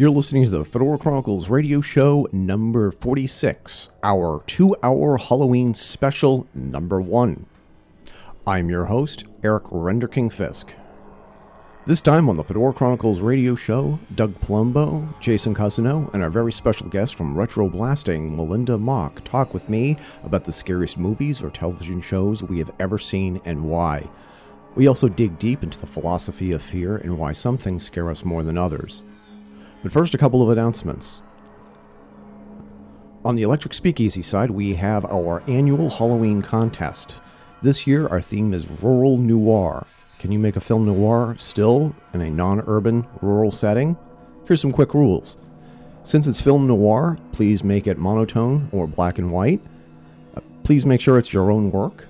You're 0.00 0.08
listening 0.08 0.44
to 0.44 0.50
the 0.50 0.64
Fedora 0.64 0.96
Chronicles 0.96 1.50
radio 1.50 1.82
show 1.82 2.26
number 2.32 2.90
46, 2.90 3.90
our 4.02 4.42
two 4.46 4.74
hour 4.82 5.18
Halloween 5.18 5.74
special 5.74 6.46
number 6.54 7.02
one. 7.02 7.44
I'm 8.46 8.70
your 8.70 8.86
host, 8.86 9.24
Eric 9.44 9.64
Renderking 9.64 10.32
Fisk. 10.32 10.72
This 11.84 12.00
time 12.00 12.30
on 12.30 12.38
the 12.38 12.44
Fedora 12.44 12.72
Chronicles 12.72 13.20
radio 13.20 13.54
show, 13.54 13.98
Doug 14.14 14.32
Palumbo, 14.40 15.06
Jason 15.20 15.54
Cousineau, 15.54 16.10
and 16.14 16.22
our 16.22 16.30
very 16.30 16.50
special 16.50 16.88
guest 16.88 17.14
from 17.14 17.38
Retro 17.38 17.68
Blasting, 17.68 18.34
Melinda 18.34 18.78
Mock, 18.78 19.22
talk 19.24 19.52
with 19.52 19.68
me 19.68 19.98
about 20.24 20.44
the 20.44 20.52
scariest 20.52 20.96
movies 20.96 21.42
or 21.42 21.50
television 21.50 22.00
shows 22.00 22.42
we 22.42 22.58
have 22.58 22.72
ever 22.80 22.98
seen 22.98 23.38
and 23.44 23.64
why. 23.64 24.08
We 24.76 24.86
also 24.86 25.08
dig 25.08 25.38
deep 25.38 25.62
into 25.62 25.78
the 25.78 25.86
philosophy 25.86 26.52
of 26.52 26.62
fear 26.62 26.96
and 26.96 27.18
why 27.18 27.32
some 27.32 27.58
things 27.58 27.84
scare 27.84 28.08
us 28.08 28.24
more 28.24 28.42
than 28.42 28.56
others. 28.56 29.02
But 29.82 29.92
first, 29.92 30.14
a 30.14 30.18
couple 30.18 30.42
of 30.42 30.50
announcements. 30.50 31.22
On 33.24 33.34
the 33.34 33.42
Electric 33.42 33.74
Speakeasy 33.74 34.22
side, 34.22 34.50
we 34.50 34.74
have 34.74 35.04
our 35.06 35.42
annual 35.46 35.90
Halloween 35.90 36.42
contest. 36.42 37.20
This 37.62 37.86
year, 37.86 38.06
our 38.06 38.20
theme 38.20 38.54
is 38.54 38.70
Rural 38.70 39.18
Noir. 39.18 39.86
Can 40.18 40.32
you 40.32 40.38
make 40.38 40.56
a 40.56 40.60
film 40.60 40.84
noir 40.84 41.34
still 41.38 41.94
in 42.12 42.20
a 42.20 42.30
non 42.30 42.62
urban, 42.66 43.06
rural 43.22 43.50
setting? 43.50 43.96
Here's 44.46 44.60
some 44.60 44.72
quick 44.72 44.92
rules. 44.92 45.36
Since 46.02 46.26
it's 46.26 46.40
film 46.40 46.66
noir, 46.66 47.18
please 47.32 47.62
make 47.62 47.86
it 47.86 47.98
monotone 47.98 48.68
or 48.72 48.86
black 48.86 49.18
and 49.18 49.32
white. 49.32 49.60
Uh, 50.34 50.40
please 50.64 50.84
make 50.84 51.00
sure 51.00 51.18
it's 51.18 51.32
your 51.32 51.50
own 51.50 51.70
work 51.70 52.06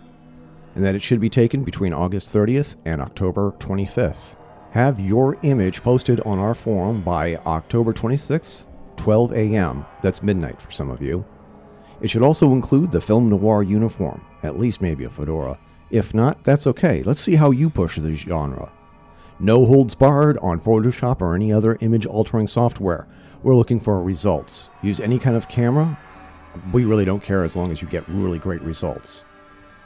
and 0.75 0.85
that 0.85 0.95
it 0.95 1.03
should 1.03 1.21
be 1.21 1.29
taken 1.29 1.65
between 1.65 1.93
August 1.93 2.33
30th 2.33 2.77
and 2.85 3.01
October 3.01 3.53
25th. 3.59 4.37
Have 4.73 5.01
your 5.01 5.37
image 5.43 5.83
posted 5.83 6.21
on 6.21 6.39
our 6.39 6.55
forum 6.55 7.01
by 7.03 7.35
October 7.45 7.93
26th, 7.93 8.67
12 8.95 9.33
a.m. 9.33 9.85
That's 10.01 10.23
midnight 10.23 10.63
for 10.63 10.71
some 10.71 10.91
of 10.91 11.03
you. 11.03 11.25
It 12.01 12.09
should 12.09 12.23
also 12.23 12.53
include 12.53 12.93
the 12.93 13.01
film 13.01 13.29
noir 13.29 13.65
uniform, 13.65 14.25
at 14.45 14.61
least 14.61 14.81
maybe 14.81 15.03
a 15.03 15.11
fedora. 15.11 15.59
If 15.91 16.15
not, 16.15 16.45
that's 16.45 16.69
okay. 16.69 17.03
Let's 17.03 17.21
see 17.21 17.35
how 17.35 17.51
you 17.51 17.69
push 17.69 17.99
the 17.99 18.15
genre. 18.15 18.71
No 19.41 19.67
holds 19.67 19.97
barred 19.97 20.39
on 20.39 20.61
Photoshop 20.61 21.21
or 21.21 21.35
any 21.35 21.53
other 21.53 21.77
image 21.81 22.07
altering 22.07 22.47
software. 22.47 23.09
We're 23.43 23.57
looking 23.57 23.81
for 23.81 24.01
results. 24.01 24.69
Use 24.83 25.01
any 25.01 25.19
kind 25.19 25.35
of 25.35 25.49
camera. 25.49 25.99
We 26.73 26.85
really 26.85 27.05
don't 27.05 27.25
care 27.25 27.43
as 27.43 27.57
long 27.57 27.73
as 27.73 27.83
you 27.83 27.89
get 27.89 28.07
really 28.07 28.39
great 28.39 28.63
results. 28.63 29.25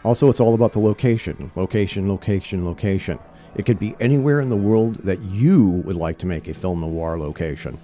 Also, 0.04 0.28
it's 0.28 0.40
all 0.40 0.52
about 0.52 0.72
the 0.72 0.80
location. 0.80 1.50
Location, 1.56 2.06
location, 2.06 2.66
location. 2.66 3.18
It 3.54 3.66
could 3.66 3.78
be 3.78 3.94
anywhere 4.00 4.40
in 4.40 4.48
the 4.48 4.56
world 4.56 4.96
that 4.96 5.20
you 5.22 5.82
would 5.84 5.96
like 5.96 6.18
to 6.18 6.26
make 6.26 6.48
a 6.48 6.54
film 6.54 6.80
noir 6.80 7.18
location. 7.18 7.78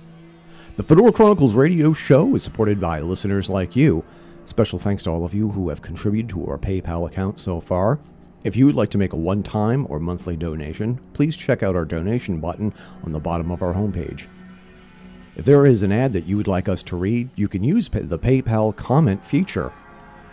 The 0.76 0.82
Fedora 0.82 1.12
Chronicles 1.12 1.54
radio 1.54 1.92
show 1.92 2.34
is 2.34 2.42
supported 2.42 2.80
by 2.80 3.00
listeners 3.00 3.50
like 3.50 3.76
you. 3.76 4.04
Special 4.46 4.78
thanks 4.78 5.02
to 5.04 5.10
all 5.10 5.24
of 5.24 5.34
you 5.34 5.50
who 5.50 5.68
have 5.68 5.82
contributed 5.82 6.28
to 6.30 6.46
our 6.46 6.58
PayPal 6.58 7.06
account 7.06 7.38
so 7.38 7.60
far. 7.60 7.98
If 8.42 8.56
you 8.56 8.66
would 8.66 8.74
like 8.74 8.90
to 8.90 8.98
make 8.98 9.12
a 9.12 9.16
one 9.16 9.42
time 9.42 9.86
or 9.90 10.00
monthly 10.00 10.36
donation, 10.36 10.98
please 11.12 11.36
check 11.36 11.62
out 11.62 11.76
our 11.76 11.84
donation 11.84 12.40
button 12.40 12.72
on 13.04 13.12
the 13.12 13.20
bottom 13.20 13.50
of 13.50 13.62
our 13.62 13.74
homepage. 13.74 14.26
If 15.36 15.44
there 15.44 15.66
is 15.66 15.82
an 15.82 15.92
ad 15.92 16.12
that 16.14 16.26
you 16.26 16.36
would 16.36 16.48
like 16.48 16.68
us 16.68 16.82
to 16.84 16.96
read, 16.96 17.28
you 17.36 17.48
can 17.48 17.62
use 17.62 17.88
the 17.88 18.18
PayPal 18.18 18.74
comment 18.74 19.24
feature. 19.24 19.72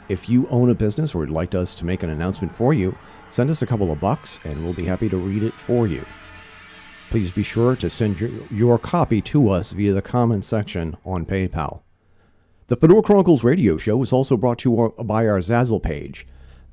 If 0.09 0.29
you 0.29 0.47
own 0.47 0.69
a 0.69 0.75
business 0.75 1.13
or 1.13 1.19
would 1.19 1.29
like 1.29 1.53
us 1.53 1.75
to 1.75 1.85
make 1.85 2.01
an 2.01 2.09
announcement 2.09 2.55
for 2.55 2.73
you, 2.73 2.97
Send 3.29 3.49
us 3.49 3.61
a 3.61 3.67
couple 3.67 3.91
of 3.91 3.99
bucks 3.99 4.39
and 4.43 4.63
we'll 4.63 4.73
be 4.73 4.85
happy 4.85 5.09
to 5.09 5.17
read 5.17 5.43
it 5.43 5.53
for 5.53 5.87
you. 5.87 6.05
Please 7.09 7.31
be 7.31 7.43
sure 7.43 7.75
to 7.75 7.89
send 7.89 8.19
your, 8.19 8.29
your 8.51 8.77
copy 8.77 9.21
to 9.21 9.49
us 9.49 9.71
via 9.71 9.93
the 9.93 10.01
comments 10.01 10.47
section 10.47 10.97
on 11.05 11.25
PayPal. 11.25 11.81
The 12.67 12.75
Fedora 12.75 13.01
Chronicles 13.01 13.45
radio 13.45 13.77
show 13.77 14.01
is 14.03 14.11
also 14.11 14.35
brought 14.35 14.59
to 14.59 14.69
you 14.69 15.03
by 15.05 15.25
our 15.25 15.39
Zazzle 15.39 15.81
page, 15.81 16.27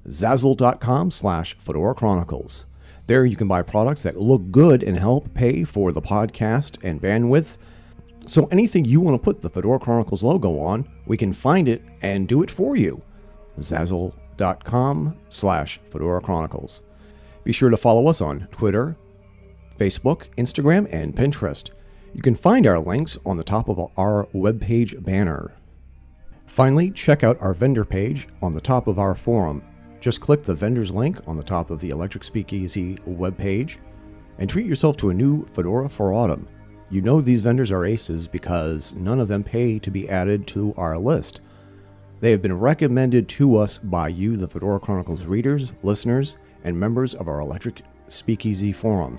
zazzle.com 0.08 1.12
slash 1.12 1.56
Fedora 1.58 1.94
Chronicles. 1.94 2.66
There 3.06 3.24
you 3.24 3.36
can 3.36 3.46
buy 3.46 3.62
products 3.62 4.02
that 4.02 4.16
look 4.16 4.50
good 4.50 4.82
and 4.82 4.98
help 4.98 5.34
pay 5.34 5.62
for 5.62 5.92
the 5.92 6.02
podcast 6.02 6.78
and 6.82 7.00
bandwidth. 7.00 7.58
So 8.26 8.46
anything 8.46 8.84
you 8.86 9.00
want 9.00 9.14
to 9.14 9.22
put 9.22 9.42
the 9.42 9.50
Fedora 9.50 9.78
Chronicles 9.78 10.22
logo 10.22 10.58
on, 10.58 10.88
we 11.06 11.16
can 11.16 11.32
find 11.32 11.68
it 11.68 11.82
and 12.02 12.26
do 12.26 12.42
it 12.42 12.50
for 12.50 12.74
you. 12.74 13.02
Zazzle 13.60 14.14
com 14.64 15.16
slash 15.28 15.80
Fedora 15.90 16.20
Chronicles. 16.20 16.82
Be 17.44 17.52
sure 17.52 17.70
to 17.70 17.76
follow 17.76 18.06
us 18.08 18.20
on 18.20 18.48
Twitter, 18.50 18.96
Facebook, 19.78 20.28
Instagram, 20.36 20.88
and 20.92 21.14
Pinterest. 21.14 21.70
You 22.14 22.22
can 22.22 22.34
find 22.34 22.66
our 22.66 22.78
links 22.78 23.18
on 23.26 23.36
the 23.36 23.44
top 23.44 23.68
of 23.68 23.78
our 23.96 24.26
webpage 24.34 25.02
banner. 25.02 25.52
Finally, 26.46 26.90
check 26.92 27.24
out 27.24 27.40
our 27.40 27.54
vendor 27.54 27.84
page 27.84 28.28
on 28.40 28.52
the 28.52 28.60
top 28.60 28.86
of 28.86 28.98
our 28.98 29.14
forum. 29.14 29.62
Just 30.00 30.20
click 30.20 30.42
the 30.42 30.54
vendor's 30.54 30.90
link 30.90 31.18
on 31.26 31.36
the 31.36 31.42
top 31.42 31.70
of 31.70 31.80
the 31.80 31.90
Electric 31.90 32.22
Speakeasy 32.22 32.96
webpage 32.98 33.78
and 34.38 34.48
treat 34.48 34.66
yourself 34.66 34.96
to 34.98 35.10
a 35.10 35.14
new 35.14 35.44
Fedora 35.46 35.88
for 35.88 36.12
autumn. 36.12 36.46
You 36.90 37.00
know 37.00 37.20
these 37.20 37.40
vendors 37.40 37.72
are 37.72 37.84
aces 37.84 38.28
because 38.28 38.94
none 38.94 39.18
of 39.18 39.28
them 39.28 39.42
pay 39.42 39.78
to 39.78 39.90
be 39.90 40.08
added 40.08 40.46
to 40.48 40.74
our 40.76 40.98
list. 40.98 41.40
They 42.20 42.30
have 42.30 42.42
been 42.42 42.58
recommended 42.58 43.28
to 43.30 43.56
us 43.56 43.78
by 43.78 44.08
you, 44.08 44.36
the 44.36 44.48
Fedora 44.48 44.80
Chronicles 44.80 45.26
readers, 45.26 45.74
listeners, 45.82 46.38
and 46.62 46.78
members 46.78 47.14
of 47.14 47.28
our 47.28 47.40
Electric 47.40 47.82
Speakeasy 48.08 48.72
forum. 48.72 49.18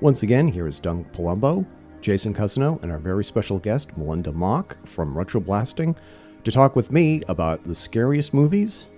Once 0.00 0.22
again, 0.22 0.48
here 0.48 0.66
is 0.66 0.80
Doug 0.80 1.10
Palumbo, 1.12 1.66
Jason 2.00 2.32
Cousineau, 2.32 2.82
and 2.82 2.92
our 2.92 2.98
very 2.98 3.24
special 3.24 3.58
guest, 3.58 3.96
Melinda 3.96 4.32
Mock 4.32 4.76
from 4.86 5.16
Retro 5.16 5.40
Blasting, 5.40 5.96
to 6.44 6.50
talk 6.50 6.76
with 6.76 6.92
me 6.92 7.22
about 7.28 7.64
the 7.64 7.74
scariest 7.74 8.32
movies. 8.32 8.90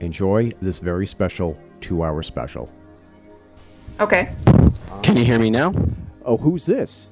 Enjoy 0.00 0.52
this 0.60 0.78
very 0.78 1.06
special 1.06 1.58
two 1.80 2.04
hour 2.04 2.22
special. 2.22 2.70
Okay. 4.00 4.32
Can 5.02 5.16
you 5.16 5.24
hear 5.24 5.38
me 5.38 5.50
now? 5.50 5.74
Oh, 6.24 6.36
who's 6.36 6.66
this? 6.66 7.10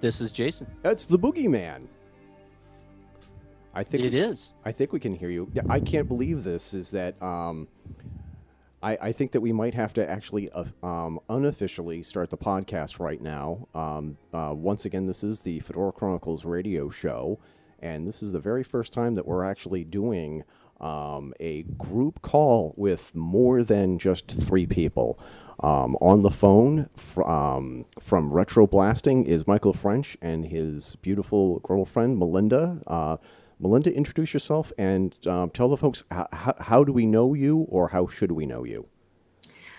This 0.00 0.20
is 0.20 0.32
Jason. 0.32 0.66
That's 0.82 1.04
the 1.04 1.18
Boogeyman. 1.18 1.86
I 3.74 3.84
think 3.84 4.04
it 4.04 4.12
we, 4.12 4.20
is. 4.20 4.54
I 4.64 4.72
think 4.72 4.92
we 4.92 5.00
can 5.00 5.14
hear 5.14 5.30
you. 5.30 5.48
Yeah, 5.52 5.62
I 5.68 5.80
can't 5.80 6.08
believe 6.08 6.44
this. 6.44 6.74
Is 6.74 6.90
that 6.90 7.20
um, 7.22 7.68
I, 8.82 8.98
I 9.00 9.12
think 9.12 9.32
that 9.32 9.40
we 9.40 9.52
might 9.52 9.74
have 9.74 9.92
to 9.94 10.08
actually 10.08 10.50
uh, 10.50 10.64
um, 10.82 11.20
unofficially 11.28 12.02
start 12.02 12.30
the 12.30 12.38
podcast 12.38 12.98
right 12.98 13.20
now. 13.20 13.68
Um, 13.74 14.16
uh, 14.32 14.54
once 14.56 14.86
again, 14.86 15.06
this 15.06 15.22
is 15.22 15.40
the 15.40 15.60
Fedora 15.60 15.92
Chronicles 15.92 16.44
radio 16.44 16.88
show, 16.88 17.38
and 17.80 18.08
this 18.08 18.22
is 18.22 18.32
the 18.32 18.40
very 18.40 18.64
first 18.64 18.92
time 18.92 19.14
that 19.14 19.26
we're 19.26 19.44
actually 19.44 19.84
doing 19.84 20.44
um, 20.80 21.34
a 21.40 21.62
group 21.76 22.22
call 22.22 22.74
with 22.76 23.14
more 23.14 23.62
than 23.62 23.98
just 23.98 24.28
three 24.30 24.66
people. 24.66 25.18
Um, 25.62 25.94
on 26.00 26.20
the 26.20 26.30
phone 26.30 26.88
fr- 26.96 27.22
um, 27.24 27.84
from 28.00 28.32
Retro 28.32 28.66
Blasting 28.66 29.26
is 29.26 29.46
Michael 29.46 29.74
French 29.74 30.16
and 30.22 30.46
his 30.46 30.96
beautiful 30.96 31.58
girlfriend 31.58 32.18
Melinda. 32.18 32.80
Uh, 32.86 33.18
Melinda, 33.60 33.94
introduce 33.94 34.32
yourself 34.32 34.72
and 34.78 35.16
um, 35.26 35.50
tell 35.50 35.68
the 35.68 35.76
folks 35.76 36.02
how, 36.10 36.54
how 36.58 36.82
do 36.82 36.92
we 36.92 37.04
know 37.04 37.34
you 37.34 37.66
or 37.68 37.88
how 37.88 38.06
should 38.06 38.32
we 38.32 38.46
know 38.46 38.64
you? 38.64 38.86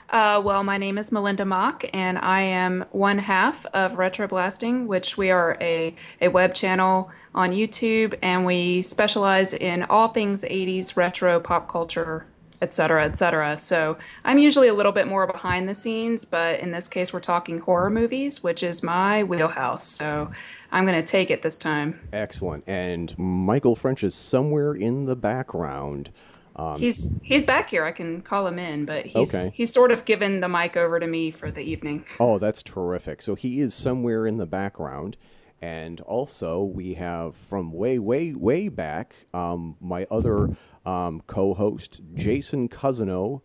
Uh, 0.10 0.42
well, 0.44 0.62
my 0.62 0.78
name 0.78 0.98
is 0.98 1.10
Melinda 1.10 1.46
Mock, 1.46 1.86
and 1.94 2.18
I 2.18 2.42
am 2.42 2.84
one 2.92 3.18
half 3.18 3.66
of 3.68 3.94
Retroblasting, 3.94 4.86
which 4.86 5.18
we 5.18 5.32
are 5.32 5.58
a, 5.62 5.96
a 6.20 6.28
web 6.28 6.54
channel 6.54 7.10
on 7.34 7.52
YouTube, 7.52 8.14
and 8.22 8.46
we 8.46 8.82
specialize 8.82 9.54
in 9.54 9.84
all 9.84 10.10
things 10.10 10.44
80s 10.44 10.98
retro 10.98 11.40
pop 11.40 11.70
culture, 11.70 12.26
et 12.62 12.74
cetera, 12.74 13.06
et 13.06 13.16
cetera. 13.16 13.58
So 13.58 13.98
I'm 14.24 14.38
usually 14.38 14.68
a 14.68 14.74
little 14.74 14.92
bit 14.92 15.08
more 15.08 15.26
behind 15.28 15.68
the 15.68 15.74
scenes, 15.74 16.26
but 16.26 16.60
in 16.60 16.72
this 16.72 16.88
case, 16.88 17.12
we're 17.12 17.20
talking 17.20 17.60
horror 17.60 17.90
movies, 17.90 18.44
which 18.44 18.64
is 18.64 18.84
my 18.84 19.24
wheelhouse. 19.24 19.88
So 19.88 20.32
I'm 20.72 20.86
going 20.86 21.00
to 21.00 21.06
take 21.06 21.32
it 21.32 21.42
this 21.42 21.58
time. 21.58 22.00
Excellent. 22.14 22.64
And 22.68 23.18
Michael 23.18 23.76
French 23.76 24.04
is 24.04 24.16
somewhere 24.16 24.74
in 24.74 25.06
the 25.06 25.16
background. 25.16 26.12
Um, 26.56 26.78
he's 26.78 27.20
he's 27.24 27.46
back 27.46 27.70
here. 27.70 27.86
I 27.86 27.94
can 27.94 28.22
call 28.22 28.46
him 28.46 28.60
in, 28.60 28.86
but 28.86 29.06
he's 29.06 29.34
okay. 29.34 29.56
he's 29.56 29.72
sort 29.72 29.92
of 29.92 30.04
given 30.04 30.42
the 30.42 30.50
mic 30.50 30.76
over 30.76 31.00
to 31.00 31.08
me 31.08 31.32
for 31.32 31.50
the 31.50 31.62
evening. 31.62 32.06
Oh, 32.20 32.40
that's 32.40 32.62
terrific. 32.62 33.22
So 33.22 33.36
he 33.36 33.62
is 33.62 33.74
somewhere 33.74 34.28
in 34.28 34.38
the 34.38 34.46
background. 34.46 35.18
And 35.62 36.02
also, 36.02 36.64
we 36.64 36.96
have 36.96 37.36
from 37.36 37.72
way, 37.72 38.00
way, 38.00 38.34
way 38.34 38.68
back, 38.68 39.28
um, 39.34 39.78
my 39.80 40.08
other 40.10 40.58
um, 40.86 41.22
co 41.28 41.54
host, 41.54 42.02
Jason 42.16 42.68
Cousineau, 42.68 43.42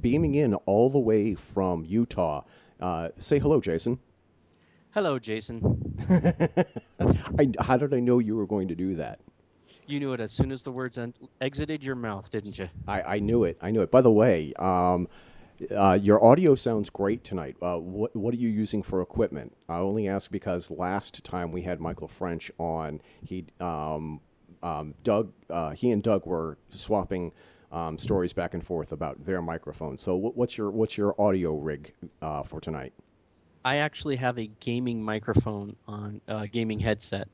beaming 0.00 0.34
in 0.34 0.54
all 0.54 0.88
the 0.88 0.98
way 0.98 1.34
from 1.34 1.84
Utah. 1.84 2.44
Uh, 2.80 3.10
say 3.18 3.38
hello, 3.38 3.60
Jason. 3.60 3.98
Hello, 4.92 5.18
Jason. 5.18 5.94
I, 7.38 7.50
how 7.60 7.76
did 7.76 7.92
I 7.92 8.00
know 8.00 8.18
you 8.18 8.36
were 8.36 8.46
going 8.46 8.68
to 8.68 8.74
do 8.74 8.94
that? 8.94 9.20
You 9.86 10.00
knew 10.00 10.12
it 10.12 10.20
as 10.20 10.32
soon 10.32 10.52
as 10.52 10.62
the 10.62 10.72
words 10.72 10.98
exited 11.40 11.82
your 11.82 11.94
mouth, 11.94 12.30
didn't 12.30 12.58
you? 12.58 12.68
I, 12.86 13.02
I 13.02 13.18
knew 13.20 13.44
it. 13.44 13.58
I 13.60 13.70
knew 13.70 13.80
it. 13.82 13.90
By 13.90 14.00
the 14.00 14.10
way, 14.10 14.52
um, 14.58 15.08
Uh, 15.74 15.98
your 16.00 16.22
audio 16.24 16.54
sounds 16.54 16.88
great 16.90 17.24
tonight. 17.24 17.56
Uh, 17.60 17.78
what 17.78 18.14
what 18.14 18.32
are 18.32 18.36
you 18.38 18.48
using 18.48 18.82
for 18.82 19.02
equipment? 19.02 19.56
I 19.68 19.78
only 19.78 20.08
ask 20.08 20.30
because 20.30 20.70
last 20.70 21.24
time 21.24 21.50
we 21.50 21.62
had 21.62 21.80
Michael 21.80 22.08
French 22.08 22.50
on, 22.58 23.00
he 23.24 23.46
um, 23.60 24.20
um, 24.62 24.94
Doug 25.02 25.32
uh, 25.50 25.70
he 25.70 25.90
and 25.90 26.02
Doug 26.02 26.26
were 26.26 26.58
swapping 26.70 27.32
um, 27.72 27.98
stories 27.98 28.32
back 28.32 28.54
and 28.54 28.64
forth 28.64 28.92
about 28.92 29.24
their 29.24 29.42
microphones. 29.42 30.02
So 30.02 30.16
what, 30.16 30.36
what's 30.36 30.56
your 30.56 30.70
what's 30.70 30.96
your 30.96 31.14
audio 31.20 31.56
rig 31.56 31.92
uh, 32.22 32.42
for 32.42 32.60
tonight? 32.60 32.92
I 33.64 33.76
actually 33.76 34.16
have 34.16 34.38
a 34.38 34.46
gaming 34.60 35.02
microphone 35.02 35.76
on 35.86 36.20
a 36.28 36.46
gaming 36.46 36.78
headset. 36.78 37.28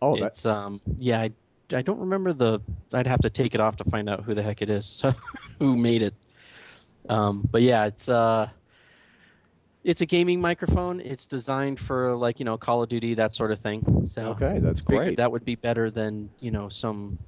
Oh, 0.00 0.18
that's 0.18 0.46
um 0.46 0.80
yeah, 0.96 1.20
I, 1.20 1.30
I 1.72 1.82
don't 1.82 1.98
remember 1.98 2.32
the 2.32 2.60
I'd 2.92 3.06
have 3.06 3.20
to 3.20 3.30
take 3.30 3.54
it 3.54 3.60
off 3.60 3.76
to 3.76 3.84
find 3.84 4.08
out 4.08 4.24
who 4.24 4.34
the 4.34 4.42
heck 4.42 4.62
it 4.62 4.70
is. 4.70 4.86
So 4.86 5.12
who 5.58 5.76
made 5.76 6.02
it. 6.02 6.14
Um 7.08 7.48
but 7.50 7.62
yeah, 7.62 7.86
it's 7.86 8.08
uh 8.08 8.48
it's 9.84 10.00
a 10.00 10.06
gaming 10.06 10.40
microphone. 10.40 11.00
It's 11.00 11.26
designed 11.26 11.80
for 11.80 12.14
like, 12.14 12.38
you 12.38 12.44
know, 12.44 12.56
Call 12.56 12.82
of 12.82 12.88
Duty 12.88 13.14
that 13.14 13.34
sort 13.34 13.50
of 13.50 13.60
thing. 13.60 14.04
So 14.06 14.26
okay. 14.28 14.58
That's 14.60 14.80
great. 14.80 15.16
That 15.16 15.32
would 15.32 15.44
be 15.44 15.56
better 15.56 15.90
than, 15.90 16.30
you 16.40 16.50
know, 16.50 16.68
some 16.68 17.18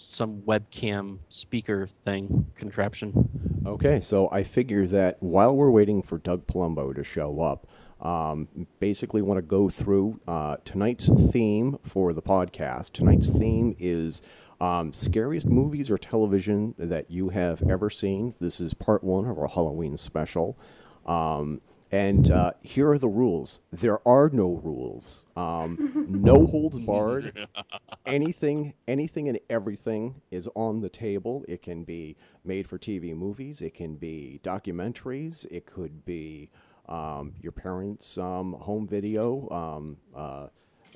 some 0.00 0.40
webcam 0.42 1.18
speaker 1.28 1.88
thing 2.04 2.46
contraption. 2.56 3.28
Okay, 3.66 4.00
so 4.00 4.30
I 4.32 4.42
figure 4.42 4.86
that 4.86 5.18
while 5.20 5.54
we're 5.54 5.70
waiting 5.70 6.02
for 6.02 6.18
Doug 6.18 6.46
Palumbo 6.46 6.94
to 6.94 7.04
show 7.04 7.42
up, 7.42 7.66
um, 8.00 8.48
basically 8.78 9.20
want 9.20 9.36
to 9.38 9.42
go 9.42 9.68
through 9.68 10.18
uh, 10.26 10.56
tonight's 10.64 11.10
theme 11.30 11.78
for 11.82 12.14
the 12.14 12.22
podcast. 12.22 12.92
Tonight's 12.92 13.28
theme 13.28 13.76
is 13.78 14.22
um, 14.60 14.92
scariest 14.92 15.48
movies 15.48 15.90
or 15.90 15.98
television 15.98 16.74
that 16.78 17.10
you 17.10 17.30
have 17.30 17.62
ever 17.68 17.90
seen. 17.90 18.34
This 18.40 18.60
is 18.60 18.74
part 18.74 19.02
one 19.02 19.26
of 19.26 19.38
our 19.38 19.48
Halloween 19.48 19.96
special. 19.96 20.58
Um, 21.06 21.60
and 21.92 22.30
uh, 22.30 22.52
here 22.62 22.88
are 22.90 22.98
the 22.98 23.08
rules. 23.08 23.62
There 23.72 24.06
are 24.06 24.30
no 24.32 24.60
rules. 24.62 25.24
Um, 25.36 26.06
no 26.08 26.46
holds 26.46 26.78
barred. 26.78 27.48
Anything, 28.06 28.74
anything, 28.88 29.28
and 29.28 29.38
everything 29.50 30.20
is 30.30 30.48
on 30.54 30.80
the 30.80 30.88
table. 30.88 31.44
It 31.48 31.62
can 31.62 31.84
be 31.84 32.16
made 32.44 32.66
for 32.66 32.78
TV 32.78 33.14
movies. 33.14 33.60
It 33.60 33.74
can 33.74 33.96
be 33.96 34.40
documentaries. 34.42 35.46
It 35.50 35.66
could 35.66 36.04
be 36.04 36.50
um, 36.88 37.34
your 37.40 37.52
parents' 37.52 38.18
um, 38.18 38.54
home 38.54 38.88
video. 38.88 39.48
Um, 39.50 39.96
uh, 40.14 40.48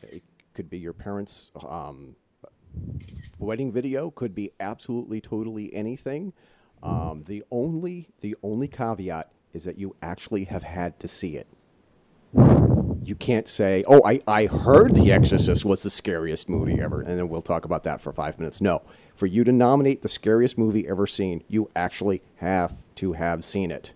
it 0.02 0.22
could 0.54 0.70
be 0.70 0.78
your 0.78 0.92
parents' 0.92 1.52
um, 1.68 2.16
wedding 3.38 3.72
video. 3.72 4.10
Could 4.10 4.34
be 4.34 4.52
absolutely, 4.60 5.20
totally 5.20 5.72
anything. 5.74 6.32
Um, 6.82 7.24
the 7.26 7.44
only, 7.50 8.08
the 8.20 8.36
only 8.42 8.68
caveat 8.68 9.30
is 9.52 9.64
that 9.64 9.78
you 9.78 9.96
actually 10.02 10.44
have 10.44 10.62
had 10.62 10.98
to 11.00 11.08
see 11.08 11.36
it. 11.36 11.46
You 13.04 13.14
can't 13.14 13.46
say, 13.46 13.84
"Oh, 13.86 14.02
I, 14.04 14.20
I 14.26 14.46
heard 14.46 14.94
The 14.94 15.12
Exorcist 15.12 15.64
was 15.64 15.82
the 15.82 15.90
scariest 15.90 16.48
movie 16.48 16.80
ever," 16.80 17.00
and 17.02 17.18
then 17.18 17.28
we'll 17.28 17.42
talk 17.42 17.64
about 17.64 17.84
that 17.84 18.00
for 18.00 18.12
five 18.12 18.38
minutes. 18.38 18.60
No, 18.60 18.82
for 19.14 19.26
you 19.26 19.44
to 19.44 19.52
nominate 19.52 20.02
the 20.02 20.08
scariest 20.08 20.56
movie 20.56 20.88
ever 20.88 21.06
seen, 21.06 21.44
you 21.48 21.70
actually 21.76 22.22
have 22.36 22.74
to 22.96 23.12
have 23.12 23.44
seen 23.44 23.70
it. 23.70 23.94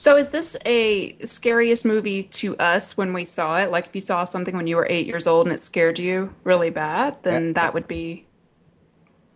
So 0.00 0.16
is 0.16 0.30
this 0.30 0.56
a 0.64 1.14
scariest 1.24 1.84
movie 1.84 2.22
to 2.22 2.56
us 2.56 2.96
when 2.96 3.12
we 3.12 3.26
saw 3.26 3.58
it? 3.58 3.70
Like 3.70 3.86
if 3.86 3.94
you 3.94 4.00
saw 4.00 4.24
something 4.24 4.56
when 4.56 4.66
you 4.66 4.76
were 4.76 4.86
eight 4.88 5.06
years 5.06 5.26
old 5.26 5.46
and 5.46 5.52
it 5.52 5.60
scared 5.60 5.98
you 5.98 6.34
really 6.42 6.70
bad, 6.70 7.22
then 7.22 7.52
Uh, 7.52 7.52
that 7.52 7.74
would 7.74 7.86
be 7.86 8.24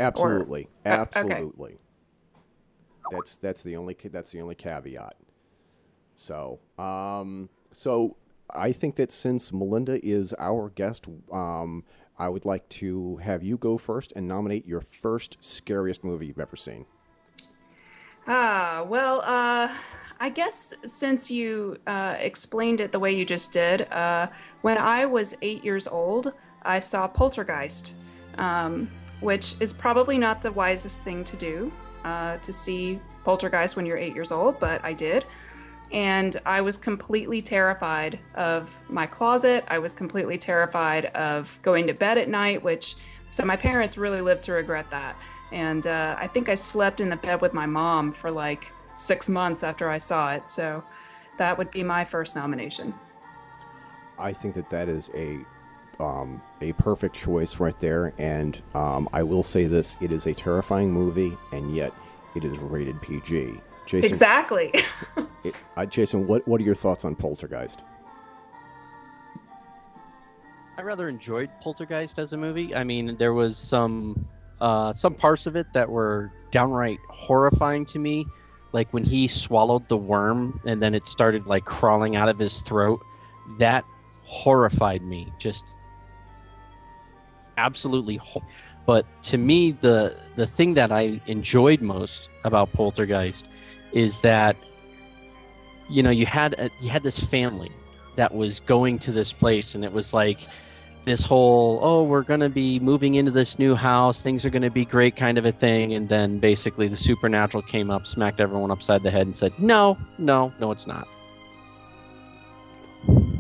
Absolutely, 0.01 0.69
Uh, 0.87 0.91
okay. 0.91 1.01
absolutely. 1.01 1.79
That's 3.11 3.37
that's 3.37 3.63
the 3.63 3.77
only 3.77 3.95
that's 4.03 4.33
the 4.33 4.41
only 4.41 4.55
caveat. 4.55 5.17
So, 6.17 6.61
um, 6.79 7.49
so 7.73 8.17
I 8.51 8.73
think 8.73 8.97
that 8.97 9.13
since 9.13 9.53
Melinda 9.53 10.05
is 10.05 10.35
our 10.39 10.71
guest, 10.71 11.09
um, 11.33 11.85
I 12.19 12.29
would 12.29 12.45
like 12.45 12.69
to 12.71 13.17
have 13.17 13.43
you 13.43 13.57
go 13.59 13.77
first 13.79 14.13
and 14.17 14.27
nominate 14.29 14.67
your 14.67 14.81
first 14.81 15.37
scariest 15.41 16.05
movie 16.05 16.27
you've 16.27 16.39
ever 16.39 16.57
seen. 16.57 16.87
Ah, 18.27 18.85
well, 18.89 19.21
uh, 19.23 19.69
I 20.21 20.29
guess 20.29 20.75
since 20.85 21.31
you 21.31 21.79
uh, 21.87 22.17
explained 22.19 22.81
it 22.81 22.93
the 22.93 22.99
way 22.99 23.13
you 23.13 23.25
just 23.25 23.53
did, 23.53 23.91
uh, 23.93 24.29
when 24.63 24.79
I 24.79 25.07
was 25.07 25.37
eight 25.43 25.65
years 25.65 25.87
old, 25.87 26.33
I 26.63 26.81
saw 26.81 27.07
Poltergeist, 27.07 27.95
um, 28.39 28.91
which 29.21 29.55
is 29.61 29.73
probably 29.73 30.19
not 30.19 30.41
the 30.41 30.53
wisest 30.53 31.01
thing 31.01 31.25
to 31.25 31.37
do 31.37 31.73
uh, 32.05 32.37
to 32.39 32.53
see 32.53 33.01
Poltergeist 33.25 33.77
when 33.77 33.87
you're 33.87 33.97
eight 33.97 34.15
years 34.15 34.33
old, 34.33 34.59
but 34.59 34.85
I 34.85 34.93
did. 34.93 35.25
And 35.93 36.41
I 36.45 36.61
was 36.61 36.77
completely 36.77 37.41
terrified 37.41 38.19
of 38.35 38.77
my 38.91 39.07
closet. 39.07 39.65
I 39.69 39.79
was 39.79 39.93
completely 39.93 40.39
terrified 40.39 41.07
of 41.07 41.59
going 41.63 41.87
to 41.87 41.95
bed 41.95 42.19
at 42.19 42.29
night, 42.29 42.63
which, 42.63 42.97
so 43.29 43.45
my 43.45 43.57
parents 43.57 43.97
really 43.97 44.21
lived 44.21 44.43
to 44.45 44.53
regret 44.53 44.91
that. 44.91 45.17
And 45.53 45.87
uh, 45.87 46.17
I 46.19 46.27
think 46.27 46.49
I 46.49 46.55
slept 46.55 47.01
in 47.01 47.09
the 47.11 47.17
bed 47.17 47.41
with 47.41 47.55
my 47.55 47.67
mom 47.67 48.13
for 48.13 48.31
like 48.31 48.73
six 48.95 49.29
months 49.29 49.63
after 49.63 49.89
I 49.91 49.99
saw 49.99 50.33
it. 50.33 50.49
So 50.49 50.83
that 51.39 51.57
would 51.57 51.71
be 51.71 51.83
my 51.83 52.05
first 52.05 52.37
nomination. 52.37 52.95
I 54.19 54.33
think 54.33 54.55
that 54.55 54.71
that 54.71 54.89
is 54.89 55.11
a 55.15 55.41
um, 56.01 56.43
a 56.61 56.73
perfect 56.73 57.15
choice 57.15 57.61
right 57.61 57.79
there. 57.79 58.13
And 58.19 58.61
um, 58.75 59.09
I 59.13 59.23
will 59.23 59.43
say 59.43 59.65
this: 59.65 59.97
it 60.01 60.13
is 60.13 60.27
a 60.27 60.35
terrifying 60.35 60.93
movie, 60.93 61.37
and 61.53 61.75
yet 61.75 61.93
it 62.35 62.45
is 62.45 62.59
rated 62.59 63.01
PG. 63.03 63.61
Jason, 63.87 64.09
Exactly. 64.09 64.73
it- 65.45 65.55
uh, 65.77 65.87
Jason, 65.87 66.27
what 66.27 66.47
what 66.49 66.61
are 66.61 66.65
your 66.65 66.75
thoughts 66.75 67.05
on 67.05 67.15
Poltergeist? 67.15 67.83
I 70.77 70.83
rather 70.83 71.09
enjoyed 71.09 71.51
Poltergeist 71.61 72.19
as 72.19 72.33
a 72.33 72.37
movie. 72.37 72.75
I 72.75 72.83
mean, 72.83 73.17
there 73.17 73.33
was 73.33 73.57
some 73.57 74.27
uh, 74.61 74.93
some 74.93 75.15
parts 75.15 75.47
of 75.47 75.57
it 75.57 75.67
that 75.75 75.89
were 75.89 76.33
downright 76.51 76.99
horrifying 77.09 77.87
to 77.87 77.99
me, 77.99 78.27
like 78.75 78.93
when 78.93 79.05
he 79.05 79.29
swallowed 79.29 79.89
the 79.89 79.97
worm 79.97 80.61
and 80.67 80.83
then 80.83 80.97
it 80.97 81.07
started 81.07 81.47
like 81.47 81.65
crawling 81.65 82.17
out 82.17 82.29
of 82.29 82.39
his 82.41 82.61
throat. 82.63 83.01
That 83.61 83.85
horrified 84.25 85.03
me. 85.03 85.33
Just 85.39 85.65
absolutely. 87.57 88.21
But 88.85 89.07
to 89.25 89.39
me, 89.39 89.71
the 89.71 90.17
the 90.35 90.49
thing 90.49 90.75
that 90.75 90.91
I 90.91 91.21
enjoyed 91.27 91.81
most 91.81 92.29
about 92.43 92.73
Poltergeist 92.73 93.47
is 93.93 94.21
that 94.23 94.57
you 95.89 96.03
know 96.03 96.11
you 96.11 96.27
had 96.27 96.55
a, 96.55 96.69
you 96.81 96.91
had 96.91 97.05
this 97.05 97.21
family 97.21 97.71
that 98.17 98.35
was 98.35 98.59
going 98.59 98.99
to 98.99 99.13
this 99.13 99.33
place 99.33 99.77
and 99.77 99.85
it 99.85 99.93
was 99.93 100.13
like 100.13 100.41
this 101.05 101.25
whole 101.25 101.79
oh 101.83 102.03
we're 102.03 102.23
going 102.23 102.41
to 102.41 102.49
be 102.49 102.79
moving 102.81 103.15
into 103.15 103.31
this 103.31 103.59
new 103.59 103.75
house 103.75 104.23
things 104.23 104.45
are 104.45 104.51
going 104.51 104.63
to 104.63 104.71
be 104.71 104.85
great 104.85 105.17
kind 105.17 105.39
of 105.39 105.45
a 105.45 105.53
thing 105.53 105.95
and 105.95 106.09
then 106.09 106.39
basically 106.39 106.89
the 106.89 106.97
supernatural 106.97 107.63
came 107.63 107.91
up 107.91 108.07
smacked 108.07 108.41
everyone 108.41 108.71
upside 108.71 109.03
the 109.03 109.11
head 109.11 109.27
and 109.27 109.37
said 109.37 109.53
no 109.59 109.99
no 110.19 110.53
no 110.59 110.71
it's 110.71 110.87
not 110.87 111.07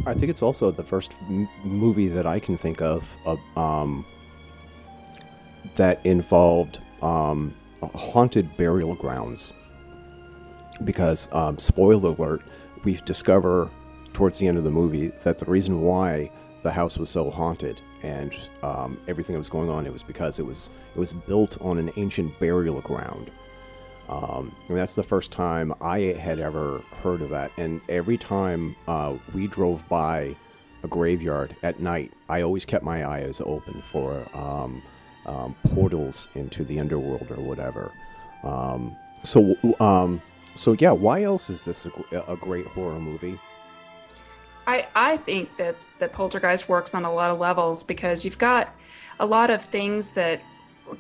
I 0.06 0.12
think 0.12 0.28
it's 0.28 0.42
also 0.42 0.70
the 0.70 0.82
first 0.82 1.14
m- 1.28 1.48
movie 1.64 2.08
that 2.08 2.26
I 2.26 2.38
can 2.38 2.56
think 2.56 2.82
of, 2.82 3.16
of 3.24 3.38
um, 3.56 4.04
that 5.76 6.04
involved 6.04 6.80
um, 7.02 7.54
haunted 7.94 8.54
burial 8.56 8.94
grounds. 8.94 9.52
Because, 10.84 11.32
um, 11.32 11.58
spoiler 11.58 12.10
alert, 12.10 12.42
we 12.84 12.94
discover 13.04 13.70
towards 14.12 14.38
the 14.38 14.46
end 14.46 14.58
of 14.58 14.64
the 14.64 14.70
movie 14.70 15.08
that 15.08 15.38
the 15.38 15.46
reason 15.46 15.80
why 15.80 16.30
the 16.64 16.72
house 16.72 16.98
was 16.98 17.10
so 17.10 17.30
haunted 17.30 17.80
and 18.02 18.34
um, 18.62 18.98
everything 19.06 19.34
that 19.34 19.38
was 19.38 19.50
going 19.50 19.70
on, 19.70 19.86
it 19.86 19.92
was 19.92 20.02
because 20.02 20.38
it 20.38 20.46
was 20.46 20.70
it 20.94 20.98
was 20.98 21.12
built 21.12 21.56
on 21.60 21.78
an 21.78 21.92
ancient 21.96 22.36
burial 22.40 22.80
ground. 22.80 23.30
Um, 24.08 24.54
and 24.68 24.76
that's 24.76 24.94
the 24.94 25.02
first 25.02 25.30
time 25.30 25.72
I 25.80 25.98
had 25.98 26.38
ever 26.40 26.82
heard 27.02 27.22
of 27.22 27.30
that. 27.30 27.50
And 27.56 27.80
every 27.88 28.18
time 28.18 28.76
uh, 28.88 29.14
we 29.32 29.46
drove 29.46 29.88
by 29.88 30.36
a 30.82 30.88
graveyard 30.88 31.56
at 31.62 31.80
night, 31.80 32.12
I 32.28 32.42
always 32.42 32.64
kept 32.66 32.84
my 32.84 33.06
eyes 33.06 33.40
open 33.44 33.80
for 33.80 34.26
um, 34.34 34.82
um, 35.24 35.54
portals 35.74 36.28
into 36.34 36.64
the 36.64 36.80
underworld 36.80 37.30
or 37.30 37.40
whatever. 37.40 37.92
Um, 38.42 38.94
so, 39.22 39.56
um, 39.80 40.20
so 40.54 40.76
yeah, 40.78 40.92
why 40.92 41.22
else 41.22 41.48
is 41.48 41.64
this 41.64 41.86
a, 41.86 42.20
a 42.28 42.36
great 42.36 42.66
horror 42.66 43.00
movie? 43.00 43.38
I, 44.66 44.86
I 44.94 45.16
think 45.18 45.56
that, 45.56 45.76
that 45.98 46.12
Poltergeist 46.12 46.68
works 46.68 46.94
on 46.94 47.04
a 47.04 47.12
lot 47.12 47.30
of 47.30 47.38
levels 47.38 47.82
because 47.82 48.24
you've 48.24 48.38
got 48.38 48.74
a 49.20 49.26
lot 49.26 49.50
of 49.50 49.64
things 49.64 50.10
that 50.10 50.40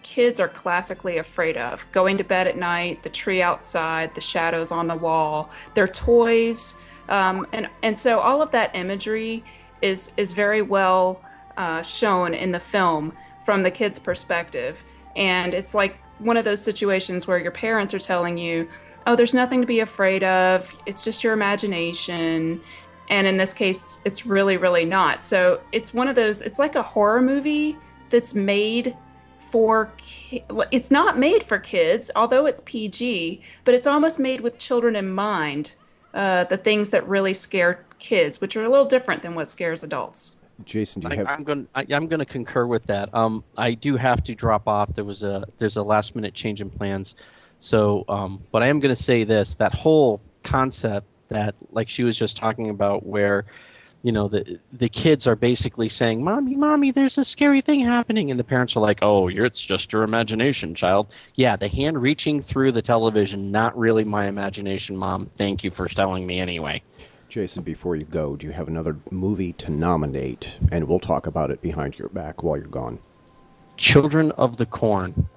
kids 0.02 0.40
are 0.40 0.48
classically 0.48 1.18
afraid 1.18 1.56
of 1.56 1.86
going 1.92 2.16
to 2.18 2.24
bed 2.24 2.46
at 2.46 2.56
night, 2.56 3.02
the 3.02 3.08
tree 3.08 3.42
outside, 3.42 4.14
the 4.14 4.20
shadows 4.20 4.72
on 4.72 4.86
the 4.86 4.94
wall, 4.94 5.50
their 5.74 5.88
toys. 5.88 6.80
Um, 7.08 7.46
and, 7.52 7.68
and 7.82 7.98
so 7.98 8.20
all 8.20 8.40
of 8.40 8.50
that 8.52 8.74
imagery 8.74 9.44
is, 9.82 10.12
is 10.16 10.32
very 10.32 10.62
well 10.62 11.20
uh, 11.56 11.82
shown 11.82 12.34
in 12.34 12.50
the 12.50 12.60
film 12.60 13.12
from 13.44 13.62
the 13.62 13.70
kid's 13.70 13.98
perspective. 13.98 14.82
And 15.16 15.54
it's 15.54 15.74
like 15.74 15.98
one 16.18 16.36
of 16.36 16.44
those 16.44 16.62
situations 16.62 17.26
where 17.26 17.38
your 17.38 17.50
parents 17.50 17.92
are 17.92 17.98
telling 17.98 18.38
you, 18.38 18.68
oh, 19.06 19.16
there's 19.16 19.34
nothing 19.34 19.60
to 19.60 19.66
be 19.66 19.80
afraid 19.80 20.24
of. 20.24 20.74
It's 20.86 21.04
just 21.04 21.22
your 21.22 21.34
imagination. 21.34 22.60
And 23.10 23.26
in 23.26 23.36
this 23.36 23.52
case, 23.52 24.00
it's 24.04 24.26
really, 24.26 24.56
really 24.56 24.84
not. 24.84 25.22
So 25.22 25.60
it's 25.72 25.92
one 25.92 26.08
of 26.08 26.16
those, 26.16 26.42
it's 26.42 26.58
like 26.58 26.74
a 26.74 26.82
horror 26.82 27.20
movie 27.20 27.76
that's 28.10 28.34
made 28.34 28.96
for 29.54 29.92
ki- 29.98 30.42
it's 30.72 30.90
not 30.90 31.16
made 31.16 31.40
for 31.40 31.60
kids 31.60 32.10
although 32.16 32.44
it's 32.44 32.60
pg 32.62 33.40
but 33.64 33.72
it's 33.72 33.86
almost 33.86 34.18
made 34.18 34.40
with 34.40 34.58
children 34.58 34.96
in 34.96 35.08
mind 35.08 35.76
uh, 36.14 36.42
the 36.44 36.56
things 36.56 36.90
that 36.90 37.06
really 37.06 37.32
scare 37.32 37.84
kids 38.00 38.40
which 38.40 38.56
are 38.56 38.64
a 38.64 38.68
little 38.68 38.84
different 38.84 39.22
than 39.22 39.32
what 39.36 39.48
scares 39.48 39.84
adults 39.84 40.38
Jason, 40.64 41.02
do 41.02 41.08
you 41.08 41.14
I, 41.14 41.16
have? 41.16 41.26
I'm 41.26 41.42
going. 41.42 41.68
I'm 41.74 42.06
going 42.06 42.20
to 42.20 42.24
concur 42.24 42.66
with 42.66 42.84
that. 42.86 43.12
Um, 43.12 43.42
I 43.56 43.74
do 43.74 43.96
have 43.96 44.22
to 44.22 44.36
drop 44.36 44.68
off. 44.68 44.94
There 44.94 45.02
was 45.04 45.24
a 45.24 45.44
there's 45.58 45.76
a 45.76 45.82
last 45.82 46.14
minute 46.14 46.32
change 46.32 46.60
in 46.60 46.70
plans, 46.70 47.16
so 47.58 48.04
um, 48.08 48.40
but 48.52 48.62
I 48.62 48.68
am 48.68 48.78
going 48.78 48.94
to 48.94 49.02
say 49.02 49.24
this: 49.24 49.56
that 49.56 49.74
whole 49.74 50.20
concept 50.44 51.08
that, 51.28 51.54
like 51.72 51.88
she 51.88 52.04
was 52.04 52.16
just 52.16 52.36
talking 52.36 52.70
about, 52.70 53.06
where, 53.06 53.44
you 54.02 54.12
know, 54.12 54.28
the 54.28 54.58
the 54.72 54.88
kids 54.88 55.26
are 55.26 55.36
basically 55.36 55.88
saying, 55.88 56.22
"Mommy, 56.22 56.54
mommy, 56.54 56.90
there's 56.90 57.18
a 57.18 57.24
scary 57.24 57.60
thing 57.60 57.80
happening," 57.80 58.30
and 58.30 58.38
the 58.38 58.44
parents 58.44 58.76
are 58.76 58.80
like, 58.80 58.98
"Oh, 59.02 59.28
you're, 59.28 59.46
it's 59.46 59.64
just 59.64 59.92
your 59.92 60.02
imagination, 60.02 60.74
child." 60.74 61.06
Yeah, 61.34 61.56
the 61.56 61.68
hand 61.68 62.00
reaching 62.00 62.42
through 62.42 62.72
the 62.72 62.82
television, 62.82 63.50
not 63.50 63.76
really 63.76 64.04
my 64.04 64.26
imagination, 64.26 64.96
mom. 64.96 65.30
Thank 65.36 65.64
you 65.64 65.70
for 65.70 65.88
telling 65.88 66.26
me 66.26 66.38
anyway. 66.40 66.82
Jason, 67.34 67.64
before 67.64 67.96
you 67.96 68.04
go, 68.04 68.36
do 68.36 68.46
you 68.46 68.52
have 68.52 68.68
another 68.68 68.96
movie 69.10 69.52
to 69.54 69.68
nominate? 69.72 70.56
And 70.70 70.86
we'll 70.86 71.00
talk 71.00 71.26
about 71.26 71.50
it 71.50 71.60
behind 71.60 71.98
your 71.98 72.08
back 72.10 72.44
while 72.44 72.56
you're 72.56 72.66
gone. 72.68 73.00
Children 73.76 74.30
of 74.32 74.56
the 74.56 74.66
Corn. 74.66 75.28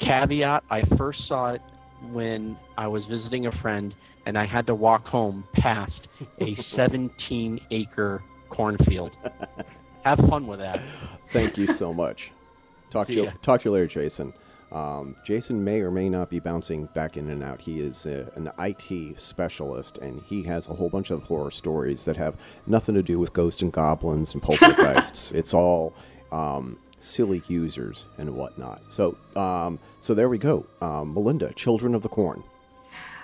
Caveat 0.00 0.64
I 0.70 0.82
first 0.82 1.28
saw 1.28 1.52
it 1.52 1.62
when 2.10 2.56
I 2.76 2.88
was 2.88 3.04
visiting 3.04 3.46
a 3.46 3.52
friend 3.52 3.94
and 4.26 4.36
I 4.36 4.44
had 4.44 4.66
to 4.66 4.74
walk 4.74 5.06
home 5.06 5.44
past 5.52 6.08
a 6.40 6.54
17 6.56 7.60
acre 7.70 8.22
cornfield. 8.50 9.16
Have 10.04 10.18
fun 10.28 10.46
with 10.46 10.58
that. 10.58 10.80
Thank 11.28 11.56
you 11.56 11.66
so 11.66 11.94
much. 11.94 12.32
Talk 12.90 13.06
to 13.06 13.14
you. 13.14 13.24
ya. 13.24 13.30
Talk 13.42 13.60
to 13.62 13.68
you 13.68 13.72
later, 13.72 13.86
Jason. 13.86 14.32
Um, 14.72 15.16
Jason 15.24 15.62
may 15.62 15.80
or 15.80 15.90
may 15.90 16.08
not 16.08 16.28
be 16.28 16.40
bouncing 16.40 16.86
back 16.86 17.16
in 17.16 17.30
and 17.30 17.42
out. 17.42 17.60
He 17.60 17.78
is 17.78 18.04
uh 18.04 18.28
an 18.34 18.50
IT 18.58 19.18
specialist, 19.18 19.98
and 19.98 20.20
he 20.22 20.42
has 20.42 20.68
a 20.68 20.74
whole 20.74 20.88
bunch 20.88 21.10
of 21.10 21.22
horror 21.22 21.52
stories 21.52 22.04
that 22.04 22.16
have 22.16 22.36
nothing 22.66 22.94
to 22.96 23.02
do 23.02 23.18
with 23.18 23.32
ghosts 23.32 23.62
and 23.62 23.72
goblins 23.72 24.34
and 24.34 24.42
poltergeists. 24.42 25.30
it's 25.32 25.54
all 25.54 25.94
um, 26.32 26.78
silly 26.98 27.42
users 27.48 28.06
and 28.18 28.34
whatnot. 28.34 28.82
So, 28.88 29.16
um, 29.36 29.78
so 30.00 30.14
there 30.14 30.28
we 30.28 30.38
go. 30.38 30.66
Um, 30.80 31.14
Melinda, 31.14 31.52
Children 31.54 31.94
of 31.94 32.02
the 32.02 32.08
Corn. 32.08 32.42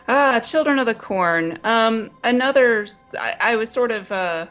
Ah, 0.08 0.40
Children 0.40 0.78
of 0.78 0.86
the 0.86 0.94
Corn. 0.94 1.58
Um, 1.64 2.10
another. 2.24 2.86
I, 3.18 3.36
I 3.40 3.56
was 3.56 3.70
sort 3.70 3.90
of 3.90 4.10
uh, 4.10 4.46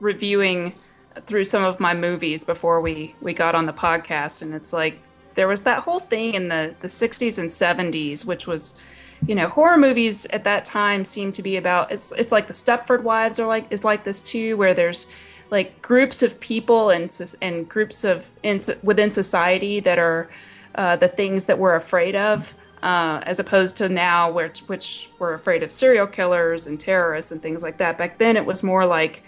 reviewing 0.00 0.74
through 1.22 1.44
some 1.44 1.64
of 1.64 1.80
my 1.80 1.94
movies 1.94 2.44
before 2.44 2.80
we 2.80 3.14
we 3.20 3.32
got 3.32 3.54
on 3.54 3.66
the 3.66 3.72
podcast, 3.72 4.42
and 4.42 4.54
it's 4.54 4.72
like 4.72 4.98
there 5.34 5.48
was 5.48 5.62
that 5.62 5.80
whole 5.80 6.00
thing 6.00 6.34
in 6.34 6.48
the 6.48 6.74
the 6.80 6.88
60s 6.88 7.38
and 7.38 7.48
70s, 7.48 8.24
which 8.24 8.46
was, 8.46 8.80
you 9.26 9.34
know, 9.34 9.48
horror 9.48 9.78
movies 9.78 10.26
at 10.26 10.44
that 10.44 10.64
time 10.64 11.04
seemed 11.04 11.34
to 11.34 11.42
be 11.42 11.56
about. 11.56 11.92
It's 11.92 12.12
it's 12.12 12.32
like 12.32 12.48
the 12.48 12.52
Stepford 12.52 13.02
Wives 13.02 13.38
are 13.38 13.46
like 13.46 13.66
is 13.70 13.84
like 13.84 14.04
this 14.04 14.20
too, 14.20 14.56
where 14.56 14.74
there's 14.74 15.06
like 15.50 15.80
groups 15.82 16.22
of 16.22 16.38
people 16.40 16.90
and 16.90 17.16
and 17.42 17.68
groups 17.68 18.02
of 18.04 18.28
in, 18.42 18.58
within 18.82 19.12
society 19.12 19.78
that 19.80 19.98
are 19.98 20.28
uh, 20.74 20.96
the 20.96 21.08
things 21.08 21.46
that 21.46 21.58
we're 21.58 21.76
afraid 21.76 22.16
of, 22.16 22.52
uh, 22.86 23.20
as 23.26 23.40
opposed 23.40 23.76
to 23.76 23.88
now, 23.88 24.30
which 24.30 24.60
which 24.68 25.10
we're 25.18 25.34
afraid 25.34 25.64
of 25.64 25.72
serial 25.72 26.06
killers 26.06 26.68
and 26.68 26.78
terrorists 26.78 27.32
and 27.32 27.42
things 27.42 27.60
like 27.60 27.78
that. 27.78 27.98
Back 27.98 28.16
then, 28.18 28.36
it 28.36 28.46
was 28.46 28.62
more 28.62 28.86
like, 28.86 29.24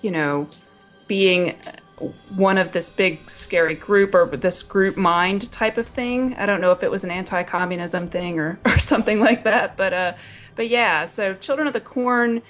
you 0.00 0.10
know, 0.10 0.48
being 1.08 1.54
one 2.34 2.56
of 2.56 2.72
this 2.72 2.88
big 2.88 3.28
scary 3.28 3.74
group 3.74 4.14
or 4.14 4.24
this 4.34 4.62
group 4.62 4.96
mind 4.96 5.52
type 5.52 5.76
of 5.76 5.86
thing. 5.86 6.34
I 6.36 6.46
don't 6.46 6.62
know 6.62 6.72
if 6.72 6.82
it 6.82 6.90
was 6.90 7.04
an 7.04 7.10
anti-communism 7.10 8.08
thing 8.08 8.40
or, 8.40 8.58
or 8.64 8.78
something 8.78 9.20
like 9.20 9.44
that, 9.44 9.76
but 9.76 9.92
uh, 9.92 10.14
but 10.56 10.70
yeah. 10.70 11.04
So 11.04 11.34
Children 11.34 11.66
of 11.66 11.74
the 11.74 11.82
Corn, 11.82 12.40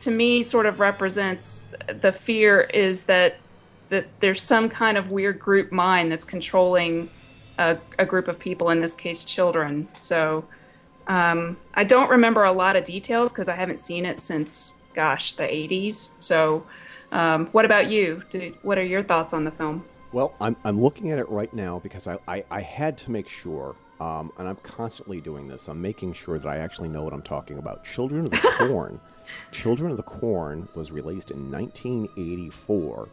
to 0.00 0.10
me, 0.10 0.42
sort 0.42 0.66
of 0.66 0.80
represents 0.80 1.72
the 2.00 2.10
fear 2.10 2.62
is 2.62 3.04
that 3.04 3.38
that 3.90 4.08
there's 4.18 4.42
some 4.42 4.68
kind 4.68 4.98
of 4.98 5.12
weird 5.12 5.38
group 5.38 5.70
mind 5.70 6.10
that's 6.10 6.24
controlling 6.24 7.08
a, 7.60 7.78
a 8.00 8.04
group 8.04 8.26
of 8.26 8.40
people. 8.40 8.70
In 8.70 8.80
this 8.80 8.96
case, 8.96 9.24
children. 9.24 9.86
So 9.96 10.44
um, 11.06 11.56
I 11.74 11.84
don't 11.84 12.10
remember 12.10 12.42
a 12.42 12.52
lot 12.52 12.74
of 12.74 12.82
details 12.82 13.30
because 13.30 13.48
I 13.48 13.54
haven't 13.54 13.78
seen 13.78 14.04
it 14.04 14.18
since, 14.18 14.80
gosh, 14.94 15.34
the 15.34 15.44
80s. 15.44 16.14
So. 16.18 16.66
Um, 17.12 17.46
what 17.48 17.64
about 17.64 17.90
you? 17.90 18.22
Did, 18.30 18.54
what 18.62 18.78
are 18.78 18.84
your 18.84 19.02
thoughts 19.02 19.32
on 19.32 19.44
the 19.44 19.50
film? 19.50 19.84
Well, 20.12 20.34
I'm, 20.40 20.56
I'm 20.64 20.80
looking 20.80 21.10
at 21.10 21.18
it 21.18 21.28
right 21.28 21.52
now 21.52 21.78
because 21.78 22.06
I, 22.06 22.18
I, 22.26 22.44
I 22.50 22.60
had 22.60 22.98
to 22.98 23.10
make 23.10 23.28
sure, 23.28 23.76
um, 24.00 24.32
and 24.38 24.48
I'm 24.48 24.56
constantly 24.56 25.20
doing 25.20 25.48
this. 25.48 25.68
I'm 25.68 25.80
making 25.80 26.14
sure 26.14 26.38
that 26.38 26.48
I 26.48 26.58
actually 26.58 26.88
know 26.88 27.02
what 27.02 27.12
I'm 27.12 27.22
talking 27.22 27.58
about. 27.58 27.84
Children 27.84 28.26
of 28.26 28.32
the 28.32 28.38
Corn. 28.68 29.00
Children 29.52 29.92
of 29.92 29.96
the 29.96 30.02
Corn 30.02 30.68
was 30.74 30.90
released 30.90 31.30
in 31.30 31.50
1984. 31.50 33.08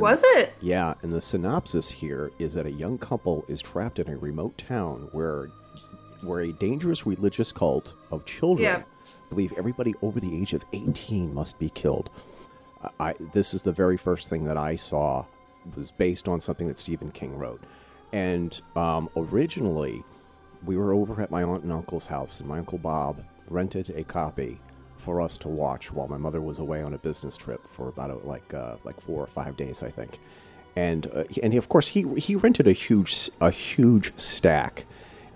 Was 0.00 0.22
it? 0.24 0.54
Yeah, 0.60 0.94
and 1.02 1.12
the 1.12 1.20
synopsis 1.20 1.90
here 1.90 2.30
is 2.38 2.54
that 2.54 2.66
a 2.66 2.72
young 2.72 2.98
couple 2.98 3.44
is 3.48 3.60
trapped 3.62 3.98
in 3.98 4.08
a 4.08 4.16
remote 4.16 4.56
town 4.58 5.08
where 5.12 5.48
where 6.22 6.40
a 6.40 6.52
dangerous 6.52 7.06
religious 7.06 7.52
cult 7.52 7.94
of 8.10 8.24
children 8.24 8.64
Yeah. 8.64 8.82
believe 9.28 9.52
everybody 9.56 9.94
over 10.02 10.18
the 10.18 10.34
age 10.40 10.54
of 10.54 10.64
18 10.72 11.32
must 11.32 11.58
be 11.58 11.68
killed. 11.70 12.10
I, 12.98 13.14
this 13.32 13.52
is 13.54 13.62
the 13.62 13.72
very 13.72 13.96
first 13.96 14.28
thing 14.28 14.44
that 14.44 14.56
I 14.56 14.76
saw 14.76 15.24
was 15.76 15.90
based 15.90 16.26
on 16.28 16.40
something 16.40 16.68
that 16.68 16.78
Stephen 16.78 17.10
King 17.10 17.36
wrote. 17.36 17.62
And 18.12 18.58
um, 18.76 19.10
originally, 19.16 20.02
we 20.64 20.76
were 20.76 20.92
over 20.94 21.20
at 21.20 21.30
my 21.30 21.42
aunt 21.42 21.64
and 21.64 21.72
uncle's 21.72 22.06
house, 22.06 22.40
and 22.40 22.48
my 22.48 22.58
uncle 22.58 22.78
Bob 22.78 23.22
rented 23.48 23.90
a 23.90 24.02
copy 24.04 24.58
for 25.06 25.20
us 25.20 25.38
to 25.38 25.48
watch 25.48 25.92
while 25.92 26.08
my 26.08 26.16
mother 26.16 26.40
was 26.40 26.58
away 26.58 26.82
on 26.82 26.92
a 26.92 26.98
business 26.98 27.36
trip 27.36 27.62
for 27.70 27.88
about 27.88 28.10
uh, 28.10 28.16
like 28.24 28.52
uh, 28.52 28.74
like 28.82 29.00
four 29.00 29.22
or 29.22 29.28
five 29.28 29.56
days, 29.56 29.80
I 29.84 29.88
think. 29.88 30.18
And 30.74 31.06
uh, 31.14 31.22
and 31.44 31.52
he, 31.52 31.58
of 31.58 31.68
course 31.68 31.86
he 31.86 32.02
he 32.18 32.34
rented 32.34 32.66
a 32.66 32.72
huge 32.72 33.30
a 33.40 33.52
huge 33.52 34.14
stack, 34.16 34.84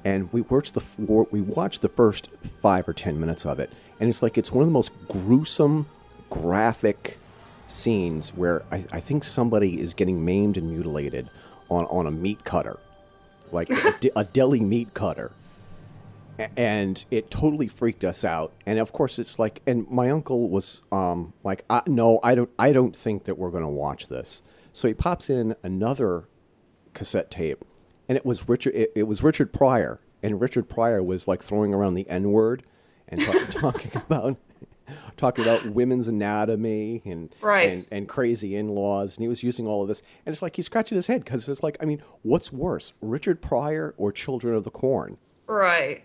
and 0.04 0.30
we 0.32 0.40
watched 0.40 0.74
the 0.74 0.82
we 1.30 1.40
watched 1.40 1.82
the 1.82 1.88
first 1.88 2.28
five 2.60 2.88
or 2.88 2.92
ten 2.92 3.20
minutes 3.20 3.46
of 3.46 3.60
it, 3.60 3.70
and 4.00 4.08
it's 4.08 4.22
like 4.22 4.36
it's 4.36 4.50
one 4.50 4.62
of 4.62 4.66
the 4.66 4.72
most 4.72 4.90
gruesome, 5.06 5.86
graphic 6.30 7.16
scenes 7.68 8.34
where 8.34 8.64
I, 8.72 8.84
I 8.90 8.98
think 8.98 9.22
somebody 9.22 9.80
is 9.80 9.94
getting 9.94 10.24
maimed 10.24 10.56
and 10.56 10.68
mutilated 10.68 11.30
on, 11.68 11.84
on 11.86 12.08
a 12.08 12.10
meat 12.10 12.44
cutter, 12.44 12.76
like 13.52 13.70
a, 13.70 13.96
de- 14.00 14.10
a 14.16 14.24
deli 14.24 14.58
meat 14.58 14.94
cutter. 14.94 15.30
And 16.56 17.04
it 17.10 17.30
totally 17.30 17.68
freaked 17.68 18.04
us 18.04 18.24
out. 18.24 18.52
And 18.66 18.78
of 18.78 18.92
course, 18.92 19.18
it's 19.18 19.38
like, 19.38 19.62
and 19.66 19.88
my 19.90 20.10
uncle 20.10 20.48
was 20.48 20.82
um, 20.92 21.32
like, 21.44 21.64
I, 21.70 21.82
"No, 21.86 22.20
I 22.22 22.34
don't. 22.34 22.50
I 22.58 22.72
don't 22.72 22.94
think 22.96 23.24
that 23.24 23.36
we're 23.38 23.50
going 23.50 23.62
to 23.64 23.68
watch 23.68 24.08
this." 24.08 24.42
So 24.72 24.88
he 24.88 24.94
pops 24.94 25.28
in 25.28 25.56
another 25.62 26.28
cassette 26.94 27.30
tape, 27.30 27.64
and 28.08 28.16
it 28.16 28.24
was 28.24 28.48
Richard. 28.48 28.74
It, 28.74 28.92
it 28.94 29.02
was 29.04 29.22
Richard 29.22 29.52
Pryor, 29.52 30.00
and 30.22 30.40
Richard 30.40 30.68
Pryor 30.68 31.02
was 31.02 31.26
like 31.28 31.42
throwing 31.42 31.74
around 31.74 31.94
the 31.94 32.08
N 32.08 32.30
word 32.30 32.62
and 33.08 33.20
ta- 33.20 33.46
talking 33.50 33.92
about 33.94 34.36
talking 35.16 35.44
about 35.44 35.66
women's 35.66 36.08
anatomy 36.08 37.00
and 37.04 37.32
Right. 37.40 37.70
and, 37.70 37.86
and 37.92 38.08
crazy 38.08 38.56
in-laws, 38.56 39.16
and 39.16 39.22
he 39.24 39.28
was 39.28 39.42
using 39.44 39.66
all 39.66 39.82
of 39.82 39.88
this, 39.88 40.02
and 40.26 40.32
it's 40.32 40.42
like 40.42 40.56
he's 40.56 40.66
scratching 40.66 40.96
his 40.96 41.06
head 41.06 41.24
because 41.24 41.48
it's 41.48 41.62
like, 41.62 41.76
I 41.80 41.84
mean, 41.84 42.02
what's 42.22 42.52
worse, 42.52 42.92
Richard 43.00 43.40
Pryor 43.40 43.94
or 43.96 44.10
Children 44.10 44.54
of 44.54 44.64
the 44.64 44.70
Corn? 44.70 45.16
Right. 45.46 46.04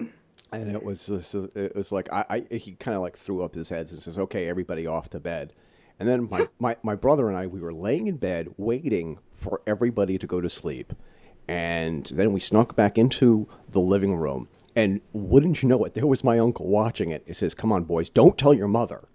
And 0.55 0.71
it 0.71 0.83
was 0.83 1.07
just, 1.07 1.35
it 1.35 1.75
was 1.75 1.91
like 1.91 2.07
I, 2.13 2.45
I 2.49 2.55
he 2.55 2.73
kind 2.73 2.95
of 2.95 3.01
like 3.01 3.17
threw 3.17 3.43
up 3.43 3.55
his 3.55 3.69
head 3.69 3.91
and 3.91 4.01
says, 4.01 4.17
"Okay, 4.17 4.47
everybody 4.47 4.87
off 4.87 5.09
to 5.09 5.19
bed." 5.19 5.51
And 5.99 6.07
then 6.07 6.29
my, 6.29 6.47
my, 6.59 6.77
my 6.81 6.95
brother 6.95 7.27
and 7.27 7.37
I 7.37 7.45
we 7.47 7.59
were 7.59 7.73
laying 7.73 8.07
in 8.07 8.17
bed 8.17 8.53
waiting 8.57 9.19
for 9.33 9.61
everybody 9.67 10.17
to 10.17 10.25
go 10.25 10.39
to 10.39 10.49
sleep. 10.49 10.93
And 11.47 12.05
then 12.07 12.31
we 12.33 12.39
snuck 12.39 12.75
back 12.75 12.97
into 12.97 13.47
the 13.69 13.79
living 13.79 14.15
room. 14.15 14.47
And 14.75 15.01
wouldn't 15.13 15.61
you 15.61 15.69
know 15.69 15.83
it, 15.83 15.93
there 15.93 16.07
was 16.07 16.23
my 16.23 16.39
uncle 16.39 16.67
watching 16.67 17.11
it. 17.11 17.23
He 17.25 17.33
says, 17.33 17.53
"Come 17.53 17.73
on, 17.73 17.83
boys, 17.83 18.09
don't 18.09 18.37
tell 18.37 18.53
your 18.53 18.69
mother." 18.69 19.09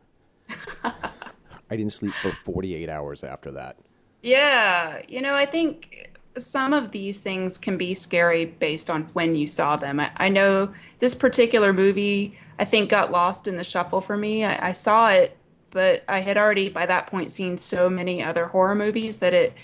I 0.85 1.77
didn't 1.77 1.93
sleep 1.93 2.13
for 2.15 2.33
48 2.45 2.89
hours 2.89 3.25
after 3.25 3.51
that. 3.53 3.79
Yeah. 4.23 5.01
You 5.09 5.23
know, 5.23 5.35
I 5.35 5.47
think 5.47 6.10
some 6.37 6.73
of 6.73 6.91
these 6.93 7.21
things 7.21 7.59
can 7.59 7.77
be 7.77 7.95
scary 7.95 8.47
based 8.47 8.91
on 8.91 9.05
when 9.13 9.35
you 9.35 9.47
saw 9.47 9.77
them. 9.77 10.01
I, 10.01 10.11
I 10.17 10.29
know 10.29 10.73
this 10.99 11.15
particular 11.15 11.73
movie, 11.73 12.39
I 12.59 12.65
think, 12.65 12.91
got 12.91 13.11
lost 13.11 13.49
in 13.49 13.57
the 13.57 13.65
shuffle 13.65 14.01
for 14.01 14.17
me. 14.17 14.45
I, 14.45 14.69
I 14.69 14.73
saw 14.73 15.11
it, 15.11 15.37
but 15.71 16.05
I 16.09 16.21
had 16.21 16.37
already 16.37 16.69
by 16.69 16.87
that 16.87 17.07
point 17.07 17.33
seen 17.33 17.59
so 17.59 17.89
many 17.89 18.23
other 18.23 18.47
horror 18.47 18.75
movies 18.75 19.19
that 19.19 19.35
it 19.35 19.55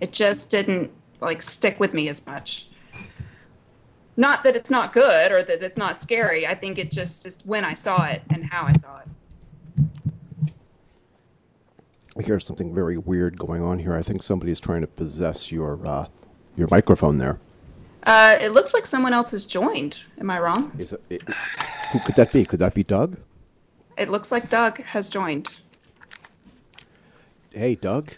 it 0.00 0.12
just 0.12 0.50
didn't 0.50 0.90
like 1.20 1.42
stick 1.42 1.78
with 1.78 1.94
me 1.94 2.08
as 2.08 2.26
much. 2.26 2.68
Not 4.16 4.42
that 4.42 4.56
it's 4.56 4.70
not 4.70 4.92
good 4.92 5.30
or 5.30 5.42
that 5.44 5.62
it's 5.62 5.76
not 5.76 6.00
scary. 6.00 6.46
I 6.46 6.54
think 6.54 6.78
it 6.78 6.90
just 6.90 7.22
just 7.22 7.46
when 7.46 7.64
I 7.64 7.74
saw 7.74 8.04
it 8.06 8.22
and 8.30 8.44
how 8.44 8.64
I 8.64 8.72
saw 8.72 8.98
it. 8.98 9.08
I 12.18 12.22
hear 12.22 12.40
something 12.40 12.74
very 12.74 12.96
weird 12.96 13.38
going 13.38 13.62
on 13.62 13.78
here. 13.78 13.94
I 13.94 14.00
think 14.00 14.22
somebody's 14.22 14.58
trying 14.58 14.80
to 14.80 14.86
possess 14.86 15.52
your 15.52 15.86
uh, 15.86 16.06
your 16.56 16.68
microphone 16.70 17.18
there. 17.18 17.38
Uh, 18.04 18.36
it 18.40 18.52
looks 18.52 18.72
like 18.72 18.86
someone 18.86 19.12
else 19.12 19.32
has 19.32 19.44
joined. 19.44 20.02
Am 20.20 20.30
I 20.30 20.38
wrong? 20.38 20.72
Is 20.78 20.92
it, 20.92 21.02
it, 21.10 21.22
who 21.92 21.98
could 22.00 22.14
that 22.14 22.32
be? 22.32 22.44
Could 22.44 22.60
that 22.60 22.74
be 22.74 22.84
Doug? 22.84 23.16
It 23.96 24.08
looks 24.08 24.30
like 24.30 24.48
Doug 24.48 24.82
has 24.82 25.08
joined. 25.08 25.58
Hey, 27.52 27.74
Doug. 27.74 28.12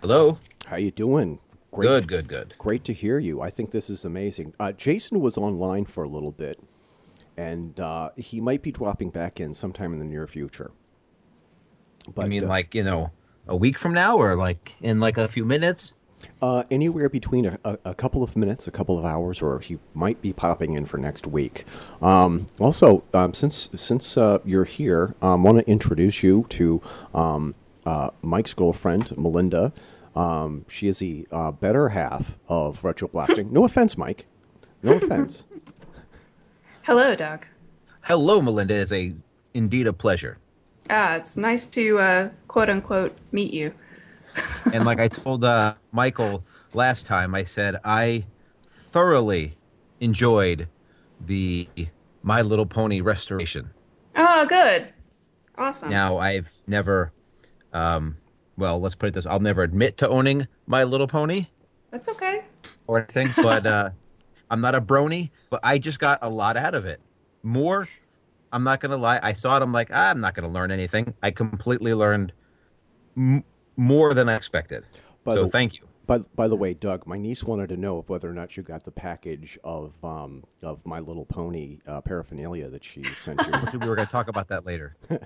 Hello. 0.00 0.38
How 0.66 0.76
you 0.76 0.90
doing? 0.90 1.38
Great, 1.70 1.86
Good, 1.86 2.08
good, 2.08 2.28
good. 2.28 2.54
Great 2.58 2.82
to 2.84 2.92
hear 2.92 3.18
you. 3.18 3.40
I 3.42 3.50
think 3.50 3.70
this 3.70 3.90
is 3.90 4.04
amazing. 4.04 4.54
Uh, 4.58 4.72
Jason 4.72 5.20
was 5.20 5.36
online 5.36 5.84
for 5.84 6.02
a 6.02 6.08
little 6.08 6.32
bit, 6.32 6.58
and 7.36 7.78
uh, 7.78 8.10
he 8.16 8.40
might 8.40 8.62
be 8.62 8.72
dropping 8.72 9.10
back 9.10 9.38
in 9.38 9.52
sometime 9.54 9.92
in 9.92 9.98
the 9.98 10.04
near 10.04 10.26
future. 10.26 10.70
I 12.16 12.26
mean, 12.26 12.44
uh, 12.44 12.48
like 12.48 12.74
you 12.74 12.82
know, 12.82 13.10
a 13.46 13.54
week 13.54 13.78
from 13.78 13.92
now, 13.92 14.16
or 14.16 14.34
like 14.34 14.76
in 14.80 14.98
like 14.98 15.18
a 15.18 15.28
few 15.28 15.44
minutes. 15.44 15.92
Uh, 16.40 16.64
anywhere 16.70 17.08
between 17.08 17.46
a, 17.46 17.58
a, 17.64 17.78
a 17.86 17.94
couple 17.94 18.22
of 18.22 18.36
minutes, 18.36 18.66
a 18.66 18.70
couple 18.70 18.98
of 18.98 19.04
hours, 19.04 19.40
or 19.42 19.60
he 19.60 19.78
might 19.94 20.20
be 20.20 20.32
popping 20.32 20.74
in 20.74 20.84
for 20.84 20.98
next 20.98 21.26
week. 21.26 21.64
Um, 22.02 22.46
also, 22.58 23.04
um, 23.14 23.34
since 23.34 23.68
since 23.74 24.16
uh, 24.16 24.38
you're 24.44 24.64
here, 24.64 25.14
I 25.22 25.34
um, 25.34 25.42
want 25.42 25.58
to 25.58 25.68
introduce 25.70 26.22
you 26.22 26.46
to 26.50 26.82
um, 27.14 27.54
uh, 27.86 28.10
Mike's 28.22 28.54
girlfriend, 28.54 29.16
Melinda. 29.16 29.72
Um, 30.14 30.64
she 30.68 30.88
is 30.88 30.98
the 30.98 31.26
uh, 31.30 31.52
better 31.52 31.90
half 31.90 32.38
of 32.48 32.82
Retro 32.82 33.08
Blasting. 33.08 33.52
No 33.52 33.64
offense, 33.64 33.96
Mike. 33.96 34.26
No 34.82 34.94
offense. 34.94 35.46
Hello, 36.82 37.14
Doug. 37.14 37.46
Hello, 38.02 38.40
Melinda. 38.40 38.74
It's 38.74 38.92
a 38.92 39.14
indeed 39.54 39.86
a 39.86 39.92
pleasure. 39.92 40.38
Ah, 40.90 41.14
it's 41.14 41.36
nice 41.36 41.66
to 41.66 41.98
uh, 41.98 42.28
quote 42.48 42.68
unquote 42.70 43.16
meet 43.32 43.52
you. 43.52 43.74
And 44.72 44.84
like 44.84 45.00
I 45.00 45.08
told 45.08 45.44
uh, 45.44 45.74
Michael 45.92 46.44
last 46.74 47.06
time, 47.06 47.34
I 47.34 47.44
said 47.44 47.76
I 47.84 48.24
thoroughly 48.70 49.56
enjoyed 50.00 50.68
the 51.20 51.68
My 52.22 52.42
Little 52.42 52.66
Pony 52.66 53.00
restoration. 53.00 53.70
Oh, 54.16 54.46
good. 54.46 54.88
Awesome. 55.56 55.90
Now 55.90 56.18
I've 56.18 56.52
never, 56.66 57.12
um, 57.72 58.16
well, 58.56 58.80
let's 58.80 58.94
put 58.94 59.08
it 59.08 59.14
this: 59.14 59.26
I'll 59.26 59.40
never 59.40 59.62
admit 59.62 59.96
to 59.98 60.08
owning 60.08 60.46
My 60.66 60.84
Little 60.84 61.08
Pony 61.08 61.46
That's 61.90 62.08
okay. 62.08 62.42
or 62.86 62.98
anything, 62.98 63.28
but 63.42 63.66
uh, 63.66 63.90
I'm 64.50 64.60
not 64.60 64.74
a 64.74 64.80
brony. 64.80 65.30
But 65.50 65.60
I 65.62 65.78
just 65.78 65.98
got 65.98 66.18
a 66.22 66.28
lot 66.30 66.56
out 66.56 66.74
of 66.74 66.86
it. 66.86 67.00
More, 67.42 67.88
I'm 68.52 68.62
not 68.64 68.80
gonna 68.80 68.96
lie. 68.96 69.18
I 69.22 69.32
saw 69.32 69.56
it. 69.56 69.62
I'm 69.62 69.72
like, 69.72 69.90
ah, 69.92 70.10
I'm 70.10 70.20
not 70.20 70.34
gonna 70.34 70.48
learn 70.48 70.70
anything. 70.70 71.14
I 71.22 71.30
completely 71.30 71.94
learned 71.94 72.32
m- 73.16 73.44
more 73.78 74.12
than 74.12 74.28
I 74.28 74.34
expected. 74.34 74.84
By 75.24 75.34
so 75.34 75.44
the- 75.44 75.50
thank 75.50 75.74
you. 75.74 75.80
By, 76.06 76.18
by 76.34 76.48
the 76.48 76.56
way, 76.56 76.72
Doug, 76.72 77.06
my 77.06 77.18
niece 77.18 77.44
wanted 77.44 77.68
to 77.68 77.76
know 77.76 77.98
of 77.98 78.08
whether 78.08 78.30
or 78.30 78.32
not 78.32 78.56
you 78.56 78.62
got 78.62 78.82
the 78.82 78.90
package 78.90 79.58
of 79.62 79.92
um, 80.02 80.42
of 80.62 80.84
My 80.86 81.00
Little 81.00 81.26
Pony 81.26 81.80
uh, 81.86 82.00
paraphernalia 82.00 82.70
that 82.70 82.82
she 82.82 83.02
sent 83.02 83.42
you. 83.46 83.78
We 83.78 83.86
were 83.86 83.94
gonna 83.94 84.08
talk 84.08 84.28
about 84.28 84.48
that 84.48 84.64
later. 84.64 84.96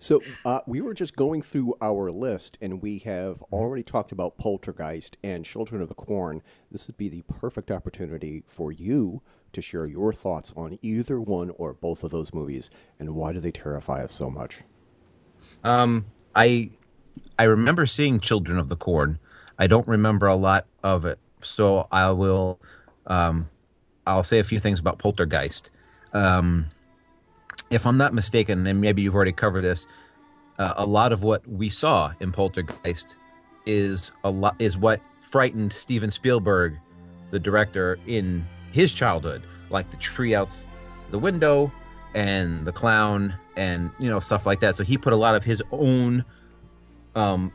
So 0.00 0.22
uh, 0.44 0.60
we 0.66 0.80
were 0.80 0.94
just 0.94 1.16
going 1.16 1.42
through 1.42 1.74
our 1.82 2.08
list, 2.10 2.56
and 2.60 2.80
we 2.80 2.98
have 3.00 3.42
already 3.50 3.82
talked 3.82 4.12
about 4.12 4.38
Poltergeist 4.38 5.16
and 5.24 5.44
Children 5.44 5.82
of 5.82 5.88
the 5.88 5.94
Corn. 5.94 6.40
This 6.70 6.86
would 6.86 6.96
be 6.96 7.08
the 7.08 7.22
perfect 7.22 7.72
opportunity 7.72 8.44
for 8.46 8.70
you 8.70 9.22
to 9.52 9.60
share 9.60 9.86
your 9.86 10.12
thoughts 10.12 10.54
on 10.56 10.78
either 10.82 11.20
one 11.20 11.50
or 11.58 11.74
both 11.74 12.04
of 12.04 12.12
those 12.12 12.32
movies, 12.32 12.70
and 13.00 13.16
why 13.16 13.32
do 13.32 13.40
they 13.40 13.50
terrify 13.50 14.04
us 14.04 14.12
so 14.12 14.30
much? 14.30 14.60
Um, 15.64 16.06
I 16.34 16.70
I 17.38 17.44
remember 17.44 17.86
seeing 17.86 18.20
Children 18.20 18.58
of 18.58 18.68
the 18.68 18.76
Corn. 18.76 19.18
I 19.58 19.66
don't 19.66 19.86
remember 19.86 20.26
a 20.26 20.36
lot 20.36 20.66
of 20.82 21.04
it, 21.04 21.18
so 21.42 21.88
I 21.90 22.10
will 22.10 22.60
um, 23.06 23.48
I'll 24.06 24.24
say 24.24 24.38
a 24.38 24.44
few 24.44 24.60
things 24.60 24.80
about 24.80 24.98
Poltergeist. 24.98 25.70
Um, 26.12 26.66
if 27.70 27.86
I'm 27.86 27.98
not 27.98 28.14
mistaken, 28.14 28.66
and 28.66 28.80
maybe 28.80 29.02
you've 29.02 29.14
already 29.14 29.32
covered 29.32 29.62
this, 29.62 29.86
uh, 30.58 30.74
a 30.76 30.86
lot 30.86 31.12
of 31.12 31.22
what 31.22 31.46
we 31.46 31.68
saw 31.68 32.12
in 32.20 32.32
Poltergeist 32.32 33.16
is 33.66 34.12
a 34.24 34.30
lot 34.30 34.56
is 34.58 34.78
what 34.78 35.00
frightened 35.18 35.72
Steven 35.72 36.10
Spielberg, 36.10 36.78
the 37.30 37.38
director, 37.38 37.98
in 38.06 38.46
his 38.72 38.94
childhood, 38.94 39.42
like 39.70 39.90
the 39.90 39.96
tree 39.98 40.34
out 40.34 40.50
the 41.10 41.18
window 41.18 41.70
and 42.14 42.66
the 42.66 42.72
clown 42.72 43.34
and 43.56 43.90
you 43.98 44.08
know 44.08 44.20
stuff 44.20 44.46
like 44.46 44.60
that. 44.60 44.74
So 44.74 44.84
he 44.84 44.98
put 44.98 45.12
a 45.12 45.16
lot 45.16 45.34
of 45.34 45.44
his 45.44 45.62
own 45.72 46.24
um, 47.14 47.52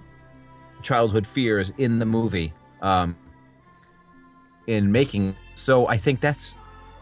childhood 0.82 1.26
fears 1.26 1.72
in 1.78 2.00
the 2.00 2.06
movie 2.06 2.54
um, 2.82 3.16
in 4.68 4.92
making. 4.92 5.36
So 5.56 5.88
I 5.88 5.98
think 5.98 6.22
that's 6.22 6.58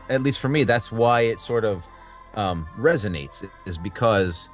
at 0.09 0.23
least 0.23 0.39
for 0.39 0.49
me, 0.49 0.63
that's 0.63 0.91
why 0.91 1.21
it 1.21 1.39
sort 1.39 1.63
of 1.63 1.85
um, 2.35 2.67
resonates 2.77 3.47
is 3.65 3.77
because 3.77 4.49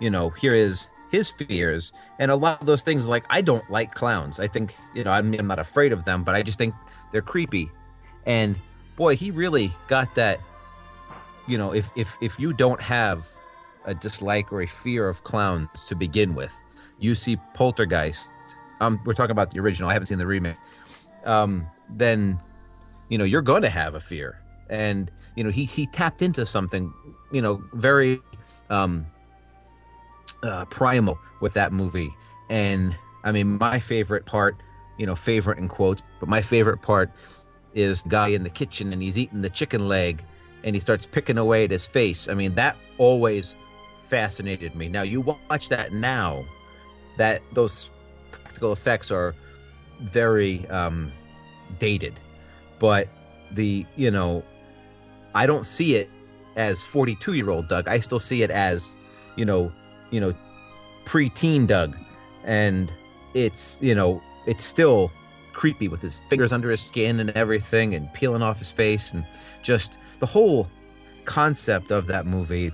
you 0.00 0.10
know 0.10 0.30
here 0.30 0.54
is 0.54 0.88
his 1.10 1.30
fears 1.30 1.92
and 2.18 2.30
a 2.30 2.36
lot 2.36 2.60
of 2.60 2.66
those 2.66 2.82
things 2.82 3.08
like 3.08 3.24
i 3.30 3.40
don't 3.40 3.68
like 3.70 3.94
clowns 3.94 4.38
i 4.38 4.46
think 4.46 4.76
you 4.94 5.02
know 5.02 5.10
I 5.10 5.22
mean, 5.22 5.40
i'm 5.40 5.46
not 5.46 5.58
afraid 5.58 5.92
of 5.92 6.04
them 6.04 6.22
but 6.22 6.34
i 6.34 6.42
just 6.42 6.58
think 6.58 6.74
they're 7.10 7.22
creepy 7.22 7.70
and 8.26 8.56
boy 8.94 9.16
he 9.16 9.30
really 9.30 9.74
got 9.88 10.14
that 10.16 10.38
you 11.48 11.58
know 11.58 11.72
if 11.72 11.90
if 11.96 12.16
if 12.20 12.38
you 12.38 12.52
don't 12.52 12.80
have 12.80 13.26
a 13.84 13.94
dislike 13.94 14.52
or 14.52 14.62
a 14.62 14.66
fear 14.66 15.08
of 15.08 15.24
clowns 15.24 15.84
to 15.84 15.94
begin 15.94 16.34
with 16.34 16.54
you 16.98 17.14
see 17.14 17.36
poltergeist 17.54 18.28
um 18.80 19.00
we're 19.04 19.14
talking 19.14 19.30
about 19.30 19.50
the 19.50 19.58
original 19.58 19.88
i 19.88 19.92
haven't 19.92 20.06
seen 20.06 20.18
the 20.18 20.26
remake 20.26 20.56
um 21.24 21.66
then 21.90 22.38
you 23.08 23.18
know 23.18 23.24
you're 23.24 23.42
going 23.42 23.62
to 23.62 23.70
have 23.70 23.94
a 23.94 24.00
fear. 24.00 24.40
And 24.68 25.10
you 25.34 25.44
know 25.44 25.50
he 25.50 25.64
he 25.64 25.86
tapped 25.86 26.22
into 26.22 26.44
something 26.46 26.92
you 27.32 27.42
know 27.42 27.62
very 27.72 28.20
um 28.70 29.06
uh, 30.42 30.64
primal 30.66 31.18
with 31.40 31.54
that 31.54 31.72
movie. 31.72 32.14
And 32.50 32.96
i 33.24 33.32
mean 33.32 33.58
my 33.58 33.80
favorite 33.80 34.26
part 34.26 34.56
you 34.96 35.04
know 35.04 35.16
favorite 35.16 35.58
in 35.58 35.68
quotes 35.68 36.02
but 36.20 36.28
my 36.28 36.40
favorite 36.40 36.80
part 36.80 37.10
is 37.74 38.02
guy 38.02 38.28
in 38.28 38.44
the 38.44 38.50
kitchen 38.50 38.92
and 38.92 39.02
he's 39.02 39.18
eating 39.18 39.42
the 39.42 39.50
chicken 39.50 39.88
leg 39.88 40.24
and 40.64 40.74
he 40.74 40.80
starts 40.80 41.06
picking 41.06 41.38
away 41.38 41.64
at 41.64 41.70
his 41.70 41.86
face. 41.86 42.28
I 42.28 42.34
mean 42.34 42.54
that 42.54 42.76
always 42.98 43.54
fascinated 44.08 44.74
me. 44.74 44.88
Now 44.88 45.02
you 45.02 45.20
watch 45.20 45.68
that 45.68 45.92
now 45.92 46.44
that 47.16 47.42
those 47.52 47.90
practical 48.30 48.72
effects 48.72 49.10
are 49.10 49.34
very 50.00 50.66
um 50.68 51.12
dated. 51.78 52.14
But 52.78 53.08
the 53.52 53.86
you 53.96 54.10
know 54.10 54.44
i 55.34 55.46
don't 55.46 55.64
see 55.64 55.94
it 55.94 56.10
as 56.56 56.82
42 56.82 57.34
year 57.34 57.50
old 57.50 57.68
doug. 57.68 57.88
I 57.88 58.00
still 58.00 58.18
see 58.18 58.42
it 58.42 58.50
as 58.50 58.96
you 59.36 59.44
know 59.44 59.72
you 60.10 60.20
know 60.20 60.34
pre-teen 61.06 61.66
doug. 61.66 61.96
And 62.44 62.92
it's 63.34 63.78
you 63.80 63.94
know 63.94 64.22
it's 64.46 64.64
still 64.64 65.10
creepy 65.58 65.88
with 65.88 66.00
his 66.00 66.20
fingers 66.30 66.52
under 66.52 66.70
his 66.70 66.80
skin 66.80 67.18
and 67.18 67.30
everything 67.30 67.92
and 67.96 68.12
peeling 68.12 68.42
off 68.42 68.60
his 68.60 68.70
face 68.70 69.12
and 69.12 69.26
just 69.60 69.98
the 70.20 70.26
whole 70.26 70.68
concept 71.24 71.90
of 71.90 72.06
that 72.06 72.26
movie 72.26 72.70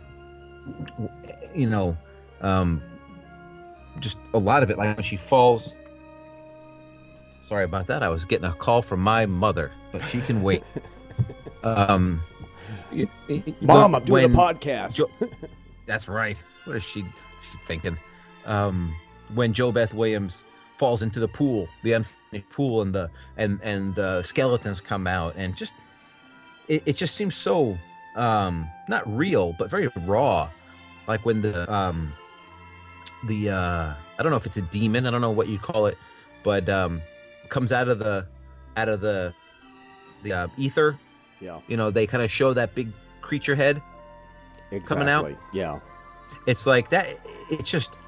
you 1.55 1.67
know 1.67 1.97
um 2.43 2.83
just 4.01 4.19
a 4.35 4.39
lot 4.39 4.63
of 4.63 4.71
it 4.71 4.77
like 4.77 4.97
when 4.97 5.05
she 5.05 5.17
falls. 5.17 5.73
Sorry 7.43 7.65
about 7.65 7.87
that. 7.87 8.03
I 8.03 8.09
was 8.09 8.25
getting 8.25 8.45
a 8.45 8.53
call 8.53 8.83
from 8.83 9.01
my 9.01 9.25
mother 9.25 9.73
but 9.91 10.03
she 10.03 10.21
can 10.21 10.43
wait. 10.43 10.63
Um 11.63 12.21
Mom, 13.63 13.95
I'm 13.95 14.05
doing 14.05 14.27
a 14.27 14.29
podcast. 14.29 14.97
Jo- 14.97 15.31
that's 15.87 16.07
right. 16.07 16.39
What 16.67 16.77
is 16.77 16.83
she 16.83 17.01
she 17.01 17.59
thinking? 17.67 17.97
Um 18.45 18.95
when 19.33 19.55
JoBeth 19.55 19.95
williams 19.95 20.45
falls 20.77 21.03
into 21.03 21.21
the 21.21 21.29
pool 21.29 21.69
the 21.83 21.93
unfinished 21.93 22.51
pool 22.51 22.83
and 22.83 22.95
the 22.95 23.11
and 23.37 23.61
and 23.63 23.95
the 23.95 24.23
skeletons 24.23 24.81
come 24.81 25.07
out 25.07 25.35
and 25.37 25.57
just 25.57 25.75
it, 26.69 26.83
it 26.87 26.97
just 26.97 27.15
seems 27.15 27.35
so 27.35 27.79
um 28.17 28.69
not 28.89 29.03
real 29.17 29.55
but 29.59 29.71
very 29.71 29.89
raw 30.05 30.49
like 31.07 31.25
when 31.25 31.43
the 31.43 31.73
um 31.73 32.13
the 33.27 33.51
uh 33.51 33.95
i 34.19 34.23
don't 34.23 34.31
know 34.31 34.37
if 34.37 34.47
it's 34.47 34.57
a 34.57 34.63
demon 34.63 35.07
i 35.07 35.11
don't 35.11 35.21
know 35.21 35.31
what 35.31 35.49
you 35.49 35.59
call 35.59 35.87
it 35.87 35.97
but 36.43 36.69
um 36.69 37.01
comes 37.49 37.73
out 37.73 37.89
of 37.89 37.99
the 37.99 38.27
out 38.77 38.89
of 38.89 39.01
the 39.01 39.33
the 40.23 40.33
uh, 40.33 40.49
ether 40.57 40.99
yeah, 41.41 41.61
you 41.69 41.77
know 41.77 41.91
they 41.91 42.07
kind 42.07 42.23
of 42.23 42.31
show 42.31 42.55
that 42.55 42.75
big 42.75 42.91
creature 43.21 43.55
head 43.55 43.83
exactly. 44.71 44.97
coming 44.97 45.09
out? 45.09 45.31
Yeah, 45.53 45.81
it's 46.47 46.67
like 46.67 46.89
that 46.91 47.19
it's 47.51 47.71
just 47.71 47.99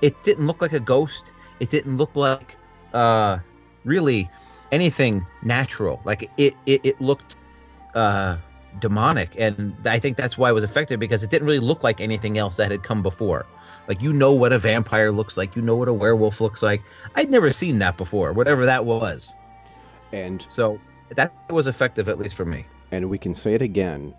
it 0.00 0.20
didn't 0.22 0.46
look 0.46 0.62
like 0.62 0.72
a 0.72 0.80
ghost 0.80 1.26
it 1.60 1.70
didn't 1.70 1.96
look 1.96 2.14
like 2.16 2.56
uh 2.94 3.38
really 3.84 4.30
anything 4.72 5.26
natural. 5.42 6.00
Like 6.04 6.30
it 6.36 6.54
it, 6.66 6.80
it 6.84 7.00
looked 7.00 7.36
uh, 7.94 8.36
demonic, 8.80 9.30
and 9.38 9.74
I 9.86 9.98
think 9.98 10.16
that's 10.16 10.36
why 10.38 10.50
it 10.50 10.52
was 10.52 10.62
effective 10.64 11.00
because 11.00 11.22
it 11.22 11.30
didn't 11.30 11.46
really 11.46 11.58
look 11.58 11.82
like 11.82 12.00
anything 12.00 12.38
else 12.38 12.56
that 12.56 12.70
had 12.70 12.82
come 12.82 13.02
before. 13.02 13.46
Like 13.88 14.02
you 14.02 14.12
know 14.12 14.32
what 14.32 14.52
a 14.52 14.58
vampire 14.58 15.10
looks 15.10 15.36
like, 15.38 15.56
you 15.56 15.62
know 15.62 15.74
what 15.74 15.88
a 15.88 15.92
werewolf 15.92 16.40
looks 16.42 16.62
like. 16.62 16.82
I'd 17.14 17.30
never 17.30 17.50
seen 17.50 17.78
that 17.78 17.96
before, 17.96 18.32
whatever 18.34 18.66
that 18.66 18.84
was. 18.84 19.32
And 20.12 20.42
So 20.48 20.78
that 21.16 21.32
was 21.48 21.66
effective, 21.66 22.08
at 22.08 22.18
least 22.18 22.34
for 22.36 22.44
me. 22.44 22.66
and 22.90 23.08
we 23.08 23.16
can 23.18 23.34
say 23.34 23.54
it 23.54 23.62
again. 23.62 24.14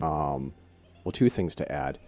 Um, 0.00 0.52
well, 1.02 1.12
two 1.12 1.28
things 1.28 1.54
to 1.56 1.72
add. 1.72 1.98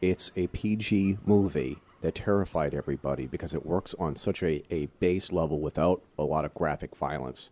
It's 0.00 0.30
a 0.36 0.46
PG 0.48 1.18
movie 1.26 1.76
that 2.00 2.14
terrified 2.14 2.74
everybody 2.74 3.26
because 3.26 3.54
it 3.54 3.66
works 3.66 3.94
on 3.98 4.14
such 4.16 4.42
a, 4.42 4.62
a 4.72 4.86
base 5.00 5.32
level 5.32 5.60
without 5.60 6.02
a 6.18 6.24
lot 6.24 6.44
of 6.44 6.54
graphic 6.54 6.94
violence. 6.96 7.50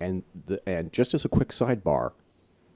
And 0.00 0.22
the, 0.46 0.60
and 0.66 0.92
just 0.92 1.14
as 1.14 1.24
a 1.24 1.28
quick 1.28 1.48
sidebar, 1.48 2.12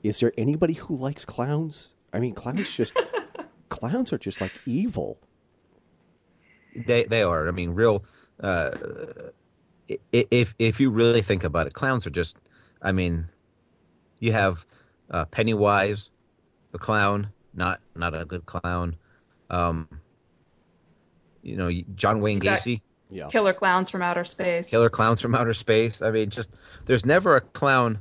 is 0.03 0.21
there 0.21 0.33
anybody 0.37 0.75
who 0.75 0.95
likes 0.97 1.25
clowns? 1.25 1.95
I 2.13 2.21
mean, 2.21 2.35
clowns 2.35 2.75
just 2.77 2.95
clowns 3.69 4.13
are 4.13 4.19
just 4.19 4.41
like 4.41 4.53
evil. 4.67 5.19
They 6.87 7.05
they 7.05 7.23
are. 7.23 7.49
I 7.49 7.51
mean, 7.51 7.71
real. 7.71 8.05
Uh, 8.41 8.71
i- 9.91 9.99
i- 10.15 10.27
if 10.31 10.55
if 10.59 10.79
you 10.81 10.91
really 10.91 11.23
think 11.23 11.43
about 11.43 11.67
it, 11.67 11.73
clowns 11.75 12.07
are 12.07 12.11
just. 12.11 12.37
I 12.81 12.93
mean, 12.93 13.29
you 14.21 14.33
have 14.33 14.65
uh, 15.11 15.25
Pennywise, 15.25 16.11
the 16.71 16.79
clown, 16.79 17.33
not 17.53 17.81
not 17.97 18.15
a 18.15 18.25
good 18.25 18.47
clown. 18.47 18.97
Um, 19.51 19.89
you 21.43 21.57
know, 21.57 21.71
John 21.95 22.21
Wayne 22.21 22.39
That- 22.41 22.61
Gacy, 22.61 22.83
Yeah. 23.11 23.29
Killer 23.29 23.53
clowns 23.55 23.91
from 23.91 24.03
outer 24.03 24.25
space. 24.25 24.71
killer 24.71 24.91
clowns 24.91 25.21
from 25.21 25.35
outer 25.35 25.55
space. 25.55 26.03
I 26.03 26.11
mean, 26.11 26.31
just 26.31 26.51
there's 26.87 27.07
never 27.07 27.37
a 27.37 27.41
clown. 27.41 28.01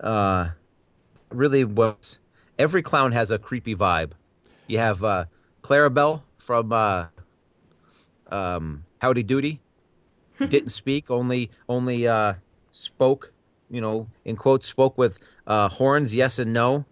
Uh, 0.00 0.50
really 1.30 1.64
was. 1.64 2.18
Every 2.58 2.82
clown 2.82 3.12
has 3.12 3.30
a 3.30 3.38
creepy 3.38 3.74
vibe. 3.74 4.12
You 4.66 4.78
have 4.78 5.02
uh, 5.04 5.24
Clarabelle 5.62 6.22
from 6.38 6.72
uh, 6.72 7.06
um, 8.30 8.84
Howdy 9.00 9.22
Doody. 9.22 9.60
Didn't 10.38 10.70
speak, 10.70 11.10
only 11.10 11.50
only 11.68 12.06
uh, 12.06 12.34
spoke. 12.72 13.32
You 13.70 13.80
know, 13.80 14.08
in 14.24 14.36
quotes, 14.36 14.66
spoke 14.66 14.96
with 14.96 15.18
uh, 15.46 15.68
horns, 15.68 16.14
yes 16.14 16.38
and 16.38 16.52
no. 16.52 16.84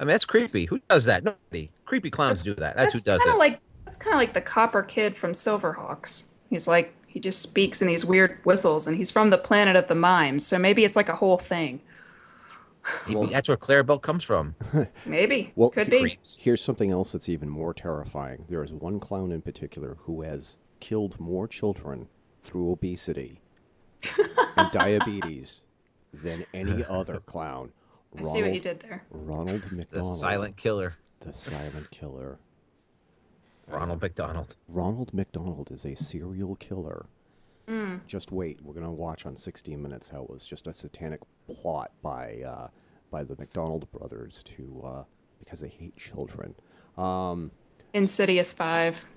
I 0.00 0.04
mean, 0.04 0.08
that's 0.08 0.24
creepy. 0.24 0.64
Who 0.66 0.80
does 0.88 1.04
that? 1.04 1.22
Nobody. 1.24 1.70
Creepy 1.84 2.10
clowns 2.10 2.42
do 2.42 2.54
that. 2.54 2.76
That's, 2.76 2.94
who 2.94 3.00
does 3.00 3.20
it. 3.26 3.36
like 3.36 3.60
that's 3.88 3.96
kind 3.98 4.12
of 4.12 4.18
like 4.20 4.34
the 4.34 4.40
Copper 4.42 4.82
Kidd 4.82 5.16
from 5.16 5.32
Silverhawks. 5.32 6.28
He's 6.50 6.68
like 6.68 6.94
he 7.06 7.18
just 7.20 7.40
speaks 7.40 7.80
in 7.80 7.88
these 7.88 8.04
weird 8.04 8.38
whistles, 8.44 8.86
and 8.86 8.94
he's 8.94 9.10
from 9.10 9.30
the 9.30 9.38
planet 9.38 9.76
of 9.76 9.86
the 9.88 9.94
mimes. 9.94 10.46
So 10.46 10.58
maybe 10.58 10.84
it's 10.84 10.94
like 10.94 11.08
a 11.08 11.16
whole 11.16 11.38
thing. 11.38 11.80
Maybe 13.08 13.26
that's 13.32 13.48
where 13.48 13.56
Clarabelle 13.56 14.00
comes 14.02 14.24
from. 14.24 14.54
Maybe 15.06 15.52
Well, 15.56 15.70
could 15.70 15.90
he- 15.92 16.04
be. 16.04 16.18
Here's 16.38 16.62
something 16.62 16.90
else 16.90 17.12
that's 17.12 17.28
even 17.30 17.48
more 17.48 17.72
terrifying. 17.74 18.44
There 18.48 18.62
is 18.62 18.72
one 18.74 19.00
clown 19.00 19.32
in 19.32 19.40
particular 19.42 19.96
who 20.00 20.20
has 20.22 20.58
killed 20.80 21.18
more 21.18 21.48
children 21.48 22.08
through 22.38 22.70
obesity 22.72 23.40
and 24.56 24.70
diabetes 24.72 25.64
than 26.12 26.44
any 26.54 26.84
other 26.88 27.20
clown. 27.20 27.72
I 28.18 28.22
see 28.22 28.42
what 28.42 28.54
you 28.54 28.60
did 28.60 28.80
there. 28.80 29.02
Ronald 29.10 29.48
McDonald. 29.48 29.70
The 29.70 29.76
McDonald. 29.76 30.18
silent 30.18 30.56
killer, 30.56 30.94
The 31.20 31.32
silent 31.32 31.90
killer. 31.90 32.38
Ronald 33.68 34.00
McDonald. 34.02 34.56
Ronald 34.68 35.12
McDonald 35.14 35.70
is 35.70 35.84
a 35.84 35.94
serial 35.94 36.56
killer. 36.56 37.06
Just 38.06 38.32
wait, 38.32 38.60
we're 38.62 38.74
gonna 38.74 38.90
watch 38.90 39.26
on 39.26 39.36
16 39.36 39.80
Minutes 39.80 40.08
how 40.08 40.22
it 40.22 40.30
was 40.30 40.46
just 40.46 40.66
a 40.66 40.72
satanic 40.72 41.20
plot 41.46 41.90
by 42.02 42.40
uh, 42.42 42.68
by 43.10 43.22
the 43.22 43.36
McDonald 43.36 43.90
brothers 43.92 44.42
to 44.44 44.82
uh, 44.84 45.04
because 45.38 45.60
they 45.60 45.68
hate 45.68 45.96
children. 45.96 46.54
Insidious 47.94 48.52
Five. 48.52 49.06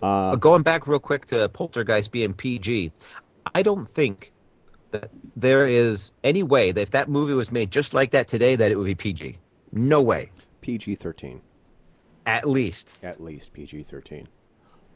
Uh, 0.00 0.36
going 0.36 0.62
back 0.62 0.86
real 0.86 1.00
quick 1.00 1.26
to 1.26 1.48
Poltergeist 1.48 2.12
being 2.12 2.32
PG, 2.32 2.92
I 3.52 3.62
don't 3.62 3.88
think 3.88 4.32
that 4.92 5.10
there 5.34 5.66
is 5.66 6.12
any 6.22 6.44
way 6.44 6.70
that 6.70 6.80
if 6.80 6.92
that 6.92 7.08
movie 7.08 7.34
was 7.34 7.50
made 7.50 7.70
just 7.72 7.94
like 7.94 8.12
that 8.12 8.28
today, 8.28 8.54
that 8.54 8.70
it 8.70 8.78
would 8.78 8.86
be 8.86 8.94
PG. 8.94 9.38
No 9.72 10.00
way. 10.00 10.30
PG-13. 10.60 11.40
At 12.26 12.48
least. 12.48 12.98
at 13.02 13.20
least 13.20 13.52
PG 13.52 13.82
13. 13.84 14.28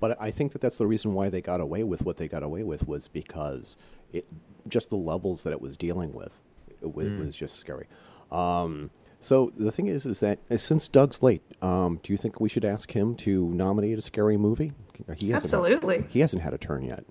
But 0.00 0.20
I 0.20 0.30
think 0.30 0.52
that 0.52 0.60
that's 0.60 0.78
the 0.78 0.86
reason 0.86 1.14
why 1.14 1.30
they 1.30 1.40
got 1.40 1.60
away 1.60 1.82
with 1.82 2.04
what 2.04 2.16
they 2.16 2.28
got 2.28 2.42
away 2.42 2.62
with 2.62 2.86
was 2.86 3.08
because 3.08 3.76
it 4.12 4.26
just 4.68 4.90
the 4.90 4.96
levels 4.96 5.44
that 5.44 5.52
it 5.52 5.60
was 5.60 5.76
dealing 5.76 6.12
with. 6.12 6.42
It, 6.82 6.88
wa- 6.88 7.04
was 7.04 7.34
just 7.34 7.56
scary. 7.56 7.86
Um, 8.30 8.90
so 9.20 9.52
the 9.56 9.72
thing 9.72 9.88
is, 9.88 10.04
is 10.04 10.20
that 10.20 10.38
uh, 10.50 10.56
since 10.58 10.88
Doug's 10.88 11.22
late, 11.22 11.42
um, 11.62 11.98
do 12.02 12.12
you 12.12 12.18
think 12.18 12.40
we 12.40 12.48
should 12.50 12.64
ask 12.64 12.92
him 12.92 13.14
to 13.16 13.48
nominate 13.48 13.96
a 13.96 14.02
scary 14.02 14.36
movie? 14.36 14.72
He 15.16 15.30
hasn't 15.30 15.44
Absolutely. 15.54 16.04
he 16.10 16.20
hasn't 16.20 16.42
had 16.42 16.52
a 16.52 16.58
turn 16.58 16.84
yet. 16.84 17.04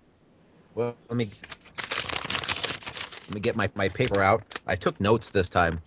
Well, 0.75 0.95
let 1.09 1.17
me 1.17 1.29
let 3.27 3.33
me 3.33 3.39
get 3.39 3.55
my, 3.55 3.69
my 3.75 3.89
paper 3.89 4.21
out. 4.21 4.43
I 4.67 4.75
took 4.75 4.99
notes 4.99 5.31
this 5.31 5.49
time, 5.49 5.81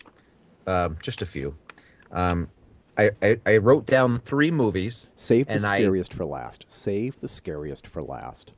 um, 0.67 0.97
just 1.03 1.23
a 1.23 1.27
few. 1.27 1.57
Um, 2.11 2.49
I, 2.99 3.11
I, 3.23 3.41
I 3.45 3.57
wrote 3.59 3.87
down 3.87 4.19
three 4.19 4.51
movies. 4.51 5.07
Save 5.15 5.47
the 5.47 5.55
and 5.55 5.67
I- 5.67 5.79
scariest 5.79 6.13
for 6.13 6.25
last. 6.25 6.65
Save 6.69 7.19
the 7.19 7.29
scariest 7.29 7.87
for 7.87 8.03
last. 8.03 8.55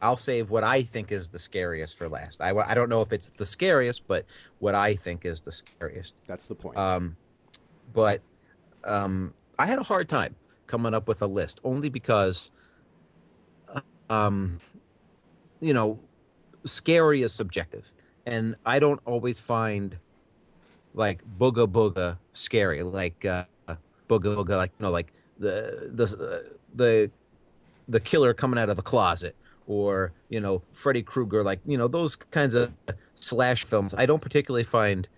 I'll 0.00 0.16
save 0.16 0.50
what 0.50 0.64
I 0.64 0.82
think 0.82 1.12
is 1.12 1.28
the 1.28 1.38
scariest 1.38 1.96
for 1.96 2.08
last. 2.08 2.40
I, 2.40 2.50
I 2.50 2.74
don't 2.74 2.88
know 2.88 3.02
if 3.02 3.12
it's 3.12 3.30
the 3.30 3.46
scariest, 3.46 4.06
but 4.08 4.26
what 4.58 4.74
I 4.74 4.96
think 4.96 5.24
is 5.24 5.40
the 5.40 5.52
scariest. 5.52 6.16
That's 6.26 6.48
the 6.48 6.56
point. 6.56 6.76
Um, 6.76 7.16
but 7.92 8.20
um, 8.82 9.32
I 9.60 9.66
had 9.66 9.78
a 9.78 9.84
hard 9.84 10.08
time 10.08 10.34
coming 10.66 10.92
up 10.92 11.06
with 11.06 11.22
a 11.22 11.26
list 11.26 11.60
only 11.62 11.88
because, 11.88 12.50
um, 14.10 14.58
you 15.60 15.72
know, 15.72 16.00
scary 16.64 17.22
is 17.22 17.32
subjective, 17.32 17.94
and 18.26 18.56
I 18.66 18.80
don't 18.80 19.00
always 19.04 19.38
find 19.38 19.98
like 20.94 21.22
booga 21.38 21.68
booga 21.68 22.18
scary, 22.32 22.82
like 22.82 23.24
uh, 23.24 23.44
booga 24.08 24.36
booga, 24.36 24.56
like 24.56 24.72
you 24.78 24.84
know, 24.84 24.90
like 24.90 25.12
the 25.38 25.90
the 25.92 26.56
the 26.74 27.10
the 27.88 28.00
killer 28.00 28.32
coming 28.32 28.58
out 28.58 28.68
of 28.68 28.76
the 28.76 28.82
closet 28.82 29.36
or 29.66 30.12
you 30.28 30.40
know 30.40 30.62
Freddy 30.72 31.02
Krueger 31.02 31.42
like 31.42 31.60
you 31.66 31.76
know 31.76 31.88
those 31.88 32.16
kinds 32.16 32.54
of 32.54 32.72
slash 33.14 33.64
films 33.64 33.94
I 33.94 34.06
don't 34.06 34.20
particularly 34.20 34.64
find 34.64 35.08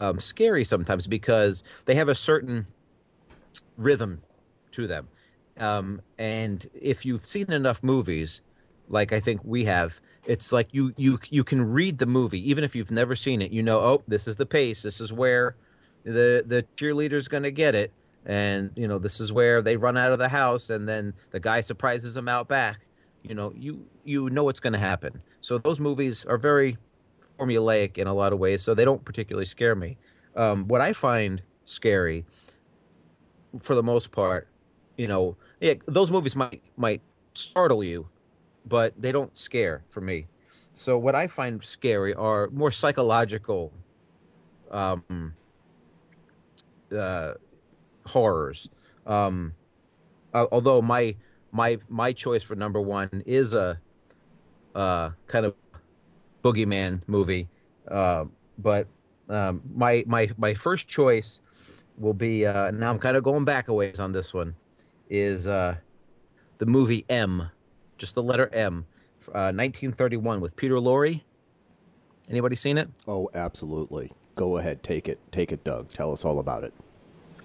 um, 0.00 0.18
scary 0.18 0.64
sometimes 0.64 1.06
because 1.06 1.62
they 1.84 1.94
have 1.94 2.08
a 2.08 2.14
certain 2.14 2.66
rhythm 3.76 4.22
to 4.72 4.86
them. 4.86 5.08
Um, 5.58 6.00
and 6.18 6.68
if 6.74 7.04
you've 7.04 7.26
seen 7.26 7.52
enough 7.52 7.82
movies 7.82 8.40
like 8.88 9.12
I 9.12 9.20
think 9.20 9.42
we 9.44 9.64
have 9.66 10.00
it's 10.26 10.52
like 10.52 10.68
you 10.72 10.92
you 10.96 11.18
you 11.28 11.44
can 11.44 11.70
read 11.70 11.98
the 11.98 12.06
movie. 12.06 12.48
Even 12.48 12.64
if 12.64 12.74
you've 12.74 12.90
never 12.90 13.14
seen 13.14 13.42
it 13.42 13.50
you 13.50 13.62
know 13.62 13.80
oh 13.80 14.02
this 14.08 14.26
is 14.26 14.36
the 14.36 14.46
pace 14.46 14.82
this 14.82 15.00
is 15.00 15.12
where 15.12 15.56
the 16.04 16.42
the 16.46 16.64
cheerleader's 16.76 17.28
going 17.28 17.42
to 17.42 17.50
get 17.50 17.74
it 17.74 17.92
and 18.26 18.70
you 18.76 18.86
know 18.86 18.98
this 18.98 19.20
is 19.20 19.32
where 19.32 19.62
they 19.62 19.76
run 19.76 19.96
out 19.96 20.12
of 20.12 20.18
the 20.18 20.28
house 20.28 20.70
and 20.70 20.88
then 20.88 21.14
the 21.30 21.40
guy 21.40 21.60
surprises 21.60 22.14
them 22.14 22.28
out 22.28 22.48
back. 22.48 22.86
You 23.22 23.34
know 23.34 23.52
you 23.56 23.86
you 24.04 24.30
know 24.30 24.44
what's 24.44 24.60
going 24.60 24.72
to 24.72 24.78
happen. 24.78 25.22
So 25.40 25.58
those 25.58 25.80
movies 25.80 26.24
are 26.24 26.38
very 26.38 26.76
formulaic 27.38 27.96
in 27.98 28.06
a 28.06 28.14
lot 28.14 28.32
of 28.32 28.38
ways 28.38 28.62
so 28.62 28.74
they 28.74 28.84
don't 28.84 29.04
particularly 29.04 29.46
scare 29.46 29.74
me. 29.74 29.96
Um, 30.36 30.68
what 30.68 30.80
i 30.80 30.92
find 30.92 31.42
scary 31.64 32.24
for 33.58 33.74
the 33.74 33.82
most 33.82 34.12
part 34.12 34.46
you 34.96 35.08
know 35.08 35.36
yeah, 35.60 35.74
those 35.86 36.08
movies 36.10 36.36
might 36.36 36.62
might 36.76 37.02
startle 37.34 37.82
you 37.82 38.08
but 38.66 38.94
they 39.00 39.10
don't 39.10 39.36
scare 39.36 39.82
for 39.88 40.00
me. 40.00 40.26
So 40.74 40.96
what 40.98 41.14
i 41.14 41.26
find 41.26 41.62
scary 41.62 42.14
are 42.14 42.48
more 42.50 42.70
psychological 42.70 43.72
um 44.70 45.34
uh 46.96 47.34
horrors 48.10 48.68
um 49.06 49.52
uh, 50.34 50.46
although 50.52 50.80
my 50.82 51.14
my 51.52 51.78
my 51.88 52.12
choice 52.12 52.42
for 52.42 52.54
number 52.54 52.80
one 52.80 53.22
is 53.26 53.54
a 53.54 53.80
uh 54.74 55.10
kind 55.26 55.46
of 55.46 55.54
boogeyman 56.44 57.00
movie 57.06 57.48
uh, 57.90 58.24
but 58.58 58.86
um, 59.28 59.62
my 59.74 60.04
my 60.06 60.30
my 60.36 60.54
first 60.54 60.88
choice 60.88 61.40
will 61.98 62.14
be 62.14 62.46
uh, 62.46 62.70
now 62.70 62.90
I'm 62.90 62.98
kind 62.98 63.16
of 63.16 63.24
going 63.24 63.44
back 63.44 63.68
a 63.68 63.74
ways 63.74 64.00
on 64.00 64.12
this 64.12 64.32
one 64.32 64.54
is 65.08 65.46
uh, 65.46 65.76
the 66.58 66.66
movie 66.66 67.04
M, 67.08 67.50
just 67.98 68.14
the 68.14 68.22
letter 68.22 68.48
M, 68.52 68.86
uh, 69.28 69.52
1931 69.52 70.40
with 70.40 70.56
Peter 70.56 70.76
Lorre. 70.76 71.22
Anybody 72.28 72.54
seen 72.54 72.78
it? 72.78 72.88
oh, 73.08 73.28
absolutely. 73.34 74.12
Go 74.36 74.58
ahead, 74.58 74.82
take 74.82 75.08
it, 75.08 75.18
take 75.32 75.52
it, 75.52 75.64
Doug. 75.64 75.88
Tell 75.88 76.12
us 76.12 76.24
all 76.24 76.38
about 76.38 76.64
it. 76.64 76.72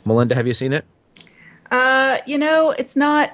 Melinda, 0.06 0.36
have 0.36 0.48
you 0.48 0.54
seen 0.54 0.72
it? 0.72 0.86
Uh, 1.72 2.20
you 2.26 2.38
know, 2.38 2.72
it's 2.72 2.96
not. 2.96 3.32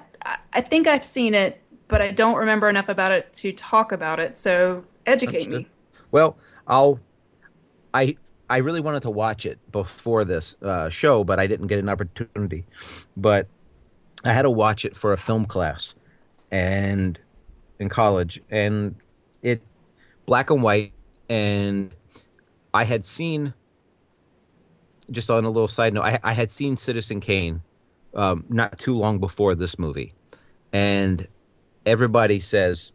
I- 0.54 0.62
think 0.62 0.88
I've 0.88 1.04
seen 1.04 1.34
it, 1.34 1.62
but 1.88 2.02
I 2.02 2.12
don't 2.12 2.36
remember 2.38 2.70
enough 2.70 2.90
about 2.90 3.12
it 3.12 3.32
to 3.34 3.52
talk 3.52 3.92
about 3.92 4.20
it. 4.20 4.38
So 4.38 4.84
Educate 5.06 5.44
Understood. 5.48 5.54
me. 5.64 5.68
Well, 6.12 6.38
I'll. 6.68 7.00
I 7.94 8.16
I 8.50 8.58
really 8.58 8.80
wanted 8.82 9.02
to 9.04 9.10
watch 9.10 9.46
it 9.46 9.60
before 9.72 10.24
this 10.24 10.56
uh, 10.62 10.90
show, 10.90 11.24
but 11.24 11.40
I 11.40 11.48
didn't 11.48 11.68
get 11.68 11.80
an 11.80 11.90
opportunity. 11.90 12.66
But 13.18 13.48
I 14.24 14.34
had 14.34 14.44
to 14.44 14.50
watch 14.50 14.86
it 14.86 14.96
for 14.96 15.12
a 15.14 15.18
film 15.18 15.46
class, 15.46 15.96
and 16.52 17.20
in 17.80 17.90
college, 17.90 18.42
and 18.50 18.96
it 19.42 19.62
black 20.26 20.50
and 20.50 20.62
white, 20.64 20.94
and 21.30 21.92
I 22.74 22.86
had 22.86 23.04
seen. 23.04 23.54
Just 25.12 25.30
on 25.30 25.44
a 25.44 25.50
little 25.50 25.68
side 25.68 25.94
note, 25.94 26.04
I, 26.04 26.20
I 26.24 26.34
had 26.34 26.50
seen 26.50 26.78
Citizen 26.78 27.20
Kane 27.20 27.62
um, 28.14 28.46
not 28.50 28.78
too 28.80 28.96
long 28.96 29.20
before 29.20 29.56
this 29.56 29.78
movie, 29.78 30.14
and 30.72 31.28
everybody 31.86 32.40
says 32.40 32.92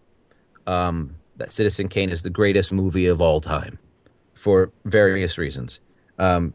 um, 0.66 1.16
that 1.36 1.52
Citizen 1.52 1.88
Kane 1.88 2.10
is 2.10 2.22
the 2.22 2.30
greatest 2.30 2.72
movie 2.72 3.06
of 3.06 3.20
all 3.20 3.40
time 3.40 3.78
for 4.34 4.70
various 4.84 5.38
reasons. 5.38 5.80
Um, 6.18 6.54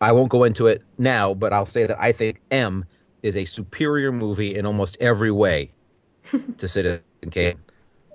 I 0.00 0.12
won't 0.12 0.28
go 0.28 0.44
into 0.44 0.66
it 0.66 0.82
now, 0.98 1.34
but 1.34 1.52
I'll 1.52 1.66
say 1.66 1.86
that 1.86 1.98
I 2.00 2.12
think 2.12 2.40
M 2.50 2.84
is 3.22 3.36
a 3.36 3.44
superior 3.44 4.12
movie 4.12 4.54
in 4.54 4.66
almost 4.66 4.96
every 5.00 5.30
way 5.30 5.72
to 6.58 6.68
Citizen 6.68 7.02
Kane. 7.30 7.58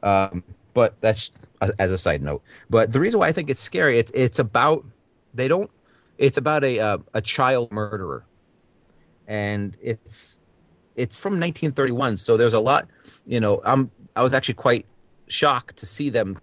Um, 0.04 0.44
but 0.74 1.00
that's 1.02 1.32
as 1.80 1.92
a 1.92 1.98
side 1.98 2.22
note. 2.22 2.44
But 2.70 2.94
the 2.94 3.00
reason 3.00 3.20
why 3.20 3.28
I 3.28 3.32
think 3.32 3.50
it's 3.50 3.60
scary, 3.60 4.00
it's 4.00 4.12
it's 4.14 4.40
about 4.40 4.86
they 5.34 5.48
don't. 5.48 5.70
It's 6.22 6.38
about 6.38 6.64
a 6.64 6.80
uh, 6.80 6.98
a 7.16 7.22
child 7.22 7.72
murderer, 7.72 8.26
and 9.28 9.76
it's 9.82 10.40
it's 10.96 11.18
from 11.18 11.34
1931. 11.34 12.18
So 12.18 12.38
there's 12.38 12.54
a 12.54 12.60
lot. 12.60 12.88
You 13.26 13.40
know, 13.40 13.60
I'm 13.66 13.90
I 14.16 14.22
was 14.22 14.32
actually 14.32 14.54
quite 14.54 14.86
shocked 15.28 15.78
to 15.78 15.88
see 15.88 16.10
them 16.10 16.40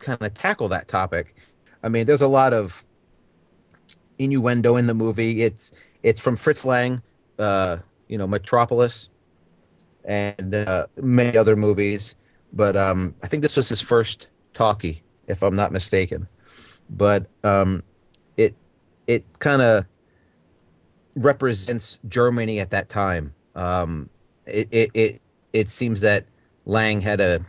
kind 0.00 0.20
of 0.20 0.34
tackle 0.34 0.66
that 0.70 0.88
topic. 0.88 1.36
I 1.84 1.88
mean, 1.88 2.06
there's 2.06 2.22
a 2.22 2.28
lot 2.28 2.52
of 2.52 2.84
innuendo 4.18 4.74
in 4.74 4.86
the 4.86 4.94
movie. 4.94 5.42
It's 5.42 5.70
it's 6.02 6.18
from 6.18 6.34
Fritz 6.34 6.64
Lang, 6.64 7.00
uh, 7.38 7.76
you 8.08 8.18
know, 8.18 8.26
Metropolis, 8.26 9.10
and 10.04 10.56
uh, 10.56 10.88
many 11.00 11.38
other 11.38 11.54
movies. 11.54 12.16
But 12.52 12.76
um, 12.76 13.14
I 13.22 13.28
think 13.28 13.42
this 13.42 13.56
was 13.56 13.68
his 13.68 13.80
first 13.80 14.26
talkie, 14.54 15.04
if 15.28 15.44
I'm 15.44 15.54
not 15.54 15.70
mistaken. 15.70 16.26
But 16.90 17.26
um, 17.44 17.84
it 19.10 19.24
kind 19.40 19.60
of 19.60 19.86
represents 21.16 21.98
Germany 22.08 22.60
at 22.60 22.70
that 22.70 22.88
time. 22.88 23.34
Um, 23.56 24.08
it, 24.46 24.68
it 24.70 24.90
it 24.94 25.22
it 25.52 25.68
seems 25.68 26.00
that 26.02 26.26
Lang 26.64 27.00
had 27.00 27.20
a 27.20 27.40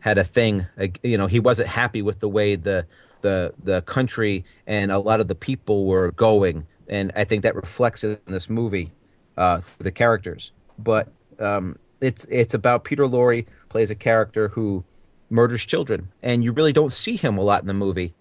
had 0.00 0.18
a 0.18 0.24
thing. 0.24 0.66
You 1.02 1.16
know, 1.16 1.26
he 1.26 1.40
wasn't 1.40 1.68
happy 1.68 2.02
with 2.02 2.20
the 2.20 2.28
way 2.28 2.54
the 2.54 2.86
the 3.22 3.54
the 3.62 3.80
country 3.82 4.44
and 4.66 4.92
a 4.92 4.98
lot 4.98 5.20
of 5.20 5.28
the 5.28 5.34
people 5.34 5.86
were 5.86 6.12
going, 6.12 6.66
and 6.86 7.10
I 7.16 7.24
think 7.24 7.42
that 7.42 7.54
reflects 7.54 8.04
in 8.04 8.18
this 8.26 8.50
movie 8.50 8.92
uh, 9.38 9.60
through 9.60 9.84
the 9.84 9.90
characters. 9.90 10.52
But 10.78 11.08
um, 11.38 11.78
it's 12.02 12.26
it's 12.26 12.52
about 12.52 12.84
Peter 12.84 13.04
Lorre 13.04 13.46
plays 13.70 13.90
a 13.90 13.94
character 13.94 14.48
who 14.48 14.84
murders 15.30 15.64
children, 15.64 16.12
and 16.22 16.44
you 16.44 16.52
really 16.52 16.74
don't 16.74 16.92
see 16.92 17.16
him 17.16 17.38
a 17.38 17.42
lot 17.42 17.62
in 17.62 17.66
the 17.66 17.72
movie. 17.72 18.12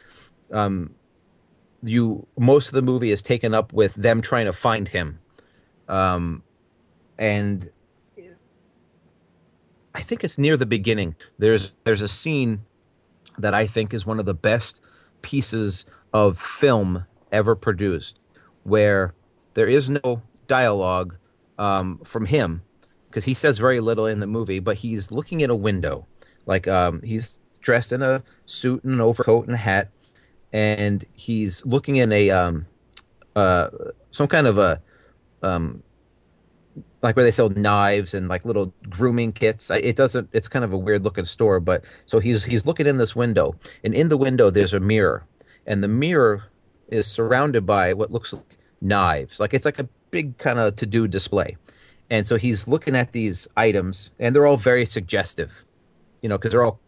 Um, 0.49 0.95
you 1.83 2.27
most 2.37 2.67
of 2.67 2.73
the 2.73 2.81
movie 2.81 3.11
is 3.11 3.21
taken 3.21 3.53
up 3.53 3.73
with 3.73 3.93
them 3.95 4.21
trying 4.21 4.45
to 4.45 4.53
find 4.53 4.87
him, 4.87 5.19
um, 5.87 6.43
and 7.17 7.69
I 9.95 10.01
think 10.01 10.23
it's 10.23 10.37
near 10.37 10.57
the 10.57 10.65
beginning. 10.65 11.15
There's 11.37 11.73
there's 11.83 12.01
a 12.01 12.07
scene 12.07 12.61
that 13.37 13.53
I 13.53 13.67
think 13.67 13.93
is 13.93 14.05
one 14.05 14.19
of 14.19 14.25
the 14.25 14.33
best 14.33 14.81
pieces 15.21 15.85
of 16.13 16.37
film 16.37 17.05
ever 17.31 17.55
produced, 17.55 18.19
where 18.63 19.13
there 19.53 19.67
is 19.67 19.89
no 19.89 20.21
dialogue 20.47 21.17
um, 21.57 21.99
from 22.03 22.25
him 22.25 22.63
because 23.09 23.25
he 23.25 23.33
says 23.33 23.59
very 23.59 23.79
little 23.79 24.07
in 24.07 24.19
the 24.19 24.27
movie, 24.27 24.59
but 24.59 24.77
he's 24.77 25.11
looking 25.11 25.43
at 25.43 25.49
a 25.49 25.55
window, 25.55 26.07
like 26.47 26.67
um, 26.67 27.01
he's 27.03 27.37
dressed 27.61 27.91
in 27.91 28.01
a 28.01 28.23
suit 28.47 28.83
and 28.83 28.93
an 28.93 29.01
overcoat 29.01 29.45
and 29.45 29.53
a 29.53 29.57
hat, 29.57 29.89
and 30.53 31.03
he's 31.13 31.65
looking 31.65 31.97
in 31.97 32.11
a 32.11 32.29
um, 32.29 32.67
uh, 33.35 33.69
some 34.11 34.27
kind 34.27 34.45
of 34.45 34.59
a 34.59 34.79
um, 35.41 35.81
like 37.01 37.15
where 37.15 37.25
they 37.25 37.31
sell 37.31 37.49
knives 37.49 38.13
and 38.13 38.29
like 38.29 38.45
little 38.45 38.71
grooming 38.89 39.33
kits. 39.33 39.69
It 39.71 39.95
doesn't. 39.95 40.29
It's 40.31 40.47
kind 40.47 40.63
of 40.63 40.71
a 40.71 40.77
weird 40.77 41.03
looking 41.03 41.25
store, 41.25 41.59
but 41.59 41.83
so 42.05 42.19
he's 42.19 42.45
he's 42.45 42.65
looking 42.65 42.87
in 42.87 42.97
this 42.97 43.15
window, 43.15 43.55
and 43.83 43.93
in 43.93 44.09
the 44.09 44.17
window 44.17 44.49
there's 44.51 44.73
a 44.73 44.79
mirror, 44.79 45.25
and 45.65 45.83
the 45.83 45.87
mirror 45.87 46.45
is 46.87 47.07
surrounded 47.07 47.65
by 47.65 47.93
what 47.93 48.11
looks 48.11 48.31
like 48.31 48.57
knives. 48.79 49.39
Like 49.39 49.53
it's 49.53 49.65
like 49.65 49.79
a 49.79 49.89
big 50.11 50.37
kind 50.37 50.59
of 50.59 50.75
to 50.75 50.85
do 50.85 51.07
display, 51.07 51.57
and 52.11 52.27
so 52.27 52.37
he's 52.37 52.67
looking 52.67 52.95
at 52.95 53.11
these 53.11 53.47
items, 53.57 54.11
and 54.19 54.35
they're 54.35 54.45
all 54.45 54.57
very 54.57 54.85
suggestive, 54.85 55.65
you 56.21 56.29
know, 56.29 56.37
because 56.37 56.51
they're 56.51 56.63
all 56.63 56.79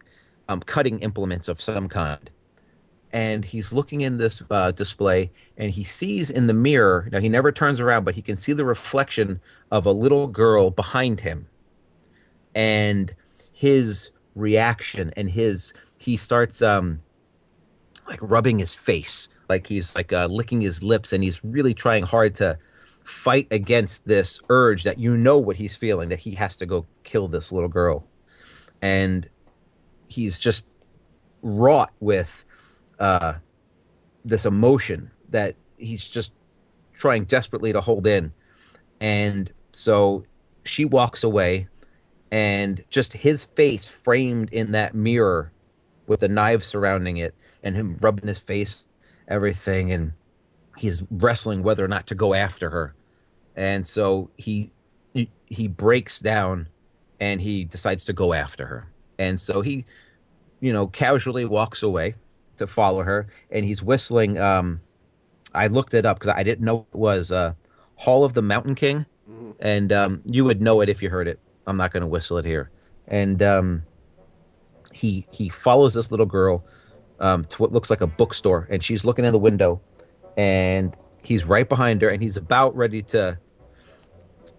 um, 0.47 0.59
cutting 0.59 0.99
implements 0.99 1.47
of 1.47 1.59
some 1.59 1.89
kind 1.89 2.29
and 3.15 3.45
he's 3.45 3.71
looking 3.71 4.01
in 4.01 4.17
this 4.17 4.43
uh, 4.51 4.71
display 4.71 5.31
and 5.55 5.71
he 5.71 5.85
sees 5.85 6.29
in 6.29 6.47
the 6.47 6.53
mirror 6.53 7.07
now 7.13 7.19
he 7.19 7.29
never 7.29 7.49
turns 7.49 7.79
around 7.79 8.03
but 8.03 8.13
he 8.13 8.21
can 8.21 8.35
see 8.35 8.51
the 8.51 8.65
reflection 8.65 9.39
of 9.71 9.85
a 9.85 9.91
little 9.91 10.27
girl 10.27 10.69
behind 10.69 11.21
him. 11.21 11.47
And 12.53 13.15
his 13.53 14.09
reaction 14.35 15.13
and 15.15 15.29
his 15.29 15.73
he 15.97 16.17
starts 16.17 16.61
um 16.61 17.01
like 18.05 18.19
rubbing 18.21 18.59
his 18.59 18.75
face 18.75 19.29
like 19.47 19.67
he's 19.67 19.95
like 19.95 20.11
uh, 20.11 20.27
licking 20.29 20.59
his 20.59 20.83
lips 20.83 21.13
and 21.13 21.23
he's 21.23 21.43
really 21.43 21.73
trying 21.73 22.03
hard 22.03 22.35
to 22.35 22.57
fight 23.05 23.47
against 23.51 24.05
this 24.05 24.39
urge 24.49 24.83
that 24.83 24.97
you 24.99 25.15
know 25.15 25.37
what 25.37 25.55
he's 25.55 25.75
feeling 25.75 26.09
that 26.09 26.19
he 26.19 26.35
has 26.35 26.57
to 26.57 26.65
go 26.65 26.85
kill 27.03 27.27
this 27.27 27.51
little 27.51 27.69
girl. 27.69 28.05
And 28.81 29.29
he's 30.07 30.39
just 30.39 30.65
wrought 31.41 31.93
with 31.99 32.44
uh, 32.99 33.33
this 34.23 34.45
emotion 34.45 35.11
that 35.29 35.55
he's 35.77 36.09
just 36.09 36.31
trying 36.93 37.25
desperately 37.25 37.73
to 37.73 37.81
hold 37.81 38.07
in. 38.07 38.31
And 39.01 39.51
so 39.71 40.23
she 40.63 40.85
walks 40.85 41.23
away, 41.23 41.67
and 42.31 42.83
just 42.89 43.13
his 43.13 43.43
face 43.43 43.87
framed 43.87 44.51
in 44.51 44.71
that 44.71 44.95
mirror 44.95 45.51
with 46.07 46.21
the 46.21 46.27
knives 46.27 46.65
surrounding 46.65 47.17
it, 47.17 47.35
and 47.63 47.75
him 47.75 47.97
rubbing 48.01 48.27
his 48.27 48.39
face, 48.39 48.85
everything. 49.27 49.91
And 49.91 50.13
he's 50.77 51.03
wrestling 51.11 51.63
whether 51.63 51.83
or 51.83 51.87
not 51.87 52.07
to 52.07 52.15
go 52.15 52.33
after 52.33 52.69
her. 52.69 52.95
And 53.55 53.85
so 53.85 54.29
he 54.37 54.71
he, 55.13 55.29
he 55.45 55.67
breaks 55.67 56.19
down 56.19 56.67
and 57.19 57.39
he 57.39 57.63
decides 57.63 58.03
to 58.05 58.13
go 58.13 58.33
after 58.33 58.65
her. 58.65 58.87
And 59.17 59.39
so 59.39 59.61
he, 59.61 59.85
you 60.59 60.73
know, 60.73 60.87
casually 60.87 61.45
walks 61.45 61.81
away 61.81 62.15
to 62.57 62.67
follow 62.67 63.03
her, 63.03 63.27
and 63.49 63.65
he's 63.65 63.83
whistling. 63.83 64.37
Um, 64.37 64.81
I 65.53 65.67
looked 65.67 65.93
it 65.93 66.05
up 66.05 66.19
because 66.19 66.33
I 66.35 66.43
didn't 66.43 66.65
know 66.65 66.85
it 66.93 66.97
was 66.97 67.31
uh, 67.31 67.53
"Hall 67.95 68.23
of 68.23 68.33
the 68.33 68.41
Mountain 68.41 68.75
King," 68.75 69.05
and 69.59 69.91
um, 69.91 70.21
you 70.25 70.43
would 70.45 70.61
know 70.61 70.81
it 70.81 70.89
if 70.89 71.01
you 71.01 71.09
heard 71.09 71.27
it. 71.27 71.39
I'm 71.67 71.77
not 71.77 71.91
going 71.91 72.01
to 72.01 72.07
whistle 72.07 72.37
it 72.37 72.45
here. 72.45 72.69
And 73.07 73.41
um, 73.41 73.83
he 74.93 75.27
he 75.31 75.49
follows 75.49 75.93
this 75.93 76.11
little 76.11 76.25
girl 76.25 76.65
um, 77.19 77.45
to 77.45 77.57
what 77.61 77.71
looks 77.71 77.89
like 77.89 78.01
a 78.01 78.07
bookstore, 78.07 78.67
and 78.69 78.83
she's 78.83 79.03
looking 79.03 79.25
in 79.25 79.31
the 79.31 79.39
window, 79.39 79.81
and 80.37 80.95
he's 81.23 81.45
right 81.45 81.67
behind 81.67 82.01
her, 82.01 82.09
and 82.09 82.21
he's 82.21 82.37
about 82.37 82.75
ready 82.75 83.01
to 83.03 83.37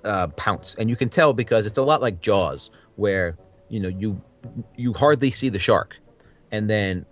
uh, 0.04 0.28
pounce, 0.28 0.74
and 0.78 0.88
you 0.88 0.96
can 0.96 1.08
tell 1.08 1.32
because 1.32 1.66
it's 1.66 1.78
a 1.78 1.82
lot 1.82 2.00
like 2.00 2.20
Jaws, 2.20 2.70
where 2.96 3.36
you 3.68 3.80
know 3.80 3.88
you 3.88 4.20
you 4.76 4.92
hardly 4.92 5.30
see 5.30 5.48
the 5.48 5.58
shark, 5.58 5.96
and 6.52 6.70
then 6.70 7.04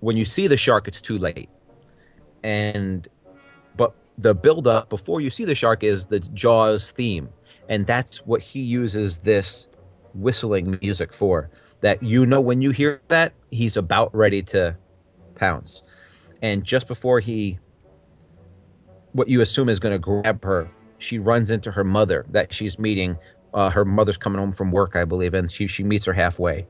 when 0.00 0.16
you 0.16 0.24
see 0.24 0.46
the 0.46 0.56
shark, 0.56 0.88
it's 0.88 1.00
too 1.00 1.18
late. 1.18 1.48
And 2.42 3.06
but 3.76 3.94
the 4.18 4.34
build 4.34 4.66
up 4.66 4.88
before 4.88 5.20
you 5.20 5.30
see 5.30 5.44
the 5.44 5.54
shark 5.54 5.84
is 5.84 6.06
the 6.06 6.20
Jaws 6.20 6.90
theme, 6.90 7.28
and 7.68 7.86
that's 7.86 8.26
what 8.26 8.42
he 8.42 8.60
uses 8.60 9.18
this 9.18 9.68
whistling 10.14 10.78
music 10.82 11.12
for. 11.12 11.50
That 11.82 12.02
you 12.02 12.26
know 12.26 12.40
when 12.40 12.60
you 12.60 12.72
hear 12.72 13.00
that 13.08 13.32
he's 13.50 13.76
about 13.76 14.14
ready 14.14 14.42
to 14.44 14.76
pounce, 15.34 15.82
and 16.42 16.64
just 16.64 16.86
before 16.86 17.20
he, 17.20 17.58
what 19.12 19.28
you 19.28 19.40
assume 19.40 19.68
is 19.68 19.78
going 19.78 19.92
to 19.92 19.98
grab 19.98 20.44
her, 20.44 20.70
she 20.98 21.18
runs 21.18 21.50
into 21.50 21.70
her 21.70 21.84
mother 21.84 22.26
that 22.30 22.52
she's 22.52 22.78
meeting. 22.78 23.16
Uh, 23.52 23.68
her 23.68 23.84
mother's 23.84 24.16
coming 24.16 24.38
home 24.38 24.52
from 24.52 24.70
work, 24.70 24.94
I 24.94 25.04
believe, 25.04 25.34
and 25.34 25.50
she 25.50 25.66
she 25.66 25.84
meets 25.84 26.04
her 26.06 26.12
halfway 26.12 26.66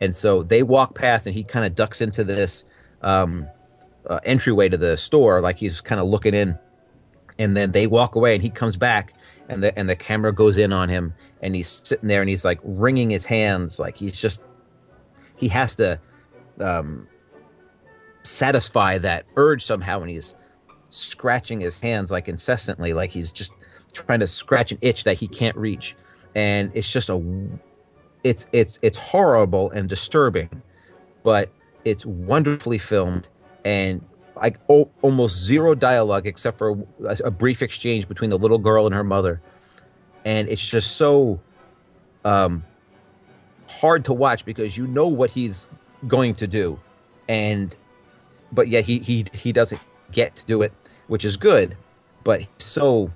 and 0.00 0.14
so 0.14 0.42
they 0.42 0.62
walk 0.62 0.94
past, 0.94 1.26
and 1.26 1.34
he 1.34 1.44
kind 1.44 1.66
of 1.66 1.74
ducks 1.74 2.00
into 2.00 2.24
this 2.24 2.64
um, 3.02 3.46
uh, 4.06 4.20
entryway 4.24 4.68
to 4.68 4.76
the 4.76 4.96
store, 4.96 5.40
like 5.40 5.58
he's 5.58 5.80
kind 5.80 6.00
of 6.00 6.06
looking 6.06 6.34
in. 6.34 6.58
And 7.40 7.56
then 7.56 7.70
they 7.70 7.86
walk 7.86 8.16
away, 8.16 8.34
and 8.34 8.42
he 8.42 8.50
comes 8.50 8.76
back, 8.76 9.14
and 9.48 9.62
the 9.62 9.76
and 9.78 9.88
the 9.88 9.96
camera 9.96 10.32
goes 10.32 10.56
in 10.56 10.72
on 10.72 10.88
him, 10.88 11.14
and 11.40 11.54
he's 11.54 11.68
sitting 11.68 12.08
there, 12.08 12.20
and 12.20 12.28
he's 12.28 12.44
like 12.44 12.58
wringing 12.64 13.10
his 13.10 13.24
hands, 13.24 13.78
like 13.78 13.96
he's 13.96 14.16
just 14.16 14.42
he 15.36 15.46
has 15.48 15.76
to 15.76 16.00
um, 16.60 17.06
satisfy 18.24 18.98
that 18.98 19.24
urge 19.36 19.64
somehow, 19.64 20.00
and 20.00 20.10
he's 20.10 20.34
scratching 20.90 21.60
his 21.60 21.80
hands 21.80 22.10
like 22.10 22.28
incessantly, 22.28 22.92
like 22.92 23.10
he's 23.10 23.30
just 23.30 23.52
trying 23.92 24.20
to 24.20 24.26
scratch 24.26 24.72
an 24.72 24.78
itch 24.80 25.04
that 25.04 25.16
he 25.16 25.28
can't 25.28 25.56
reach, 25.56 25.94
and 26.34 26.72
it's 26.74 26.92
just 26.92 27.08
a, 27.08 27.40
it's 28.28 28.46
it's 28.52 28.78
it's 28.82 28.98
horrible 28.98 29.70
and 29.70 29.88
disturbing, 29.88 30.50
but 31.22 31.50
it's 31.84 32.04
wonderfully 32.04 32.76
filmed 32.76 33.28
and 33.64 34.04
like 34.36 34.58
o- 34.68 34.90
almost 35.00 35.42
zero 35.42 35.74
dialogue 35.74 36.26
except 36.26 36.58
for 36.58 36.78
a, 37.04 37.16
a 37.24 37.30
brief 37.30 37.62
exchange 37.62 38.06
between 38.06 38.28
the 38.28 38.38
little 38.38 38.58
girl 38.58 38.84
and 38.84 38.94
her 38.94 39.02
mother, 39.02 39.40
and 40.26 40.46
it's 40.48 40.68
just 40.68 40.96
so 40.96 41.40
um, 42.26 42.62
hard 43.70 44.04
to 44.04 44.12
watch 44.12 44.44
because 44.44 44.76
you 44.76 44.86
know 44.86 45.08
what 45.08 45.30
he's 45.30 45.66
going 46.06 46.34
to 46.34 46.46
do, 46.46 46.78
and 47.28 47.74
but 48.52 48.68
yet 48.68 48.84
he 48.84 48.98
he 48.98 49.24
he 49.32 49.52
doesn't 49.52 49.80
get 50.12 50.36
to 50.36 50.44
do 50.44 50.60
it, 50.60 50.72
which 51.06 51.24
is 51.24 51.38
good, 51.38 51.78
but 52.24 52.42
so 52.58 53.10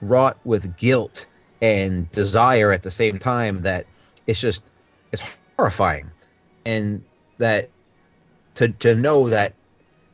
wrought 0.00 0.38
with 0.44 0.78
guilt 0.78 1.26
and 1.60 2.10
desire 2.10 2.72
at 2.72 2.82
the 2.82 2.90
same 2.90 3.18
time 3.18 3.60
that 3.60 3.86
it's 4.26 4.40
just 4.40 4.62
it's 5.12 5.22
horrifying, 5.56 6.10
and 6.64 7.04
that 7.38 7.70
to 8.54 8.68
to 8.68 8.94
know 8.94 9.28
that 9.28 9.54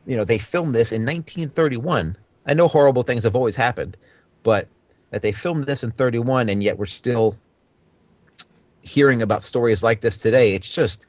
you 0.06 0.16
know 0.16 0.24
they 0.24 0.38
filmed 0.38 0.74
this 0.74 0.92
in 0.92 1.02
1931. 1.02 2.16
I 2.46 2.54
know 2.54 2.68
horrible 2.68 3.02
things 3.02 3.24
have 3.24 3.36
always 3.36 3.56
happened, 3.56 3.96
but 4.42 4.68
that 5.10 5.22
they 5.22 5.30
filmed 5.30 5.66
this 5.66 5.84
in 5.84 5.92
31 5.92 6.48
and 6.48 6.62
yet 6.62 6.76
we're 6.76 6.86
still 6.86 7.36
hearing 8.82 9.22
about 9.22 9.44
stories 9.44 9.82
like 9.82 10.00
this 10.00 10.18
today. 10.18 10.54
It's 10.54 10.68
just 10.68 11.06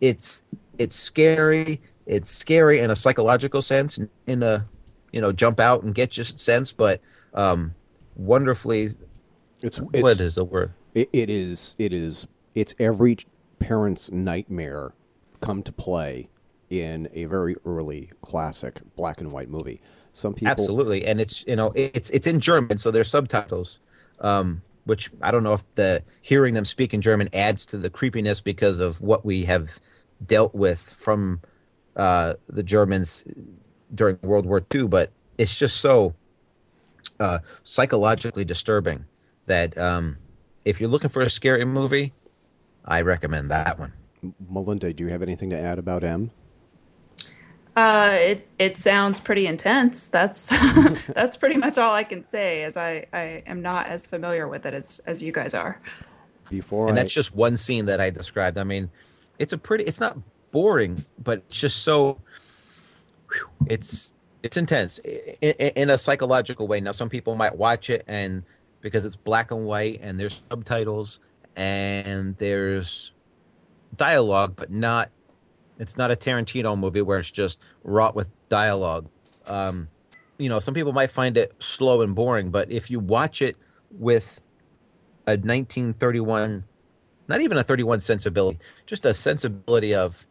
it's 0.00 0.42
it's 0.78 0.96
scary. 0.96 1.80
It's 2.06 2.30
scary 2.30 2.80
in 2.80 2.90
a 2.90 2.96
psychological 2.96 3.62
sense, 3.62 3.98
in 4.26 4.42
a 4.42 4.66
you 5.12 5.20
know 5.20 5.32
jump 5.32 5.60
out 5.60 5.82
and 5.82 5.94
get 5.94 6.16
you 6.16 6.24
sense, 6.24 6.72
but 6.72 7.00
um, 7.34 7.74
wonderfully. 8.16 8.90
It's, 9.62 9.80
what 9.80 9.94
it's 9.94 10.20
is 10.20 10.34
the 10.34 10.44
word? 10.44 10.72
It, 10.94 11.10
it 11.12 11.28
is. 11.28 11.74
It 11.78 11.92
is. 11.92 12.26
It's 12.54 12.74
every 12.78 13.18
parent's 13.58 14.10
nightmare 14.10 14.94
come 15.40 15.62
to 15.62 15.72
play 15.72 16.28
in 16.70 17.08
a 17.12 17.24
very 17.24 17.56
early 17.64 18.10
classic 18.22 18.80
black 18.96 19.20
and 19.20 19.30
white 19.30 19.48
movie. 19.48 19.80
Some 20.12 20.34
people 20.34 20.50
Absolutely, 20.50 21.04
and 21.04 21.20
it's 21.20 21.44
you 21.46 21.56
know 21.56 21.72
it's 21.74 22.10
it's 22.10 22.26
in 22.26 22.40
German, 22.40 22.78
so 22.78 22.90
there's 22.90 23.10
subtitles. 23.10 23.80
Um, 24.20 24.62
which 24.84 25.10
I 25.22 25.30
don't 25.30 25.42
know 25.42 25.54
if 25.54 25.64
the 25.74 26.02
hearing 26.20 26.54
them 26.54 26.64
speak 26.64 26.94
in 26.94 27.00
German 27.00 27.28
adds 27.32 27.64
to 27.66 27.78
the 27.78 27.90
creepiness 27.90 28.40
because 28.40 28.80
of 28.80 29.00
what 29.00 29.24
we 29.24 29.44
have 29.46 29.80
dealt 30.24 30.54
with 30.54 30.78
from 30.78 31.40
uh, 31.96 32.34
the 32.48 32.62
Germans 32.62 33.24
during 33.94 34.18
World 34.22 34.46
War 34.46 34.62
II. 34.74 34.88
But 34.88 35.10
it's 35.38 35.58
just 35.58 35.78
so 35.80 36.14
uh, 37.18 37.38
psychologically 37.62 38.44
disturbing 38.44 39.06
that 39.46 39.76
um, 39.78 40.18
if 40.64 40.80
you're 40.80 40.90
looking 40.90 41.10
for 41.10 41.22
a 41.22 41.30
scary 41.30 41.64
movie, 41.64 42.12
I 42.84 43.00
recommend 43.00 43.50
that 43.50 43.78
one. 43.78 43.92
Melinda, 44.48 44.92
do 44.92 45.04
you 45.04 45.10
have 45.10 45.22
anything 45.22 45.50
to 45.50 45.58
add 45.58 45.78
about 45.78 46.02
M? 46.02 46.30
Uh, 47.76 48.10
it 48.12 48.48
it 48.58 48.76
sounds 48.76 49.18
pretty 49.18 49.46
intense. 49.46 50.08
That's 50.08 50.56
that's 51.14 51.36
pretty 51.36 51.56
much 51.56 51.76
all 51.76 51.94
I 51.94 52.04
can 52.04 52.22
say, 52.22 52.62
as 52.62 52.76
I 52.76 53.06
I 53.12 53.42
am 53.46 53.62
not 53.62 53.86
as 53.86 54.06
familiar 54.06 54.48
with 54.48 54.64
it 54.66 54.74
as 54.74 55.00
as 55.06 55.22
you 55.22 55.32
guys 55.32 55.54
are. 55.54 55.80
Before 56.50 56.88
and 56.88 56.98
I, 56.98 57.02
that's 57.02 57.14
just 57.14 57.34
one 57.34 57.56
scene 57.56 57.86
that 57.86 58.00
I 58.00 58.10
described. 58.10 58.58
I 58.58 58.64
mean, 58.64 58.90
it's 59.38 59.52
a 59.52 59.58
pretty. 59.58 59.84
It's 59.84 60.00
not 60.00 60.16
boring, 60.50 61.04
but 61.22 61.38
it's 61.48 61.60
just 61.60 61.82
so. 61.82 62.20
whew, 63.32 63.48
It's 63.66 64.14
it's 64.42 64.58
intense 64.58 64.98
in, 65.40 65.52
in 65.52 65.90
a 65.90 65.98
psychological 65.98 66.68
way. 66.68 66.78
Now, 66.80 66.90
some 66.92 67.08
people 67.08 67.34
might 67.34 67.56
watch 67.56 67.88
it 67.88 68.04
and 68.06 68.44
because 68.84 69.06
it's 69.06 69.16
black 69.16 69.50
and 69.50 69.64
white 69.64 69.98
and 70.02 70.20
there's 70.20 70.42
subtitles 70.50 71.18
and 71.56 72.36
there's 72.36 73.12
dialogue, 73.96 74.52
but 74.56 74.70
not. 74.70 75.10
It's 75.80 75.96
not 75.96 76.10
a 76.10 76.16
Tarantino 76.16 76.78
movie 76.78 77.00
where 77.00 77.18
it's 77.18 77.30
just 77.30 77.58
wrought 77.82 78.14
with 78.14 78.28
dialogue. 78.50 79.08
Um, 79.46 79.88
you 80.36 80.50
know, 80.50 80.60
some 80.60 80.74
people 80.74 80.92
might 80.92 81.10
find 81.10 81.38
it 81.38 81.54
slow 81.58 82.02
and 82.02 82.14
boring, 82.14 82.50
but 82.50 82.70
if 82.70 82.90
you 82.90 83.00
watch 83.00 83.40
it 83.40 83.56
with 83.90 84.40
a 85.26 85.32
1931 85.32 86.64
not 87.26 87.40
even 87.40 87.56
a 87.56 87.64
31 87.64 88.00
sensibility 88.00 88.58
just 88.84 89.06
a 89.06 89.14
sensibility 89.14 89.94
of 89.94 90.26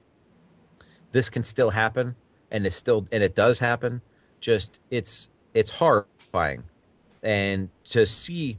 this 1.12 1.30
can 1.30 1.42
still 1.42 1.72
happen 1.72 2.16
and 2.52 2.68
it 2.68 2.74
still 2.74 3.08
and 3.12 3.24
it 3.24 3.34
does 3.34 3.58
happen 3.58 4.02
just 4.40 4.80
it's 4.92 5.32
it's 5.56 5.72
horrifying 5.72 6.64
and 7.24 7.70
to 7.86 8.06
see 8.06 8.58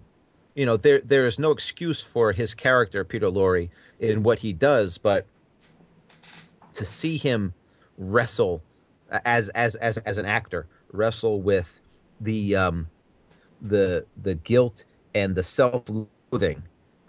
you 0.55 0.65
know 0.65 0.77
there 0.77 1.01
there 1.01 1.27
is 1.27 1.39
no 1.39 1.51
excuse 1.51 2.03
for 2.03 2.33
his 2.33 2.55
character 2.55 3.05
peter 3.05 3.29
lorre 3.29 3.69
in 4.01 4.23
what 4.23 4.39
he 4.41 4.53
does 4.53 4.99
but 4.99 5.27
to 6.73 6.85
see 6.85 7.17
him 7.17 7.53
wrestle 7.99 8.63
as 9.25 9.49
as 9.51 9.75
as 9.77 9.99
as 9.99 10.19
an 10.19 10.27
actor 10.27 10.67
wrestle 10.93 11.41
with 11.43 11.81
the 12.21 12.57
um 12.57 12.89
the 13.61 14.07
the 14.21 14.35
guilt 14.35 14.85
and 15.15 15.35
the 15.35 15.43
self-loathing 15.43 16.63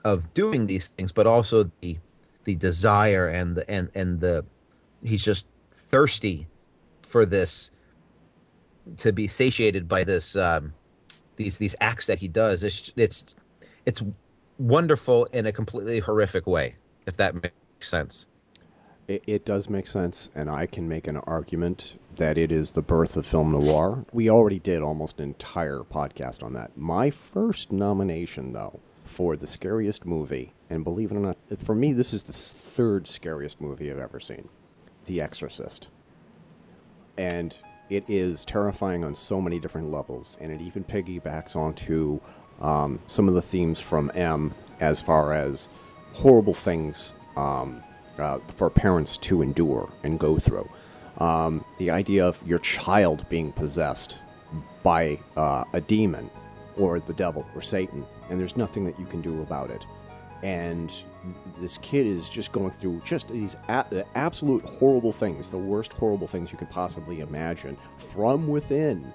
of 0.03 0.33
doing 0.33 0.67
these 0.67 0.87
things 0.87 1.11
but 1.11 1.25
also 1.25 1.71
the 1.81 1.97
the 2.43 2.55
desire 2.55 3.27
and 3.27 3.55
the 3.55 3.69
and 3.69 3.89
and 3.95 4.19
the 4.19 4.45
he's 5.03 5.23
just 5.23 5.47
thirsty 5.69 6.47
for 7.01 7.25
this 7.25 7.71
to 8.97 9.11
be 9.11 9.27
satiated 9.27 9.87
by 9.87 10.03
this 10.03 10.35
um 10.35 10.73
these 11.37 11.57
these 11.57 11.75
acts 11.81 12.07
that 12.07 12.19
he 12.19 12.27
does 12.27 12.63
it's 12.63 12.91
it's 12.95 13.25
it's 13.85 14.01
wonderful 14.57 15.25
in 15.33 15.45
a 15.45 15.51
completely 15.51 15.99
horrific 15.99 16.47
way 16.47 16.75
if 17.05 17.15
that 17.17 17.35
makes 17.35 17.53
sense 17.81 18.25
It, 19.07 19.23
it 19.27 19.45
does 19.45 19.69
make 19.69 19.85
sense, 19.87 20.31
and 20.33 20.49
I 20.49 20.65
can 20.65 20.87
make 20.89 21.07
an 21.07 21.17
argument 21.17 21.99
that 22.15 22.37
it 22.37 22.51
is 22.51 22.71
the 22.71 22.81
birth 22.81 23.17
of 23.17 23.25
film 23.27 23.51
noir. 23.51 24.03
We 24.13 24.31
already 24.31 24.57
did 24.59 24.81
almost 24.81 25.19
an 25.19 25.25
entire 25.25 25.81
podcast 25.81 26.41
on 26.41 26.53
that. 26.53 26.75
My 26.75 27.11
first 27.11 27.71
nomination, 27.71 28.51
though, 28.53 28.79
for 29.03 29.35
the 29.35 29.45
scariest 29.45 30.05
movie, 30.07 30.53
and 30.71 30.83
believe 30.83 31.11
it 31.11 31.17
or 31.17 31.19
not, 31.19 31.37
for 31.59 31.75
me, 31.75 31.93
this 31.93 32.13
is 32.13 32.23
the 32.23 32.33
third 32.33 33.05
scariest 33.05 33.61
movie 33.61 33.91
I've 33.91 33.99
ever 33.99 34.19
seen 34.19 34.49
The 35.05 35.21
Exorcist. 35.21 35.89
And 37.17 37.55
it 37.89 38.03
is 38.07 38.45
terrifying 38.45 39.03
on 39.03 39.15
so 39.15 39.39
many 39.39 39.59
different 39.59 39.91
levels, 39.91 40.37
and 40.41 40.51
it 40.51 40.61
even 40.61 40.83
piggybacks 40.83 41.55
onto 41.55 42.19
um, 42.61 42.99
some 43.07 43.27
of 43.27 43.33
the 43.33 43.41
themes 43.41 43.79
from 43.79 44.11
M 44.15 44.53
as 44.79 45.01
far 45.01 45.33
as 45.33 45.69
horrible 46.13 46.53
things 46.53 47.13
um, 47.35 47.83
uh, 48.17 48.39
for 48.55 48.69
parents 48.69 49.17
to 49.17 49.41
endure 49.41 49.91
and 50.03 50.19
go 50.19 50.37
through. 50.37 50.69
Um, 51.17 51.63
the 51.77 51.89
idea 51.91 52.25
of 52.25 52.39
your 52.45 52.59
child 52.59 53.27
being 53.29 53.51
possessed 53.51 54.21
by 54.83 55.19
uh, 55.37 55.63
a 55.73 55.81
demon 55.81 56.29
or 56.77 56.99
the 56.99 57.13
devil 57.13 57.45
or 57.55 57.61
Satan, 57.61 58.05
and 58.29 58.39
there's 58.39 58.57
nothing 58.57 58.83
that 58.85 58.99
you 58.99 59.05
can 59.05 59.21
do 59.21 59.41
about 59.41 59.69
it. 59.69 59.85
And 60.43 60.91
this 61.57 61.77
kid 61.79 62.05
is 62.05 62.29
just 62.29 62.51
going 62.51 62.71
through 62.71 63.01
just 63.05 63.29
these 63.29 63.55
a- 63.67 64.05
absolute 64.15 64.63
horrible 64.63 65.11
things, 65.11 65.49
the 65.49 65.57
worst 65.57 65.93
horrible 65.93 66.27
things 66.27 66.51
you 66.51 66.57
could 66.57 66.69
possibly 66.69 67.21
imagine 67.21 67.77
from 67.97 68.47
within, 68.47 69.13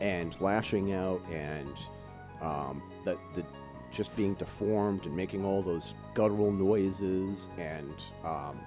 and 0.00 0.38
lashing 0.40 0.92
out 0.92 1.20
and 1.30 1.72
um, 2.42 2.82
the, 3.04 3.16
the 3.34 3.44
just 3.92 4.14
being 4.14 4.34
deformed 4.34 5.06
and 5.06 5.16
making 5.16 5.44
all 5.44 5.62
those 5.62 5.94
guttural 6.14 6.52
noises 6.52 7.48
and 7.58 7.94
um, 8.24 8.58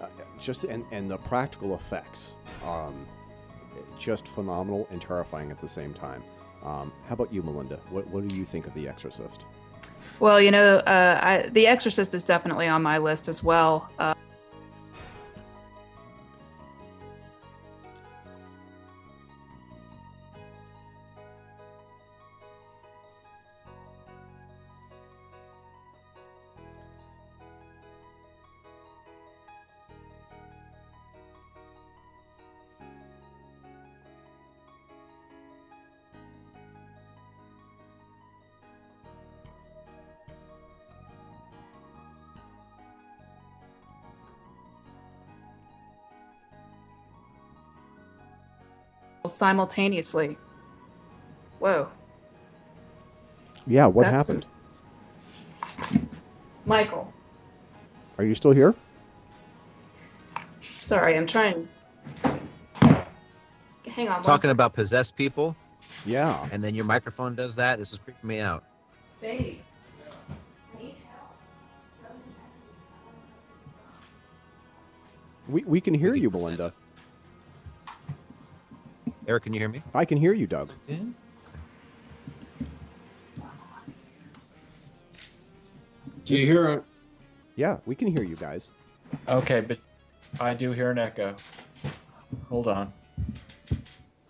uh, 0.00 0.06
just 0.38 0.64
and, 0.64 0.84
and 0.92 1.10
the 1.10 1.18
practical 1.18 1.74
effects 1.74 2.36
um, 2.64 3.04
just 3.98 4.28
phenomenal 4.28 4.86
and 4.90 5.02
terrifying 5.02 5.50
at 5.50 5.58
the 5.58 5.68
same 5.68 5.92
time. 5.92 6.22
Um, 6.64 6.92
how 7.08 7.14
about 7.14 7.32
you, 7.32 7.42
Melinda? 7.42 7.80
What, 7.90 8.06
what 8.08 8.26
do 8.26 8.36
you 8.36 8.44
think 8.44 8.66
of 8.66 8.74
The 8.74 8.88
Exorcist? 8.88 9.44
Well, 10.20 10.40
you 10.40 10.50
know, 10.50 10.78
uh, 10.78 11.20
I, 11.22 11.48
The 11.50 11.66
Exorcist 11.66 12.14
is 12.14 12.24
definitely 12.24 12.66
on 12.66 12.82
my 12.82 12.98
list 12.98 13.28
as 13.28 13.44
well. 13.44 13.90
Uh, 13.98 14.14
simultaneously. 49.28 50.36
Whoa. 51.58 51.88
Yeah, 53.66 53.86
what 53.86 54.04
That's- 54.04 54.26
happened? 54.26 54.46
Michael. 56.66 57.12
Are 58.18 58.24
you 58.24 58.34
still 58.34 58.52
here? 58.52 58.74
Sorry, 60.60 61.16
I'm 61.16 61.26
trying. 61.26 61.68
Hang 62.22 64.08
on. 64.08 64.14
one 64.16 64.22
Talking 64.22 64.50
about 64.50 64.74
possessed 64.74 65.16
people, 65.16 65.56
Yeah. 66.04 66.48
and 66.52 66.62
then 66.62 66.74
your 66.74 66.84
microphone 66.84 67.34
does 67.34 67.56
that. 67.56 67.78
This 67.78 67.92
is 67.92 67.98
creeping 67.98 68.26
me 68.26 68.40
out. 68.40 68.64
Babe. 69.20 69.58
We, 75.48 75.64
we 75.64 75.80
can 75.80 75.94
hear 75.94 76.14
you, 76.14 76.30
Melinda. 76.30 76.74
Eric, 79.28 79.42
can 79.44 79.52
you 79.52 79.60
hear 79.60 79.68
me? 79.68 79.82
I 79.94 80.06
can 80.06 80.16
hear 80.16 80.32
you, 80.32 80.46
Doug. 80.46 80.70
Do 86.24 86.34
you 86.34 86.38
hear 86.38 86.68
it? 86.70 86.82
Yeah, 87.54 87.78
we 87.84 87.94
can 87.94 88.08
hear 88.08 88.24
you 88.24 88.36
guys. 88.36 88.72
Okay, 89.28 89.60
but 89.60 89.78
I 90.40 90.54
do 90.54 90.72
hear 90.72 90.90
an 90.90 90.98
echo. 90.98 91.36
Hold 92.48 92.68
on. 92.68 92.90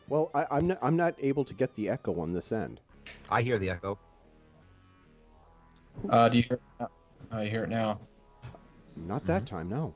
Well, 0.09 0.31
I, 0.35 0.47
I'm 0.51 0.67
not 0.67 0.79
I'm 0.83 0.97
not 0.97 1.15
able 1.21 1.45
to 1.45 1.55
get 1.55 1.75
the 1.77 1.89
echo 1.89 2.21
on 2.21 2.33
this 2.33 2.51
end. 2.51 2.81
I 3.31 3.43
hear 3.43 3.59
the 3.59 3.71
echo. 3.71 3.99
Uh, 6.09 6.29
do 6.29 6.39
you 6.39 6.43
hear? 6.45 6.57
It 6.57 6.63
now? 6.81 6.91
I 7.31 7.45
hear 7.47 7.65
it 7.65 7.71
now. 7.71 8.01
Not 8.97 9.25
that 9.27 9.47
time, 9.47 9.69
no. 9.69 9.95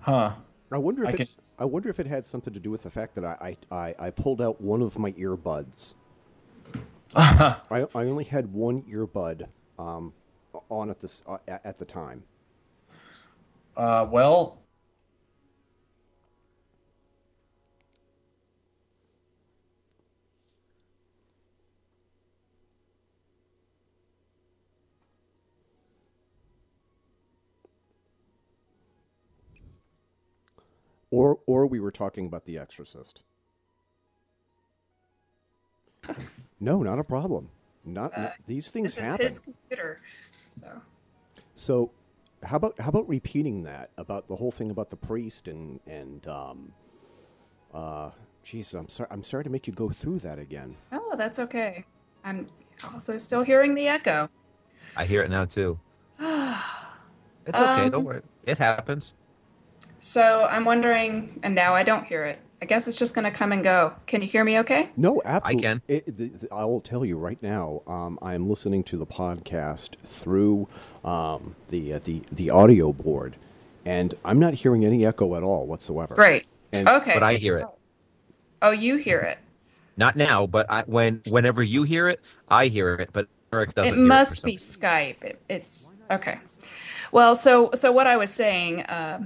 Huh? 0.00 0.32
I 0.70 0.78
wonder 0.78 1.04
if 1.04 1.10
I 1.10 1.12
it, 1.12 1.16
can- 1.16 1.28
I 1.58 1.64
wonder 1.64 1.88
if 1.88 2.00
it 2.00 2.06
had 2.06 2.24
something 2.26 2.52
to 2.54 2.60
do 2.60 2.70
with 2.70 2.82
the 2.82 2.90
fact 2.90 3.14
that 3.14 3.24
I 3.24 3.56
I, 3.70 3.76
I, 3.76 3.94
I 4.06 4.10
pulled 4.10 4.40
out 4.40 4.60
one 4.60 4.82
of 4.82 4.98
my 4.98 5.12
earbuds. 5.12 5.94
I, 7.14 7.60
I 7.70 7.86
only 7.94 8.24
had 8.24 8.52
one 8.52 8.82
earbud 8.82 9.46
um, 9.78 10.14
on 10.70 10.90
at 10.90 11.00
this 11.00 11.22
uh, 11.26 11.38
at 11.46 11.64
at 11.64 11.78
the 11.78 11.84
time. 11.84 12.24
uh, 13.76 14.06
well. 14.10 14.61
Or 31.12 31.38
or 31.46 31.66
we 31.66 31.78
were 31.78 31.92
talking 31.92 32.26
about 32.26 32.46
The 32.46 32.58
Exorcist. 32.58 33.22
No, 36.58 36.82
not 36.82 36.98
a 36.98 37.04
problem. 37.04 37.50
Not, 37.84 38.16
not- 38.18 38.34
these 38.46 38.70
things 38.70 38.94
This 38.94 39.04
is 39.04 39.10
happen. 39.10 39.26
his 39.26 39.38
computer. 39.38 40.00
So. 40.48 40.80
So, 41.54 41.90
how 42.42 42.56
about 42.56 42.80
how 42.80 42.88
about 42.88 43.08
repeating 43.08 43.62
that 43.64 43.90
about 43.98 44.26
the 44.26 44.36
whole 44.36 44.50
thing 44.50 44.70
about 44.70 44.88
the 44.88 44.96
priest 44.96 45.48
and 45.48 45.80
and 45.86 46.26
um, 46.26 46.72
uh, 47.74 48.10
geez, 48.42 48.72
I'm 48.74 48.88
sorry, 48.88 49.08
I'm 49.10 49.22
sorry 49.22 49.44
to 49.44 49.50
make 49.50 49.66
you 49.66 49.72
go 49.74 49.90
through 49.90 50.20
that 50.20 50.38
again. 50.38 50.76
Oh, 50.92 51.14
that's 51.16 51.38
okay. 51.38 51.84
I'm 52.24 52.46
also 52.92 53.18
still 53.18 53.42
hearing 53.42 53.74
the 53.74 53.86
echo. 53.86 54.30
I 54.96 55.04
hear 55.04 55.22
it 55.22 55.30
now 55.30 55.44
too. 55.44 55.78
It's 57.44 57.60
okay. 57.60 57.82
Um, 57.82 57.90
don't 57.90 58.04
worry. 58.04 58.22
It 58.46 58.56
happens. 58.58 59.14
So 60.04 60.48
I'm 60.50 60.64
wondering, 60.64 61.38
and 61.44 61.54
now 61.54 61.76
I 61.76 61.84
don't 61.84 62.04
hear 62.04 62.24
it. 62.24 62.40
I 62.60 62.64
guess 62.64 62.88
it's 62.88 62.98
just 62.98 63.14
going 63.14 63.24
to 63.24 63.30
come 63.30 63.52
and 63.52 63.62
go. 63.62 63.92
Can 64.08 64.20
you 64.20 64.26
hear 64.26 64.42
me 64.42 64.58
okay? 64.58 64.90
No, 64.96 65.22
absolutely. 65.24 65.68
I 65.68 65.70
can. 65.70 65.82
It, 65.86 66.16
the, 66.16 66.26
the- 66.28 66.48
I 66.52 66.64
will 66.64 66.80
tell 66.80 67.04
you 67.04 67.16
right 67.16 67.40
now. 67.40 67.82
Um, 67.86 68.18
I 68.20 68.34
am 68.34 68.48
listening 68.50 68.82
to 68.84 68.96
the 68.96 69.06
podcast 69.06 69.94
through 69.98 70.66
um, 71.04 71.54
the 71.68 71.94
uh, 71.94 72.00
the 72.02 72.20
the 72.32 72.50
audio 72.50 72.92
board, 72.92 73.36
and 73.84 74.12
I'm 74.24 74.40
not 74.40 74.54
hearing 74.54 74.84
any 74.84 75.06
echo 75.06 75.36
at 75.36 75.44
all 75.44 75.68
whatsoever. 75.68 76.16
Great. 76.16 76.46
And- 76.72 76.88
Okay. 76.88 77.14
But 77.14 77.22
I 77.22 77.34
hear 77.34 77.58
it. 77.58 77.66
Oh, 78.60 78.72
you 78.72 78.96
hear 78.96 79.20
it. 79.20 79.38
Not 79.96 80.16
now, 80.16 80.46
but 80.48 80.66
I, 80.68 80.82
when 80.86 81.22
whenever 81.28 81.62
you 81.62 81.84
hear 81.84 82.08
it, 82.08 82.18
I 82.48 82.66
hear 82.66 82.94
it. 82.96 83.10
But 83.12 83.28
Eric 83.52 83.76
doesn't. 83.76 83.92
It 83.94 83.96
hear 83.98 84.04
must 84.06 84.40
for 84.40 84.46
be 84.48 84.56
Skype. 84.56 85.22
It, 85.22 85.40
it's 85.48 85.94
okay. 86.10 86.40
Well, 87.12 87.36
so 87.36 87.70
so 87.74 87.92
what 87.92 88.08
I 88.08 88.16
was 88.16 88.30
saying, 88.32 88.80
um, 88.80 88.86
uh, 88.88 89.18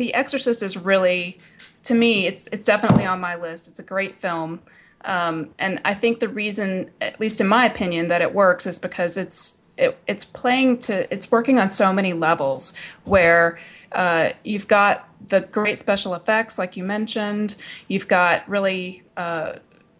The 0.00 0.14
Exorcist 0.14 0.62
is 0.62 0.78
really, 0.78 1.38
to 1.82 1.92
me, 1.94 2.26
it's 2.26 2.46
it's 2.46 2.64
definitely 2.64 3.04
on 3.04 3.20
my 3.20 3.36
list. 3.36 3.68
It's 3.68 3.80
a 3.80 3.82
great 3.82 4.16
film, 4.16 4.60
um, 5.04 5.50
and 5.58 5.78
I 5.84 5.92
think 5.92 6.20
the 6.20 6.28
reason, 6.30 6.90
at 7.02 7.20
least 7.20 7.38
in 7.38 7.46
my 7.46 7.66
opinion, 7.66 8.08
that 8.08 8.22
it 8.22 8.34
works 8.34 8.66
is 8.66 8.78
because 8.78 9.18
it's 9.18 9.62
it, 9.76 9.98
it's 10.06 10.24
playing 10.24 10.78
to 10.86 11.12
it's 11.12 11.30
working 11.30 11.58
on 11.58 11.68
so 11.68 11.92
many 11.92 12.14
levels 12.14 12.72
where 13.04 13.58
uh, 13.92 14.30
you've 14.42 14.68
got 14.68 15.06
the 15.28 15.42
great 15.42 15.76
special 15.76 16.14
effects, 16.14 16.58
like 16.58 16.78
you 16.78 16.82
mentioned. 16.82 17.56
You've 17.88 18.08
got 18.08 18.48
really 18.48 19.02
uh, 19.18 19.56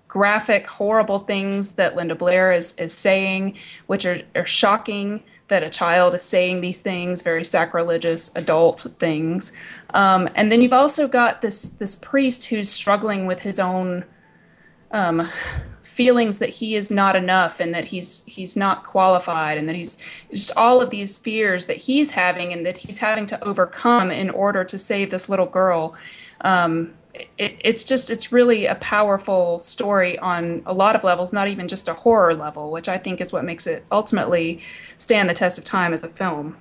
graphic, 0.08 0.66
horrible 0.66 1.18
things 1.18 1.72
that 1.72 1.94
Linda 1.94 2.14
Blair 2.14 2.54
is, 2.54 2.72
is 2.78 2.94
saying, 2.94 3.58
which 3.86 4.06
are, 4.06 4.22
are 4.34 4.46
shocking 4.46 5.22
that 5.50 5.62
a 5.62 5.68
child 5.68 6.14
is 6.14 6.22
saying 6.22 6.60
these 6.62 6.80
things, 6.80 7.22
very 7.22 7.44
sacrilegious 7.44 8.34
adult 8.36 8.86
things. 8.98 9.52
Um, 9.94 10.28
and 10.34 10.50
then 10.50 10.62
you've 10.62 10.72
also 10.72 11.08
got 11.08 11.40
this 11.40 11.70
this 11.70 11.96
priest 11.96 12.44
who's 12.44 12.70
struggling 12.70 13.26
with 13.26 13.40
his 13.40 13.58
own 13.58 14.04
um, 14.92 15.28
feelings 15.82 16.38
that 16.38 16.48
he 16.48 16.76
is 16.76 16.90
not 16.90 17.16
enough 17.16 17.60
and 17.60 17.74
that 17.74 17.84
he's 17.84 18.24
he's 18.26 18.56
not 18.56 18.84
qualified 18.84 19.58
and 19.58 19.68
that 19.68 19.76
he's 19.76 20.02
just 20.30 20.56
all 20.56 20.80
of 20.80 20.90
these 20.90 21.18
fears 21.18 21.66
that 21.66 21.76
he's 21.76 22.12
having 22.12 22.52
and 22.52 22.64
that 22.64 22.78
he's 22.78 22.98
having 22.98 23.26
to 23.26 23.44
overcome 23.44 24.10
in 24.10 24.30
order 24.30 24.64
to 24.64 24.78
save 24.78 25.10
this 25.10 25.28
little 25.28 25.46
girl. 25.46 25.94
Um, 26.42 26.94
it, 27.38 27.56
it's 27.60 27.84
just 27.84 28.08
it's 28.08 28.32
really 28.32 28.66
a 28.66 28.76
powerful 28.76 29.58
story 29.58 30.18
on 30.20 30.62
a 30.64 30.72
lot 30.72 30.94
of 30.94 31.02
levels, 31.02 31.32
not 31.32 31.48
even 31.48 31.66
just 31.66 31.88
a 31.88 31.94
horror 31.94 32.34
level, 32.34 32.70
which 32.70 32.88
I 32.88 32.98
think 32.98 33.20
is 33.20 33.32
what 33.32 33.44
makes 33.44 33.66
it 33.66 33.84
ultimately 33.90 34.60
stand 34.96 35.28
the 35.28 35.34
test 35.34 35.58
of 35.58 35.64
time 35.64 35.92
as 35.92 36.04
a 36.04 36.08
film. 36.08 36.56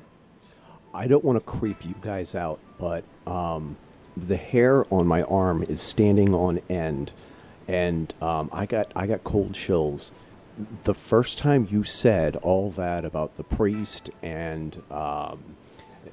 I 0.94 1.08
don't 1.08 1.24
want 1.24 1.38
to 1.38 1.46
creep 1.46 1.86
you 1.86 1.94
guys 2.02 2.34
out, 2.34 2.60
but 2.80 3.04
um, 3.30 3.78
the 4.18 4.38
hair 4.38 4.86
on 4.94 5.08
my 5.08 5.24
arm 5.24 5.64
is 5.64 5.82
standing 5.82 6.34
on 6.34 6.60
end, 6.70 7.14
and 7.68 8.14
um, 8.22 8.50
I 8.52 8.66
got 8.66 8.92
I 8.96 9.08
got 9.08 9.24
cold 9.24 9.54
chills. 9.54 10.12
The 10.84 10.94
first 10.94 11.38
time 11.38 11.68
you 11.70 11.84
said 11.84 12.36
all 12.38 12.72
that 12.72 13.06
about 13.06 13.38
the 13.38 13.44
priest 13.44 14.10
and 14.22 14.82
um, 14.92 15.40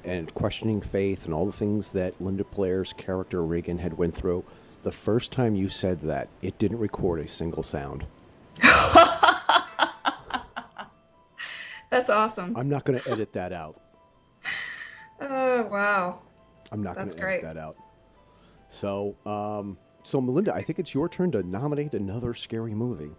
and 0.05 0.33
questioning 0.33 0.79
faith 0.79 1.25
and 1.25 1.33
all 1.33 1.45
the 1.45 1.51
things 1.51 1.91
that 1.93 2.21
Linda 2.21 2.45
Blair's 2.45 2.93
character 2.93 3.43
Reagan 3.43 3.79
had 3.79 3.97
went 3.97 4.13
through, 4.13 4.45
the 4.83 4.91
first 4.91 5.31
time 5.31 5.55
you 5.55 5.67
said 5.67 6.01
that, 6.01 6.29
it 6.41 6.57
didn't 6.57 6.79
record 6.79 7.19
a 7.19 7.27
single 7.27 7.63
sound. 7.63 8.05
That's 11.89 12.09
awesome. 12.09 12.55
I'm 12.55 12.69
not 12.69 12.85
going 12.85 12.99
to 12.99 13.11
edit 13.11 13.33
that 13.33 13.51
out. 13.51 13.81
Oh 15.19 15.63
wow. 15.63 16.19
I'm 16.71 16.83
not 16.83 16.95
going 16.95 17.09
to 17.09 17.13
edit 17.15 17.23
great. 17.23 17.41
that 17.41 17.57
out. 17.57 17.75
So, 18.69 19.15
um, 19.25 19.77
so 20.03 20.21
Melinda, 20.21 20.53
I 20.53 20.61
think 20.61 20.79
it's 20.79 20.93
your 20.93 21.09
turn 21.09 21.31
to 21.31 21.43
nominate 21.43 21.93
another 21.93 22.33
scary 22.33 22.73
movie. 22.73 23.11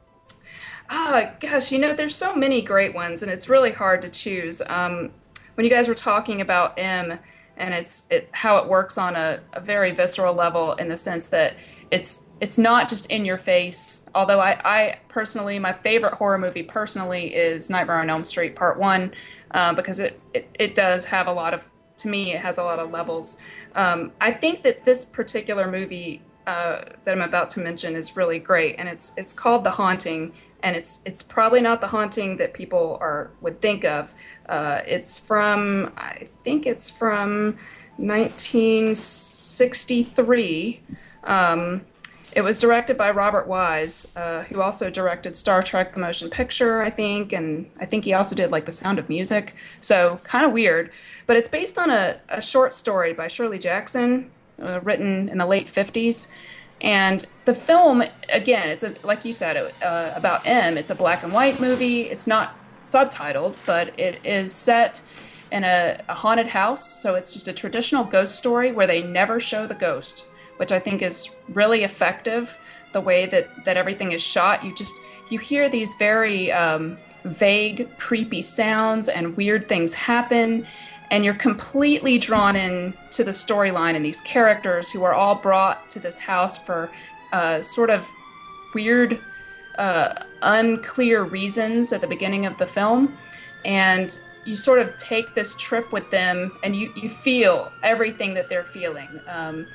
Ah, 0.90 1.32
gosh, 1.40 1.70
you 1.70 1.78
know, 1.78 1.92
there's 1.92 2.16
so 2.16 2.34
many 2.34 2.62
great 2.62 2.94
ones, 2.94 3.22
and 3.22 3.30
it's 3.30 3.48
really 3.48 3.72
hard 3.72 4.02
to 4.02 4.08
choose. 4.08 4.62
Um, 4.68 5.10
when 5.54 5.64
you 5.64 5.70
guys 5.70 5.88
were 5.88 5.94
talking 5.94 6.40
about 6.40 6.78
M 6.78 7.18
and 7.56 7.74
it's 7.74 8.08
it, 8.10 8.28
how 8.32 8.58
it 8.58 8.68
works 8.68 8.96
on 8.96 9.16
a, 9.16 9.40
a 9.52 9.60
very 9.60 9.90
visceral 9.90 10.34
level, 10.34 10.74
in 10.74 10.88
the 10.88 10.96
sense 10.96 11.28
that 11.28 11.56
it's 11.90 12.28
it's 12.40 12.58
not 12.58 12.88
just 12.88 13.10
in 13.10 13.24
your 13.24 13.36
face. 13.36 14.08
Although 14.14 14.40
I, 14.40 14.60
I 14.64 14.98
personally, 15.08 15.58
my 15.58 15.72
favorite 15.72 16.14
horror 16.14 16.38
movie 16.38 16.62
personally 16.62 17.34
is 17.34 17.68
Nightmare 17.68 17.98
on 17.98 18.08
Elm 18.08 18.24
Street 18.24 18.54
Part 18.54 18.78
One, 18.78 19.12
uh, 19.50 19.74
because 19.74 19.98
it, 19.98 20.20
it 20.32 20.48
it 20.54 20.74
does 20.74 21.04
have 21.06 21.26
a 21.26 21.32
lot 21.32 21.52
of 21.52 21.68
to 21.98 22.08
me 22.08 22.32
it 22.32 22.40
has 22.40 22.56
a 22.58 22.64
lot 22.64 22.78
of 22.78 22.90
levels. 22.90 23.38
Um, 23.74 24.12
I 24.20 24.32
think 24.32 24.62
that 24.62 24.84
this 24.84 25.04
particular 25.04 25.70
movie 25.70 26.22
uh, 26.46 26.84
that 27.04 27.12
I'm 27.12 27.20
about 27.20 27.50
to 27.50 27.60
mention 27.60 27.94
is 27.94 28.16
really 28.16 28.38
great, 28.38 28.76
and 28.78 28.88
it's 28.88 29.12
it's 29.18 29.34
called 29.34 29.64
The 29.64 29.72
Haunting, 29.72 30.32
and 30.62 30.74
it's 30.74 31.02
it's 31.04 31.22
probably 31.22 31.60
not 31.60 31.80
the 31.80 31.88
haunting 31.88 32.36
that 32.38 32.54
people 32.54 32.96
are 33.00 33.30
would 33.40 33.60
think 33.60 33.84
of. 33.84 34.14
Uh, 34.48 34.80
it's 34.86 35.18
from 35.18 35.92
I 35.96 36.28
think 36.44 36.66
it's 36.66 36.88
from 36.88 37.58
1963. 37.98 40.80
Um, 41.24 41.82
it 42.32 42.42
was 42.42 42.58
directed 42.58 42.96
by 42.96 43.10
Robert 43.10 43.46
Wise, 43.46 44.14
uh, 44.16 44.42
who 44.44 44.60
also 44.60 44.90
directed 44.90 45.34
Star 45.34 45.62
Trek: 45.62 45.92
The 45.92 46.00
Motion 46.00 46.30
Picture, 46.30 46.82
I 46.82 46.90
think, 46.90 47.32
and 47.32 47.70
I 47.80 47.86
think 47.86 48.04
he 48.04 48.12
also 48.12 48.36
did 48.36 48.50
like 48.50 48.64
The 48.64 48.72
Sound 48.72 48.98
of 48.98 49.08
Music. 49.08 49.54
So 49.80 50.20
kind 50.24 50.44
of 50.44 50.52
weird, 50.52 50.90
but 51.26 51.36
it's 51.36 51.48
based 51.48 51.78
on 51.78 51.90
a, 51.90 52.20
a 52.28 52.40
short 52.40 52.74
story 52.74 53.12
by 53.12 53.28
Shirley 53.28 53.58
Jackson, 53.58 54.30
uh, 54.62 54.80
written 54.80 55.28
in 55.28 55.38
the 55.38 55.46
late 55.46 55.66
50s. 55.66 56.28
And 56.80 57.24
the 57.44 57.54
film, 57.54 58.04
again, 58.28 58.68
it's 58.68 58.84
a, 58.84 58.94
like 59.02 59.24
you 59.24 59.32
said 59.32 59.56
uh, 59.82 60.12
about 60.14 60.46
M. 60.46 60.78
It's 60.78 60.90
a 60.90 60.94
black 60.94 61.24
and 61.24 61.32
white 61.32 61.60
movie. 61.60 62.02
It's 62.02 62.26
not 62.26 62.56
subtitled, 62.82 63.58
but 63.66 63.98
it 63.98 64.20
is 64.24 64.52
set 64.52 65.02
in 65.50 65.64
a, 65.64 66.00
a 66.08 66.14
haunted 66.14 66.46
house. 66.46 67.02
So 67.02 67.14
it's 67.14 67.32
just 67.32 67.48
a 67.48 67.52
traditional 67.52 68.04
ghost 68.04 68.36
story 68.36 68.72
where 68.72 68.86
they 68.86 69.02
never 69.02 69.40
show 69.40 69.66
the 69.66 69.74
ghost, 69.74 70.26
which 70.58 70.70
I 70.70 70.78
think 70.78 71.02
is 71.02 71.34
really 71.48 71.82
effective. 71.82 72.56
The 72.92 73.00
way 73.00 73.26
that 73.26 73.48
that 73.64 73.76
everything 73.76 74.12
is 74.12 74.22
shot, 74.22 74.64
you 74.64 74.74
just 74.74 74.94
you 75.30 75.38
hear 75.38 75.68
these 75.68 75.94
very 75.94 76.52
um, 76.52 76.98
vague, 77.24 77.88
creepy 77.98 78.42
sounds 78.42 79.08
and 79.08 79.36
weird 79.36 79.68
things 79.68 79.94
happen. 79.94 80.66
And 81.10 81.24
you're 81.24 81.34
completely 81.34 82.18
drawn 82.18 82.54
in 82.54 82.94
to 83.12 83.24
the 83.24 83.30
storyline 83.30 83.94
and 83.94 84.04
these 84.04 84.20
characters 84.22 84.90
who 84.90 85.04
are 85.04 85.14
all 85.14 85.34
brought 85.34 85.88
to 85.90 86.00
this 86.00 86.18
house 86.18 86.58
for 86.58 86.90
uh, 87.32 87.62
sort 87.62 87.90
of 87.90 88.06
weird, 88.74 89.20
uh, 89.78 90.24
unclear 90.42 91.24
reasons 91.24 91.92
at 91.92 92.00
the 92.02 92.06
beginning 92.06 92.44
of 92.44 92.58
the 92.58 92.66
film. 92.66 93.16
And 93.64 94.18
you 94.44 94.54
sort 94.54 94.78
of 94.78 94.96
take 94.96 95.34
this 95.34 95.56
trip 95.56 95.92
with 95.92 96.10
them 96.10 96.52
and 96.62 96.76
you, 96.76 96.92
you 96.94 97.08
feel 97.08 97.72
everything 97.82 98.34
that 98.34 98.48
they're 98.48 98.64
feeling. 98.64 99.08
Um, 99.28 99.66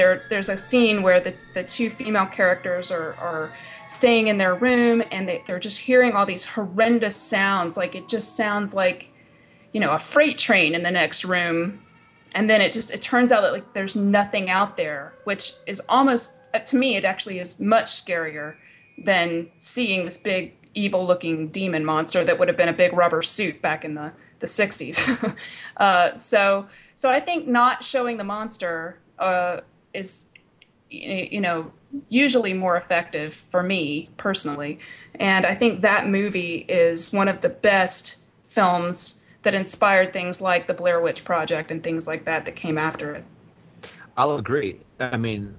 there, 0.00 0.22
there's 0.30 0.48
a 0.48 0.56
scene 0.56 1.02
where 1.02 1.20
the, 1.20 1.34
the 1.52 1.62
two 1.62 1.90
female 1.90 2.24
characters 2.24 2.90
are, 2.90 3.12
are 3.16 3.52
staying 3.86 4.28
in 4.28 4.38
their 4.38 4.54
room 4.54 5.02
and 5.10 5.28
they, 5.28 5.42
they're 5.46 5.58
just 5.58 5.78
hearing 5.78 6.12
all 6.12 6.24
these 6.24 6.42
horrendous 6.42 7.14
sounds. 7.14 7.76
Like 7.76 7.94
it 7.94 8.08
just 8.08 8.34
sounds 8.34 8.72
like, 8.72 9.12
you 9.74 9.80
know, 9.80 9.92
a 9.92 9.98
freight 9.98 10.38
train 10.38 10.74
in 10.74 10.82
the 10.82 10.90
next 10.90 11.22
room. 11.22 11.82
And 12.34 12.48
then 12.48 12.62
it 12.62 12.72
just, 12.72 12.94
it 12.94 13.02
turns 13.02 13.30
out 13.30 13.42
that 13.42 13.52
like 13.52 13.74
there's 13.74 13.94
nothing 13.94 14.48
out 14.48 14.78
there, 14.78 15.12
which 15.24 15.52
is 15.66 15.82
almost, 15.86 16.48
uh, 16.54 16.60
to 16.60 16.78
me, 16.78 16.96
it 16.96 17.04
actually 17.04 17.38
is 17.38 17.60
much 17.60 17.90
scarier 17.90 18.54
than 18.96 19.50
seeing 19.58 20.06
this 20.06 20.16
big 20.16 20.54
evil 20.72 21.06
looking 21.06 21.48
demon 21.48 21.84
monster 21.84 22.24
that 22.24 22.38
would 22.38 22.48
have 22.48 22.56
been 22.56 22.70
a 22.70 22.72
big 22.72 22.94
rubber 22.94 23.20
suit 23.20 23.60
back 23.60 23.84
in 23.84 23.96
the, 23.96 24.12
the 24.38 24.46
60s. 24.46 25.36
uh, 25.76 26.14
so, 26.16 26.66
so 26.94 27.10
I 27.10 27.20
think 27.20 27.46
not 27.46 27.84
showing 27.84 28.16
the 28.16 28.24
monster 28.24 28.98
uh, 29.18 29.60
is, 29.94 30.30
you 30.90 31.40
know, 31.40 31.72
usually 32.08 32.54
more 32.54 32.76
effective 32.76 33.34
for 33.34 33.62
me 33.62 34.08
personally. 34.16 34.78
And 35.16 35.44
I 35.44 35.54
think 35.54 35.80
that 35.80 36.08
movie 36.08 36.64
is 36.68 37.12
one 37.12 37.28
of 37.28 37.40
the 37.40 37.48
best 37.48 38.16
films 38.44 39.24
that 39.42 39.54
inspired 39.54 40.12
things 40.12 40.40
like 40.40 40.66
the 40.66 40.74
Blair 40.74 41.00
Witch 41.00 41.24
Project 41.24 41.70
and 41.70 41.82
things 41.82 42.06
like 42.06 42.24
that 42.26 42.44
that 42.44 42.56
came 42.56 42.78
after 42.78 43.14
it. 43.14 43.24
I'll 44.16 44.36
agree. 44.36 44.80
I 44.98 45.16
mean, 45.16 45.54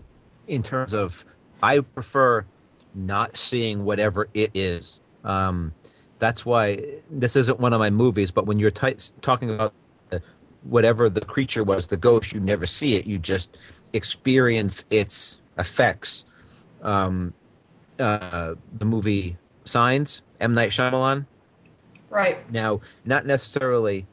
in 0.47 0.61
terms 0.61 0.93
of, 0.93 1.23
I 1.63 1.79
prefer 1.79 2.45
not 2.93 3.37
seeing 3.37 3.85
whatever 3.85 4.27
it 4.33 4.51
is. 4.53 4.99
Um, 5.23 5.73
that's 6.19 6.45
why 6.45 6.83
this 7.09 7.35
isn't 7.35 7.59
one 7.59 7.73
of 7.73 7.79
my 7.79 7.89
movies, 7.89 8.29
but 8.29 8.45
when 8.45 8.59
you're 8.59 8.71
t- 8.71 8.95
talking 9.21 9.49
about 9.49 9.73
the, 10.09 10.21
whatever 10.63 11.09
the 11.09 11.21
creature 11.21 11.63
was, 11.63 11.87
the 11.87 11.97
ghost, 11.97 12.33
you 12.33 12.39
never 12.39 12.65
see 12.65 12.95
it. 12.95 13.07
You 13.07 13.17
just 13.17 13.57
experience 13.93 14.85
its 14.89 15.39
effects. 15.57 16.25
Um, 16.81 17.33
uh, 17.99 18.55
the 18.73 18.85
movie 18.85 19.37
Signs, 19.63 20.21
M. 20.39 20.53
Night 20.53 20.71
Shyamalan. 20.71 21.25
Right. 22.09 22.51
Now, 22.51 22.81
not 23.05 23.25
necessarily 23.25 24.07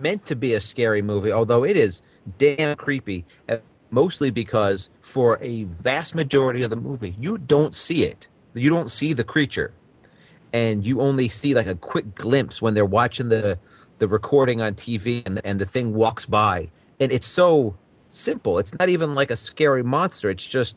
meant 0.00 0.26
to 0.26 0.36
be 0.36 0.54
a 0.54 0.60
scary 0.60 1.02
movie, 1.02 1.32
although 1.32 1.64
it 1.64 1.76
is 1.76 2.02
damn 2.38 2.76
creepy, 2.76 3.24
uh, 3.48 3.58
mostly 3.90 4.30
because 4.30 4.90
for 5.00 5.38
a 5.40 5.64
vast 5.64 6.14
majority 6.14 6.62
of 6.62 6.70
the 6.70 6.76
movie, 6.76 7.16
you 7.18 7.38
don't 7.38 7.74
see 7.74 8.04
it. 8.04 8.28
You 8.54 8.70
don't 8.70 8.90
see 8.90 9.12
the 9.12 9.24
creature. 9.24 9.72
And 10.52 10.84
you 10.84 11.00
only 11.00 11.28
see 11.28 11.54
like 11.54 11.66
a 11.66 11.74
quick 11.74 12.14
glimpse 12.14 12.60
when 12.60 12.74
they're 12.74 12.84
watching 12.84 13.28
the 13.28 13.58
the 13.98 14.08
recording 14.08 14.60
on 14.60 14.74
TV 14.74 15.24
and 15.26 15.40
and 15.44 15.58
the 15.58 15.64
thing 15.64 15.94
walks 15.94 16.26
by. 16.26 16.70
And 17.00 17.12
it's 17.12 17.26
so 17.26 17.76
simple. 18.16 18.58
It's 18.58 18.76
not 18.78 18.88
even 18.88 19.14
like 19.14 19.30
a 19.30 19.36
scary 19.36 19.82
monster. 19.82 20.30
It's 20.30 20.46
just 20.46 20.76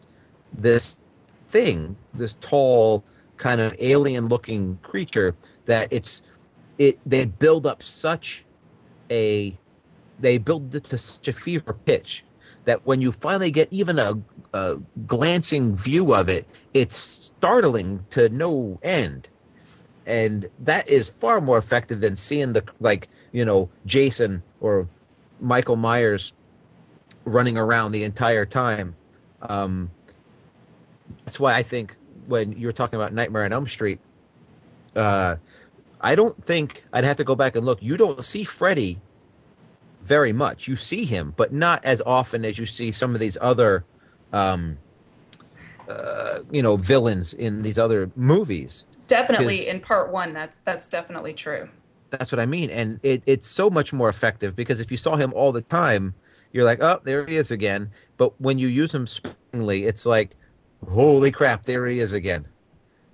this 0.53 0.99
thing, 1.47 1.95
this 2.13 2.35
tall, 2.41 3.03
kind 3.37 3.61
of 3.61 3.73
alien 3.79 4.27
looking 4.27 4.77
creature 4.83 5.33
that 5.65 5.87
it's 5.91 6.21
it 6.77 6.99
they 7.05 7.25
build 7.25 7.65
up 7.65 7.81
such 7.81 8.45
a 9.09 9.57
they 10.19 10.37
build 10.37 10.75
it 10.75 10.83
to 10.85 10.97
such 10.97 11.27
a 11.29 11.33
fever 11.33 11.73
pitch 11.73 12.25
that 12.65 12.85
when 12.85 13.01
you 13.01 13.11
finally 13.11 13.49
get 13.49 13.67
even 13.71 13.97
a, 13.97 14.13
a 14.53 14.77
glancing 15.07 15.75
view 15.75 16.13
of 16.13 16.27
it, 16.29 16.45
it's 16.73 16.95
startling 16.95 18.05
to 18.09 18.29
no 18.29 18.77
end. 18.83 19.29
And 20.05 20.49
that 20.59 20.87
is 20.87 21.09
far 21.09 21.39
more 21.39 21.57
effective 21.57 22.01
than 22.01 22.15
seeing 22.15 22.53
the 22.53 22.63
like, 22.79 23.07
you 23.31 23.45
know, 23.45 23.69
Jason 23.85 24.43
or 24.59 24.87
Michael 25.39 25.77
Myers 25.77 26.33
running 27.29 27.57
around 27.57 27.91
the 27.91 28.03
entire 28.03 28.45
time. 28.45 28.95
Um, 29.41 29.91
that's 31.25 31.39
why 31.39 31.53
I 31.53 31.63
think 31.63 31.95
when 32.27 32.53
you 32.53 32.67
were 32.67 32.73
talking 32.73 32.99
about 32.99 33.13
Nightmare 33.13 33.45
on 33.45 33.53
Elm 33.53 33.67
Street, 33.67 33.99
uh, 34.95 35.35
I 36.01 36.15
don't 36.15 36.41
think 36.41 36.85
I'd 36.93 37.03
have 37.03 37.17
to 37.17 37.23
go 37.23 37.35
back 37.35 37.55
and 37.55 37.65
look. 37.65 37.81
You 37.81 37.97
don't 37.97 38.23
see 38.23 38.43
Freddy 38.43 38.99
very 40.03 40.33
much. 40.33 40.67
You 40.67 40.75
see 40.75 41.05
him, 41.05 41.33
but 41.35 41.53
not 41.53 41.83
as 41.83 42.01
often 42.05 42.45
as 42.45 42.57
you 42.57 42.65
see 42.65 42.91
some 42.91 43.13
of 43.13 43.19
these 43.19 43.37
other, 43.41 43.83
um, 44.33 44.77
uh, 45.87 46.39
you 46.51 46.61
know, 46.61 46.77
villains 46.77 47.33
in 47.33 47.61
these 47.61 47.77
other 47.77 48.09
movies. 48.15 48.85
Definitely 49.07 49.67
in 49.67 49.79
part 49.79 50.11
one, 50.11 50.33
that's 50.33 50.57
that's 50.57 50.87
definitely 50.87 51.33
true. 51.33 51.67
That's 52.11 52.31
what 52.31 52.39
I 52.39 52.45
mean, 52.45 52.69
and 52.71 52.99
it, 53.03 53.21
it's 53.25 53.47
so 53.47 53.69
much 53.69 53.93
more 53.93 54.09
effective 54.09 54.55
because 54.55 54.79
if 54.79 54.89
you 54.89 54.97
saw 54.97 55.15
him 55.15 55.33
all 55.33 55.51
the 55.51 55.61
time, 55.61 56.15
you're 56.51 56.65
like, 56.65 56.81
oh, 56.81 56.99
there 57.03 57.25
he 57.25 57.35
is 57.35 57.51
again. 57.51 57.91
But 58.17 58.39
when 58.41 58.57
you 58.57 58.67
use 58.67 58.93
him 58.93 59.05
sparingly, 59.05 59.85
it's 59.85 60.05
like, 60.05 60.35
holy 60.87 61.31
crap, 61.31 61.65
there 61.65 61.85
he 61.87 61.99
is 61.99 62.13
again. 62.13 62.47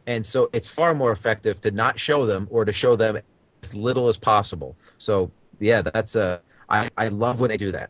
And 0.08 0.26
so 0.26 0.50
it's 0.54 0.70
far 0.70 0.94
more 0.94 1.12
effective 1.12 1.62
to 1.62 1.72
not 1.72 2.00
show 2.00 2.26
them 2.26 2.48
or 2.52 2.66
to 2.66 2.74
show 2.74 2.96
them 2.96 3.18
as 3.64 3.74
little 3.74 4.08
as 4.08 4.18
possible. 4.18 4.76
So 4.98 5.32
yeah, 5.60 5.82
that's 5.82 6.16
a 6.16 6.42
I, 6.70 6.90
I 6.98 7.08
love 7.10 7.40
when 7.40 7.50
they 7.50 7.58
do 7.58 7.72
that. 7.72 7.90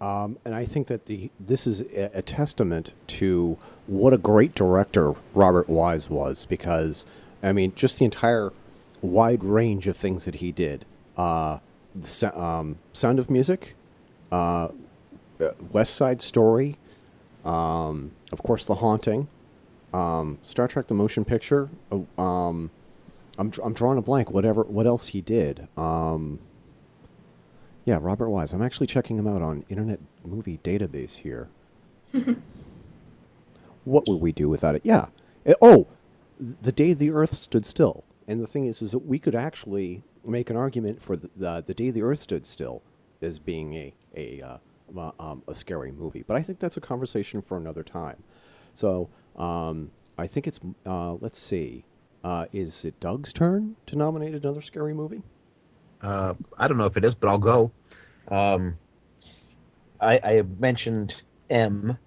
Um, 0.00 0.38
and 0.44 0.54
I 0.54 0.64
think 0.64 0.88
that 0.88 1.06
the 1.06 1.30
this 1.40 1.66
is 1.66 1.80
a, 1.80 2.20
testament 2.22 2.94
to 3.06 3.56
what 3.86 4.12
a 4.12 4.18
great 4.18 4.54
director 4.54 5.14
Robert 5.34 5.68
Wise 5.68 6.10
was 6.10 6.46
because 6.46 7.06
I 7.42 7.52
mean 7.52 7.72
just 7.74 7.98
the 7.98 8.04
entire 8.04 8.52
wide 9.00 9.44
range 9.44 9.86
of 9.86 9.96
things 9.96 10.24
that 10.24 10.36
he 10.36 10.52
did. 10.52 10.84
Uh, 11.16 11.58
um, 12.34 12.78
Sound 12.92 13.18
of 13.18 13.30
Music, 13.30 13.76
uh, 14.34 14.68
West 15.70 15.94
Side 15.94 16.20
Story, 16.20 16.76
um, 17.44 18.10
of 18.32 18.42
course, 18.42 18.64
The 18.64 18.74
Haunting, 18.74 19.28
um, 19.92 20.38
Star 20.42 20.66
Trek: 20.66 20.88
The 20.88 20.94
Motion 20.94 21.24
Picture. 21.24 21.68
Oh, 21.92 22.06
um, 22.20 22.70
I'm 23.38 23.52
I'm 23.62 23.72
drawing 23.72 23.98
a 23.98 24.02
blank. 24.02 24.30
Whatever, 24.32 24.62
what 24.62 24.86
else 24.86 25.08
he 25.08 25.20
did? 25.20 25.68
Um, 25.76 26.40
yeah, 27.84 27.98
Robert 28.00 28.28
Wise. 28.28 28.52
I'm 28.52 28.62
actually 28.62 28.88
checking 28.88 29.18
him 29.18 29.28
out 29.28 29.42
on 29.42 29.64
Internet 29.68 30.00
Movie 30.24 30.58
Database 30.64 31.18
here. 31.18 31.48
what 33.84 34.08
would 34.08 34.20
we 34.20 34.32
do 34.32 34.48
without 34.48 34.74
it? 34.74 34.82
Yeah. 34.84 35.08
It, 35.44 35.56
oh, 35.60 35.86
the 36.40 36.72
day 36.72 36.92
the 36.92 37.10
Earth 37.10 37.34
stood 37.34 37.66
still. 37.66 38.02
And 38.26 38.40
the 38.40 38.46
thing 38.46 38.64
is, 38.64 38.80
is 38.80 38.92
that 38.92 39.00
we 39.00 39.18
could 39.18 39.34
actually 39.34 40.02
make 40.24 40.48
an 40.48 40.56
argument 40.56 41.02
for 41.02 41.14
the 41.14 41.30
the, 41.36 41.62
the 41.66 41.74
day 41.74 41.90
the 41.90 42.02
Earth 42.02 42.20
stood 42.20 42.46
still 42.46 42.82
as 43.24 43.38
being 43.38 43.74
a 43.74 43.94
a 44.16 44.42
uh, 44.42 45.10
um, 45.18 45.42
a 45.48 45.54
scary 45.54 45.92
movie. 45.92 46.24
But 46.26 46.36
I 46.36 46.42
think 46.42 46.58
that's 46.58 46.76
a 46.76 46.80
conversation 46.80 47.42
for 47.42 47.56
another 47.56 47.82
time. 47.82 48.22
So 48.74 49.08
um, 49.36 49.90
I 50.18 50.26
think 50.26 50.46
it's 50.46 50.60
uh, 50.86 51.14
let's 51.14 51.38
see, 51.38 51.84
uh, 52.22 52.46
is 52.52 52.84
it 52.84 52.98
Doug's 53.00 53.32
turn 53.32 53.76
to 53.86 53.96
nominate 53.96 54.34
another 54.34 54.60
scary 54.60 54.94
movie? 54.94 55.22
Uh, 56.00 56.34
I 56.58 56.68
don't 56.68 56.76
know 56.76 56.86
if 56.86 56.96
it 56.96 57.04
is, 57.04 57.14
but 57.14 57.28
I'll 57.28 57.38
go. 57.38 57.72
Um, 58.28 58.78
I, 60.00 60.20
I 60.22 60.42
mentioned 60.58 61.22
M. 61.48 61.98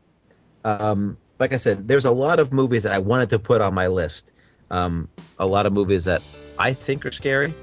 Um, 0.64 1.18
like 1.40 1.54
I 1.54 1.58
said, 1.58 1.88
there's 1.88 2.06
a 2.06 2.12
lot 2.12 2.40
of 2.40 2.54
movies 2.54 2.84
that 2.84 2.94
I 2.94 3.00
wanted 3.00 3.30
to 3.32 3.40
put 3.40 3.62
on 3.62 3.74
my 3.74 3.88
list. 3.88 4.34
Um, 4.70 5.10
a 5.40 5.46
lot 5.46 5.66
of 5.66 5.74
movies 5.74 6.06
that 6.06 6.22
I 6.60 6.74
think 6.74 7.06
are 7.06 7.12
scary, 7.12 7.54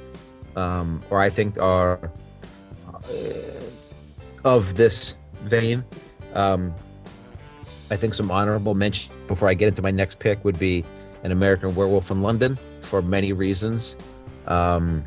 um, 0.57 1.01
or 1.11 1.21
I 1.21 1.29
think 1.29 1.59
are 1.61 2.11
of 4.45 4.75
this 4.75 5.17
vein. 5.45 5.85
Um, 6.35 6.75
I 7.91 7.97
think 7.97 8.15
some 8.15 8.31
honorable 8.31 8.75
mention 8.75 9.13
before 9.29 9.49
I 9.49 9.55
get 9.55 9.69
into 9.69 9.83
my 9.83 9.91
next 9.91 10.19
pick 10.19 10.45
would 10.45 10.59
be 10.59 10.85
An 11.23 11.33
American 11.33 11.75
Werewolf 11.75 12.11
in 12.11 12.23
London 12.23 12.57
for 12.83 13.03
many 13.03 13.33
reasons. 13.33 13.97
Um, 14.47 15.05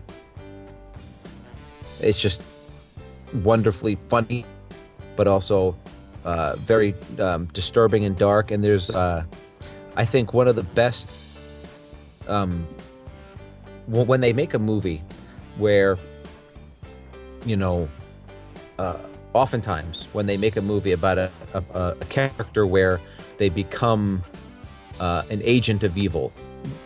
it's 2.00 2.22
just 2.22 2.42
wonderfully 3.44 3.96
funny 3.96 4.46
but 5.18 5.28
also 5.28 5.76
uh, 6.24 6.56
very 6.58 6.94
um, 7.20 7.48
disturbing 7.48 8.06
and 8.06 8.16
dark. 8.16 8.52
And 8.52 8.64
there's, 8.64 8.90
uh, 8.90 9.26
I 9.98 10.06
think, 10.06 10.34
one 10.34 10.48
of 10.48 10.56
the 10.56 10.64
best. 10.64 11.12
Um, 12.30 12.66
when 13.88 14.22
they 14.22 14.32
make 14.32 14.54
a 14.54 14.60
movie 14.60 15.02
where, 15.58 15.98
you 17.48 17.56
know, 17.56 17.88
uh, 18.78 18.98
oftentimes 19.34 20.08
when 20.14 20.26
they 20.26 20.38
make 20.38 20.58
a 20.58 20.62
movie 20.62 20.92
about 20.92 21.18
a, 21.18 21.32
a, 21.54 21.96
a 22.00 22.06
character 22.06 22.68
where 22.68 23.00
they 23.38 23.50
become 23.50 24.24
uh, 25.00 25.24
an 25.30 25.42
agent 25.44 25.84
of 25.84 25.98
evil, 25.98 26.34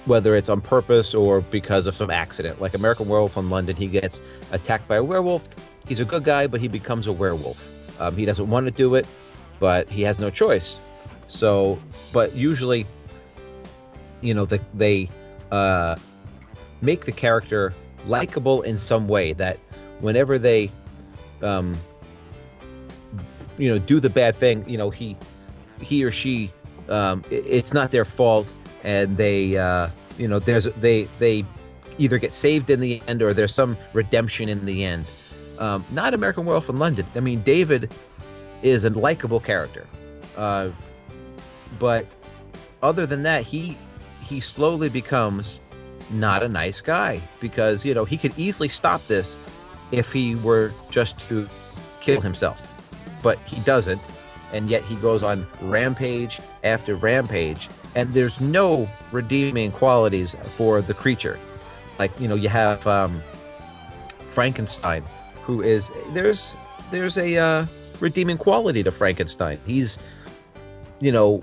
whether 0.05 0.35
it's 0.35 0.49
on 0.49 0.61
purpose 0.61 1.13
or 1.13 1.41
because 1.41 1.87
of 1.87 1.95
some 1.95 2.11
accident. 2.11 2.61
Like 2.61 2.73
American 2.73 3.07
Werewolf 3.07 3.37
in 3.37 3.49
London, 3.49 3.75
he 3.75 3.87
gets 3.87 4.21
attacked 4.51 4.87
by 4.87 4.97
a 4.97 5.03
werewolf. 5.03 5.47
He's 5.87 5.99
a 5.99 6.05
good 6.05 6.23
guy, 6.23 6.47
but 6.47 6.61
he 6.61 6.67
becomes 6.67 7.07
a 7.07 7.11
werewolf. 7.11 7.99
Um, 7.99 8.15
he 8.15 8.25
doesn't 8.25 8.49
want 8.49 8.65
to 8.67 8.71
do 8.71 8.95
it, 8.95 9.07
but 9.59 9.89
he 9.89 10.01
has 10.03 10.19
no 10.19 10.29
choice. 10.29 10.79
So, 11.27 11.81
but 12.11 12.35
usually, 12.35 12.85
you 14.19 14.33
know, 14.33 14.45
the, 14.45 14.59
they 14.73 15.09
uh, 15.51 15.95
make 16.81 17.05
the 17.05 17.11
character 17.11 17.73
likable 18.07 18.63
in 18.63 18.77
some 18.77 19.07
way 19.07 19.33
that 19.33 19.57
whenever 20.01 20.37
they, 20.37 20.69
um, 21.41 21.73
you 23.57 23.69
know, 23.71 23.77
do 23.77 23.99
the 23.99 24.09
bad 24.09 24.35
thing, 24.35 24.67
you 24.69 24.77
know, 24.77 24.89
he, 24.89 25.15
he 25.81 26.03
or 26.03 26.11
she, 26.11 26.51
um, 26.89 27.21
it- 27.29 27.45
it's 27.47 27.73
not 27.73 27.91
their 27.91 28.05
fault, 28.05 28.47
and 28.83 29.15
they, 29.17 29.57
uh, 29.57 29.87
you 30.17 30.27
know, 30.27 30.39
there's 30.39 30.65
they 30.65 31.07
they 31.19 31.45
either 31.97 32.17
get 32.17 32.33
saved 32.33 32.69
in 32.69 32.79
the 32.79 33.01
end 33.07 33.21
or 33.21 33.33
there's 33.33 33.53
some 33.53 33.77
redemption 33.93 34.49
in 34.49 34.65
the 34.65 34.83
end. 34.83 35.05
Um, 35.59 35.85
not 35.91 36.13
American 36.13 36.45
Werewolf 36.45 36.69
in 36.69 36.77
London. 36.77 37.05
I 37.15 37.19
mean, 37.19 37.41
David 37.41 37.93
is 38.63 38.83
a 38.83 38.89
likable 38.89 39.39
character, 39.39 39.85
uh, 40.37 40.69
but 41.79 42.05
other 42.81 43.05
than 43.05 43.23
that, 43.23 43.43
he 43.43 43.77
he 44.23 44.39
slowly 44.39 44.89
becomes 44.89 45.59
not 46.11 46.41
a 46.43 46.47
nice 46.49 46.81
guy 46.81 47.21
because 47.39 47.85
you 47.85 47.93
know 47.93 48.05
he 48.05 48.17
could 48.17 48.37
easily 48.37 48.69
stop 48.69 49.05
this 49.07 49.37
if 49.91 50.11
he 50.11 50.35
were 50.35 50.71
just 50.89 51.19
to 51.29 51.47
kill 51.99 52.21
himself, 52.21 52.67
but 53.21 53.37
he 53.45 53.59
doesn't, 53.61 54.01
and 54.53 54.69
yet 54.69 54.83
he 54.83 54.95
goes 54.95 55.23
on 55.23 55.47
rampage 55.61 56.39
after 56.63 56.95
rampage, 56.95 57.69
and 57.95 58.13
there's 58.13 58.39
no 58.41 58.87
redeeming 59.11 59.71
qualities 59.71 60.35
for 60.55 60.81
the 60.81 60.93
creature. 60.93 61.39
Like 61.99 62.11
you 62.19 62.27
know, 62.27 62.35
you 62.35 62.49
have 62.49 62.85
um, 62.87 63.21
Frankenstein, 64.33 65.03
who 65.43 65.61
is 65.61 65.91
there's 66.13 66.55
there's 66.89 67.17
a 67.17 67.37
uh, 67.37 67.65
redeeming 67.99 68.37
quality 68.37 68.83
to 68.83 68.91
Frankenstein. 68.91 69.59
He's 69.65 69.97
you 70.99 71.11
know 71.11 71.41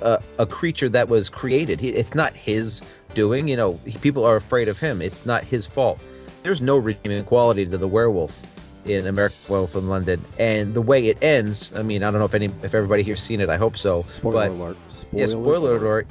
a, 0.00 0.22
a 0.38 0.46
creature 0.46 0.88
that 0.88 1.08
was 1.08 1.28
created. 1.28 1.80
He, 1.80 1.88
it's 1.88 2.14
not 2.14 2.32
his 2.32 2.82
doing. 3.14 3.46
You 3.48 3.56
know, 3.56 3.80
he- 3.86 3.98
people 3.98 4.24
are 4.24 4.36
afraid 4.36 4.68
of 4.68 4.78
him. 4.80 5.00
It's 5.02 5.24
not 5.26 5.44
his 5.44 5.66
fault. 5.66 6.02
There's 6.44 6.60
no 6.60 6.76
redeeming 6.76 7.24
quality 7.24 7.64
to 7.64 7.78
the 7.78 7.88
werewolf 7.88 8.42
in 8.84 9.06
American 9.06 9.38
Werewolf 9.48 9.74
in 9.76 9.88
London, 9.88 10.22
and 10.38 10.74
the 10.74 10.82
way 10.82 11.08
it 11.08 11.22
ends. 11.22 11.72
I 11.74 11.82
mean, 11.82 12.02
I 12.04 12.10
don't 12.10 12.18
know 12.20 12.26
if 12.26 12.34
any 12.34 12.50
if 12.62 12.74
everybody 12.74 13.02
here's 13.02 13.22
seen 13.22 13.40
it. 13.40 13.48
I 13.48 13.56
hope 13.56 13.78
so. 13.78 14.02
Spoiler 14.02 14.50
but- 14.50 14.54
alert. 14.54 14.76
Spoiler 14.88 15.20
yeah, 15.20 15.26
spoiler 15.26 15.76
alert. 15.76 16.06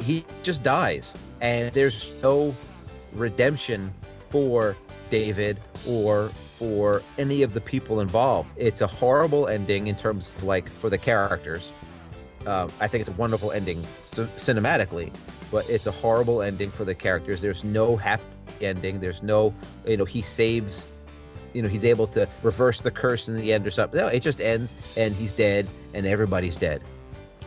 He 0.00 0.24
just 0.42 0.62
dies, 0.62 1.14
and 1.42 1.70
there's 1.74 2.14
no 2.22 2.54
redemption 3.12 3.92
for 4.30 4.76
David 5.10 5.58
or 5.86 6.28
for 6.30 7.02
any 7.18 7.42
of 7.42 7.52
the 7.52 7.60
people 7.60 8.00
involved. 8.00 8.48
It's 8.56 8.80
a 8.80 8.86
horrible 8.86 9.46
ending 9.46 9.88
in 9.88 9.94
terms 9.94 10.34
of 10.36 10.44
like 10.44 10.70
for 10.70 10.88
the 10.88 10.98
characters. 10.98 11.70
Uh, 12.46 12.66
I 12.80 12.88
think 12.88 13.00
it's 13.02 13.10
a 13.10 13.18
wonderful 13.20 13.52
ending 13.52 13.82
c- 14.06 14.22
cinematically, 14.36 15.12
but 15.50 15.68
it's 15.68 15.86
a 15.86 15.90
horrible 15.92 16.40
ending 16.40 16.70
for 16.70 16.84
the 16.86 16.94
characters. 16.94 17.42
There's 17.42 17.62
no 17.62 17.94
happy 17.96 18.22
ending. 18.62 19.00
There's 19.00 19.22
no, 19.22 19.54
you 19.86 19.96
know, 19.96 20.04
he 20.04 20.22
saves, 20.22 20.88
you 21.52 21.62
know, 21.62 21.68
he's 21.68 21.84
able 21.84 22.06
to 22.08 22.28
reverse 22.42 22.80
the 22.80 22.90
curse 22.90 23.28
in 23.28 23.36
the 23.36 23.52
end 23.52 23.66
or 23.66 23.70
something. 23.70 24.00
No, 24.00 24.08
it 24.08 24.20
just 24.20 24.40
ends 24.40 24.94
and 24.96 25.14
he's 25.14 25.32
dead 25.32 25.66
and 25.94 26.06
everybody's 26.06 26.56
dead. 26.56 26.82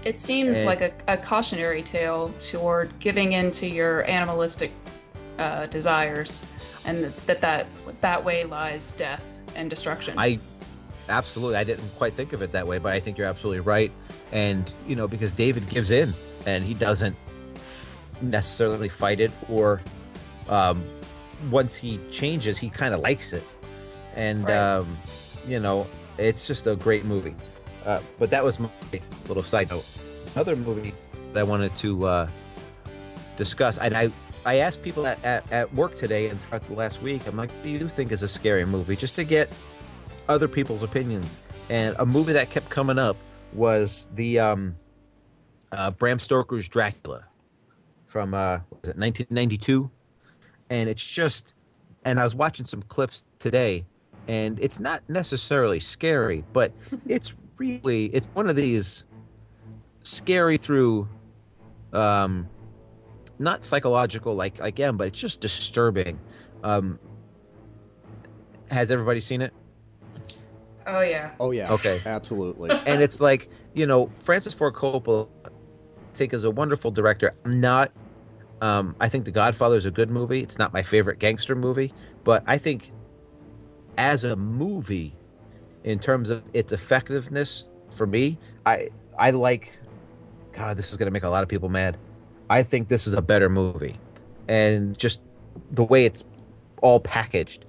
It 0.06 0.20
seems 0.20 0.60
And- 0.60 0.68
like 0.68 0.82
a, 0.82 0.92
a 1.08 1.18
cautionary 1.18 1.84
tale 1.84 2.30
toward 2.40 2.98
giving 3.00 3.34
in 3.34 3.52
to 3.52 3.68
your 3.68 4.10
animalistic 4.10 4.72
uh, 5.38 5.66
desires, 5.68 6.46
and 6.86 7.04
that 7.06 7.42
that 7.42 7.68
that 8.02 8.24
way 8.26 8.44
lies 8.44 8.92
death 8.94 9.40
and 9.56 9.70
destruction. 9.70 10.14
I 10.18 10.40
absolutely 11.10 11.56
I 11.58 11.64
didn't 11.64 11.90
quite 11.98 12.14
think 12.14 12.34
of 12.34 12.42
it 12.42 12.52
that 12.54 12.66
way, 12.68 12.78
but 12.78 12.94
I 12.94 13.00
think 13.00 13.18
you're 13.18 13.28
absolutely 13.28 13.62
right. 13.62 13.92
And 14.32 14.70
you 14.88 14.96
know, 14.96 15.08
because 15.08 15.32
David 15.32 15.68
gives 15.70 15.92
in 15.92 16.14
and 16.46 16.64
he 16.64 16.74
doesn't 16.74 17.16
necessarily 18.22 18.90
fight 18.90 19.20
it 19.20 19.32
or 19.50 19.82
um 20.50 20.84
once 21.50 21.76
he 21.76 22.00
changes 22.12 22.58
he 22.58 22.70
kind 22.70 22.94
of 22.94 23.00
likes 23.02 23.34
it. 23.34 23.44
And 24.16 24.44
Right. 24.46 24.58
um 24.58 24.98
you 25.48 25.60
know, 25.60 25.88
it's 26.18 26.46
just 26.46 26.68
a 26.68 26.76
great 26.76 27.06
movie. 27.06 27.36
Uh, 27.86 28.02
but 28.20 28.30
that 28.30 28.44
was 28.44 28.60
my 28.60 28.70
little 29.28 29.42
side 29.44 29.70
note. 29.70 29.86
Another 30.36 30.56
movie 30.56 30.94
that 31.34 31.40
I 31.40 31.44
wanted 31.44 31.76
to 31.78 32.06
uh, 32.06 32.30
discuss, 33.38 33.78
and 33.78 33.96
I, 33.96 34.12
I 34.46 34.56
asked 34.58 34.84
people 34.84 35.08
at, 35.08 35.24
at, 35.24 35.50
at 35.52 35.74
work 35.74 35.96
today 35.98 36.28
and 36.30 36.40
throughout 36.42 36.62
the 36.64 36.74
last 36.74 37.02
week, 37.02 37.26
I'm 37.26 37.38
like, 37.38 37.50
what 37.52 37.64
do 37.64 37.70
you 37.70 37.88
think 37.88 38.12
is 38.12 38.22
a 38.22 38.28
scary 38.28 38.66
movie? 38.66 38.96
Just 38.96 39.16
to 39.16 39.24
get 39.24 39.50
other 40.28 40.48
people's 40.48 40.84
opinions. 40.84 41.38
And 41.70 41.96
a 42.00 42.06
movie 42.06 42.34
that 42.34 42.50
kept 42.50 42.70
coming 42.70 43.00
up 43.00 43.16
was 43.54 44.08
the 44.16 44.40
um, 44.40 44.76
uh, 45.72 45.92
Bram 45.92 46.20
Stoker's 46.20 46.68
Dracula 46.68 47.26
from 48.06 48.34
uh, 48.34 48.58
what 48.70 48.82
was 48.82 48.90
it 48.90 48.98
1992, 48.98 49.90
and 50.70 50.90
it's 50.90 51.06
just, 51.06 51.54
and 52.06 52.20
I 52.20 52.24
was 52.24 52.36
watching 52.36 52.66
some 52.66 52.82
clips 52.84 53.24
today, 53.40 53.86
and 54.28 54.60
it's 54.60 54.80
not 54.80 55.02
necessarily 55.10 55.80
scary, 55.80 56.44
but 56.54 56.72
it's 57.08 57.34
really 57.58 58.06
it's 58.06 58.28
one 58.34 58.50
of 58.50 58.56
these 58.56 59.04
scary 60.04 60.58
through 60.58 61.08
um 61.92 62.48
not 63.38 63.64
psychological 63.64 64.36
like 64.36 64.60
like 64.60 64.80
M, 64.80 64.98
but 64.98 65.08
it's 65.08 65.20
just 65.20 65.40
disturbing. 65.40 66.20
Um 66.64 67.00
has 68.70 68.92
everybody 68.92 69.20
seen 69.20 69.42
it? 69.42 69.54
oh 70.90 71.02
yeah. 71.02 71.32
Oh 71.40 71.52
yeah. 71.52 71.72
Okay. 71.74 72.02
Absolutely. 72.06 72.72
and 72.86 73.02
it's 73.02 73.22
like 73.22 73.50
you 73.74 73.86
know 73.86 74.12
Francis 74.20 74.54
Ford 74.54 74.74
Coppola, 74.74 75.28
I 75.46 75.50
think 76.14 76.34
is 76.34 76.44
a 76.44 76.52
wonderful 76.52 76.92
director. 76.92 77.34
I'm 77.46 77.60
not. 77.60 77.92
Um, 78.62 78.96
I 79.00 79.10
think 79.10 79.26
The 79.26 79.32
Godfather 79.32 79.76
is 79.76 79.86
a 79.86 79.92
good 79.92 80.10
movie. 80.10 80.42
It's 80.42 80.58
not 80.58 80.74
my 80.74 80.82
favorite 80.82 81.20
gangster 81.20 81.56
movie, 81.56 81.94
but 82.24 82.44
I 82.46 82.58
think 82.58 82.92
as 83.98 84.24
a 84.24 84.36
movie, 84.36 85.16
in 85.84 86.00
terms 86.00 86.30
of 86.30 86.44
its 86.54 86.74
effectiveness 86.74 87.68
for 87.90 88.06
me, 88.06 88.38
I 88.66 88.90
I 89.18 89.32
like. 89.32 89.80
God, 90.52 90.78
this 90.78 90.92
is 90.92 90.98
gonna 90.98 91.12
make 91.12 91.24
a 91.24 91.30
lot 91.30 91.44
of 91.44 91.50
people 91.50 91.70
mad. 91.70 91.98
I 92.50 92.64
think 92.64 92.88
this 92.88 93.08
is 93.08 93.14
a 93.14 93.22
better 93.22 93.50
movie, 93.50 93.98
and 94.48 94.98
just 94.98 95.22
the 95.72 95.84
way 95.84 96.06
it's 96.06 96.24
all 96.82 97.00
packaged. 97.00 97.66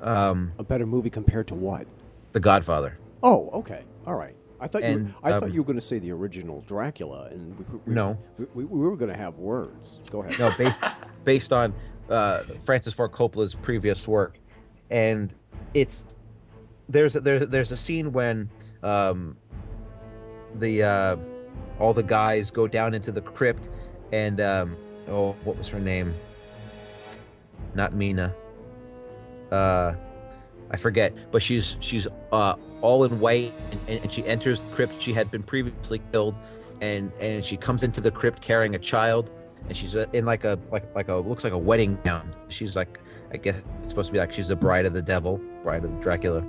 Um, 0.00 0.52
a 0.58 0.64
better 0.64 0.86
movie 0.86 1.10
compared 1.10 1.48
to 1.48 1.54
what? 1.54 1.86
The 2.32 2.40
Godfather. 2.40 2.98
Oh, 3.22 3.48
okay. 3.54 3.82
All 4.06 4.16
right. 4.16 4.36
I 4.60 4.66
thought 4.66 4.82
you. 4.82 4.88
And, 4.88 5.14
I 5.22 5.32
thought 5.32 5.44
um, 5.44 5.52
you 5.52 5.62
were 5.62 5.66
going 5.66 5.76
to 5.76 5.82
say 5.82 5.98
the 5.98 6.12
original 6.12 6.62
Dracula, 6.66 7.28
and 7.30 7.58
we, 7.58 7.64
we, 7.86 7.94
No. 7.94 8.18
we, 8.38 8.46
we, 8.54 8.64
we 8.64 8.80
were 8.80 8.96
going 8.96 9.10
to 9.10 9.16
have 9.16 9.36
words. 9.36 10.00
Go 10.10 10.22
ahead. 10.22 10.38
no 10.38 10.50
based 10.56 10.84
based 11.24 11.52
on 11.52 11.74
uh, 12.08 12.42
Francis 12.64 12.94
Ford 12.94 13.12
Coppola's 13.12 13.54
previous 13.54 14.06
work, 14.06 14.38
and 14.90 15.32
it's 15.74 16.16
there's 16.88 17.16
a, 17.16 17.20
there's 17.20 17.48
there's 17.48 17.72
a 17.72 17.76
scene 17.76 18.12
when 18.12 18.48
um, 18.82 19.36
the 20.56 20.82
uh, 20.82 21.16
all 21.78 21.92
the 21.92 22.02
guys 22.02 22.50
go 22.50 22.66
down 22.66 22.94
into 22.94 23.10
the 23.10 23.20
crypt, 23.22 23.70
and 24.12 24.40
um, 24.40 24.76
oh, 25.08 25.32
what 25.44 25.56
was 25.56 25.68
her 25.68 25.80
name? 25.80 26.14
Not 27.74 27.94
Mina. 27.94 28.34
Uh, 29.50 29.94
I 30.70 30.76
forget, 30.76 31.12
but 31.30 31.42
she's 31.42 31.76
she's 31.80 32.06
uh, 32.32 32.54
all 32.84 33.04
in 33.04 33.18
white, 33.18 33.52
and, 33.88 34.02
and 34.02 34.12
she 34.12 34.24
enters 34.26 34.60
the 34.60 34.70
crypt. 34.72 35.00
She 35.00 35.14
had 35.14 35.30
been 35.30 35.42
previously 35.42 36.02
killed, 36.12 36.36
and 36.82 37.10
and 37.18 37.42
she 37.42 37.56
comes 37.56 37.82
into 37.82 38.00
the 38.00 38.10
crypt 38.10 38.42
carrying 38.42 38.74
a 38.74 38.78
child, 38.78 39.30
and 39.66 39.76
she's 39.76 39.96
uh, 39.96 40.06
in 40.12 40.26
like 40.26 40.44
a 40.44 40.58
like 40.70 40.94
like 40.94 41.08
a 41.08 41.14
looks 41.14 41.42
like 41.44 41.54
a 41.54 41.58
wedding 41.58 41.98
gown. 42.04 42.30
She's 42.48 42.76
like 42.76 43.00
I 43.32 43.38
guess 43.38 43.62
it's 43.80 43.88
supposed 43.88 44.08
to 44.08 44.12
be 44.12 44.18
like 44.18 44.32
she's 44.32 44.48
the 44.48 44.56
bride 44.56 44.84
of 44.84 44.92
the 44.92 45.02
devil, 45.02 45.40
bride 45.62 45.84
of 45.84 45.98
Dracula. 45.98 46.44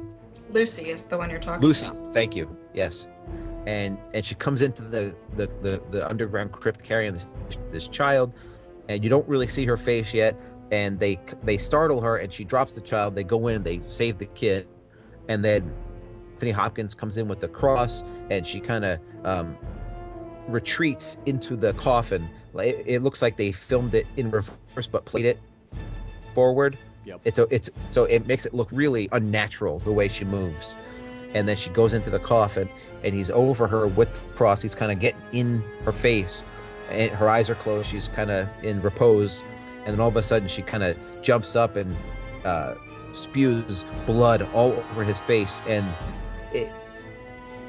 Lucy 0.51 0.89
is 0.89 1.03
the 1.07 1.17
one 1.17 1.29
you're 1.29 1.39
talking 1.39 1.65
Lucy, 1.65 1.87
about. 1.87 2.13
thank 2.13 2.35
you. 2.35 2.55
Yes, 2.73 3.07
and 3.65 3.97
and 4.13 4.25
she 4.25 4.35
comes 4.35 4.61
into 4.61 4.83
the 4.83 5.15
the 5.37 5.49
the, 5.61 5.81
the 5.89 6.07
underground 6.07 6.51
crypt 6.51 6.83
carrying 6.83 7.13
this, 7.13 7.25
this 7.71 7.87
child, 7.87 8.35
and 8.89 9.05
you 9.05 9.09
don't 9.09 9.27
really 9.27 9.47
see 9.47 9.65
her 9.65 9.77
face 9.77 10.13
yet. 10.13 10.37
And 10.71 10.99
they 10.99 11.17
they 11.43 11.57
startle 11.57 12.01
her, 12.01 12.17
and 12.17 12.33
she 12.33 12.43
drops 12.43 12.75
the 12.75 12.81
child. 12.81 13.15
They 13.15 13.23
go 13.23 13.47
in, 13.47 13.55
and 13.55 13.63
they 13.63 13.79
save 13.87 14.17
the 14.17 14.25
kid, 14.25 14.67
and 15.29 15.45
then 15.45 15.71
Anthony 16.45 16.61
Hopkins 16.61 16.93
comes 16.93 17.17
in 17.17 17.27
with 17.27 17.39
the 17.39 17.47
cross, 17.47 18.03
and 18.29 18.45
she 18.45 18.59
kind 18.59 18.85
of 18.85 18.99
um, 19.23 19.57
retreats 20.47 21.17
into 21.25 21.55
the 21.55 21.73
coffin. 21.73 22.29
It, 22.59 22.83
it 22.85 23.01
looks 23.01 23.23
like 23.23 23.35
they 23.35 23.51
filmed 23.51 23.95
it 23.95 24.05
in 24.15 24.29
reverse, 24.29 24.85
but 24.85 25.05
played 25.05 25.25
it 25.25 25.39
forward. 26.35 26.77
Yep. 27.05 27.21
It's 27.23 27.39
a, 27.39 27.47
it's 27.49 27.71
so 27.87 28.03
it 28.03 28.27
makes 28.27 28.45
it 28.45 28.53
look 28.53 28.69
really 28.71 29.09
unnatural 29.11 29.79
the 29.79 29.91
way 29.91 30.07
she 30.07 30.23
moves. 30.23 30.75
And 31.33 31.49
then 31.49 31.57
she 31.57 31.71
goes 31.71 31.95
into 31.95 32.11
the 32.11 32.19
coffin, 32.19 32.69
and 33.03 33.15
he's 33.15 33.31
over 33.31 33.65
her 33.65 33.87
with 33.87 34.13
the 34.13 34.33
cross. 34.35 34.61
He's 34.61 34.75
kind 34.75 34.91
of 34.91 34.99
getting 34.99 35.21
in 35.31 35.63
her 35.83 35.91
face, 35.91 36.43
and 36.91 37.09
her 37.09 37.27
eyes 37.27 37.49
are 37.49 37.55
closed. 37.55 37.89
She's 37.89 38.07
kind 38.09 38.29
of 38.29 38.47
in 38.61 38.81
repose, 38.81 39.41
and 39.83 39.95
then 39.95 39.99
all 39.99 40.09
of 40.09 40.15
a 40.15 40.21
sudden 40.21 40.47
she 40.47 40.61
kind 40.61 40.83
of 40.83 40.95
jumps 41.23 41.55
up 41.55 41.75
and 41.75 41.95
uh, 42.43 42.75
spews 43.13 43.83
blood 44.05 44.47
all 44.53 44.73
over 44.91 45.03
his 45.03 45.17
face. 45.17 45.59
And 45.67 45.83
it, 46.55 46.71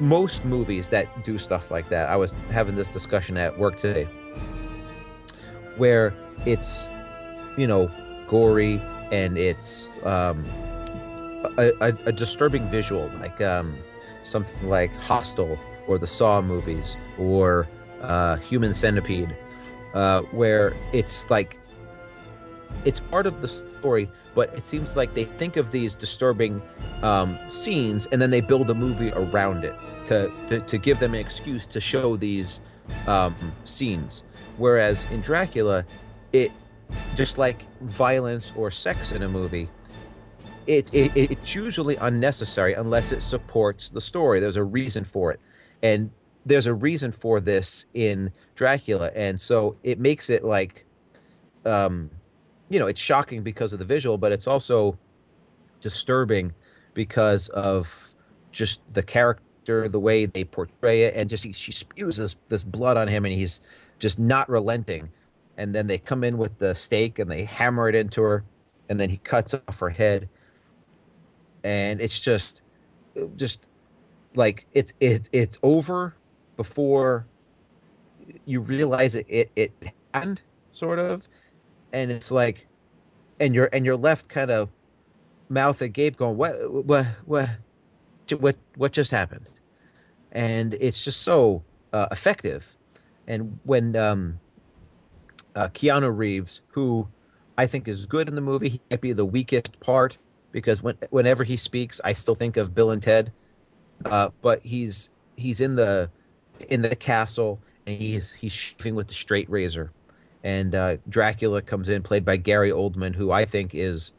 most 0.01 0.45
movies 0.45 0.89
that 0.91 1.25
do 1.25 1.39
stuff 1.39 1.71
like 1.71 1.89
that, 1.89 2.09
I 2.09 2.17
was 2.17 2.33
having 2.51 2.77
this 2.77 2.89
discussion 2.89 3.37
at 3.37 3.59
work 3.59 3.81
today, 3.81 4.05
where 5.77 6.13
it's, 6.45 6.87
you 7.57 7.67
know, 7.67 7.91
gory 8.29 8.81
and 9.13 9.39
it's 9.39 9.91
um, 10.05 10.45
a, 11.59 11.73
a, 11.81 11.97
a 12.07 12.13
disturbing 12.13 12.69
visual, 12.71 13.11
like 13.21 13.41
um, 13.41 13.77
something 14.23 14.69
like 14.69 14.91
Hostel 14.97 15.59
or 15.87 15.99
the 15.99 16.07
Saw 16.07 16.43
movies 16.43 16.97
or 17.19 17.67
uh, 18.03 18.37
Human 18.37 18.75
Centipede, 18.75 19.35
uh, 19.95 20.23
where 20.23 20.75
it's 20.93 21.29
like 21.31 21.59
it's 22.87 23.01
part 23.01 23.27
of 23.27 23.43
the 23.43 23.49
story, 23.49 24.09
but 24.35 24.55
it 24.55 24.63
seems 24.63 24.97
like 24.97 25.13
they 25.13 25.25
think 25.25 25.57
of 25.57 25.73
these 25.73 25.95
disturbing 25.95 26.63
um, 27.03 27.37
scenes 27.51 28.07
and 28.07 28.23
then 28.23 28.31
they 28.31 28.41
build 28.41 28.71
a 28.71 28.75
movie 28.75 29.11
around 29.13 29.65
it 29.65 29.75
to, 30.07 30.33
to, 30.47 30.61
to 30.61 30.79
give 30.79 31.01
them 31.01 31.13
an 31.13 31.21
excuse 31.21 31.67
to 31.67 31.81
show 31.81 32.17
these 32.17 32.61
um, 33.09 33.35
scenes. 33.65 34.23
Whereas 34.57 35.05
in 35.11 35.21
Dracula, 35.21 35.85
it 36.33 36.53
just 37.17 37.39
like 37.39 37.67
violence 37.81 38.53
or 38.57 38.71
sex 38.71 39.11
in 39.13 39.23
a 39.23 39.29
movie, 39.29 39.69
it, 40.67 40.89
it 40.93 41.13
it's 41.15 41.55
usually 41.55 41.97
unnecessary 41.97 42.75
unless 42.75 43.13
it 43.13 43.23
supports 43.23 43.89
the 43.89 44.01
story. 44.01 44.41
There's 44.41 44.57
a 44.57 44.65
reason 44.65 45.05
for 45.05 45.33
it, 45.33 45.41
and 45.83 46.11
there's 46.45 46.67
a 46.67 46.75
reason 46.75 47.13
for 47.13 47.41
this 47.41 47.85
in 47.95 48.33
Dracula, 48.55 49.11
and 49.15 49.41
so 49.41 49.77
it 49.83 50.01
makes 50.01 50.31
it 50.31 50.45
like, 50.45 50.85
um, 51.65 52.11
you 52.69 52.79
know, 52.79 52.87
it's 52.87 53.01
shocking 53.01 53.43
because 53.43 53.73
of 53.73 53.79
the 53.79 53.85
visual, 53.85 54.19
but 54.19 54.33
it's 54.33 54.47
also 54.47 54.99
disturbing 55.81 56.53
because 56.95 57.49
of 57.51 58.15
just 58.53 58.81
the 58.95 59.03
character, 59.03 59.89
the 59.89 60.01
way 60.01 60.27
they 60.27 60.45
portray 60.45 61.03
it, 61.03 61.15
and 61.15 61.29
just 61.29 61.45
he, 61.45 61.53
she 61.53 61.73
spews 61.73 62.17
this 62.17 62.37
this 62.49 62.65
blood 62.65 62.97
on 62.97 63.09
him, 63.09 63.25
and 63.25 63.35
he's 63.35 63.61
just 63.99 64.19
not 64.19 64.49
relenting. 64.49 65.11
And 65.59 65.75
then 65.75 65.87
they 65.87 65.99
come 65.99 66.23
in 66.25 66.37
with 66.39 66.59
the 66.59 66.75
stake 66.75 67.19
and 67.19 67.31
they 67.31 67.45
hammer 67.45 67.89
it 67.89 67.95
into 67.95 68.23
her, 68.23 68.45
and 68.89 69.01
then 69.01 69.11
he 69.11 69.19
cuts 69.19 69.55
off 69.55 69.79
her 69.79 69.91
head, 69.91 70.29
and 71.65 72.01
it's 72.01 72.19
just, 72.19 72.63
just 73.37 73.67
like 74.35 74.67
it's 74.75 74.93
it 75.01 75.29
it's 75.33 75.59
over 75.63 76.15
before 76.57 77.27
you 78.45 78.61
realize 78.61 79.15
it 79.15 79.27
it, 79.29 79.51
it 79.57 79.73
happened, 80.13 80.43
sort 80.73 80.99
of, 80.99 81.29
and 81.97 82.13
it's 82.13 82.31
like, 82.31 82.67
and 83.41 83.55
you're 83.55 83.71
and 83.73 83.87
you're 83.87 83.97
left 83.97 84.29
kind 84.29 84.51
of 84.51 84.69
mouth 85.49 85.81
agape, 85.81 86.17
going 86.17 86.37
what 86.37 86.85
what 86.85 87.07
what 87.25 87.51
what 88.39 88.57
what 88.77 88.93
just 88.93 89.11
happened, 89.11 89.47
and 90.31 90.75
it's 90.75 91.03
just 91.03 91.23
so 91.23 91.65
uh, 91.95 92.07
effective, 92.11 92.77
and 93.27 93.59
when 93.65 93.97
um, 93.97 94.39
uh, 95.55 95.69
Keanu 95.69 96.15
Reeves, 96.15 96.61
who 96.69 97.09
I 97.57 97.67
think 97.67 97.89
is 97.89 98.05
good 98.05 98.29
in 98.29 98.35
the 98.35 98.43
movie, 98.43 98.69
he 98.69 98.81
might 98.91 99.01
be 99.01 99.13
the 99.13 99.25
weakest 99.25 99.81
part 99.81 100.19
because 100.53 100.83
when 100.83 100.99
whenever 101.09 101.45
he 101.45 101.57
speaks, 101.57 101.99
I 102.05 102.13
still 102.13 102.35
think 102.35 102.59
of 102.59 102.75
Bill 102.75 102.91
and 102.91 103.03
Ted, 103.03 103.33
uh, 104.05 104.29
but 104.43 104.61
he's 104.63 105.09
he's 105.37 105.63
in 105.63 105.77
the 105.77 106.11
in 106.69 106.83
the 106.83 106.95
castle 106.95 107.59
and 107.87 107.99
he's 107.99 108.35
he's 108.35 108.53
shaving 108.53 108.95
with 108.95 109.09
the 109.09 109.15
straight 109.15 109.49
razor, 109.49 109.93
and 110.45 110.75
uh, 110.75 110.97
Dracula 111.09 111.63
comes 111.63 111.89
in, 111.89 112.03
played 112.03 112.25
by 112.25 112.37
Gary 112.37 112.71
Oldman, 112.71 113.15
who 113.15 113.33
I 113.33 113.45
think 113.45 113.75
is 113.75 114.13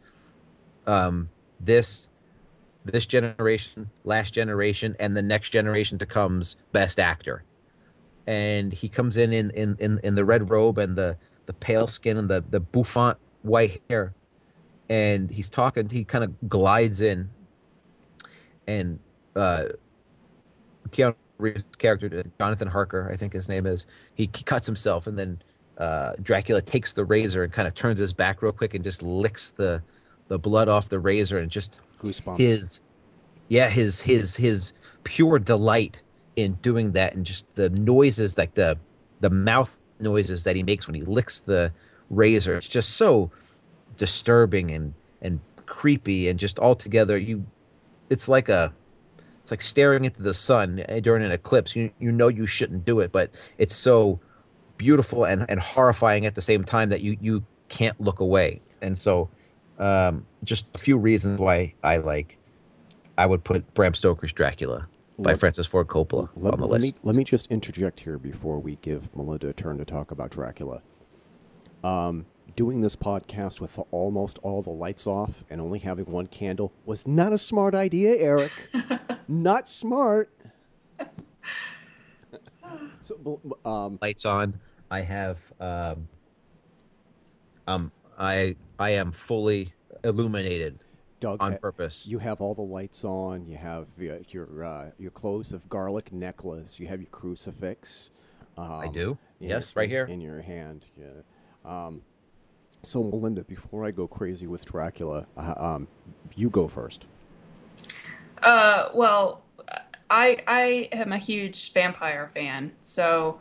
um, 0.86 1.30
this 1.60 2.10
this 2.86 3.06
generation, 3.06 3.90
last 4.04 4.34
generation, 4.34 4.96
and 5.00 5.16
the 5.16 5.22
next 5.22 5.50
generation 5.50 5.98
to 6.00 6.06
come's 6.06 6.56
best 6.72 7.00
actor. 7.00 7.44
And 8.26 8.74
he 8.74 8.90
comes 8.90 9.18
in 9.18 9.32
in, 9.34 9.52
in, 9.52 9.76
in, 9.80 10.00
in 10.04 10.16
the 10.16 10.26
red 10.26 10.50
robe 10.50 10.78
and 10.78 10.96
the, 10.96 11.18
the 11.46 11.54
pale 11.54 11.88
skin 11.88 12.18
and 12.18 12.30
the, 12.30 12.44
the 12.50 12.60
bouffant 12.60 13.18
white 13.42 13.82
hair. 13.90 14.14
And 14.90 15.30
he's 15.30 15.50
talking, 15.50 15.90
he 15.90 16.04
kind 16.04 16.24
of 16.24 16.50
glides 16.50 17.02
in. 17.02 17.30
And 18.68 19.00
uh, 19.36 19.66
Keanu 20.90 21.16
Reeves' 21.38 21.64
character, 21.78 22.24
Jonathan 22.40 22.68
Harker, 22.68 23.10
I 23.12 23.16
think 23.16 23.34
his 23.34 23.48
name 23.48 23.66
is, 23.66 23.86
he, 24.16 24.30
he 24.34 24.44
cuts 24.44 24.66
himself. 24.66 25.08
And 25.08 25.18
then 25.18 25.42
uh, 25.78 26.14
Dracula 26.22 26.62
takes 26.62 26.94
the 26.94 27.06
razor 27.06 27.44
and 27.44 27.54
kind 27.54 27.68
of 27.68 27.74
turns 27.74 28.00
his 28.00 28.14
back 28.14 28.42
real 28.42 28.52
quick 28.52 28.74
and 28.74 28.84
just 28.84 29.04
licks 29.04 29.52
the, 29.52 29.82
the 30.28 30.40
blood 30.40 30.68
off 30.68 30.90
the 30.90 31.00
razor 31.00 31.38
and 31.38 31.52
just 31.52 31.80
Goosebumps. 32.02 32.40
his 32.40 32.82
yeah 33.50 33.70
his 33.70 34.02
his 34.02 34.36
his 34.36 34.74
pure 35.04 35.40
delight 35.40 36.02
in 36.36 36.54
doing 36.62 36.92
that 36.92 37.16
and 37.16 37.26
just 37.26 37.52
the 37.56 37.70
noises 37.70 38.38
like 38.38 38.54
the 38.56 38.78
the 39.22 39.30
mouth 39.30 39.78
noises 40.00 40.44
that 40.44 40.56
he 40.56 40.64
makes 40.64 40.86
when 40.86 40.94
he 40.96 41.02
licks 41.02 41.40
the 41.40 41.72
razor 42.10 42.58
it's 42.58 42.68
just 42.68 42.92
so 42.92 43.32
disturbing 43.96 44.72
and 44.72 44.94
and 45.22 45.40
creepy 45.66 46.28
and 46.28 46.40
just 46.40 46.60
altogether 46.60 47.18
you 47.18 47.46
it's 48.10 48.28
like 48.28 48.50
a 48.50 48.72
it's 49.42 49.52
like 49.52 49.62
staring 49.62 50.06
into 50.06 50.22
the 50.22 50.34
sun 50.34 50.84
during 51.02 51.24
an 51.24 51.32
eclipse 51.32 51.76
you 51.76 51.92
you 52.00 52.12
know 52.12 52.28
you 52.28 52.46
shouldn't 52.46 52.86
do 52.86 53.00
it 53.00 53.12
but 53.12 53.32
it's 53.58 53.76
so 53.76 54.20
beautiful 54.78 55.24
and 55.26 55.46
and 55.50 55.60
horrifying 55.60 56.26
at 56.26 56.36
the 56.36 56.42
same 56.42 56.64
time 56.64 56.90
that 56.90 57.02
you 57.02 57.18
you 57.22 57.44
can't 57.70 58.00
look 58.00 58.20
away 58.20 58.62
and 58.82 58.98
so 58.98 59.30
um, 59.80 60.26
just 60.44 60.66
a 60.76 60.78
few 60.80 60.98
reasons 60.98 61.40
why 61.40 61.74
I 61.84 61.98
like. 61.98 62.38
I 63.18 63.26
would 63.26 63.44
put 63.44 63.74
Bram 63.74 63.94
Stoker's 63.94 64.32
Dracula 64.34 64.88
by 65.20 65.32
Let- 65.32 65.40
Francis 65.40 65.68
Ford 65.68 65.88
Coppola 65.88 66.30
Let, 66.36 66.54
on 66.54 66.60
the 66.60 66.68
let 66.68 66.82
list. 66.82 66.96
me 66.96 67.00
let 67.04 67.16
me 67.16 67.24
just 67.24 67.52
interject 67.52 68.00
here 68.02 68.18
before 68.18 68.60
we 68.60 68.78
give 68.82 69.16
Melinda 69.16 69.50
a 69.50 69.54
turn 69.54 69.78
to 69.78 69.86
talk 69.86 70.12
about 70.12 70.32
Dracula. 70.32 70.82
Um, 71.84 72.26
doing 72.56 72.82
this 72.82 72.96
podcast 72.96 73.62
with 73.62 73.80
almost 73.92 74.40
all 74.42 74.62
the 74.64 74.72
lights 74.72 75.06
off 75.06 75.44
and 75.50 75.62
only 75.62 75.80
having 75.80 76.06
one 76.06 76.28
candle 76.28 76.74
was 76.86 77.06
not 77.08 77.32
a 77.34 77.38
smart 77.38 77.76
idea, 77.76 78.16
Eric. 78.18 78.52
not 79.28 79.70
smart. 79.70 80.32
so, 83.02 83.40
um, 83.64 84.00
Lights 84.02 84.26
on. 84.26 84.60
I 84.90 85.02
have. 85.02 85.40
Um, 85.60 86.08
um, 87.68 87.92
I 88.18 88.56
I 88.80 88.92
am 88.92 89.12
fully 89.12 89.74
illuminated 90.04 90.80
Doug, 91.20 91.42
on 91.42 91.58
purpose. 91.58 92.06
you 92.08 92.20
have 92.20 92.42
all 92.42 92.54
the 92.56 92.62
lights 92.62 93.04
on. 93.04 93.46
You 93.46 93.58
have 93.58 93.88
uh, 94.00 94.20
your 94.30 94.64
uh, 94.64 94.92
your 94.98 95.12
clothes 95.12 95.54
of 95.54 95.68
garlic 95.70 96.14
necklace. 96.14 96.80
You 96.80 96.88
have 96.88 97.02
your 97.02 97.10
crucifix. 97.10 98.12
Um, 98.58 98.72
I 98.72 98.88
do. 98.88 99.18
Yes, 99.40 99.74
your- 99.76 99.82
right 99.82 99.90
here. 99.90 100.06
in 100.06 100.22
your 100.22 100.42
hand. 100.42 100.88
Yeah. 100.98 101.08
Um, 101.66 102.02
so 102.82 103.04
Melinda, 103.04 103.44
before 103.44 103.86
I 103.86 103.92
go 103.92 104.08
crazy 104.08 104.48
with 104.48 104.66
Dracula, 104.66 105.28
uh, 105.36 105.54
um, 105.58 105.88
you 106.36 106.50
go 106.50 106.68
first. 106.68 107.06
Uh, 108.42 108.90
well, 108.94 109.44
I 110.10 110.38
I 110.48 110.90
am 110.92 111.12
a 111.12 111.18
huge 111.18 111.74
vampire 111.74 112.30
fan, 112.30 112.72
so 112.82 113.40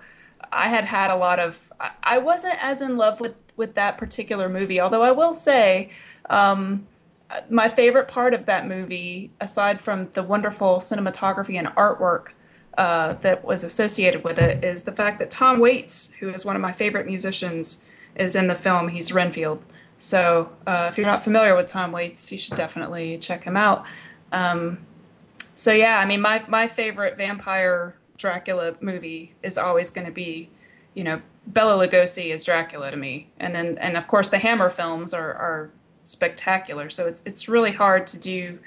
I 0.52 0.68
had 0.68 0.84
had 0.84 1.10
a 1.10 1.16
lot 1.16 1.38
of. 1.38 1.72
I- 2.02 2.18
wasn't 2.18 2.62
as 2.62 2.80
in 2.80 2.96
love 2.96 3.20
with 3.20 3.42
with 3.56 3.74
that 3.74 3.98
particular 3.98 4.48
movie, 4.48 4.80
although 4.80 5.02
I 5.02 5.10
will 5.12 5.32
say, 5.32 5.90
um, 6.30 6.86
my 7.50 7.68
favorite 7.68 8.08
part 8.08 8.34
of 8.34 8.46
that 8.46 8.66
movie, 8.66 9.30
aside 9.40 9.80
from 9.80 10.04
the 10.12 10.22
wonderful 10.22 10.76
cinematography 10.76 11.58
and 11.58 11.68
artwork 11.68 12.28
uh, 12.78 13.14
that 13.14 13.44
was 13.44 13.64
associated 13.64 14.24
with 14.24 14.38
it, 14.38 14.64
is 14.64 14.84
the 14.84 14.92
fact 14.92 15.18
that 15.18 15.30
Tom 15.30 15.58
Waits, 15.58 16.14
who 16.14 16.30
is 16.30 16.44
one 16.44 16.56
of 16.56 16.62
my 16.62 16.72
favorite 16.72 17.06
musicians, 17.06 17.88
is 18.14 18.36
in 18.36 18.48
the 18.48 18.54
film. 18.54 18.88
He's 18.88 19.12
Renfield. 19.12 19.62
So 19.98 20.50
uh, 20.66 20.88
if 20.90 20.98
you're 20.98 21.06
not 21.06 21.24
familiar 21.24 21.56
with 21.56 21.66
Tom 21.66 21.92
Waits, 21.92 22.30
you 22.30 22.38
should 22.38 22.56
definitely 22.56 23.18
check 23.18 23.44
him 23.44 23.56
out. 23.56 23.84
Um, 24.32 24.78
so 25.54 25.72
yeah, 25.72 25.98
I 25.98 26.04
mean, 26.04 26.20
my 26.20 26.44
my 26.48 26.66
favorite 26.66 27.16
vampire 27.16 27.96
Dracula 28.16 28.74
movie 28.80 29.34
is 29.42 29.58
always 29.58 29.90
going 29.90 30.06
to 30.06 30.12
be, 30.12 30.48
you 30.94 31.04
know, 31.04 31.20
Bela 31.46 31.86
Lugosi 31.86 32.32
is 32.32 32.44
Dracula 32.44 32.90
to 32.90 32.96
me, 32.96 33.28
and 33.38 33.54
then 33.54 33.78
and 33.78 33.96
of 33.96 34.08
course 34.08 34.28
the 34.28 34.38
Hammer 34.38 34.70
films 34.70 35.14
are 35.14 35.34
are 35.34 35.70
spectacular. 36.02 36.90
So 36.90 37.06
it's 37.06 37.22
it's 37.24 37.48
really 37.48 37.72
hard 37.72 38.06
to 38.08 38.18
do 38.18 38.58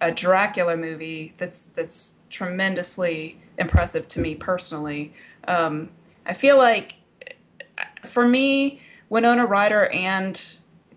a 0.00 0.10
Dracula 0.10 0.76
movie 0.76 1.34
that's 1.36 1.62
that's 1.62 2.22
tremendously 2.30 3.38
impressive 3.58 4.08
to 4.08 4.20
me 4.20 4.34
personally. 4.34 5.12
Um, 5.46 5.90
I 6.24 6.32
feel 6.32 6.56
like 6.56 6.94
for 8.06 8.26
me, 8.26 8.80
Winona 9.08 9.46
Ryder 9.46 9.86
and 9.88 10.42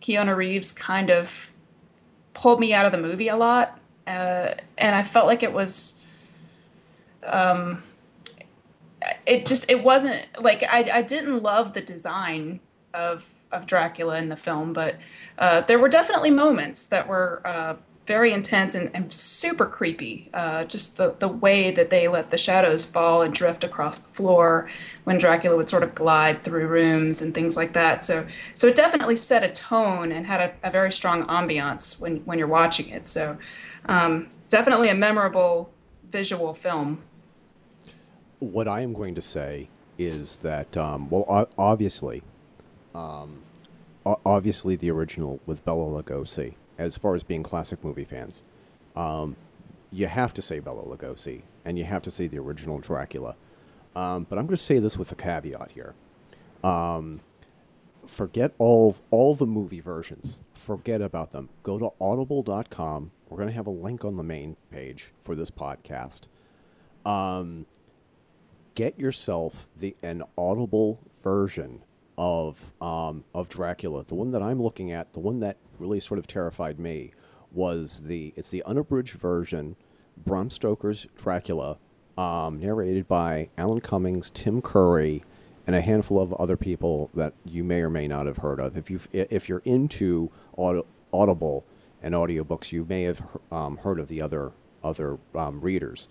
Keanu 0.01 0.35
Reeves 0.35 0.71
kind 0.71 1.09
of 1.09 1.53
pulled 2.33 2.59
me 2.59 2.73
out 2.73 2.85
of 2.85 2.91
the 2.91 2.97
movie 2.97 3.27
a 3.27 3.35
lot, 3.35 3.79
uh, 4.07 4.53
and 4.77 4.95
I 4.95 5.03
felt 5.03 5.27
like 5.27 5.43
it 5.43 5.51
was. 5.51 5.98
Um, 7.23 7.83
it 9.25 9.45
just 9.45 9.69
it 9.69 9.83
wasn't 9.83 10.25
like 10.39 10.63
I, 10.63 10.89
I 10.91 11.01
didn't 11.01 11.41
love 11.41 11.73
the 11.73 11.81
design 11.81 12.59
of 12.93 13.33
of 13.51 13.65
Dracula 13.65 14.17
in 14.17 14.29
the 14.29 14.35
film, 14.35 14.73
but 14.73 14.95
uh, 15.37 15.61
there 15.61 15.79
were 15.79 15.89
definitely 15.89 16.31
moments 16.31 16.85
that 16.87 17.07
were 17.07 17.41
uh, 17.45 17.75
very 18.05 18.33
intense 18.33 18.73
and, 18.73 18.89
and 18.95 19.13
super 19.13 19.67
creepy. 19.67 20.29
Uh, 20.33 20.63
just 20.63 20.97
the, 20.97 21.13
the 21.19 21.27
way 21.27 21.69
that 21.69 21.91
they 21.91 22.07
let 22.07 22.31
the 22.31 22.37
shadows 22.37 22.83
fall 22.83 23.21
and 23.21 23.33
drift 23.33 23.63
across 23.63 23.99
the 23.99 24.09
floor 24.09 24.67
when 25.03 25.19
Dracula 25.19 25.55
would 25.55 25.69
sort 25.69 25.83
of 25.83 25.93
glide 25.93 26.41
through 26.43 26.67
rooms 26.67 27.21
and 27.21 27.33
things 27.35 27.55
like 27.55 27.73
that. 27.73 28.03
So 28.03 28.27
so 28.55 28.67
it 28.67 28.75
definitely 28.75 29.15
set 29.15 29.43
a 29.43 29.49
tone 29.49 30.11
and 30.11 30.25
had 30.25 30.41
a, 30.41 30.67
a 30.67 30.71
very 30.71 30.91
strong 30.91 31.25
ambiance 31.27 31.99
when 31.99 32.17
when 32.25 32.37
you're 32.39 32.47
watching 32.47 32.89
it. 32.89 33.07
So 33.07 33.37
um, 33.85 34.29
definitely 34.49 34.89
a 34.89 34.95
memorable 34.95 35.71
visual 36.09 36.53
film. 36.53 37.03
What 38.39 38.67
I 38.67 38.81
am 38.81 38.93
going 38.93 39.15
to 39.15 39.21
say 39.21 39.69
is 39.97 40.39
that, 40.39 40.77
um, 40.77 41.09
well, 41.09 41.49
obviously, 41.57 42.23
um, 42.95 43.41
obviously 44.05 44.75
the 44.75 44.89
original 44.91 45.39
with 45.45 45.63
Bela 45.65 46.01
Lugosi, 46.01 46.55
as 46.77 46.97
far 46.97 47.15
as 47.15 47.23
being 47.23 47.43
classic 47.43 47.83
movie 47.83 48.05
fans, 48.05 48.43
um, 48.95 49.35
you 49.91 50.07
have 50.07 50.33
to 50.35 50.41
say 50.41 50.59
Bela 50.59 50.83
Lugosi, 50.83 51.41
and 51.65 51.77
you 51.77 51.83
have 51.83 52.01
to 52.03 52.11
say 52.11 52.27
the 52.27 52.39
original 52.39 52.79
Dracula. 52.79 53.35
Um, 53.95 54.25
but 54.29 54.37
I'm 54.37 54.45
going 54.45 54.55
to 54.55 54.63
say 54.63 54.79
this 54.79 54.97
with 54.97 55.11
a 55.11 55.15
caveat 55.15 55.71
here. 55.71 55.93
Um, 56.63 57.21
forget 58.07 58.53
all 58.57 58.95
all 59.11 59.35
the 59.35 59.45
movie 59.47 59.79
versions. 59.79 60.39
Forget 60.53 61.01
about 61.01 61.31
them. 61.31 61.49
Go 61.63 61.79
to 61.79 61.91
audible.com. 61.99 63.11
We're 63.29 63.37
going 63.37 63.49
to 63.49 63.55
have 63.55 63.67
a 63.67 63.71
link 63.71 64.05
on 64.05 64.15
the 64.15 64.23
main 64.23 64.55
page 64.71 65.11
for 65.23 65.35
this 65.35 65.51
podcast. 65.51 66.27
Um, 67.05 67.65
get 68.79 68.97
yourself 68.97 69.67
the 69.75 69.93
an 70.01 70.23
audible 70.37 71.01
version 71.21 71.83
of 72.17 72.71
um, 72.79 73.25
of 73.35 73.49
Dracula. 73.49 74.05
The 74.05 74.15
one 74.15 74.31
that 74.31 74.41
I'm 74.41 74.61
looking 74.61 74.89
at, 74.89 75.11
the 75.11 75.19
one 75.19 75.41
that 75.41 75.57
really 75.79 75.99
sort 75.99 76.17
of 76.17 76.27
terrified 76.27 76.79
me, 76.79 77.11
was 77.51 78.05
the 78.05 78.33
it's 78.37 78.51
the 78.51 78.63
unabridged 78.63 79.15
version, 79.15 79.75
Bram 80.15 80.49
Stoker's 80.49 81.07
Dracula, 81.17 81.77
um, 82.17 82.61
narrated 82.61 83.05
by 83.05 83.49
Alan 83.57 83.81
Cummings, 83.81 84.31
Tim 84.31 84.61
Curry, 84.61 85.23
and 85.67 85.75
a 85.75 85.81
handful 85.81 86.17
of 86.17 86.31
other 86.35 86.55
people 86.55 87.09
that 87.13 87.33
you 87.43 87.65
may 87.65 87.81
or 87.81 87.89
may 87.89 88.07
not 88.07 88.27
have 88.27 88.37
heard 88.37 88.61
of. 88.61 88.77
If 88.77 88.89
you 88.89 89.01
if 89.11 89.49
you're 89.49 89.61
into 89.65 90.31
aud- 90.55 90.85
Audible 91.11 91.65
and 92.01 92.13
audiobooks, 92.13 92.71
you 92.71 92.85
may 92.87 93.03
have 93.03 93.21
um, 93.51 93.75
heard 93.75 93.99
of 93.99 94.07
the 94.07 94.21
other 94.21 94.53
other 94.81 95.17
um, 95.35 95.59
readers, 95.59 96.07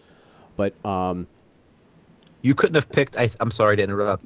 but 0.55 0.75
um, 0.85 1.29
You 2.43 2.55
couldn't 2.55 2.75
have 2.75 2.89
picked. 2.89 3.17
I, 3.17 3.31
I'm 3.41 3.51
sorry 3.51 3.77
to 3.77 3.83
interrupt. 3.83 4.25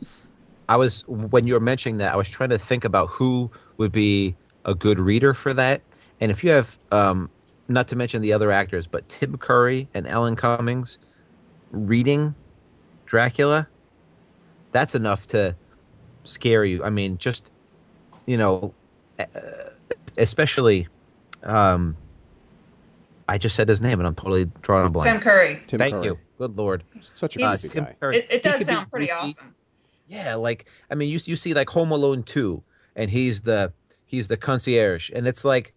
I 0.68 0.76
was 0.76 1.04
when 1.06 1.46
you 1.46 1.54
were 1.54 1.60
mentioning 1.60 1.98
that. 1.98 2.12
I 2.12 2.16
was 2.16 2.28
trying 2.28 2.50
to 2.50 2.58
think 2.58 2.84
about 2.84 3.08
who 3.08 3.50
would 3.78 3.92
be 3.92 4.34
a 4.64 4.74
good 4.74 4.98
reader 5.00 5.34
for 5.34 5.52
that. 5.54 5.82
And 6.20 6.30
if 6.30 6.44
you 6.44 6.50
have, 6.50 6.78
um, 6.92 7.30
not 7.68 7.88
to 7.88 7.96
mention 7.96 8.22
the 8.22 8.32
other 8.32 8.52
actors, 8.52 8.86
but 8.86 9.08
Tim 9.08 9.36
Curry 9.36 9.88
and 9.94 10.06
Alan 10.06 10.36
Cummings 10.36 10.98
reading 11.70 12.34
Dracula, 13.06 13.66
that's 14.70 14.94
enough 14.94 15.26
to 15.28 15.56
scare 16.24 16.64
you. 16.64 16.84
I 16.84 16.90
mean, 16.90 17.18
just 17.18 17.50
you 18.26 18.36
know, 18.36 18.74
especially. 20.16 20.88
Um, 21.44 21.96
I 23.28 23.38
just 23.38 23.54
said 23.56 23.68
his 23.68 23.80
name, 23.80 23.98
and 24.00 24.06
I'm 24.06 24.14
totally 24.14 24.46
drawing 24.62 24.86
a 24.86 24.90
blank. 24.90 25.10
Tim 25.10 25.20
Curry. 25.20 25.62
Tim 25.66 25.78
Curry. 25.78 25.90
Thank 25.90 25.94
Curry. 25.94 26.06
you. 26.06 26.18
Good 26.38 26.56
lord. 26.56 26.84
such 27.00 27.36
a 27.36 27.38
He's- 27.38 27.60
creepy 27.62 27.74
Tim 27.74 27.84
guy. 27.84 27.96
Curry. 28.00 28.16
It, 28.18 28.26
it 28.30 28.42
does 28.42 28.64
sound 28.64 28.90
pretty 28.90 29.06
goofy. 29.06 29.16
awesome. 29.18 29.54
Yeah, 30.06 30.34
like 30.34 30.66
I 30.90 30.94
mean, 30.94 31.08
you 31.08 31.20
you 31.24 31.36
see 31.36 31.54
like 31.54 31.70
Home 31.70 31.90
Alone 31.92 32.22
two, 32.24 32.62
and 32.96 33.10
he's 33.10 33.42
the 33.42 33.72
he's 34.04 34.28
the 34.28 34.36
concierge, 34.36 35.10
and 35.14 35.26
it's 35.28 35.44
like 35.44 35.72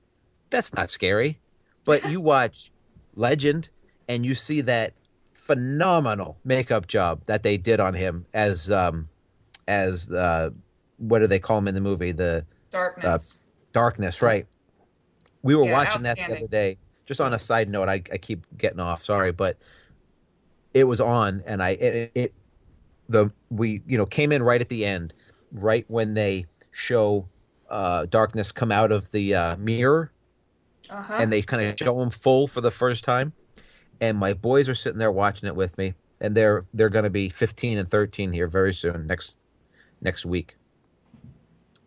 that's 0.50 0.74
not 0.74 0.90
scary, 0.90 1.40
but 1.86 2.10
you 2.10 2.20
watch 2.34 2.72
Legend, 3.16 3.70
and 4.10 4.26
you 4.26 4.36
see 4.36 4.62
that 4.62 4.94
phenomenal 5.34 6.38
makeup 6.44 6.88
job 6.88 7.22
that 7.26 7.44
they 7.44 7.56
did 7.56 7.80
on 7.80 7.94
him 7.94 8.26
as 8.34 8.72
um 8.72 9.08
as 9.68 10.12
uh 10.12 10.50
what 10.98 11.20
do 11.20 11.28
they 11.28 11.38
call 11.40 11.60
him 11.60 11.68
in 11.68 11.76
the 11.76 11.82
movie 11.82 12.12
the 12.12 12.44
Darkness. 12.72 13.44
darkness 13.72 14.22
right 14.24 14.48
we 15.44 15.54
were 15.56 15.66
Yeah, 15.66 15.72
watching 15.74 16.02
that 16.02 16.18
the 16.18 16.24
other 16.38 16.48
day 16.48 16.78
just 17.06 17.22
on 17.22 17.34
a 17.34 17.40
side 17.40 17.70
note 17.70 17.90
I, 17.90 18.02
I 18.12 18.18
keep 18.18 18.46
getting 18.58 18.80
off 18.80 19.04
sorry 19.04 19.32
but 19.32 19.58
it 20.74 20.86
was 20.86 21.00
on 21.00 21.44
and 21.46 21.62
i 21.62 21.70
it, 21.72 22.12
it 22.16 22.34
the 23.10 23.32
we 23.50 23.82
you 23.88 23.98
know 23.98 24.06
came 24.06 24.32
in 24.32 24.44
right 24.44 24.62
at 24.62 24.70
the 24.70 24.86
end 24.86 25.14
right 25.52 25.86
when 25.88 26.14
they 26.14 26.46
show 26.72 27.28
uh 27.70 28.06
darkness 28.06 28.52
come 28.52 28.72
out 28.72 28.92
of 28.92 29.12
the 29.12 29.34
uh 29.34 29.56
mirror. 29.58 30.12
Uh-huh. 30.88 31.18
and 31.20 31.34
they 31.34 31.42
kind 31.42 31.64
of 31.64 31.76
show 31.80 32.00
him 32.00 32.12
full 32.12 32.46
for 32.46 32.62
the 32.62 32.70
first 32.70 33.04
time. 33.04 33.34
And 34.00 34.20
my 34.20 34.34
boys 34.34 34.70
are 34.70 34.76
sitting 34.76 35.00
there 35.00 35.12
watching 35.12 35.48
it 35.48 35.56
with 35.56 35.76
me. 35.80 35.96
And 36.22 36.36
they're 36.36 36.66
they're 36.76 36.90
going 36.90 37.06
to 37.06 37.10
be 37.10 37.28
15 37.28 37.80
and 37.80 37.90
13 37.90 38.34
here 38.34 38.48
very 38.48 38.72
soon 38.72 39.08
next 39.08 39.40
next 40.00 40.26
week. 40.28 40.58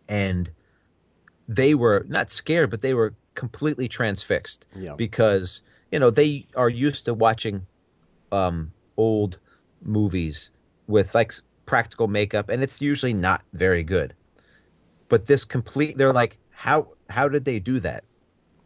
And 0.09 0.51
they 1.47 1.77
were 1.77 2.05
not 2.09 2.29
scared 2.29 2.71
but 2.71 2.83
they 2.83 2.93
were 2.93 3.15
completely 3.39 3.87
transfixed 3.89 4.67
Yeah. 4.77 4.95
because 4.97 5.63
you 5.93 6.01
know 6.01 6.11
they 6.11 6.47
are 6.57 6.69
used 6.69 7.05
to 7.05 7.15
watching 7.15 7.67
um 8.33 8.73
old 8.97 9.39
movies 9.81 10.51
with 10.89 11.15
like 11.15 11.33
practical 11.65 12.09
makeup 12.09 12.49
and 12.49 12.63
it's 12.63 12.81
usually 12.81 13.15
not 13.15 13.43
very 13.53 13.85
good. 13.85 14.15
But 15.09 15.27
this 15.27 15.45
complete 15.45 15.97
they're 15.97 16.13
like 16.13 16.39
how 16.51 16.89
how 17.09 17.29
did 17.29 17.45
they 17.45 17.61
do 17.61 17.79
that? 17.81 18.03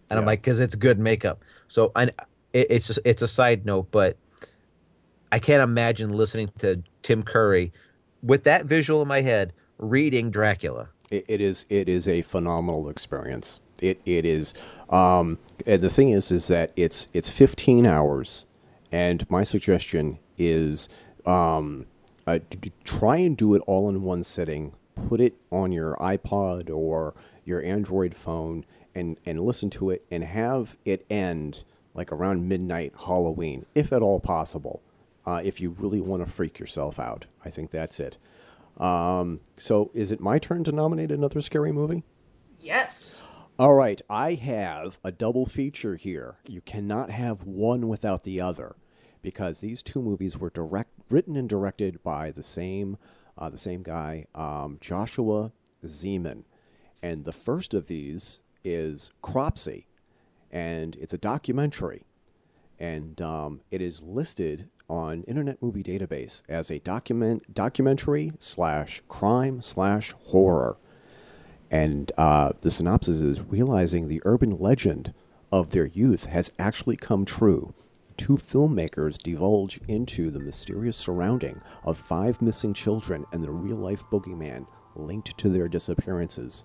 And 0.08 0.18
i'm 0.18 0.26
like 0.26 0.40
because 0.42 0.58
it's 0.58 0.74
good 0.74 0.98
makeup. 0.98 1.44
So 1.68 1.92
i 1.94 2.04
it, 2.04 2.66
it's 2.70 2.86
just, 2.86 3.00
it's 3.04 3.22
a 3.22 3.28
side 3.28 3.64
note 3.66 3.90
but 3.90 4.16
i 5.30 5.38
can't 5.38 5.62
imagine 5.62 6.10
listening 6.12 6.50
to 6.58 6.82
tim 7.02 7.22
curry 7.22 7.72
with 8.22 8.44
that 8.44 8.66
visual 8.66 9.00
in 9.02 9.08
my 9.08 9.22
head 9.22 9.52
reading 9.78 10.30
dracula. 10.30 10.88
It, 11.10 11.24
it 11.28 11.40
is 11.40 11.66
it 11.68 11.88
is 11.88 12.08
a 12.08 12.22
phenomenal 12.22 12.88
experience. 12.88 13.60
It 13.82 14.00
it 14.06 14.24
is, 14.24 14.54
um, 14.88 15.38
and 15.66 15.82
the 15.82 15.90
thing 15.90 16.10
is, 16.10 16.30
is 16.30 16.46
that 16.46 16.72
it's 16.76 17.08
it's 17.12 17.28
15 17.28 17.84
hours, 17.84 18.46
and 18.92 19.28
my 19.28 19.42
suggestion 19.42 20.18
is, 20.38 20.88
um, 21.26 21.86
uh, 22.26 22.38
try 22.84 23.16
and 23.16 23.36
do 23.36 23.54
it 23.54 23.62
all 23.66 23.88
in 23.88 24.02
one 24.02 24.22
sitting. 24.22 24.72
Put 24.94 25.20
it 25.20 25.34
on 25.50 25.72
your 25.72 25.96
iPod 25.96 26.70
or 26.70 27.14
your 27.44 27.60
Android 27.62 28.14
phone, 28.14 28.64
and 28.94 29.16
and 29.26 29.40
listen 29.40 29.68
to 29.70 29.90
it, 29.90 30.04
and 30.10 30.22
have 30.22 30.76
it 30.84 31.04
end 31.10 31.64
like 31.94 32.12
around 32.12 32.48
midnight 32.48 32.92
Halloween, 33.06 33.66
if 33.74 33.92
at 33.92 34.00
all 34.00 34.20
possible. 34.20 34.80
Uh, 35.26 35.40
if 35.44 35.60
you 35.60 35.70
really 35.70 36.00
want 36.00 36.24
to 36.24 36.30
freak 36.30 36.58
yourself 36.58 36.98
out, 36.98 37.26
I 37.44 37.50
think 37.50 37.70
that's 37.70 38.00
it. 38.00 38.18
Um, 38.78 39.40
so 39.56 39.90
is 39.94 40.10
it 40.10 40.20
my 40.20 40.38
turn 40.38 40.64
to 40.64 40.72
nominate 40.72 41.12
another 41.12 41.40
scary 41.40 41.72
movie? 41.72 42.04
yes. 42.62 43.22
All 43.62 43.74
right, 43.74 44.02
I 44.10 44.34
have 44.34 44.98
a 45.04 45.12
double 45.12 45.46
feature 45.46 45.94
here. 45.94 46.34
You 46.48 46.60
cannot 46.62 47.10
have 47.10 47.44
one 47.44 47.86
without 47.86 48.24
the 48.24 48.40
other 48.40 48.74
because 49.22 49.60
these 49.60 49.84
two 49.84 50.02
movies 50.02 50.36
were 50.36 50.50
direct 50.50 50.90
written 51.10 51.36
and 51.36 51.48
directed 51.48 52.02
by 52.02 52.32
the 52.32 52.42
same 52.42 52.96
uh, 53.38 53.50
the 53.50 53.56
same 53.56 53.84
guy, 53.84 54.24
um, 54.34 54.78
Joshua 54.80 55.52
Zeman. 55.84 56.42
And 57.04 57.24
the 57.24 57.30
first 57.30 57.72
of 57.72 57.86
these 57.86 58.42
is 58.64 59.12
Cropsy, 59.22 59.86
and 60.50 60.96
it's 60.96 61.14
a 61.14 61.18
documentary 61.18 62.02
and 62.80 63.22
um, 63.22 63.60
it 63.70 63.80
is 63.80 64.02
listed 64.02 64.70
on 64.88 65.22
Internet 65.22 65.62
Movie 65.62 65.84
Database 65.84 66.42
as 66.48 66.68
a 66.68 66.80
document 66.80 67.54
documentary 67.54 68.32
slash 68.40 69.04
crime 69.06 69.60
slash 69.60 70.14
horror. 70.24 70.78
And 71.72 72.12
uh, 72.18 72.52
the 72.60 72.70
synopsis 72.70 73.20
is 73.20 73.40
realizing 73.40 74.06
the 74.06 74.22
urban 74.24 74.58
legend 74.58 75.14
of 75.50 75.70
their 75.70 75.86
youth 75.86 76.26
has 76.26 76.52
actually 76.58 76.96
come 76.96 77.24
true. 77.24 77.74
Two 78.16 78.36
filmmakers 78.36 79.18
divulge 79.18 79.80
into 79.88 80.30
the 80.30 80.38
mysterious 80.38 80.96
surrounding 80.98 81.60
of 81.82 81.98
five 81.98 82.42
missing 82.42 82.74
children 82.74 83.24
and 83.32 83.42
the 83.42 83.50
real 83.50 83.78
life 83.78 84.04
boogeyman 84.10 84.66
linked 84.94 85.36
to 85.38 85.48
their 85.48 85.68
disappearances. 85.68 86.64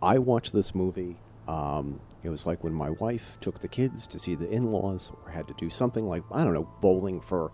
I 0.00 0.18
watched 0.18 0.52
this 0.52 0.74
movie 0.74 1.16
Um, 1.48 2.00
it 2.22 2.28
was 2.30 2.46
like 2.46 2.62
when 2.62 2.72
my 2.72 2.90
wife 2.90 3.36
took 3.40 3.58
the 3.58 3.68
kids 3.68 4.06
to 4.06 4.18
see 4.18 4.36
the 4.36 4.48
in-laws 4.48 5.12
or 5.24 5.30
had 5.30 5.48
to 5.48 5.54
do 5.54 5.68
something 5.68 6.04
like 6.06 6.22
I 6.30 6.44
don't 6.44 6.54
know 6.54 6.68
bowling 6.80 7.20
for 7.20 7.50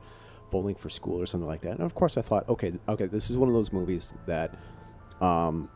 bowling 0.51 0.75
for 0.75 0.91
school 0.91 1.21
or 1.21 1.27
something 1.27 1.49
like 1.49 1.63
that. 1.63 1.73
And 1.73 1.83
of 1.83 1.95
course, 1.95 2.17
I 2.19 2.23
thought, 2.23 2.49
okay, 2.49 2.73
okay, 2.89 3.07
this 3.07 3.31
is 3.31 3.39
one 3.39 3.49
of 3.49 3.55
those 3.55 3.73
movies 3.73 4.15
that 4.27 4.55
um, 5.21 5.71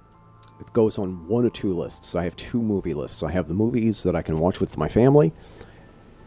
it 0.61 0.72
goes 0.72 0.98
on 0.98 1.26
one 1.28 1.44
or 1.44 1.50
two 1.50 1.72
lists. 1.72 2.14
I 2.14 2.24
have 2.24 2.36
two 2.36 2.62
movie 2.62 2.94
lists. 2.94 3.22
I 3.22 3.30
have 3.32 3.48
the 3.48 3.55
movies 3.55 4.03
that 4.05 4.14
I 4.14 4.22
can 4.22 4.38
watch 4.38 4.61
with 4.61 4.76
my 4.78 4.88
family, 4.88 5.32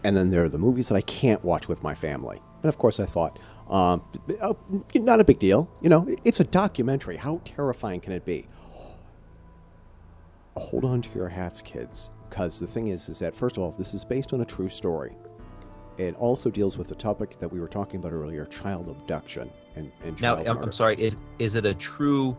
and 0.03 0.15
then 0.15 0.29
there 0.29 0.43
are 0.43 0.49
the 0.49 0.57
movies 0.57 0.89
that 0.89 0.95
I 0.95 1.01
can't 1.01 1.43
watch 1.43 1.67
with 1.67 1.83
my 1.83 1.93
family. 1.93 2.41
And 2.61 2.69
of 2.69 2.77
course, 2.77 2.99
I 2.99 3.05
thought, 3.05 3.39
um, 3.69 4.03
oh, 4.41 4.57
not 4.93 5.19
a 5.19 5.23
big 5.23 5.39
deal. 5.39 5.69
You 5.81 5.89
know, 5.89 6.15
it's 6.23 6.39
a 6.39 6.43
documentary. 6.43 7.17
How 7.17 7.41
terrifying 7.45 8.01
can 8.01 8.13
it 8.13 8.25
be? 8.25 8.45
Hold 10.57 10.85
on 10.85 11.01
to 11.01 11.17
your 11.17 11.29
hats, 11.29 11.61
kids, 11.61 12.09
because 12.29 12.59
the 12.59 12.67
thing 12.67 12.87
is, 12.87 13.09
is 13.09 13.19
that 13.19 13.35
first 13.35 13.57
of 13.57 13.63
all, 13.63 13.71
this 13.71 13.93
is 13.93 14.05
based 14.05 14.33
on 14.33 14.41
a 14.41 14.45
true 14.45 14.69
story. 14.69 15.15
It 15.97 16.15
also 16.15 16.49
deals 16.49 16.77
with 16.77 16.87
the 16.89 16.95
topic 16.95 17.39
that 17.39 17.51
we 17.51 17.59
were 17.59 17.69
talking 17.69 17.99
about 17.99 18.11
earlier, 18.11 18.45
child 18.45 18.89
abduction 18.89 19.49
and, 19.75 19.91
and 20.03 20.21
Now, 20.21 20.37
I'm. 20.37 20.57
I'm 20.57 20.71
sorry. 20.71 20.95
Is 20.99 21.15
is 21.39 21.55
it 21.55 21.65
a 21.65 21.73
true? 21.73 22.35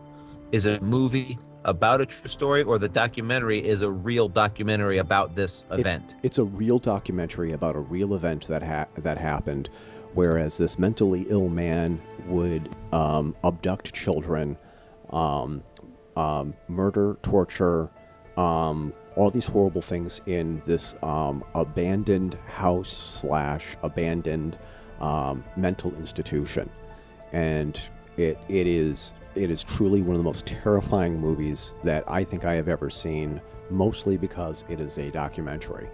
Is 0.51 0.65
a 0.65 0.79
movie 0.79 1.37
about 1.65 1.99
a 1.99 2.05
true 2.05 2.29
story, 2.29 2.63
or 2.63 2.77
the 2.77 2.87
documentary 2.87 3.65
is 3.65 3.81
a 3.81 3.91
real 3.91 4.29
documentary 4.29 4.99
about 4.99 5.35
this 5.35 5.65
event? 5.71 6.15
It's 6.23 6.37
a 6.37 6.45
real 6.45 6.79
documentary 6.79 7.51
about 7.51 7.75
a 7.75 7.79
real 7.79 8.13
event 8.13 8.47
that 8.47 8.63
ha- 8.63 8.87
that 8.95 9.17
happened, 9.17 9.69
whereas 10.13 10.57
this 10.57 10.79
mentally 10.79 11.25
ill 11.27 11.49
man 11.49 11.99
would 12.27 12.69
um, 12.93 13.35
abduct 13.43 13.93
children, 13.93 14.57
um, 15.09 15.61
um, 16.15 16.53
murder, 16.69 17.17
torture, 17.23 17.89
um, 18.37 18.93
all 19.17 19.29
these 19.29 19.47
horrible 19.47 19.81
things 19.81 20.21
in 20.27 20.61
this 20.65 20.95
um, 21.03 21.43
abandoned 21.55 22.35
house 22.47 22.89
slash 22.89 23.75
abandoned 23.83 24.57
um, 25.01 25.43
mental 25.57 25.93
institution, 25.95 26.69
and 27.33 27.89
it 28.15 28.39
it 28.47 28.65
is 28.65 29.11
it 29.37 29.49
is 29.51 29.63
truly 29.63 30.01
one 30.01 30.11
of 30.15 30.17
the 30.17 30.23
most 30.23 30.45
terrifying 30.45 31.19
movies 31.19 31.75
that 31.83 32.03
I 32.07 32.23
think 32.23 32.45
I 32.45 32.53
have 32.53 32.67
ever 32.67 32.89
seen. 32.89 33.41
Mostly 33.69 34.15
because 34.15 34.63
it 34.69 34.79
is 34.79 34.97
a 34.97 35.11
documentary, 35.11 35.89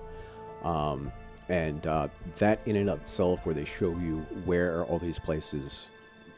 um, 0.63 1.11
and 1.49 1.87
uh, 1.87 2.07
that 2.37 2.59
in 2.67 2.75
and 2.75 2.87
of 2.87 3.01
itself, 3.01 3.47
where 3.47 3.55
they 3.55 3.65
show 3.65 3.89
you 3.97 4.17
where 4.45 4.85
all 4.85 4.99
these 4.99 5.17
places 5.17 5.89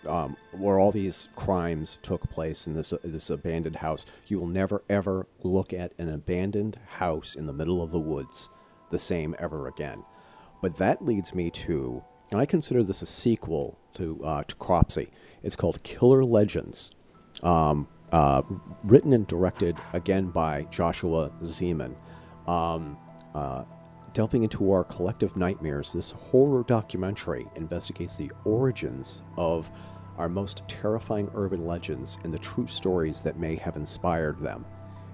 um, 0.07 0.37
where 0.51 0.79
all 0.79 0.91
these 0.91 1.29
crimes 1.35 1.97
took 2.01 2.29
place 2.29 2.67
in 2.67 2.73
this 2.73 2.93
this 3.03 3.29
abandoned 3.29 3.75
house. 3.75 4.05
You 4.27 4.39
will 4.39 4.47
never 4.47 4.83
ever 4.89 5.27
look 5.43 5.73
at 5.73 5.93
an 5.97 6.09
abandoned 6.09 6.79
house 6.87 7.35
in 7.35 7.45
the 7.45 7.53
middle 7.53 7.81
of 7.81 7.91
the 7.91 7.99
woods 7.99 8.49
the 8.89 8.99
same 8.99 9.35
ever 9.39 9.67
again. 9.67 10.03
But 10.61 10.77
that 10.77 11.03
leads 11.03 11.33
me 11.33 11.49
to, 11.51 12.03
and 12.31 12.39
I 12.39 12.45
consider 12.45 12.83
this 12.83 13.01
a 13.01 13.05
sequel 13.05 13.77
to 13.95 14.23
uh, 14.23 14.43
to 14.43 14.55
Cropsey. 14.55 15.09
It's 15.43 15.55
called 15.55 15.83
Killer 15.83 16.23
Legends, 16.23 16.91
um, 17.45 17.87
uh, 18.11 18.41
written 18.83 19.13
and 19.13 19.25
directed 19.27 19.77
again 19.93 20.27
by 20.27 20.63
Joshua 20.63 21.31
Zeman. 21.43 21.95
Um, 22.47 22.97
uh, 23.33 23.63
Delving 24.13 24.43
into 24.43 24.71
our 24.71 24.85
collective 24.85 25.35
nightmares, 25.35 25.91
this 25.91 26.13
horror 26.13 26.63
documentary 26.63 27.45
investigates 27.55 28.15
the 28.15 28.31
origins 28.45 29.23
of 29.35 29.69
our 30.17 30.29
most 30.29 30.63
terrifying 30.69 31.29
urban 31.35 31.65
legends 31.65 32.17
and 32.23 32.33
the 32.33 32.39
true 32.39 32.65
stories 32.65 33.21
that 33.23 33.37
may 33.37 33.57
have 33.57 33.75
inspired 33.75 34.39
them. 34.39 34.65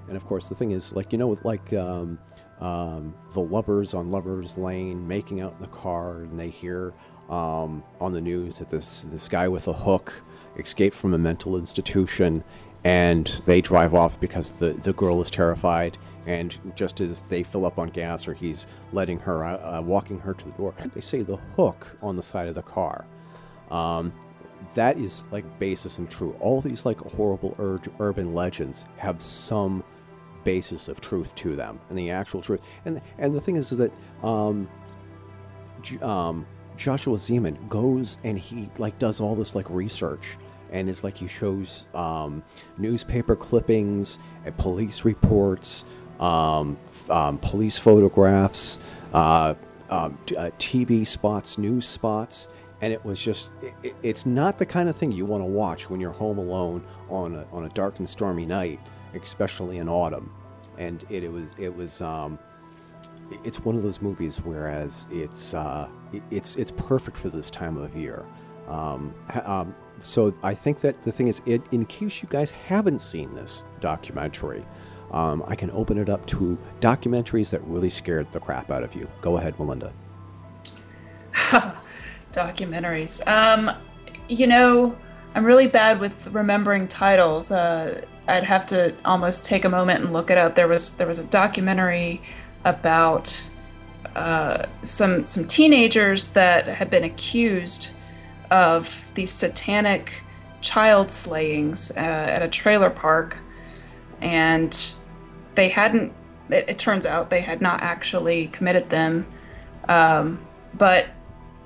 And 0.07 0.15
of 0.15 0.23
course, 0.25 0.49
the 0.49 0.53
thing 0.53 0.69
is, 0.69 0.93
like, 0.93 1.11
you 1.11 1.17
know, 1.17 1.27
with 1.27 1.43
like 1.43 1.73
um, 1.73 2.19
um, 2.59 3.15
the 3.33 3.39
lovers 3.39 3.95
on 3.95 4.11
Lovers 4.11 4.55
Lane 4.55 5.07
making 5.07 5.41
out 5.41 5.53
in 5.53 5.59
the 5.59 5.67
car, 5.67 6.17
and 6.21 6.39
they 6.39 6.49
hear 6.49 6.93
um, 7.27 7.83
on 7.99 8.11
the 8.11 8.21
news 8.21 8.59
that 8.59 8.69
this, 8.69 9.01
this 9.05 9.27
guy 9.27 9.47
with 9.47 9.67
a 9.67 9.73
hook 9.73 10.13
escaped 10.57 10.95
from 10.95 11.13
a 11.13 11.17
mental 11.17 11.57
institution 11.57 12.43
and 12.83 13.27
they 13.45 13.61
drive 13.61 13.93
off 13.93 14.19
because 14.19 14.59
the, 14.59 14.73
the 14.73 14.93
girl 14.93 15.21
is 15.21 15.29
terrified. 15.29 15.97
And 16.25 16.57
just 16.75 17.01
as 17.01 17.29
they 17.29 17.43
fill 17.43 17.65
up 17.65 17.77
on 17.77 17.89
gas 17.89 18.27
or 18.27 18.33
he's 18.33 18.67
letting 18.91 19.19
her, 19.19 19.43
uh, 19.43 19.77
uh, 19.77 19.81
walking 19.81 20.19
her 20.19 20.33
to 20.33 20.45
the 20.45 20.51
door, 20.51 20.73
they 20.93 21.01
say 21.01 21.21
the 21.21 21.37
hook 21.37 21.97
on 22.01 22.15
the 22.15 22.23
side 22.23 22.47
of 22.47 22.55
the 22.55 22.63
car. 22.63 23.05
Um, 23.69 24.13
that 24.73 24.97
is 24.97 25.23
like 25.31 25.59
basis 25.59 25.97
and 25.97 26.09
true. 26.09 26.35
All 26.39 26.61
these 26.61 26.85
like 26.85 26.99
horrible 26.99 27.55
ur- 27.59 27.81
urban 27.99 28.33
legends 28.33 28.85
have 28.97 29.21
some 29.21 29.83
basis 30.43 30.87
of 30.87 31.01
truth 31.01 31.35
to 31.35 31.55
them, 31.55 31.79
and 31.89 31.97
the 31.97 32.11
actual 32.11 32.41
truth. 32.41 32.61
And 32.85 33.01
and 33.17 33.33
the 33.33 33.41
thing 33.41 33.55
is, 33.55 33.71
is 33.71 33.79
that 33.79 33.91
um, 34.23 34.69
um, 36.01 36.45
Joshua 36.81 37.15
Zeman 37.17 37.69
goes 37.69 38.17
and 38.23 38.37
he 38.37 38.69
like 38.77 38.97
does 38.99 39.21
all 39.21 39.35
this 39.35 39.55
like 39.55 39.69
research, 39.69 40.37
and 40.71 40.89
it's 40.89 41.03
like 41.03 41.17
he 41.17 41.27
shows 41.27 41.87
um, 41.93 42.43
newspaper 42.77 43.35
clippings, 43.35 44.19
and 44.45 44.57
police 44.57 45.05
reports, 45.05 45.85
um, 46.19 46.77
um, 47.09 47.37
police 47.39 47.77
photographs, 47.77 48.79
uh, 49.13 49.53
um, 49.89 50.17
uh, 50.37 50.49
TV 50.57 51.05
spots, 51.05 51.57
news 51.57 51.85
spots, 51.85 52.47
and 52.81 52.91
it 52.91 53.03
was 53.05 53.21
just 53.21 53.51
it- 53.61 53.73
it, 53.83 53.95
it's 54.01 54.25
not 54.25 54.57
the 54.57 54.65
kind 54.65 54.89
of 54.89 54.95
thing 54.95 55.11
you 55.11 55.25
want 55.25 55.41
to 55.41 55.45
watch 55.45 55.89
when 55.89 55.99
you're 55.99 56.11
home 56.11 56.37
alone 56.39 56.83
on 57.09 57.35
a, 57.35 57.45
on 57.51 57.65
a 57.65 57.69
dark 57.69 57.99
and 57.99 58.07
stormy 58.09 58.45
night, 58.45 58.79
especially 59.21 59.77
in 59.77 59.87
autumn. 59.87 60.33
And 60.77 61.03
it, 61.09 61.23
it 61.23 61.31
was 61.31 61.49
it 61.59 61.75
was 61.75 62.01
um, 62.01 62.39
it's 63.43 63.63
one 63.63 63.75
of 63.75 63.83
those 63.83 64.01
movies 64.01 64.41
whereas 64.43 65.07
it's 65.11 65.53
uh, 65.53 65.87
it's 66.29 66.55
it's 66.55 66.71
perfect 66.71 67.17
for 67.17 67.29
this 67.29 67.49
time 67.49 67.77
of 67.77 67.95
year 67.95 68.25
um, 68.67 69.13
um, 69.45 69.75
so 70.01 70.33
i 70.43 70.53
think 70.53 70.79
that 70.79 71.01
the 71.03 71.11
thing 71.11 71.27
is 71.27 71.41
it, 71.45 71.61
in 71.71 71.85
case 71.85 72.21
you 72.21 72.27
guys 72.29 72.51
haven't 72.51 72.99
seen 72.99 73.33
this 73.33 73.63
documentary 73.79 74.65
um, 75.11 75.43
i 75.47 75.55
can 75.55 75.69
open 75.71 75.97
it 75.97 76.09
up 76.09 76.25
to 76.25 76.57
documentaries 76.79 77.49
that 77.49 77.61
really 77.65 77.89
scared 77.89 78.31
the 78.31 78.39
crap 78.39 78.71
out 78.71 78.83
of 78.83 78.95
you 78.95 79.07
go 79.21 79.37
ahead 79.37 79.57
melinda 79.59 79.91
Documentaries. 82.31 83.25
Um, 83.27 83.75
you 84.27 84.47
know, 84.47 84.95
I'm 85.35 85.45
really 85.45 85.67
bad 85.67 85.99
with 85.99 86.27
remembering 86.27 86.87
titles. 86.87 87.51
Uh, 87.51 88.01
I'd 88.27 88.43
have 88.43 88.65
to 88.67 88.95
almost 89.03 89.45
take 89.45 89.65
a 89.65 89.69
moment 89.69 90.03
and 90.03 90.13
look 90.13 90.29
it 90.29 90.37
up. 90.37 90.55
There 90.55 90.67
was 90.67 90.97
there 90.97 91.07
was 91.07 91.19
a 91.19 91.23
documentary 91.25 92.21
about 92.65 93.43
uh, 94.15 94.65
some 94.83 95.25
some 95.25 95.47
teenagers 95.47 96.27
that 96.33 96.67
had 96.67 96.89
been 96.89 97.03
accused 97.03 97.97
of 98.49 99.09
these 99.13 99.31
satanic 99.31 100.21
child 100.59 101.09
slayings 101.11 101.91
uh, 101.91 101.99
at 101.99 102.41
a 102.41 102.47
trailer 102.47 102.89
park, 102.89 103.37
and 104.21 104.91
they 105.55 105.69
hadn't. 105.69 106.13
It, 106.49 106.65
it 106.69 106.77
turns 106.77 107.05
out 107.05 107.29
they 107.29 107.41
had 107.41 107.61
not 107.61 107.81
actually 107.81 108.47
committed 108.47 108.89
them, 108.89 109.25
um, 109.87 110.45
but 110.73 111.07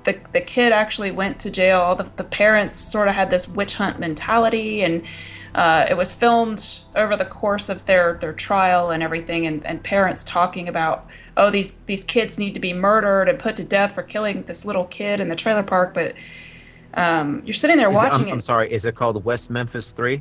the 0.04 0.18
the 0.32 0.40
kid 0.40 0.72
actually 0.72 1.10
went 1.10 1.40
to 1.40 1.50
jail. 1.50 1.94
The, 1.94 2.04
the 2.16 2.24
parents 2.24 2.74
sort 2.74 3.08
of 3.08 3.14
had 3.14 3.30
this 3.30 3.48
witch 3.48 3.74
hunt 3.74 3.98
mentality, 3.98 4.82
and 4.82 5.02
uh, 5.56 5.86
it 5.88 5.96
was 5.96 6.12
filmed 6.12 6.80
over 6.94 7.16
the 7.16 7.24
course 7.24 7.70
of 7.70 7.86
their 7.86 8.18
their 8.20 8.34
trial 8.34 8.90
and 8.90 9.02
everything. 9.02 9.46
And, 9.46 9.64
and 9.64 9.82
parents 9.82 10.22
talking 10.22 10.68
about, 10.68 11.06
oh, 11.38 11.50
these 11.50 11.78
these 11.86 12.04
kids 12.04 12.38
need 12.38 12.52
to 12.54 12.60
be 12.60 12.74
murdered 12.74 13.26
and 13.30 13.38
put 13.38 13.56
to 13.56 13.64
death 13.64 13.94
for 13.94 14.02
killing 14.02 14.42
this 14.42 14.66
little 14.66 14.84
kid 14.84 15.18
in 15.18 15.28
the 15.28 15.34
trailer 15.34 15.62
park. 15.62 15.94
But 15.94 16.14
um, 16.92 17.42
you're 17.46 17.54
sitting 17.54 17.78
there 17.78 17.88
Is 17.88 17.94
it- 17.94 17.96
watching 17.96 18.22
I'm, 18.24 18.28
it. 18.28 18.32
I'm 18.32 18.40
sorry. 18.42 18.70
Is 18.70 18.84
it 18.84 18.94
called 18.96 19.24
West 19.24 19.48
Memphis 19.48 19.92
Three? 19.92 20.20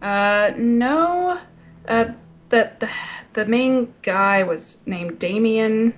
Uh, 0.00 0.52
no. 0.56 1.38
Uh, 1.86 2.06
the, 2.48 2.72
the 2.78 2.90
the 3.34 3.44
main 3.44 3.92
guy 4.00 4.44
was 4.44 4.86
named 4.86 5.18
Damien, 5.18 5.92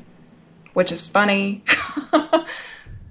which 0.72 0.90
is 0.90 1.08
funny. 1.08 1.62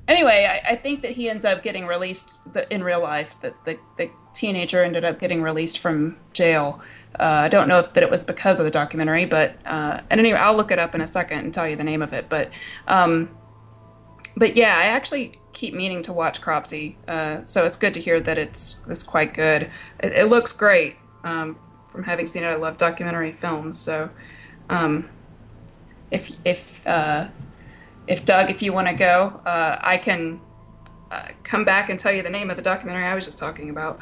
anyway, 0.08 0.62
I, 0.66 0.74
I 0.74 0.76
think 0.76 1.01
that 1.01 1.12
he 1.12 1.30
ends 1.30 1.45
up 1.45 1.64
getting 1.64 1.86
released 1.86 2.54
the, 2.54 2.72
in 2.74 2.84
real 2.84 3.01
life. 3.01 3.39
That 3.39 3.56
the, 3.66 3.80
the 3.97 4.10
teenager 4.34 4.84
ended 4.84 5.06
up 5.06 5.20
getting 5.20 5.41
released 5.41 5.80
from 5.80 6.18
jail. 6.34 6.82
Uh, 7.20 7.43
I 7.45 7.49
don't 7.49 7.68
know 7.68 7.80
if 7.80 7.93
that 7.93 8.04
it 8.04 8.10
was 8.10 8.24
because 8.24 8.60
of 8.60 8.66
the 8.66 8.72
documentary, 8.72 9.26
but 9.26 9.56
uh, 9.66 10.01
and 10.10 10.20
anyway, 10.20 10.39
I'll 10.39 10.56
look 10.56 10.72
it 10.72 10.80
up 10.80 10.95
in 10.95 11.01
a 11.01 11.08
second 11.08 11.39
and 11.39 11.54
tell 11.54 11.68
you 11.68 11.76
the 11.76 11.84
name 11.84 12.01
of 12.01 12.14
it. 12.14 12.28
But 12.30 12.51
um, 12.88 13.30
but 14.36 14.56
yeah, 14.56 14.76
I 14.78 14.86
actually 14.86 15.39
keep 15.54 15.76
meaning 15.76 16.01
to 16.04 16.14
watch 16.14 16.41
Cropsey, 16.41 16.97
uh, 17.08 17.43
so 17.43 17.66
it's 17.66 17.78
good 17.78 17.93
to 17.93 17.99
hear 17.99 18.20
that 18.20 18.38
it's 18.38 18.86
it's 18.89 19.04
quite 19.04 19.34
good. 19.34 19.70
It, 19.99 20.14
it 20.14 20.26
looks 20.26 20.54
great. 20.54 20.95
Um, 21.24 21.58
from 21.88 22.04
having 22.04 22.26
seen 22.26 22.43
it, 22.43 22.47
I 22.47 22.56
love 22.56 22.78
documentary 22.78 23.32
films. 23.32 23.78
So, 23.78 24.10
um, 24.70 25.08
if 26.10 26.32
if 26.43 26.86
uh, 26.88 27.28
if 28.08 28.26
Doug, 28.26 28.49
if 28.49 28.62
you 28.62 28.74
want 28.74 28.88
to 28.88 28.93
go, 28.93 29.41
uh, 29.45 29.78
I 29.82 29.97
can 29.97 30.39
uh, 31.12 31.28
come 31.43 31.64
back 31.64 31.89
and 31.89 31.99
tell 31.99 32.12
you 32.12 32.24
the 32.24 32.30
name 32.30 32.49
of 32.49 32.58
the 32.58 32.64
documentary 32.64 33.06
I 33.06 33.16
was 33.16 33.26
just 33.26 33.38
talking 33.38 33.70
about. 33.70 33.99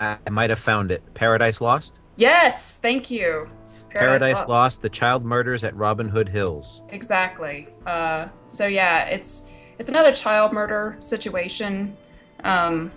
I 0.00 0.18
might 0.30 0.50
have 0.50 0.58
found 0.58 0.90
it. 0.90 1.02
Paradise 1.14 1.60
Lost. 1.60 2.00
Yes, 2.16 2.78
thank 2.78 3.10
you. 3.10 3.48
Paradise, 3.90 4.46
Lost. 4.48 4.82
The 4.82 4.88
child 4.88 5.24
murders 5.24 5.62
at 5.62 5.74
Robin 5.76 6.08
Hood 6.08 6.28
Hills. 6.28 6.82
Exactly. 6.88 7.68
Uh, 7.86 8.28
so 8.48 8.66
yeah, 8.66 9.04
it's 9.04 9.50
it's 9.78 9.88
another 9.88 10.12
child 10.12 10.52
murder 10.52 10.96
situation, 10.98 11.96
um, 12.42 12.90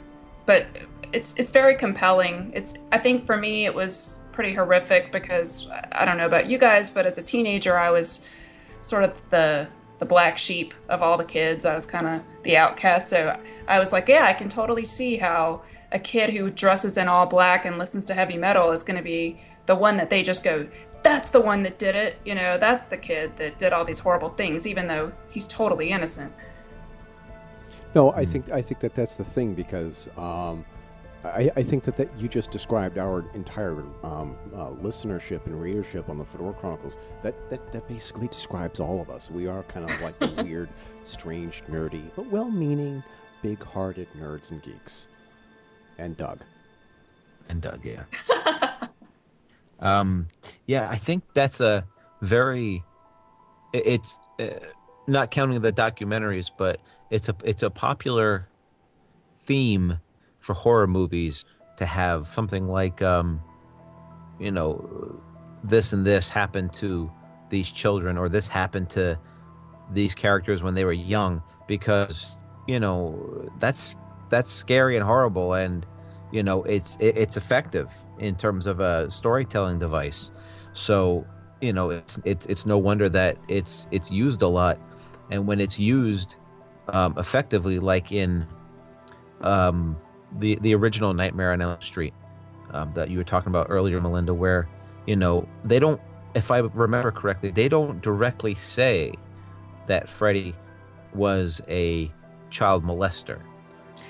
but 0.45 0.65
it's 1.13 1.35
it's 1.37 1.51
very 1.51 1.75
compelling. 1.75 2.51
It's 2.55 2.75
I 2.91 2.97
think 2.97 3.25
for 3.25 3.37
me 3.37 3.65
it 3.65 3.73
was 3.73 4.21
pretty 4.31 4.53
horrific 4.53 5.11
because 5.11 5.69
I 5.91 6.05
don't 6.05 6.17
know 6.17 6.25
about 6.25 6.47
you 6.47 6.57
guys, 6.57 6.89
but 6.89 7.05
as 7.05 7.17
a 7.17 7.23
teenager 7.23 7.77
I 7.77 7.91
was 7.91 8.27
sort 8.81 9.03
of 9.03 9.29
the 9.29 9.67
the 9.99 10.05
black 10.05 10.37
sheep 10.37 10.73
of 10.89 11.01
all 11.01 11.17
the 11.17 11.25
kids. 11.25 11.65
I 11.65 11.75
was 11.75 11.85
kind 11.85 12.07
of 12.07 12.21
the 12.43 12.57
outcast, 12.57 13.09
so 13.09 13.39
I 13.67 13.79
was 13.79 13.91
like, 13.91 14.07
yeah, 14.07 14.25
I 14.25 14.33
can 14.33 14.49
totally 14.49 14.85
see 14.85 15.17
how 15.17 15.61
a 15.91 15.99
kid 15.99 16.29
who 16.29 16.49
dresses 16.49 16.97
in 16.97 17.07
all 17.07 17.25
black 17.25 17.65
and 17.65 17.77
listens 17.77 18.05
to 18.05 18.13
heavy 18.13 18.37
metal 18.37 18.71
is 18.71 18.83
going 18.83 18.97
to 18.97 19.03
be 19.03 19.39
the 19.65 19.75
one 19.75 19.97
that 19.97 20.09
they 20.09 20.23
just 20.23 20.43
go, 20.43 20.67
that's 21.03 21.29
the 21.29 21.39
one 21.39 21.63
that 21.63 21.77
did 21.77 21.95
it. 21.95 22.19
You 22.25 22.35
know, 22.35 22.57
that's 22.57 22.85
the 22.85 22.97
kid 22.97 23.35
that 23.37 23.57
did 23.57 23.73
all 23.73 23.85
these 23.85 23.99
horrible 23.99 24.29
things, 24.29 24.67
even 24.67 24.87
though 24.87 25.11
he's 25.29 25.47
totally 25.47 25.91
innocent. 25.91 26.33
No, 27.95 28.11
I 28.11 28.25
think 28.25 28.49
I 28.51 28.61
think 28.61 28.79
that 28.81 28.93
that's 28.93 29.15
the 29.15 29.23
thing 29.23 29.53
because 29.53 30.09
um, 30.17 30.65
I, 31.35 31.51
I 31.55 31.63
think 31.63 31.83
that, 31.85 31.95
that 31.97 32.09
you 32.19 32.27
just 32.27 32.51
described 32.51 32.97
our 32.97 33.25
entire 33.33 33.79
um, 34.03 34.35
uh, 34.53 34.69
listenership 34.71 35.45
and 35.45 35.59
readership 35.61 36.09
on 36.09 36.17
the 36.17 36.25
Fedora 36.25 36.53
Chronicles. 36.53 36.97
That, 37.21 37.49
that 37.49 37.71
that 37.71 37.87
basically 37.87 38.27
describes 38.27 38.79
all 38.79 39.01
of 39.01 39.09
us. 39.09 39.31
We 39.31 39.47
are 39.47 39.63
kind 39.63 39.89
of 39.89 40.01
like 40.01 40.17
the 40.19 40.27
weird, 40.43 40.69
strange, 41.03 41.63
nerdy, 41.65 42.03
but 42.15 42.27
well-meaning, 42.27 43.03
big-hearted 43.41 44.07
nerds 44.19 44.51
and 44.51 44.61
geeks. 44.61 45.07
And 45.97 46.15
Doug. 46.17 46.41
And 47.49 47.61
Doug, 47.61 47.83
yeah. 47.83 48.03
um, 49.79 50.27
yeah, 50.65 50.89
I 50.89 50.95
think 50.97 51.23
that's 51.33 51.59
a 51.61 51.85
very. 52.21 52.83
it- 53.73 53.87
It's 53.87 54.19
uh, 54.39 54.47
not 55.07 55.31
counting 55.31 55.61
the 55.61 55.71
documentaries, 55.71 56.51
but 56.57 56.79
it's 57.09 57.29
a 57.29 57.35
it's 57.45 57.63
a 57.63 57.69
popular 57.69 58.47
theme 59.45 59.99
for 60.47 60.53
horror 60.53 60.87
movies 60.87 61.43
to 61.75 61.85
have 61.85 62.25
something 62.25 62.69
like 62.69 63.01
um, 63.01 63.41
you 64.39 64.49
know 64.49 65.21
this 65.61 65.91
and 65.91 66.05
this 66.07 66.29
happened 66.29 66.73
to 66.73 67.11
these 67.49 67.69
children 67.69 68.17
or 68.17 68.29
this 68.29 68.47
happened 68.47 68.89
to 68.89 69.19
these 69.91 70.15
characters 70.15 70.63
when 70.63 70.73
they 70.73 70.85
were 70.85 70.93
young 70.93 71.43
because 71.67 72.37
you 72.65 72.79
know 72.79 73.51
that's 73.59 73.97
that's 74.29 74.49
scary 74.49 74.95
and 74.95 75.05
horrible 75.05 75.53
and 75.53 75.85
you 76.31 76.41
know 76.41 76.63
it's 76.63 76.97
it's 77.01 77.35
effective 77.35 77.91
in 78.17 78.33
terms 78.35 78.67
of 78.67 78.79
a 78.79 79.11
storytelling 79.11 79.79
device. 79.79 80.31
So 80.71 81.27
you 81.59 81.73
know 81.73 81.89
it's 81.89 82.21
it's 82.23 82.45
it's 82.45 82.65
no 82.65 82.77
wonder 82.77 83.09
that 83.09 83.37
it's 83.49 83.85
it's 83.91 84.09
used 84.09 84.41
a 84.43 84.47
lot. 84.47 84.79
And 85.29 85.45
when 85.45 85.59
it's 85.59 85.77
used 85.77 86.37
um, 86.87 87.15
effectively 87.17 87.79
like 87.79 88.13
in 88.13 88.47
um, 89.41 89.97
the 90.39 90.57
the 90.61 90.73
original 90.75 91.13
nightmare 91.13 91.51
on 91.53 91.61
elm 91.61 91.79
street 91.81 92.13
um, 92.71 92.91
that 92.93 93.09
you 93.09 93.17
were 93.17 93.23
talking 93.23 93.49
about 93.49 93.67
earlier 93.69 93.99
melinda 94.01 94.33
where 94.33 94.67
you 95.05 95.15
know 95.15 95.47
they 95.63 95.79
don't 95.79 96.01
if 96.35 96.51
i 96.51 96.57
remember 96.59 97.11
correctly 97.11 97.49
they 97.51 97.69
don't 97.69 98.01
directly 98.01 98.53
say 98.55 99.11
that 99.87 100.07
freddy 100.09 100.53
was 101.13 101.61
a 101.69 102.11
child 102.49 102.83
molester 102.83 103.39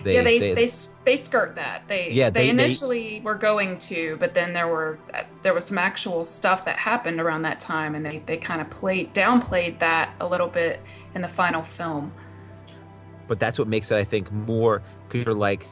they 0.03 0.13
yeah, 0.15 0.24
they, 0.24 0.39
they 0.53 0.68
they 1.05 1.18
skirt 1.18 1.55
that. 1.55 1.88
They 1.88 2.11
Yeah, 2.11 2.30
they, 2.30 2.41
they- 2.41 2.45
they- 2.45 2.49
initially 2.51 3.20
were 3.22 3.34
going 3.34 3.80
to, 3.80 4.15
but 4.20 4.36
then 4.36 4.53
there 4.53 4.68
were 4.68 4.99
there 5.41 5.55
was 5.55 5.65
some 5.65 5.80
actual 5.80 6.24
stuff 6.24 6.65
that 6.65 6.78
happened 6.78 7.20
around 7.20 7.41
that 7.43 7.59
time, 7.59 7.95
and 7.95 8.05
they 8.05 8.20
they 8.28 8.38
kind 8.38 8.61
of 8.61 8.70
played 8.70 9.11
downplayed 9.15 9.80
that 9.80 10.13
a 10.20 10.28
little 10.28 10.49
bit 10.49 10.82
in 11.15 11.24
the 11.24 11.28
final 11.28 11.63
film. 11.63 12.11
but 13.28 13.39
that's 13.39 13.57
what 13.57 13.68
makes 13.68 13.89
it 13.89 13.97
i 13.97 14.03
think 14.03 14.32
more 14.32 14.84
because 15.07 15.26
you're 15.26 15.34
like 15.34 15.65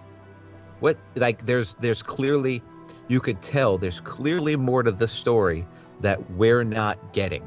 what 0.80 0.98
like 1.16 1.46
there's 1.46 1.74
there's 1.76 2.02
clearly 2.04 2.62
you 3.08 3.20
could 3.20 3.42
tell 3.42 3.78
there's 3.78 4.00
clearly 4.00 4.56
more 4.56 4.84
to 4.84 4.92
the 4.92 5.08
story 5.08 5.66
that 6.02 6.20
we're 6.32 6.64
not 6.64 6.98
getting 7.14 7.44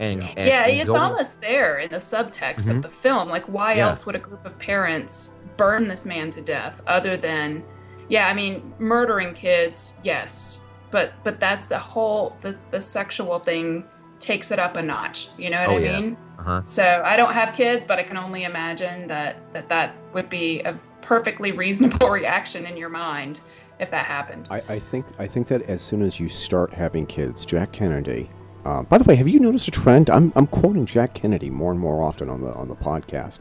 and, 0.00 0.22
and 0.36 0.46
yeah, 0.48 0.64
and 0.66 0.76
it's 0.80 0.86
going- 0.88 1.00
almost 1.00 1.40
there 1.40 1.78
in 1.78 1.90
the 1.90 1.96
subtext 1.96 2.68
Mhm. 2.68 2.76
of 2.76 2.82
the 2.82 2.88
film. 2.88 3.28
Like, 3.28 3.44
why 3.46 3.74
Yeah. 3.74 3.88
else 3.88 4.06
would 4.06 4.14
a 4.14 4.20
group 4.20 4.44
of 4.46 4.56
parents 4.58 5.34
burn 5.56 5.88
this 5.88 6.06
man 6.06 6.30
to 6.30 6.40
death 6.40 6.82
other 6.86 7.16
than, 7.16 7.64
yeah, 8.08 8.28
I 8.28 8.32
mean, 8.32 8.72
murdering 8.78 9.34
kids, 9.34 9.98
yes, 10.04 10.60
but 10.92 11.14
but 11.24 11.40
that's 11.40 11.72
a 11.72 11.78
whole 11.80 12.36
the 12.42 12.56
the 12.70 12.80
sexual 12.80 13.40
thing 13.40 13.82
takes 14.20 14.52
it 14.52 14.60
up 14.60 14.76
a 14.76 14.82
notch. 14.82 15.30
You 15.36 15.50
know 15.50 15.60
what 15.62 15.70
Oh, 15.70 15.76
I 15.76 15.78
yeah. 15.80 16.00
mean? 16.00 16.16
uh-huh 16.38 16.62
So 16.64 17.02
I 17.04 17.16
don't 17.16 17.34
have 17.34 17.52
kids, 17.54 17.84
but 17.84 17.98
I 17.98 18.04
can 18.04 18.16
only 18.16 18.44
imagine 18.44 19.08
that 19.08 19.36
that 19.52 19.68
that 19.68 19.94
would 20.12 20.28
be 20.30 20.60
a 20.60 20.78
perfectly 21.02 21.52
reasonable 21.52 22.08
reaction 22.10 22.66
in 22.66 22.76
your 22.76 22.88
mind 22.88 23.40
if 23.78 23.90
that 23.90 24.06
happened. 24.06 24.48
I, 24.50 24.62
I 24.68 24.78
think 24.78 25.06
I 25.18 25.26
think 25.26 25.46
that 25.48 25.62
as 25.62 25.80
soon 25.80 26.02
as 26.02 26.18
you 26.18 26.28
start 26.28 26.72
having 26.72 27.06
kids, 27.06 27.44
Jack 27.44 27.72
Kennedy. 27.72 28.30
Um, 28.64 28.84
by 28.86 28.98
the 28.98 29.04
way, 29.04 29.14
have 29.14 29.28
you 29.28 29.38
noticed 29.38 29.68
a 29.68 29.70
trend? 29.70 30.10
I'm, 30.10 30.32
I'm 30.34 30.46
quoting 30.46 30.84
Jack 30.84 31.14
Kennedy 31.14 31.48
more 31.48 31.70
and 31.70 31.80
more 31.80 32.02
often 32.02 32.28
on 32.28 32.40
the 32.40 32.52
on 32.54 32.68
the 32.68 32.76
podcast. 32.76 33.40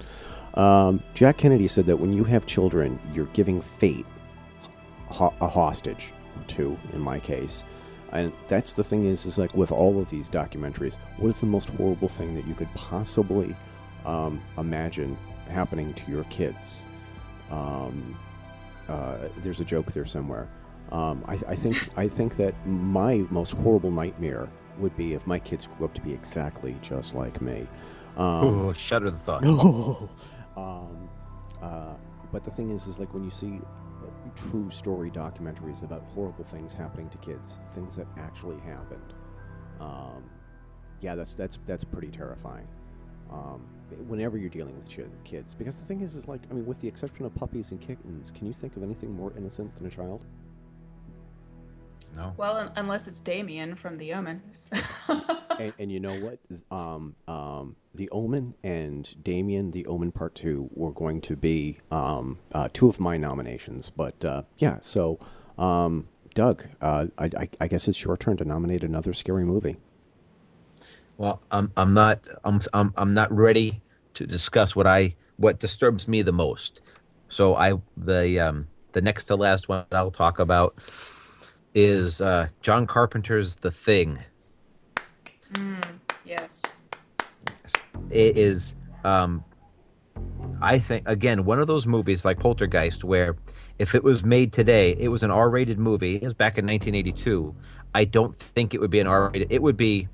Um, 0.58 1.04
Jack 1.14 1.38
Kennedy 1.38 1.68
said 1.68 1.86
that 1.88 1.98
when 1.98 2.14
you 2.14 2.24
have 2.24 2.46
children, 2.46 3.00
you're 3.14 3.26
giving 3.28 3.62
fate 3.62 4.06
ho- 5.08 5.34
a 5.42 5.48
hostage 5.48 6.14
or 6.36 6.44
two, 6.48 6.78
in 6.94 7.00
my 7.00 7.20
case. 7.20 7.64
And 8.12 8.32
that's 8.48 8.74
the 8.74 8.84
thing 8.84 9.04
is, 9.04 9.26
is 9.26 9.38
like 9.38 9.54
with 9.54 9.72
all 9.72 10.00
of 10.00 10.10
these 10.10 10.30
documentaries, 10.30 10.98
what 11.18 11.30
is 11.30 11.42
the 11.42 11.46
most 11.46 11.70
horrible 11.72 12.08
thing 12.08 12.34
that 12.36 12.48
you 12.48 12.54
could 12.54 12.74
possibly 12.74 13.56
um, 14.06 14.42
imagine 14.58 15.18
happening 15.50 15.94
to 15.94 16.12
your 16.12 16.24
kids? 16.26 16.86
Um, 17.52 18.18
uh, 18.88 19.30
there's 19.38 19.60
a 19.60 19.66
joke 19.66 19.92
there 19.92 20.06
somewhere. 20.06 20.50
Um, 20.92 21.24
I, 21.28 21.34
I 21.50 21.56
think 21.56 21.90
I 21.98 22.08
think 22.08 22.38
that 22.38 22.54
my 22.66 23.26
most 23.30 23.52
horrible 23.52 23.92
nightmare 23.92 24.48
would 24.78 24.96
be 24.96 25.14
if 25.14 25.28
my 25.28 25.40
kids 25.40 25.68
grew 25.68 25.86
up 25.86 25.94
to 25.96 26.02
be 26.02 26.14
exactly 26.14 26.78
just 26.82 27.14
like 27.14 27.42
me. 27.42 27.68
Um, 28.16 28.70
oh 28.70 28.74
shudder 28.74 29.12
the 29.12 29.18
thought 29.18 29.44
no. 29.44 30.10
um, 30.58 31.10
uh, 31.62 31.96
but 32.32 32.44
the 32.44 32.52
thing 32.52 32.72
is, 32.72 32.88
is 32.88 33.00
like 33.00 33.14
when 33.14 33.24
you 33.24 33.30
see 33.30 33.60
uh, 34.02 34.30
true 34.36 34.70
story 34.70 35.12
documentaries 35.12 35.84
about 35.84 36.04
horrible 36.14 36.44
things 36.44 36.74
happening 36.74 37.10
to 37.10 37.18
kids, 37.18 37.60
things 37.74 37.96
that 37.98 38.08
actually 38.18 38.60
happened. 38.60 39.14
Um, 39.80 40.24
yeah, 41.02 41.16
that's 41.16 41.34
that's 41.34 41.60
that's 41.66 41.84
pretty 41.84 42.10
terrifying. 42.10 42.68
Um, 43.32 43.68
whenever 44.08 44.38
you're 44.38 44.50
dealing 44.50 44.76
with 44.78 44.90
kids, 45.24 45.54
because 45.54 45.78
the 45.78 45.86
thing 45.86 46.02
is, 46.02 46.16
is 46.16 46.28
like 46.28 46.42
I 46.50 46.54
mean, 46.54 46.66
with 46.66 46.82
the 46.82 46.88
exception 46.88 47.26
of 47.26 47.34
puppies 47.36 47.72
and 47.72 47.82
kittens, 47.82 48.32
can 48.32 48.48
you 48.48 48.54
think 48.54 48.76
of 48.76 48.84
anything 48.84 49.12
more 49.14 49.34
innocent 49.38 49.76
than 49.76 49.86
a 49.86 49.90
child? 49.90 50.24
no 52.16 52.34
Well, 52.38 52.58
un- 52.58 52.72
unless 52.76 53.08
it's 53.08 53.20
Damien 53.20 53.76
from 53.76 53.98
The 53.98 54.14
Omen. 54.14 54.42
and, 55.60 55.74
and 55.80 55.92
you 55.92 56.00
know 56.00 56.20
what? 56.20 56.40
Um, 56.72 57.16
um, 57.28 57.76
the 57.94 58.10
Omen 58.10 58.56
and 58.64 59.24
Damien, 59.24 59.72
the 59.72 59.86
Omen 59.86 60.12
Part 60.12 60.36
Two, 60.36 60.70
were 60.74 60.92
going 60.92 61.22
to 61.22 61.36
be 61.36 61.78
um, 61.92 62.40
uh, 62.52 62.70
two 62.74 62.88
of 62.88 63.00
my 63.00 63.18
nominations. 63.18 63.90
But 63.90 64.24
uh, 64.26 64.44
yeah, 64.58 64.78
so 64.82 65.20
um, 65.58 66.08
Doug, 66.34 66.66
uh, 66.82 67.08
I, 67.18 67.26
I, 67.38 67.50
I 67.62 67.68
guess 67.68 67.88
it's 67.88 68.04
your 68.04 68.18
turn 68.18 68.38
to 68.38 68.46
nominate 68.46 68.84
another 68.84 69.14
scary 69.14 69.46
movie. 69.46 69.78
Well, 71.18 71.42
I'm 71.50 71.72
I'm 71.76 71.94
not 71.94 72.20
I'm 72.44 72.62
I'm 72.74 72.94
I'm 72.96 73.14
not 73.14 73.32
ready 73.32 73.82
to 74.14 74.28
discuss 74.28 74.76
what 74.76 74.86
I 74.86 75.16
what 75.38 75.60
disturbs 75.60 76.08
me 76.08 76.22
the 76.22 76.32
most. 76.32 76.82
So 77.30 77.56
I 77.56 77.74
the 77.96 78.40
um 78.40 78.68
the 78.92 79.02
next 79.02 79.26
to 79.26 79.36
last 79.36 79.68
one 79.68 79.86
I'll 79.92 80.12
talk 80.12 80.40
about 80.40 80.78
is 81.74 82.22
uh 82.22 82.50
John 82.62 82.86
Carpenter's 82.86 83.56
The 83.56 83.72
Thing. 83.72 84.20
yes. 86.24 86.82
It 88.12 88.38
is 88.38 88.76
um 89.04 89.44
I 90.62 90.78
think 90.78 91.08
again 91.08 91.46
one 91.46 91.60
of 91.60 91.66
those 91.68 91.88
movies 91.88 92.26
like 92.26 92.40
Poltergeist 92.40 93.04
where 93.04 93.36
if 93.80 93.96
it 93.96 94.04
was 94.04 94.24
made 94.24 94.54
today, 94.54 94.96
it 95.00 95.10
was 95.10 95.24
an 95.24 95.32
R-rated 95.32 95.78
movie. 95.80 96.16
It 96.16 96.24
was 96.24 96.34
back 96.34 96.58
in 96.58 96.66
1982. 96.66 97.56
I 97.94 98.06
don't 98.06 98.36
think 98.36 98.74
it 98.74 98.82
would 98.82 98.90
be 98.90 99.00
an 99.00 99.08
R-rated. 99.08 99.52
It 99.52 99.62
would 99.62 99.78
be 99.78 100.08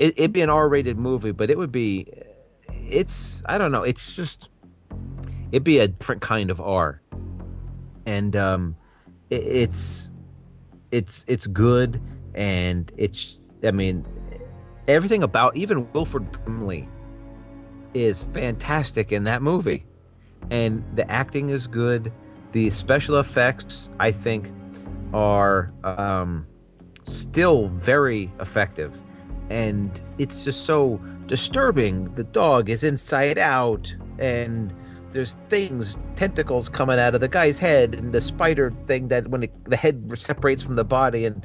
it, 0.00 0.18
it'd 0.18 0.32
be 0.32 0.40
an 0.40 0.50
R-rated 0.50 0.98
movie, 0.98 1.30
but 1.30 1.50
it 1.50 1.58
would 1.58 1.70
be 1.70 2.06
it's 2.72 3.42
I 3.46 3.58
don't 3.58 3.70
know, 3.70 3.82
it's 3.82 4.16
just 4.16 4.48
it'd 5.52 5.62
be 5.62 5.78
a 5.78 5.88
different 5.88 6.22
kind 6.22 6.50
of 6.50 6.60
R. 6.60 7.02
And 8.06 8.34
um 8.34 8.76
it, 9.28 9.42
it's 9.44 10.10
it's 10.90 11.24
it's 11.28 11.46
good 11.46 12.00
and 12.34 12.90
it's 12.96 13.50
I 13.62 13.72
mean 13.72 14.06
everything 14.88 15.22
about 15.22 15.54
even 15.56 15.90
Wilford 15.92 16.32
Brimley 16.32 16.88
is 17.92 18.22
fantastic 18.22 19.12
in 19.12 19.24
that 19.24 19.42
movie. 19.42 19.84
And 20.50 20.82
the 20.96 21.08
acting 21.10 21.50
is 21.50 21.66
good. 21.66 22.10
The 22.52 22.70
special 22.70 23.18
effects, 23.18 23.90
I 24.00 24.10
think, 24.10 24.50
are 25.12 25.70
um, 25.84 26.46
still 27.04 27.68
very 27.68 28.32
effective 28.40 29.02
and 29.50 30.00
it's 30.18 30.44
just 30.44 30.64
so 30.64 31.00
disturbing. 31.26 32.12
The 32.14 32.24
dog 32.24 32.70
is 32.70 32.82
inside 32.84 33.38
out 33.38 33.94
and 34.18 34.72
there's 35.10 35.36
things 35.48 35.98
tentacles 36.14 36.68
coming 36.68 36.98
out 36.98 37.14
of 37.14 37.20
the 37.20 37.28
guy's 37.28 37.58
head 37.58 37.94
and 37.94 38.12
the 38.12 38.20
spider 38.20 38.72
thing 38.86 39.08
that 39.08 39.28
when 39.28 39.42
it, 39.42 39.64
the 39.68 39.76
head 39.76 40.10
separates 40.16 40.62
from 40.62 40.76
the 40.76 40.84
body 40.84 41.24
and 41.24 41.44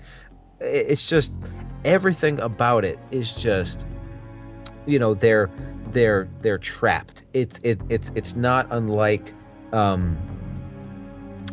it's 0.59 1.09
just 1.09 1.33
everything 1.83 2.39
about 2.39 2.85
it 2.85 2.99
is 3.11 3.33
just 3.41 3.85
you 4.85 4.99
know 4.99 5.13
they're 5.13 5.49
they're 5.91 6.29
they're 6.41 6.57
trapped. 6.57 7.25
It's 7.33 7.59
it, 7.63 7.81
it's 7.89 8.11
it's 8.15 8.35
not 8.35 8.67
unlike 8.71 9.33
um 9.71 10.17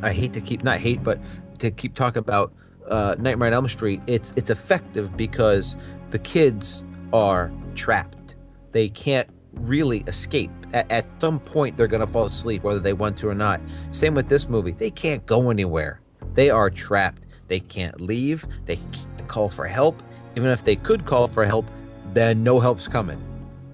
i 0.03 0.13
hate 0.13 0.33
to 0.33 0.41
keep 0.41 0.63
not 0.63 0.79
hate 0.79 1.03
but 1.03 1.19
to 1.59 1.71
keep 1.71 1.95
talking 1.95 2.19
about 2.19 2.53
uh 2.89 3.15
nightmare 3.19 3.49
on 3.49 3.55
elm 3.55 3.69
street. 3.69 4.03
It's 4.07 4.33
it's 4.37 4.51
effective 4.51 5.17
because 5.17 5.77
the 6.13 6.19
kids 6.21 6.85
are 7.13 7.51
trapped. 7.75 8.37
They 8.71 8.89
can't 8.89 9.29
really 9.53 10.05
escape. 10.07 10.51
At, 10.73 10.91
at 10.91 11.21
some 11.21 11.41
point 11.41 11.77
they're 11.77 11.89
going 11.89 12.07
to 12.07 12.07
fall 12.07 12.27
asleep 12.27 12.63
whether 12.63 12.81
they 12.81 12.93
want 12.93 13.19
to 13.19 13.29
or 13.29 13.35
not. 13.35 13.61
Same 13.91 14.15
with 14.15 14.29
this 14.29 14.49
movie. 14.49 14.73
They 14.73 14.91
can't 14.91 15.27
go 15.27 15.51
anywhere. 15.51 16.01
They 16.35 16.49
are 16.51 16.71
trapped. 16.71 17.27
They 17.49 17.61
can't 17.61 18.01
leave. 18.01 18.47
They 18.65 18.77
can't 18.77 19.29
call 19.29 19.51
for 19.51 19.67
help. 19.67 20.03
Even 20.37 20.49
if 20.49 20.65
they 20.65 20.77
could 20.77 21.05
call 21.05 21.27
for 21.27 21.45
help 21.45 21.67
then 22.15 22.43
no 22.43 22.61
help's 22.61 22.87
coming. 22.87 23.21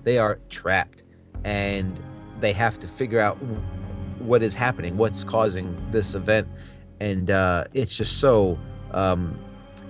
They 0.05 0.19
are 0.19 0.39
trapped 0.48 1.05
and 1.44 2.01
they 2.40 2.52
have 2.52 2.78
to 2.78 2.86
figure 2.86 3.20
out 3.20 3.36
what 4.20 4.43
is 4.43 4.55
happening 4.55 4.97
what's 4.97 5.24
causing 5.24 5.77
this 5.90 6.15
event. 6.15 6.48
And 7.01 7.31
uh, 7.31 7.65
it's 7.74 7.97
just 7.97 8.19
so 8.19 8.59
um, 8.93 9.39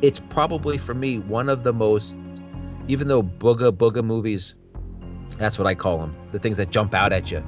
it's 0.03 0.21
probably 0.29 0.79
for 0.79 0.95
me 0.95 1.19
one 1.19 1.49
of 1.49 1.63
the 1.63 1.73
most 1.73 2.17
even 2.89 3.07
though 3.07 3.23
booga 3.23 3.71
booga 3.71 4.03
movies 4.03 4.55
that's 5.37 5.59
what 5.59 5.67
i 5.67 5.75
call 5.75 5.99
them 5.99 6.17
the 6.33 6.39
things 6.39 6.57
that 6.57 6.71
jump 6.71 6.95
out 6.95 7.13
at 7.13 7.31
you. 7.31 7.43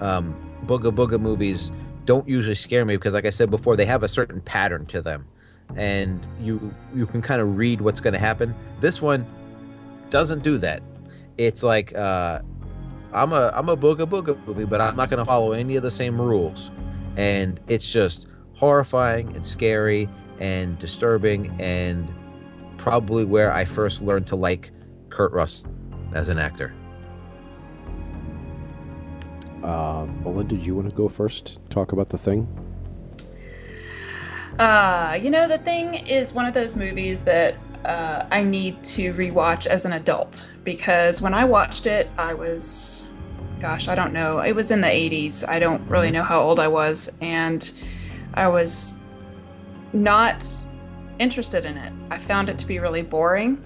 Um, 0.00 0.34
booga 0.66 0.94
booga 0.94 1.20
movies 1.20 1.70
don't 2.04 2.28
usually 2.28 2.54
scare 2.54 2.84
me 2.84 2.96
because 2.96 3.14
like 3.14 3.24
i 3.24 3.30
said 3.30 3.50
before 3.50 3.76
they 3.76 3.86
have 3.86 4.02
a 4.02 4.08
certain 4.08 4.40
pattern 4.40 4.86
to 4.86 5.00
them. 5.00 5.26
And 5.74 6.24
you 6.40 6.72
you 6.94 7.06
can 7.06 7.22
kind 7.22 7.40
of 7.40 7.56
read 7.56 7.80
what's 7.80 8.00
going 8.00 8.14
to 8.14 8.20
happen. 8.20 8.54
This 8.80 9.02
one 9.02 9.26
doesn't 10.10 10.42
do 10.42 10.58
that. 10.58 10.82
It's 11.38 11.62
like 11.62 11.94
uh, 11.94 12.40
I'm 13.12 13.32
a 13.32 13.50
I'm 13.54 13.68
a 13.68 13.76
booga 13.76 14.06
booga 14.06 14.44
movie, 14.46 14.64
but 14.64 14.80
I'm 14.80 14.94
not 14.94 15.10
going 15.10 15.18
to 15.18 15.24
follow 15.24 15.52
any 15.52 15.76
of 15.76 15.82
the 15.82 15.90
same 15.90 16.20
rules, 16.20 16.70
and 17.16 17.58
it's 17.66 17.90
just 17.90 18.28
horrifying 18.54 19.34
and 19.34 19.44
scary 19.44 20.08
and 20.38 20.78
disturbing, 20.78 21.54
and 21.60 22.12
probably 22.76 23.24
where 23.24 23.52
I 23.52 23.64
first 23.64 24.02
learned 24.02 24.28
to 24.28 24.36
like 24.36 24.70
Kurt 25.16 25.32
Russell 25.32 25.70
as 26.12 26.28
an 26.28 26.38
actor. 26.38 26.74
Uh, 29.64 30.06
Melinda, 30.22 30.56
do 30.56 30.64
you 30.64 30.74
want 30.74 30.90
to 30.90 30.94
go 30.94 31.08
first? 31.08 31.58
Talk 31.70 31.92
about 31.92 32.10
the 32.10 32.18
thing. 32.18 32.46
Uh, 34.58 35.18
you 35.20 35.30
know, 35.30 35.48
The 35.48 35.56
Thing 35.56 35.94
is 35.94 36.34
one 36.34 36.44
of 36.44 36.52
those 36.52 36.76
movies 36.76 37.22
that 37.22 37.56
uh, 37.86 38.26
I 38.30 38.42
need 38.42 38.84
to 38.84 39.14
rewatch 39.14 39.66
as 39.66 39.86
an 39.86 39.92
adult 39.94 40.50
because 40.64 41.22
when 41.22 41.32
I 41.32 41.46
watched 41.46 41.86
it, 41.86 42.10
I 42.18 42.34
was, 42.34 43.06
gosh, 43.58 43.88
I 43.88 43.94
don't 43.94 44.12
know, 44.12 44.40
it 44.40 44.52
was 44.52 44.70
in 44.70 44.82
the 44.82 44.86
80s. 44.86 45.48
I 45.48 45.58
don't 45.58 45.80
really 45.88 46.10
know 46.10 46.24
how 46.24 46.42
old 46.42 46.60
I 46.60 46.68
was, 46.68 47.18
and 47.22 47.70
I 48.34 48.48
was 48.48 48.98
not 49.94 50.46
interested 51.18 51.64
in 51.64 51.78
it. 51.78 51.92
I 52.10 52.18
found 52.18 52.50
it 52.50 52.58
to 52.58 52.66
be 52.66 52.78
really 52.78 53.02
boring, 53.02 53.64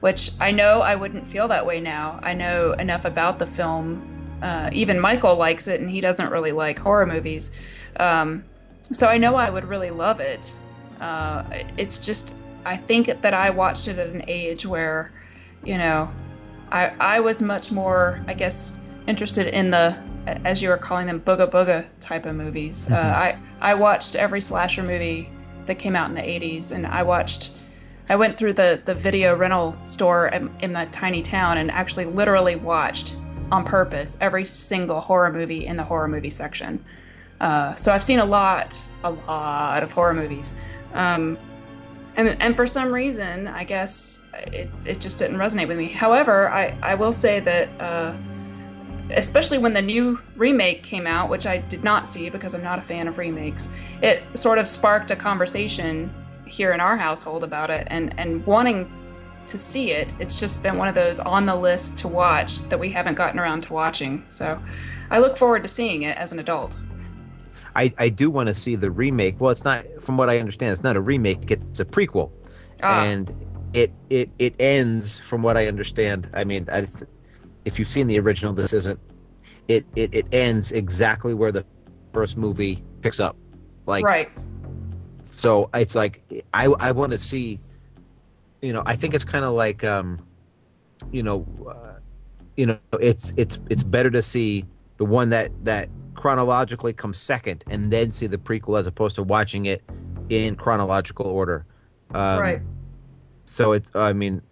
which 0.00 0.32
I 0.40 0.50
know 0.50 0.80
I 0.80 0.94
wouldn't 0.94 1.26
feel 1.26 1.48
that 1.48 1.64
way 1.64 1.80
now. 1.80 2.18
I 2.22 2.34
know 2.34 2.72
enough 2.72 3.04
about 3.04 3.38
the 3.38 3.46
film. 3.46 4.38
Uh, 4.42 4.70
even 4.72 4.98
Michael 4.98 5.36
likes 5.36 5.68
it, 5.68 5.80
and 5.80 5.90
he 5.90 6.00
doesn't 6.00 6.30
really 6.30 6.52
like 6.52 6.78
horror 6.78 7.06
movies. 7.06 7.52
Um, 7.98 8.44
so 8.90 9.06
I 9.06 9.18
know 9.18 9.36
I 9.36 9.50
would 9.50 9.64
really 9.64 9.90
love 9.90 10.20
it. 10.20 10.54
Uh, 11.00 11.44
it's 11.76 11.98
just 11.98 12.36
I 12.64 12.76
think 12.76 13.22
that 13.22 13.34
I 13.34 13.50
watched 13.50 13.88
it 13.88 13.98
at 13.98 14.08
an 14.08 14.24
age 14.28 14.66
where, 14.66 15.12
you 15.64 15.78
know, 15.78 16.10
I 16.70 16.88
I 16.98 17.20
was 17.20 17.42
much 17.42 17.72
more 17.72 18.20
I 18.26 18.34
guess 18.34 18.80
interested 19.06 19.46
in 19.48 19.70
the 19.70 19.96
as 20.26 20.62
you 20.62 20.68
were 20.68 20.76
calling 20.76 21.06
them 21.06 21.20
booga 21.20 21.50
booga 21.50 21.86
type 22.00 22.26
of 22.26 22.34
movies. 22.34 22.90
Uh, 22.90 22.96
I 22.96 23.38
I 23.60 23.74
watched 23.74 24.16
every 24.16 24.40
slasher 24.40 24.82
movie 24.82 25.30
that 25.66 25.78
came 25.78 25.94
out 25.94 26.08
in 26.08 26.14
the 26.14 26.22
80s, 26.22 26.72
and 26.72 26.86
I 26.86 27.02
watched. 27.02 27.52
I 28.10 28.16
went 28.16 28.36
through 28.36 28.54
the 28.54 28.82
the 28.84 28.94
video 28.94 29.36
rental 29.36 29.76
store 29.84 30.26
in, 30.28 30.50
in 30.60 30.72
the 30.72 30.86
tiny 30.90 31.22
town 31.22 31.58
and 31.58 31.70
actually 31.70 32.06
literally 32.06 32.56
watched 32.56 33.16
on 33.52 33.64
purpose 33.64 34.18
every 34.20 34.44
single 34.44 35.00
horror 35.00 35.32
movie 35.32 35.66
in 35.66 35.76
the 35.76 35.84
horror 35.84 36.08
movie 36.08 36.30
section. 36.30 36.84
Uh, 37.40 37.74
so 37.74 37.92
I've 37.92 38.02
seen 38.02 38.18
a 38.18 38.24
lot, 38.24 38.78
a 39.04 39.10
lot 39.10 39.82
of 39.84 39.92
horror 39.92 40.12
movies. 40.12 40.56
Um, 40.92 41.38
and, 42.16 42.28
and 42.40 42.56
for 42.56 42.66
some 42.66 42.92
reason, 42.92 43.46
I 43.46 43.64
guess 43.64 44.22
it, 44.34 44.68
it 44.84 45.00
just 45.00 45.18
didn't 45.18 45.36
resonate 45.36 45.68
with 45.68 45.78
me. 45.78 45.86
However, 45.86 46.50
I, 46.50 46.76
I 46.82 46.94
will 46.96 47.12
say 47.12 47.40
that, 47.40 47.68
uh, 47.80 48.14
especially 49.10 49.58
when 49.58 49.72
the 49.72 49.80
new 49.80 50.20
remake 50.36 50.82
came 50.82 51.06
out, 51.06 51.30
which 51.30 51.46
I 51.46 51.58
did 51.58 51.82
not 51.82 52.06
see 52.06 52.28
because 52.28 52.54
I'm 52.54 52.62
not 52.62 52.78
a 52.78 52.82
fan 52.82 53.08
of 53.08 53.16
remakes, 53.18 53.70
it 54.02 54.22
sort 54.34 54.58
of 54.58 54.66
sparked 54.66 55.10
a 55.12 55.16
conversation 55.16 56.12
here 56.50 56.72
in 56.72 56.80
our 56.80 56.96
household 56.96 57.44
about 57.44 57.70
it 57.70 57.86
and, 57.90 58.12
and 58.18 58.44
wanting 58.44 58.90
to 59.46 59.58
see 59.58 59.92
it. 59.92 60.14
It's 60.20 60.38
just 60.38 60.62
been 60.62 60.76
one 60.76 60.88
of 60.88 60.94
those 60.94 61.20
on 61.20 61.46
the 61.46 61.54
list 61.54 61.98
to 61.98 62.08
watch 62.08 62.62
that 62.68 62.78
we 62.78 62.90
haven't 62.90 63.14
gotten 63.14 63.38
around 63.38 63.62
to 63.62 63.72
watching. 63.72 64.24
So 64.28 64.60
I 65.10 65.18
look 65.18 65.36
forward 65.36 65.62
to 65.62 65.68
seeing 65.68 66.02
it 66.02 66.16
as 66.16 66.32
an 66.32 66.38
adult. 66.38 66.76
I, 67.76 67.92
I 67.98 68.08
do 68.08 68.30
want 68.30 68.48
to 68.48 68.54
see 68.54 68.74
the 68.74 68.90
remake. 68.90 69.40
Well, 69.40 69.50
it's 69.50 69.64
not 69.64 69.84
from 70.00 70.16
what 70.16 70.28
I 70.28 70.38
understand. 70.38 70.72
It's 70.72 70.82
not 70.82 70.96
a 70.96 71.00
remake. 71.00 71.50
It's 71.50 71.80
a 71.80 71.84
prequel, 71.84 72.30
Ah. 72.82 73.04
and 73.04 73.32
it 73.72 73.92
it 74.08 74.28
it 74.40 74.54
ends 74.58 75.20
from 75.20 75.42
what 75.42 75.56
I 75.56 75.68
understand. 75.68 76.28
I 76.34 76.42
mean, 76.42 76.66
I, 76.72 76.86
if 77.64 77.78
you've 77.78 77.88
seen 77.88 78.08
the 78.08 78.18
original, 78.18 78.52
this 78.52 78.72
isn't. 78.72 78.98
It, 79.68 79.86
it 79.94 80.12
it 80.12 80.26
ends 80.32 80.72
exactly 80.72 81.32
where 81.32 81.52
the 81.52 81.64
first 82.12 82.36
movie 82.36 82.82
picks 83.02 83.20
up. 83.20 83.36
Like 83.86 84.04
right. 84.04 84.30
So, 85.24 85.70
it's 85.74 85.94
like 85.94 86.22
I 86.54 86.66
I 86.66 86.92
want 86.92 87.12
to 87.12 87.18
see. 87.18 87.60
You 88.62 88.74
know, 88.74 88.82
I 88.84 88.94
think 88.94 89.14
it's 89.14 89.24
kind 89.24 89.44
of 89.44 89.54
like 89.54 89.84
um, 89.84 90.20
you 91.10 91.22
know, 91.22 91.46
uh, 91.68 91.98
you 92.56 92.66
know, 92.66 92.78
it's 93.00 93.32
it's 93.36 93.58
it's 93.70 93.82
better 93.82 94.10
to 94.10 94.22
see 94.22 94.66
the 94.98 95.04
one 95.04 95.30
that 95.30 95.50
that 95.64 95.88
chronologically 96.14 96.92
comes 96.92 97.16
second 97.16 97.64
and 97.70 97.90
then 97.90 98.10
see 98.10 98.26
the 98.26 98.36
prequel 98.36 98.78
as 98.78 98.86
opposed 98.86 99.16
to 99.16 99.22
watching 99.22 99.66
it 99.66 99.82
in 100.28 100.54
chronological 100.56 101.26
order. 101.26 101.64
Um, 102.14 102.38
right. 102.38 102.62
So 103.46 103.72
it's, 103.72 103.90
I 103.94 104.12
mean, 104.12 104.42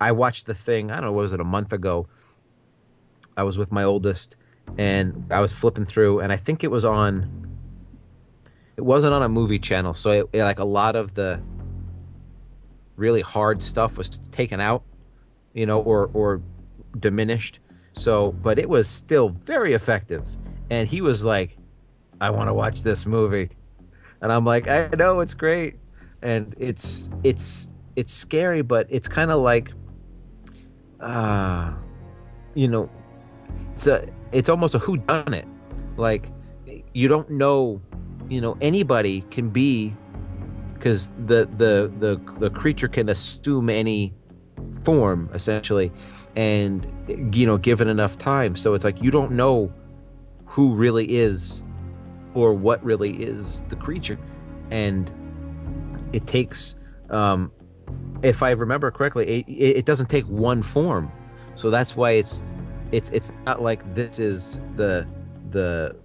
I 0.00 0.12
watched 0.12 0.46
the 0.46 0.54
thing, 0.54 0.90
I 0.90 0.96
don't 0.96 1.04
know, 1.04 1.12
what 1.12 1.22
was 1.22 1.32
it, 1.32 1.40
a 1.40 1.44
month 1.44 1.72
ago? 1.72 2.06
I 3.36 3.42
was 3.42 3.56
with 3.56 3.72
my 3.72 3.84
oldest 3.84 4.36
and 4.76 5.24
I 5.30 5.40
was 5.40 5.52
flipping 5.52 5.84
through 5.84 6.20
and 6.20 6.32
I 6.32 6.36
think 6.36 6.64
it 6.64 6.70
was 6.70 6.84
on, 6.84 7.53
it 8.76 8.82
wasn't 8.82 9.14
on 9.14 9.22
a 9.22 9.28
movie 9.28 9.58
channel. 9.58 9.94
So 9.94 10.10
it, 10.10 10.28
it, 10.32 10.42
like 10.42 10.58
a 10.58 10.64
lot 10.64 10.96
of 10.96 11.14
the 11.14 11.40
really 12.96 13.20
hard 13.20 13.62
stuff 13.62 13.98
was 13.98 14.08
taken 14.08 14.60
out, 14.60 14.82
you 15.52 15.66
know, 15.66 15.80
or, 15.80 16.10
or 16.14 16.42
diminished. 16.98 17.60
So, 17.92 18.32
but 18.32 18.58
it 18.58 18.68
was 18.68 18.88
still 18.88 19.28
very 19.28 19.72
effective 19.72 20.26
and 20.70 20.88
he 20.88 21.00
was 21.00 21.24
like, 21.24 21.56
"I 22.20 22.30
want 22.30 22.48
to 22.48 22.54
watch 22.54 22.82
this 22.82 23.06
movie," 23.06 23.50
and 24.20 24.32
I'm 24.32 24.44
like, 24.44 24.68
"I 24.68 24.88
know 24.96 25.20
it's 25.20 25.34
great," 25.34 25.76
and 26.22 26.54
it's 26.58 27.10
it's 27.22 27.68
it's 27.96 28.12
scary, 28.12 28.62
but 28.62 28.86
it's 28.90 29.08
kind 29.08 29.30
of 29.30 29.40
like, 29.40 29.72
uh, 31.00 31.72
you 32.54 32.68
know, 32.68 32.90
it's 33.72 33.86
a 33.86 34.08
it's 34.32 34.48
almost 34.48 34.74
a 34.74 34.78
who 34.78 34.96
done 34.96 35.34
it, 35.34 35.46
like 35.96 36.30
you 36.92 37.08
don't 37.08 37.30
know, 37.30 37.80
you 38.28 38.40
know, 38.40 38.56
anybody 38.60 39.22
can 39.30 39.50
be, 39.50 39.94
because 40.74 41.10
the 41.26 41.48
the 41.56 41.92
the 41.98 42.20
the 42.38 42.50
creature 42.50 42.88
can 42.88 43.08
assume 43.08 43.70
any 43.70 44.14
form 44.84 45.30
essentially 45.32 45.92
and 46.36 46.86
you 47.34 47.46
know 47.46 47.56
given 47.56 47.88
enough 47.88 48.18
time. 48.18 48.56
So 48.56 48.74
it's 48.74 48.84
like 48.84 49.00
you 49.00 49.10
don't 49.10 49.32
know 49.32 49.72
who 50.46 50.74
really 50.74 51.16
is 51.16 51.62
or 52.34 52.52
what 52.52 52.84
really 52.84 53.12
is 53.22 53.68
the 53.68 53.76
creature. 53.76 54.18
And 54.70 55.10
it 56.12 56.26
takes 56.26 56.74
um 57.10 57.52
if 58.22 58.42
i 58.42 58.50
remember 58.50 58.90
correctly 58.90 59.44
it, 59.46 59.46
it 59.48 59.84
doesn't 59.84 60.08
take 60.08 60.24
one 60.26 60.62
form. 60.62 61.10
So 61.54 61.70
that's 61.70 61.96
why 61.96 62.12
it's 62.12 62.42
it's 62.92 63.10
it's 63.10 63.32
not 63.46 63.62
like 63.62 63.94
this 63.94 64.18
is 64.18 64.60
the 64.76 65.06
the 65.50 65.96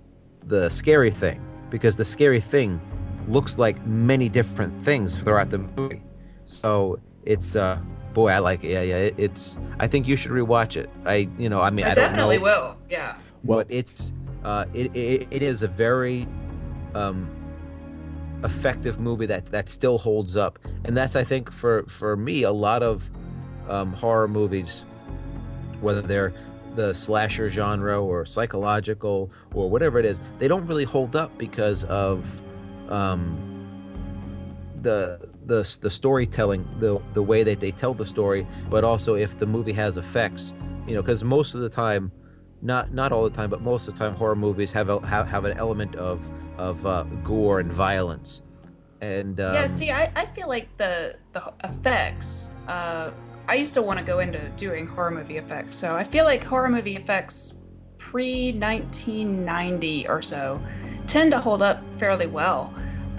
the 0.46 0.70
scary 0.70 1.12
thing 1.12 1.42
because 1.70 1.96
the 1.96 2.06
scary 2.06 2.40
thing 2.40 2.80
looks 3.28 3.58
like 3.58 3.86
many 3.86 4.30
different 4.30 4.80
things 4.82 5.18
throughout 5.18 5.50
the 5.50 5.60
movie 5.60 6.02
So 6.46 7.00
it's 7.26 7.56
uh 7.56 7.80
boy, 8.14 8.30
I 8.30 8.40
like 8.40 8.64
it. 8.64 8.72
Yeah, 8.72 8.82
yeah. 8.82 8.96
It, 8.96 9.16
it's 9.18 9.60
I 9.80 9.88
think 9.88 10.08
you 10.08 10.16
should 10.16 10.32
rewatch 10.32 10.76
it. 10.76 10.90
I 11.06 11.30
you 11.38 11.50
know 11.50 11.62
I 11.62 11.70
mean 11.70 11.86
I, 11.86 11.92
I, 11.92 11.94
don't 11.94 12.10
definitely 12.12 12.38
know, 12.38 12.44
will. 12.44 12.78
Yeah. 12.90 13.18
Well, 13.44 13.64
it's 13.70 14.14
uh 14.44 14.66
it, 14.74 14.96
it 14.96 15.28
it 15.30 15.44
is 15.44 15.64
a 15.64 15.68
very 15.68 16.28
um 16.96 17.30
effective 18.44 19.00
movie 19.00 19.26
that 19.28 19.46
that 19.48 19.70
still 19.70 19.98
holds 19.98 20.36
up, 20.38 20.60
and 20.86 20.96
that's 20.96 21.16
I 21.16 21.24
think 21.24 21.52
for 21.52 21.84
for 21.84 22.16
me 22.16 22.44
a 22.44 22.52
lot 22.52 22.84
of 22.84 23.10
um, 23.68 23.94
horror 23.94 24.28
movies, 24.28 24.86
whether 25.82 26.02
they're 26.02 26.34
the 26.80 26.94
slasher 26.94 27.50
genre 27.50 28.02
or 28.02 28.26
psychological 28.26 29.30
or 29.54 29.70
whatever 29.70 30.00
it 30.00 30.06
is, 30.06 30.22
they 30.38 30.48
don't 30.48 30.66
really 30.66 30.86
hold 30.86 31.14
up 31.14 31.38
because 31.38 31.84
of 31.84 32.42
um, 32.88 33.38
the 34.82 35.20
the 35.46 35.78
the 35.82 35.90
storytelling, 35.90 36.66
the 36.80 36.98
the 37.14 37.22
way 37.22 37.44
that 37.44 37.60
they 37.60 37.72
tell 37.72 37.94
the 37.94 38.06
story, 38.06 38.48
but 38.70 38.86
also 38.86 39.16
if 39.16 39.38
the 39.38 39.46
movie 39.46 39.74
has 39.74 39.98
effects, 39.98 40.54
you 40.88 40.94
know, 40.96 41.02
because 41.02 41.22
most 41.22 41.54
of 41.54 41.60
the 41.60 41.68
time, 41.68 42.14
not 42.62 42.94
not 42.94 43.12
all 43.12 43.26
the 43.26 43.36
time, 43.36 43.50
but 43.50 43.62
most 43.62 43.90
of 43.90 43.96
the 43.96 44.00
time, 44.00 44.16
horror 44.16 44.38
movies 44.38 44.72
have 44.72 44.88
a, 44.88 45.06
have, 45.06 45.28
have 45.28 45.44
an 45.44 45.58
element 45.58 45.98
of 45.98 46.32
of 46.58 46.86
uh, 46.86 47.04
gore 47.26 47.60
and 47.60 47.74
violence, 47.74 48.42
and 49.02 49.42
um, 49.42 49.54
yeah. 49.54 49.66
See, 49.66 49.92
I, 49.92 50.10
I 50.16 50.26
feel 50.26 50.48
like 50.48 50.70
the 50.78 51.18
the 51.34 51.44
effects. 51.66 52.48
Uh, 52.70 53.12
I 53.50 53.56
used 53.56 53.74
to 53.74 53.82
want 53.82 53.98
to 53.98 54.06
go 54.06 54.20
into 54.20 54.48
doing 54.50 54.86
horror 54.86 55.10
movie 55.10 55.38
effects, 55.38 55.76
so 55.76 55.96
I 55.96 56.04
feel 56.04 56.24
like 56.24 56.44
horror 56.44 56.70
movie 56.70 56.96
effects 56.96 57.56
pre 57.98 58.52
1990 58.52 60.08
or 60.08 60.22
so 60.22 60.62
tend 61.08 61.32
to 61.32 61.40
hold 61.40 61.64
up 61.64 61.82
fairly 61.98 62.28
well. 62.28 62.72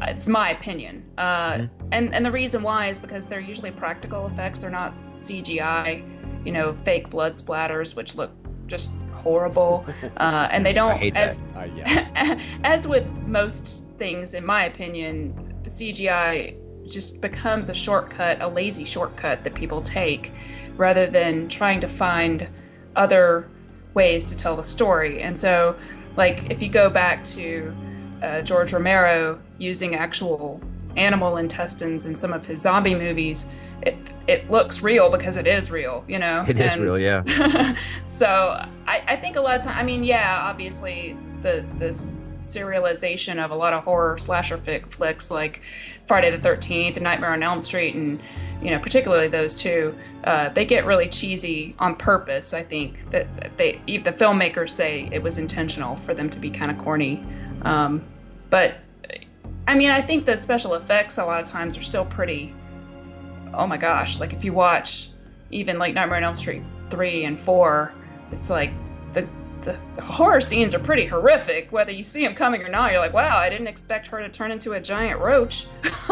It's 0.02 0.28
my 0.28 0.50
opinion, 0.50 1.02
uh, 1.18 1.52
Mhm. 1.54 1.70
and 1.90 2.14
and 2.14 2.24
the 2.24 2.30
reason 2.30 2.62
why 2.62 2.86
is 2.86 2.96
because 2.98 3.26
they're 3.26 3.40
usually 3.40 3.72
practical 3.72 4.28
effects. 4.28 4.60
They're 4.60 4.70
not 4.70 4.94
CGI, 5.12 6.02
you 6.44 6.52
know, 6.52 6.76
fake 6.84 7.10
blood 7.10 7.32
splatters, 7.32 7.96
which 7.96 8.14
look 8.14 8.30
just 8.68 8.92
horrible, 9.12 9.84
uh, 10.16 10.48
and 10.52 10.64
they 10.64 10.72
don't 10.72 10.96
as 11.16 11.40
Uh, 11.56 11.66
yeah. 11.76 12.38
as 12.64 12.86
with 12.86 13.04
most 13.26 13.88
things, 13.98 14.34
in 14.34 14.46
my 14.46 14.64
opinion, 14.66 15.34
CGI 15.66 16.54
just 16.90 17.20
becomes 17.20 17.68
a 17.68 17.74
shortcut, 17.74 18.40
a 18.40 18.48
lazy 18.48 18.84
shortcut 18.84 19.44
that 19.44 19.54
people 19.54 19.80
take 19.82 20.32
rather 20.76 21.06
than 21.06 21.48
trying 21.48 21.80
to 21.80 21.88
find 21.88 22.48
other 22.96 23.48
ways 23.94 24.26
to 24.26 24.36
tell 24.36 24.56
the 24.56 24.64
story. 24.64 25.22
And 25.22 25.38
so, 25.38 25.76
like, 26.16 26.50
if 26.50 26.62
you 26.62 26.68
go 26.68 26.90
back 26.90 27.22
to 27.24 27.74
uh, 28.22 28.40
George 28.42 28.72
Romero 28.72 29.38
using 29.58 29.94
actual 29.94 30.60
animal 30.96 31.36
intestines 31.36 32.06
in 32.06 32.16
some 32.16 32.32
of 32.32 32.44
his 32.44 32.60
zombie 32.62 32.94
movies, 32.94 33.46
it, 33.82 33.96
it 34.26 34.50
looks 34.50 34.82
real 34.82 35.10
because 35.10 35.36
it 35.36 35.46
is 35.46 35.70
real, 35.70 36.04
you 36.06 36.18
know? 36.18 36.44
it 36.46 36.60
is 36.60 36.72
And- 36.72 36.82
real, 36.82 36.98
yeah. 36.98 37.74
so 38.04 38.28
I, 38.86 39.02
I 39.08 39.16
think 39.16 39.36
a 39.36 39.40
lot 39.40 39.56
of 39.56 39.62
time. 39.62 39.78
I 39.78 39.82
mean, 39.82 40.04
yeah, 40.04 40.40
obviously 40.42 41.16
the 41.42 41.64
this 41.78 42.18
serialization 42.40 43.42
of 43.42 43.50
a 43.50 43.54
lot 43.54 43.72
of 43.72 43.84
horror 43.84 44.18
slasher 44.18 44.58
fic, 44.58 44.86
flicks 44.90 45.30
like 45.30 45.62
Friday 46.06 46.30
the 46.30 46.38
Thirteenth 46.38 46.96
and 46.96 47.04
Nightmare 47.04 47.32
on 47.32 47.42
Elm 47.42 47.60
Street, 47.60 47.94
and 47.94 48.20
you 48.62 48.70
know 48.70 48.78
particularly 48.78 49.28
those 49.28 49.54
two, 49.54 49.96
uh, 50.24 50.48
they 50.50 50.64
get 50.64 50.84
really 50.84 51.08
cheesy 51.08 51.74
on 51.78 51.94
purpose. 51.96 52.52
I 52.52 52.62
think 52.62 53.10
that 53.10 53.34
that 53.36 53.56
they 53.56 53.80
the 53.86 54.12
filmmakers 54.12 54.70
say 54.70 55.08
it 55.12 55.22
was 55.22 55.38
intentional 55.38 55.96
for 55.96 56.14
them 56.14 56.28
to 56.30 56.38
be 56.38 56.50
kind 56.50 56.70
of 56.70 56.78
corny, 56.78 57.22
um, 57.62 58.02
but 58.48 58.76
I 59.66 59.76
mean, 59.76 59.90
I 59.90 60.02
think 60.02 60.24
the 60.24 60.36
special 60.36 60.74
effects 60.74 61.18
a 61.18 61.24
lot 61.24 61.40
of 61.40 61.46
times 61.46 61.76
are 61.76 61.82
still 61.82 62.04
pretty. 62.04 62.52
Oh 63.54 63.66
my 63.66 63.76
gosh! 63.76 64.18
Like 64.18 64.32
if 64.32 64.44
you 64.44 64.52
watch 64.52 65.10
even 65.52 65.78
like 65.78 65.94
Nightmare 65.94 66.16
on 66.16 66.24
Elm 66.24 66.36
Street 66.36 66.62
three 66.90 67.24
and 67.24 67.38
four, 67.38 67.94
it's 68.32 68.50
like 68.50 68.72
the, 69.12 69.28
the 69.62 69.80
the 69.94 70.02
horror 70.02 70.40
scenes 70.40 70.74
are 70.74 70.78
pretty 70.78 71.06
horrific. 71.06 71.70
Whether 71.72 71.92
you 71.92 72.02
see 72.04 72.24
them 72.24 72.34
coming 72.34 72.62
or 72.62 72.68
not, 72.68 72.92
you're 72.92 73.00
like, 73.00 73.12
wow, 73.12 73.36
I 73.36 73.48
didn't 73.50 73.66
expect 73.66 74.06
her 74.08 74.20
to 74.20 74.28
turn 74.28 74.50
into 74.50 74.72
a 74.72 74.80
giant 74.80 75.20
roach. 75.20 75.66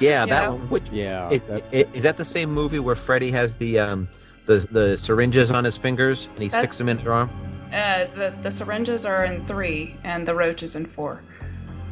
Yeah, 0.00 0.24
You 0.24 0.30
that 0.30 0.42
know? 0.42 0.54
one. 0.56 0.68
Which, 0.70 0.88
Yeah. 0.90 1.30
is, 1.30 1.44
that- 1.44 1.62
is 1.72 2.02
that 2.02 2.16
the 2.16 2.24
same 2.24 2.50
movie 2.52 2.80
where 2.80 2.96
Freddy 2.96 3.30
has 3.30 3.56
the 3.56 3.78
um 3.78 4.08
the 4.46 4.66
the 4.72 4.96
syringes 4.96 5.50
on 5.52 5.64
his 5.64 5.78
fingers 5.78 6.28
and 6.34 6.42
he 6.42 6.48
sticks 6.48 6.78
them 6.78 6.88
in 6.88 6.98
her 6.98 7.12
arm? 7.12 7.30
Uh, 7.72 8.04
the 8.16 8.32
the 8.42 8.50
syringes 8.50 9.04
are 9.04 9.24
in 9.24 9.44
three, 9.46 9.94
and 10.04 10.26
the 10.26 10.34
roaches 10.34 10.74
in 10.76 10.84
four. 10.84 11.22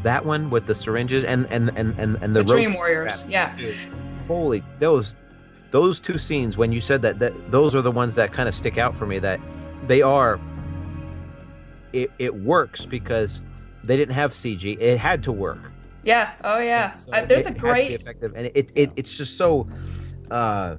That 0.03 0.25
one 0.25 0.51
with 0.51 0.67
the 0.67 0.75
syringes 0.75 1.23
and 1.25 1.47
and 1.51 1.71
and 1.77 1.99
and, 1.99 2.17
and 2.23 2.37
the, 2.37 2.43
The, 2.43 2.45
Dream 2.55 2.75
Warriors, 2.75 3.29
yeah. 3.31 3.53
Dude, 3.57 3.77
holy 4.27 4.63
those 4.81 5.15
those 5.71 6.01
two 6.01 6.19
scenes 6.19 6.57
when 6.59 6.73
you 6.73 6.81
said 6.81 7.03
that 7.03 7.19
that 7.21 7.33
those 7.53 7.75
are 7.75 7.83
the 7.83 7.91
ones 7.91 8.15
that 8.17 8.33
kind 8.33 8.49
of 8.49 8.55
stick 8.55 8.79
out 8.79 8.95
for 8.97 9.07
me 9.07 9.19
that 9.21 9.41
they 9.87 10.03
are 10.03 10.39
it, 11.93 12.11
it 12.19 12.35
works 12.35 12.87
because 12.87 13.43
they 13.85 13.97
didn't 13.97 14.15
have 14.15 14.33
CG 14.33 14.77
it 14.81 14.99
had 14.99 15.23
to 15.25 15.33
work 15.33 15.71
Yeah. 16.05 16.33
Oh 16.45 16.59
yeah. 16.59 16.91
So 16.93 17.13
Uh, 17.13 17.25
there's 17.27 17.47
it 17.47 17.47
a 17.47 17.51
had 17.51 17.57
to 17.57 17.63
be 17.63 17.69
great. 17.69 17.93
effective 18.01 18.33
and 18.37 18.51
it, 18.55 18.73
it 18.75 18.91
it's 18.97 19.17
just 19.17 19.37
so 19.37 19.69
uh 20.31 20.77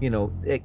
you 0.00 0.10
know 0.10 0.32
it, 0.44 0.62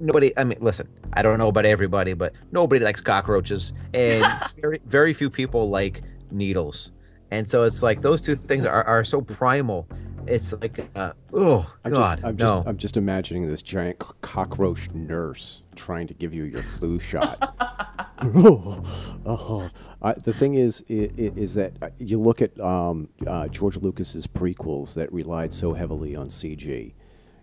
nobody 0.00 0.32
i 0.36 0.44
mean 0.44 0.58
listen 0.60 0.86
i 1.14 1.22
don't 1.22 1.38
know 1.38 1.48
about 1.48 1.64
everybody 1.66 2.12
but 2.14 2.32
nobody 2.52 2.84
likes 2.84 3.00
cockroaches 3.00 3.72
and 3.94 4.24
very 4.62 4.80
very 4.86 5.12
few 5.12 5.28
people 5.30 5.68
like 5.70 6.02
needles 6.30 6.92
and 7.30 7.48
so 7.48 7.64
it's 7.64 7.82
like 7.82 8.00
those 8.00 8.20
two 8.20 8.36
things 8.36 8.64
are, 8.64 8.84
are 8.84 9.02
so 9.04 9.20
primal 9.20 9.88
it's 10.28 10.52
like 10.52 10.78
uh, 10.94 11.12
oh 11.32 11.72
I'm 11.84 11.92
god 11.92 12.18
just, 12.18 12.26
I'm 12.26 12.36
just, 12.36 12.66
I'm 12.66 12.76
just 12.76 12.96
imagining 12.96 13.46
this 13.46 13.62
giant 13.62 13.98
cockroach 14.20 14.90
nurse 14.92 15.64
trying 15.74 16.06
to 16.08 16.14
give 16.14 16.34
you 16.34 16.44
your 16.44 16.62
flu 16.62 16.98
shot. 16.98 17.54
oh, 18.20 18.82
oh. 19.26 19.70
Uh, 20.02 20.14
the 20.24 20.32
thing 20.32 20.54
is, 20.54 20.84
is 20.88 21.54
that 21.54 21.74
uh, 21.80 21.90
you 21.98 22.20
look 22.20 22.42
at 22.42 22.58
um, 22.60 23.08
uh, 23.26 23.48
George 23.48 23.76
Lucas's 23.76 24.26
prequels 24.26 24.94
that 24.94 25.12
relied 25.12 25.54
so 25.54 25.72
heavily 25.72 26.16
on 26.16 26.28
CG, 26.28 26.94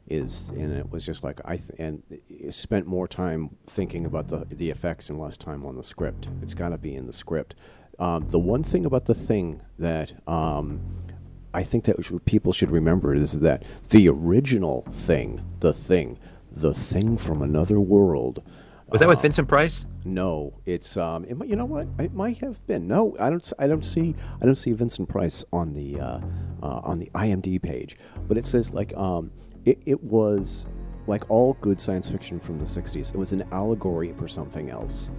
is 0.07 0.49
and 0.49 0.72
it 0.72 0.91
was 0.91 1.06
just 1.06 1.24
like 1.24 1.40
I 1.45 1.57
th- 1.57 1.72
and 1.80 2.03
spent 2.52 2.86
more 2.86 3.07
time 3.07 3.56
thinking 3.68 4.06
about 4.06 4.28
the 4.28 4.45
the 4.45 4.70
effects 4.70 5.10
and 5.10 5.20
less 5.20 5.38
time 5.38 5.66
on 5.66 5.76
the 5.76 5.84
script. 5.84 6.30
It's 6.41 6.53
got 6.53 6.70
to 6.70 6.78
be 6.78 6.95
in 6.95 7.07
the 7.07 7.14
script. 7.14 7.56
Um, 7.98 8.26
the 8.26 8.40
one 8.40 8.62
thing 8.62 8.86
about 8.86 9.06
the 9.06 9.16
thing 9.16 9.62
that 9.80 10.14
um, 10.28 10.82
I 11.56 11.64
think 11.64 11.86
that 11.86 12.03
should- 12.03 12.26
people 12.26 12.52
should 12.52 12.69
remember 12.72 13.14
is 13.14 13.40
that 13.40 13.64
the 13.90 14.10
original 14.10 14.86
thing, 14.91 15.41
the 15.61 15.73
thing, 15.73 16.18
the 16.52 16.73
thing 16.73 17.18
from 17.18 17.41
another 17.41 17.80
world. 17.80 18.44
was 18.90 18.99
that 18.99 19.07
with 19.07 19.22
vincent 19.22 19.48
price 19.48 19.86
No, 20.03 20.53
it's 20.65 20.95
um. 20.98 21.26
It, 21.26 21.36
you 21.48 21.56
know 21.56 21.65
what? 21.65 21.88
It 21.98 22.14
might 22.14 22.38
have 22.40 22.65
been. 22.68 22.88
No, 22.88 23.15
I 23.19 23.30
don't. 23.32 23.53
I 23.57 23.68
don't 23.68 23.86
see. 23.86 24.15
I 24.41 24.45
don't 24.45 24.56
see 24.56 24.72
Vincent 24.73 25.10
Price 25.10 25.44
on 25.52 25.73
the 25.73 25.99
uh, 25.99 26.19
uh, 26.61 26.82
on 26.84 26.99
the 26.99 27.10
IMDb 27.15 27.60
page. 27.60 27.98
But 28.27 28.38
it 28.38 28.45
says 28.45 28.73
like 28.73 28.95
um. 28.95 29.32
It, 29.65 29.80
it 29.88 30.03
was 30.03 30.68
like 31.07 31.23
all 31.30 31.53
good 31.61 31.82
science 31.82 32.07
fiction 32.07 32.40
from 32.40 32.60
the 32.60 32.65
'60s. 32.65 33.10
It 33.15 33.18
was 33.18 33.34
an 33.34 33.44
allegory 33.52 34.14
for 34.14 34.27
something 34.27 34.69
else. 34.69 35.10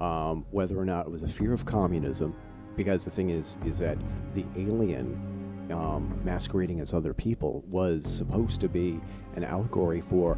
Um, 0.00 0.44
whether 0.50 0.76
or 0.76 0.84
not 0.84 1.06
it 1.06 1.12
was 1.12 1.22
a 1.22 1.28
fear 1.28 1.52
of 1.52 1.64
communism, 1.64 2.34
because 2.74 3.04
the 3.04 3.10
thing 3.12 3.30
is, 3.30 3.58
is 3.64 3.78
that 3.78 3.96
the 4.34 4.44
alien 4.56 5.41
um, 5.72 6.20
masquerading 6.24 6.80
as 6.80 6.92
other 6.94 7.12
people 7.14 7.64
was 7.68 8.06
supposed 8.06 8.60
to 8.60 8.68
be 8.68 9.00
an 9.34 9.44
allegory 9.44 10.00
for 10.02 10.36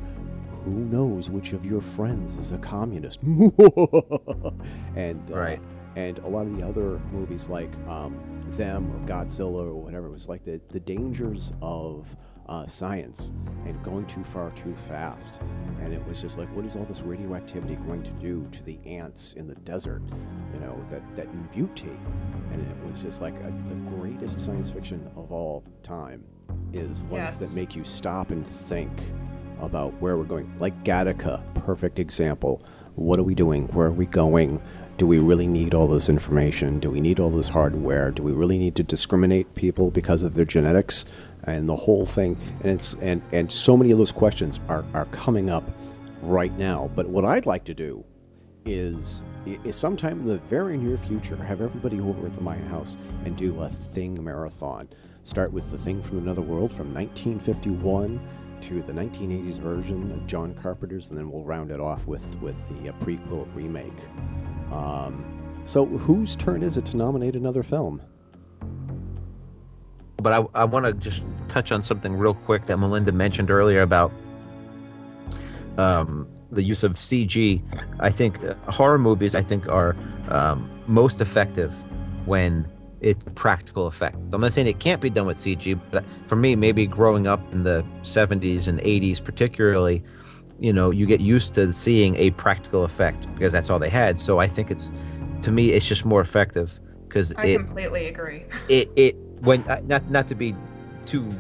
who 0.65 0.71
knows 0.87 1.31
which 1.31 1.53
of 1.53 1.67
your 1.67 1.81
friends 1.83 2.37
is 2.37 2.53
a 2.53 2.59
communist. 2.59 3.23
and 4.97 5.31
uh, 5.31 5.37
Right. 5.37 5.61
and 5.97 6.19
a 6.21 6.27
lot 6.29 6.47
of 6.47 6.57
the 6.57 6.67
other 6.67 6.99
movies 7.13 7.49
like 7.49 7.71
um, 7.87 8.17
them 8.51 8.91
or 8.95 8.99
Godzilla 9.07 9.67
or 9.67 9.75
whatever 9.75 10.07
it 10.07 10.13
was 10.13 10.29
like 10.29 10.45
the, 10.45 10.61
the 10.71 10.81
dangers 10.81 11.53
of 11.61 12.17
uh, 12.49 12.67
science 12.67 13.33
and 13.67 13.83
going 13.83 14.05
too 14.07 14.23
far 14.25 14.51
too 14.51 14.75
fast. 14.89 15.41
And 15.81 15.93
it 15.93 16.07
was 16.07 16.21
just 16.21 16.37
like, 16.39 16.49
what 16.55 16.65
is 16.65 16.77
all 16.77 16.85
this 16.85 17.01
radioactivity 17.03 17.77
going 17.77 18.03
to 18.03 18.11
do 18.13 18.47
to 18.53 18.63
the 18.63 18.79
ants 18.87 19.33
in 19.35 19.47
the 19.49 19.55
desert? 19.57 20.03
You 20.53 20.61
know, 20.61 20.79
that, 20.89 21.03
that 21.17 21.29
mutate. 21.53 21.97
And 22.53 22.61
it 22.61 22.91
was 22.91 23.03
just 23.03 23.21
like 23.21 23.35
uh 23.37 23.51
the 23.67 23.75
greatest 23.97 24.39
science 24.39 24.71
fiction 24.71 25.11
of 25.17 25.33
all 25.33 25.65
time 25.83 26.25
is 26.73 27.03
ones 27.05 27.13
Yes. 27.13 27.39
that 27.55 27.59
make 27.61 27.75
you 27.75 27.85
stop 27.85 28.31
and 28.31 28.47
think 28.47 28.91
about 29.61 29.93
where 30.01 30.17
we're 30.17 30.25
going. 30.25 30.53
Like 30.59 30.85
Gattaca, 30.85 31.43
perfect 31.65 31.99
example. 31.99 32.63
What 32.97 33.19
are 33.19 33.23
we 33.25 33.35
doing? 33.35 33.67
Where 33.69 33.87
are 33.89 33.93
we 33.93 34.07
going? 34.07 34.61
Do 34.97 35.07
we 35.09 35.19
really 35.19 35.49
need 35.49 35.75
all 35.75 35.89
this 35.89 36.09
information? 36.09 36.79
Do 36.79 36.91
we 36.91 37.01
need 37.01 37.19
all 37.19 37.31
this 37.31 37.49
hardware? 37.49 38.13
Do 38.13 38.23
we 38.23 38.31
really 38.33 38.59
need 38.59 38.77
to 38.77 38.85
discriminate 38.85 39.53
people 39.57 39.91
because 39.91 40.23
of 40.23 40.35
their 40.35 40.45
genetics 40.45 41.05
and 41.47 41.69
the 41.69 41.77
whole 41.77 42.07
thing? 42.07 42.37
And 42.63 42.73
it's 42.73 42.95
and 42.95 43.23
and 43.33 43.51
so 43.51 43.77
many 43.77 43.91
of 43.91 43.99
those 43.99 44.13
questions 44.13 44.61
are 44.69 44.85
are 44.95 45.07
coming 45.07 45.51
up 45.51 45.65
right 46.23 46.57
now. 46.59 46.91
But 46.95 47.09
what 47.09 47.25
I'd 47.25 47.47
like 47.47 47.65
to 47.65 47.75
do 47.75 48.05
is 48.65 49.23
is 49.47 49.77
sometime 49.77 50.21
in 50.21 50.27
the 50.27 50.39
very 50.39 50.77
near 50.79 50.97
future 50.97 51.37
have 51.37 51.61
everybody 51.61 52.01
over 52.01 52.27
at 52.27 52.33
the 52.33 52.41
my 52.41 52.57
house 52.57 52.97
and 53.25 53.37
do 53.37 53.61
a 53.61 53.69
thing 53.69 54.23
marathon 54.25 54.89
Start 55.25 55.55
with 55.55 55.71
The 55.71 55.79
Thing 55.79 56.03
from 56.03 56.19
Another 56.19 56.43
World 56.43 56.71
from 56.71 56.93
1951 56.93 58.21
to 58.61 58.83
the 58.83 58.93
1980s 58.93 59.59
version 59.59 60.13
of 60.13 60.27
John 60.27 60.53
Carpenter's, 60.53 61.09
and 61.09 61.19
then 61.19 61.31
we'll 61.31 61.45
round 61.45 61.71
it 61.71 61.81
off 61.81 62.07
with, 62.07 62.39
with 62.43 62.69
the 62.69 62.91
uh, 62.91 62.93
prequel 62.99 63.49
remake. 63.55 63.99
Um, 64.71 65.25
so, 65.65 65.87
whose 65.87 66.37
turn 66.37 66.63
is 66.63 66.77
it 66.77 66.85
to 66.87 66.99
nominate 66.99 67.37
another 67.37 67.63
film? 67.63 68.03
But 70.17 70.33
I, 70.33 70.45
I 70.55 70.65
want 70.65 70.87
to 70.87 70.93
just 70.93 71.23
touch 71.49 71.73
on 71.73 71.83
something 71.83 72.15
real 72.15 72.35
quick 72.35 72.67
that 72.67 72.79
Melinda 72.79 73.13
mentioned 73.13 73.51
earlier 73.51 73.83
about 73.83 74.13
um, 75.79 76.29
the 76.51 76.63
use 76.63 76.83
of 76.83 76.93
CG. 76.95 77.63
I 78.01 78.11
think 78.11 78.43
uh, 78.45 78.55
horror 78.71 78.99
movies, 78.99 79.35
I 79.35 79.43
think, 79.43 79.69
are 79.69 79.97
um, 80.29 80.71
most 80.87 81.21
effective 81.21 81.73
when 82.27 82.67
it's 83.01 83.25
practical 83.35 83.87
effect. 83.87 84.17
I'm 84.33 84.41
not 84.41 84.53
saying 84.53 84.67
it 84.67 84.81
can't 84.81 85.01
be 85.01 85.11
done 85.11 85.27
with 85.27 85.37
CG, 85.37 85.79
but 85.91 86.05
for 86.27 86.37
me, 86.37 86.57
maybe 86.57 86.87
growing 86.87 87.27
up 87.27 87.41
in 87.53 87.65
the 87.65 87.85
70s 88.03 88.67
and 88.67 88.81
80s, 88.81 89.23
particularly, 89.23 90.03
you 90.59 90.73
know, 90.73 90.91
you 90.91 91.05
get 91.05 91.21
used 91.21 91.55
to 91.55 91.73
seeing 91.73 92.17
a 92.17 92.31
practical 92.33 92.85
effect 92.85 93.33
because 93.35 93.53
that's 93.53 93.69
all 93.69 93.79
they 93.79 93.91
had. 93.91 94.19
So 94.19 94.39
I 94.39 94.47
think 94.47 94.71
it's, 94.71 94.89
to 95.43 95.51
me, 95.51 95.73
it's 95.73 95.87
just 95.87 96.07
more 96.07 96.23
effective 96.23 96.81
because 97.15 97.33
I 97.37 97.47
it, 97.47 97.57
completely 97.59 98.09
agree. 98.09 98.45
it 98.69 98.91
it 98.97 99.17
when 99.45 99.63
uh, 99.69 99.81
not 99.85 100.09
not 100.11 100.27
to 100.29 100.35
be 100.35 100.55
too 101.07 101.35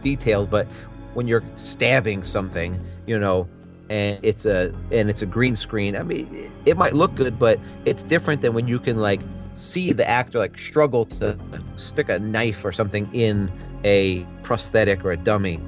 detailed 0.00 0.50
but 0.50 0.66
when 1.14 1.28
you're 1.28 1.44
stabbing 1.54 2.22
something 2.22 2.78
you 3.06 3.18
know 3.18 3.48
and 3.90 4.18
it's 4.22 4.46
a 4.46 4.74
and 4.92 5.10
it's 5.10 5.22
a 5.22 5.26
green 5.26 5.54
screen 5.54 5.96
i 5.96 6.02
mean 6.02 6.28
it, 6.32 6.52
it 6.64 6.76
might 6.76 6.94
look 6.94 7.14
good 7.14 7.38
but 7.38 7.58
it's 7.84 8.02
different 8.02 8.40
than 8.40 8.54
when 8.54 8.66
you 8.66 8.78
can 8.78 8.98
like 8.98 9.20
see 9.52 9.92
the 9.92 10.08
actor 10.08 10.38
like 10.38 10.56
struggle 10.56 11.04
to 11.04 11.36
stick 11.76 12.08
a 12.08 12.18
knife 12.18 12.64
or 12.64 12.72
something 12.72 13.08
in 13.12 13.50
a 13.84 14.24
prosthetic 14.42 15.04
or 15.04 15.12
a 15.12 15.16
dummy 15.16 15.60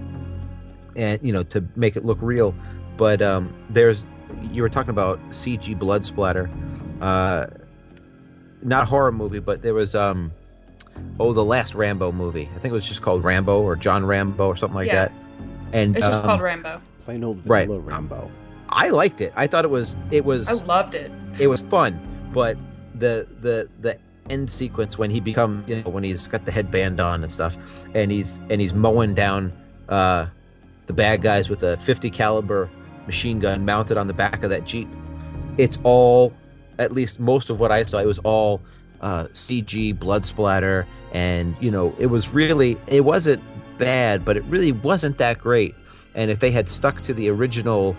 and 0.97 1.19
you 1.23 1.33
know 1.33 1.43
to 1.43 1.65
make 1.77 1.97
it 1.97 2.05
look 2.05 2.19
real. 2.21 2.55
But 2.97 3.23
um 3.23 3.55
there's 3.71 4.05
you 4.51 4.63
were 4.63 4.69
talking 4.69 4.91
about 4.91 5.21
cg 5.31 5.79
blood 5.79 6.05
splatter 6.05 6.51
uh 7.01 7.47
not 8.63 8.89
horror 8.89 9.13
movie 9.13 9.41
but 9.41 9.63
there 9.63 9.75
was 9.75 9.95
um 9.95 10.33
oh 11.21 11.33
the 11.33 11.45
last 11.45 11.75
rambo 11.75 12.11
movie 12.13 12.49
i 12.55 12.59
think 12.59 12.73
it 12.73 12.75
was 12.75 12.87
just 12.87 13.03
called 13.03 13.23
rambo 13.25 13.61
or 13.63 13.77
john 13.77 14.05
rambo 14.05 14.47
or 14.47 14.57
something 14.57 14.75
like 14.77 14.87
Yeah. 14.87 15.07
that 15.07 15.13
and 15.73 15.97
It's 15.97 16.07
just 16.07 16.23
um, 16.23 16.29
called 16.29 16.41
Rambo. 16.43 16.81
Plain 17.01 17.25
old 17.25 17.41
Right. 17.49 17.67
Rambo. 17.69 18.31
i 18.69 18.89
liked 18.91 19.21
it 19.21 19.33
i 19.37 19.47
thought 19.47 19.65
it 19.65 19.71
was 19.71 19.97
it 20.11 20.25
was 20.25 20.49
I 20.49 20.53
loved 20.65 20.95
it. 20.95 21.11
it 21.39 21.47
was 21.49 21.61
fun 21.61 21.99
but 22.33 22.57
the 22.95 23.27
the 23.41 23.69
the 23.81 23.99
end 24.31 24.51
sequence 24.51 24.97
when 24.99 25.11
he 25.11 25.19
become 25.21 25.65
you 25.67 25.83
know 25.83 25.91
when 25.91 26.05
he's 26.05 26.27
got 26.27 26.45
the 26.45 26.53
headband 26.53 27.01
on 27.01 27.23
and 27.23 27.33
stuff 27.33 27.57
and 27.95 28.11
he's 28.13 28.39
and 28.51 28.61
he's 28.61 28.73
mowing 28.73 29.15
down 29.15 29.53
uh 29.89 30.27
the 30.87 30.93
bad 30.93 31.23
guys 31.23 31.49
with 31.51 31.63
a 31.65 31.77
50 31.79 32.09
caliber 32.11 32.69
machine 33.07 33.41
gun 33.41 33.65
mounted 33.65 33.97
on 33.97 34.07
the 34.07 34.13
back 34.15 34.43
of 34.45 34.51
that 34.51 34.65
jeep 34.65 34.89
it's 35.59 35.77
all 35.83 36.33
at 36.79 36.93
least 36.93 37.19
most 37.19 37.51
of 37.51 37.59
what 37.61 37.73
i 37.73 37.83
saw 37.83 37.99
it 37.99 38.07
was 38.07 38.21
all 38.21 38.61
uh 39.03 39.25
cg 39.29 39.99
blood 39.99 40.25
splatter 40.25 40.87
and 41.13 41.57
you 41.61 41.71
know 41.71 41.95
it 41.99 42.07
was 42.07 42.29
really 42.31 42.77
it 42.87 43.05
wasn't 43.05 43.43
bad 43.79 44.25
but 44.25 44.37
it 44.37 44.45
really 44.45 44.73
wasn't 44.73 45.17
that 45.19 45.39
great 45.39 45.75
and 46.15 46.31
if 46.31 46.39
they 46.39 46.51
had 46.51 46.69
stuck 46.69 47.01
to 47.03 47.13
the 47.13 47.29
original 47.29 47.97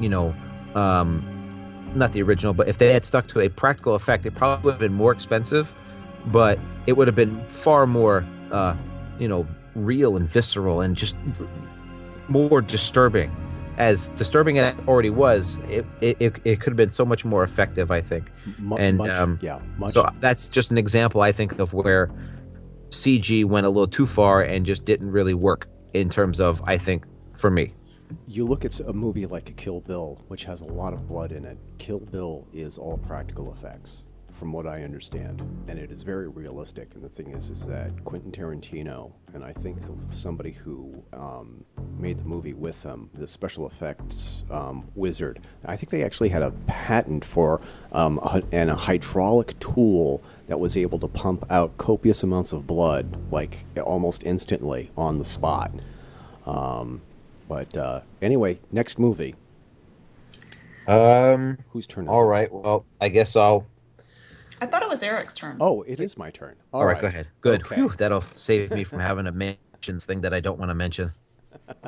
you 0.00 0.08
know 0.08 0.34
um 0.74 1.22
not 1.94 2.12
the 2.12 2.22
original, 2.22 2.52
but 2.52 2.68
if 2.68 2.78
they 2.78 2.92
had 2.92 3.04
stuck 3.04 3.26
to 3.28 3.40
a 3.40 3.48
practical 3.48 3.94
effect, 3.94 4.26
it 4.26 4.34
probably 4.34 4.64
would 4.64 4.72
have 4.72 4.80
been 4.80 4.94
more 4.94 5.12
expensive, 5.12 5.72
but 6.26 6.58
it 6.86 6.94
would 6.94 7.06
have 7.08 7.16
been 7.16 7.42
far 7.46 7.86
more, 7.86 8.24
uh, 8.50 8.74
you 9.18 9.28
know, 9.28 9.46
real 9.74 10.16
and 10.16 10.26
visceral 10.26 10.80
and 10.80 10.96
just 10.96 11.14
more 12.28 12.60
disturbing. 12.60 13.34
As 13.78 14.10
disturbing 14.10 14.58
as 14.58 14.74
it 14.74 14.88
already 14.88 15.10
was, 15.10 15.58
it, 15.68 15.86
it, 16.00 16.16
it, 16.44 16.60
could 16.60 16.70
have 16.72 16.76
been 16.76 16.90
so 16.90 17.04
much 17.04 17.24
more 17.24 17.42
effective, 17.42 17.90
I 17.90 18.00
think. 18.00 18.30
Mu- 18.58 18.76
And, 18.76 18.98
much, 18.98 19.10
um, 19.10 19.38
yeah, 19.42 19.60
much. 19.78 19.92
So 19.92 20.08
that's 20.20 20.48
just 20.48 20.70
an 20.70 20.78
example, 20.78 21.22
I 21.22 21.32
think, 21.32 21.58
of 21.58 21.72
where 21.72 22.10
CG 22.90 23.44
went 23.44 23.66
a 23.66 23.70
little 23.70 23.88
too 23.88 24.06
far 24.06 24.42
and 24.42 24.66
just 24.66 24.84
didn't 24.84 25.10
really 25.10 25.34
work 25.34 25.68
in 25.94 26.10
terms 26.10 26.38
of, 26.40 26.60
I 26.64 26.76
think, 26.78 27.04
for 27.34 27.50
me. 27.50 27.74
you 28.26 28.44
look 28.46 28.64
at 28.66 28.78
a 28.80 28.92
movie 28.92 29.24
like 29.26 29.56
Kill 29.56 29.80
Bill, 29.80 30.22
which 30.28 30.44
has 30.44 30.60
a 30.60 30.66
lot 30.66 30.92
of 30.92 31.08
blood 31.08 31.32
in 31.32 31.44
it. 31.46 31.58
Kill 31.78 32.00
Bill 32.00 32.46
is 32.52 32.76
all 32.76 32.98
practical 32.98 33.52
effects, 33.52 34.06
from 34.42 34.52
what 34.52 34.66
I 34.66 34.82
understand, 34.82 35.40
and 35.68 35.78
it 35.78 35.92
is 35.92 36.02
very 36.02 36.26
realistic. 36.26 36.96
And 36.96 37.04
the 37.04 37.08
thing 37.08 37.28
is, 37.28 37.48
is 37.48 37.64
that 37.68 37.92
Quentin 38.04 38.32
Tarantino 38.32 39.12
and 39.34 39.44
I 39.44 39.52
think 39.52 39.78
somebody 40.10 40.50
who 40.50 41.00
um, 41.12 41.64
made 41.96 42.18
the 42.18 42.24
movie 42.24 42.52
with 42.52 42.82
them, 42.82 43.08
the 43.14 43.28
special 43.28 43.68
effects 43.68 44.42
um, 44.50 44.90
wizard, 44.96 45.38
I 45.64 45.76
think 45.76 45.90
they 45.90 46.02
actually 46.02 46.30
had 46.30 46.42
a 46.42 46.50
patent 46.66 47.24
for 47.24 47.60
um, 47.92 48.18
a, 48.18 48.42
and 48.50 48.68
a 48.68 48.74
hydraulic 48.74 49.56
tool 49.60 50.24
that 50.48 50.58
was 50.58 50.76
able 50.76 50.98
to 50.98 51.06
pump 51.06 51.44
out 51.48 51.78
copious 51.78 52.24
amounts 52.24 52.52
of 52.52 52.66
blood, 52.66 53.16
like 53.30 53.64
almost 53.80 54.24
instantly 54.24 54.90
on 54.96 55.18
the 55.18 55.24
spot. 55.24 55.70
Um, 56.46 57.00
but 57.48 57.76
uh, 57.76 58.00
anyway, 58.20 58.58
next 58.72 58.98
movie. 58.98 59.36
Um. 60.88 61.58
Whose 61.70 61.86
turn 61.86 62.06
is 62.06 62.10
All 62.10 62.24
right. 62.24 62.52
Well, 62.52 62.84
I 63.00 63.08
guess 63.08 63.36
I'll. 63.36 63.68
I 64.62 64.66
thought 64.66 64.84
it 64.84 64.88
was 64.88 65.02
Eric's 65.02 65.34
turn. 65.34 65.56
Oh, 65.60 65.82
it 65.82 65.98
is 65.98 66.16
my 66.16 66.30
turn. 66.30 66.54
All 66.72 66.84
right, 66.84 67.00
go 67.00 67.08
ahead. 67.08 67.26
Good. 67.40 67.62
Okay. 67.62 67.74
Phew, 67.74 67.88
that'll 67.98 68.20
save 68.20 68.70
me 68.70 68.84
from 68.84 69.00
having 69.00 69.26
a 69.26 69.32
mentions 69.32 70.04
thing 70.04 70.20
that 70.20 70.32
I 70.32 70.38
don't 70.38 70.56
want 70.56 70.70
to 70.70 70.74
mention. 70.76 71.10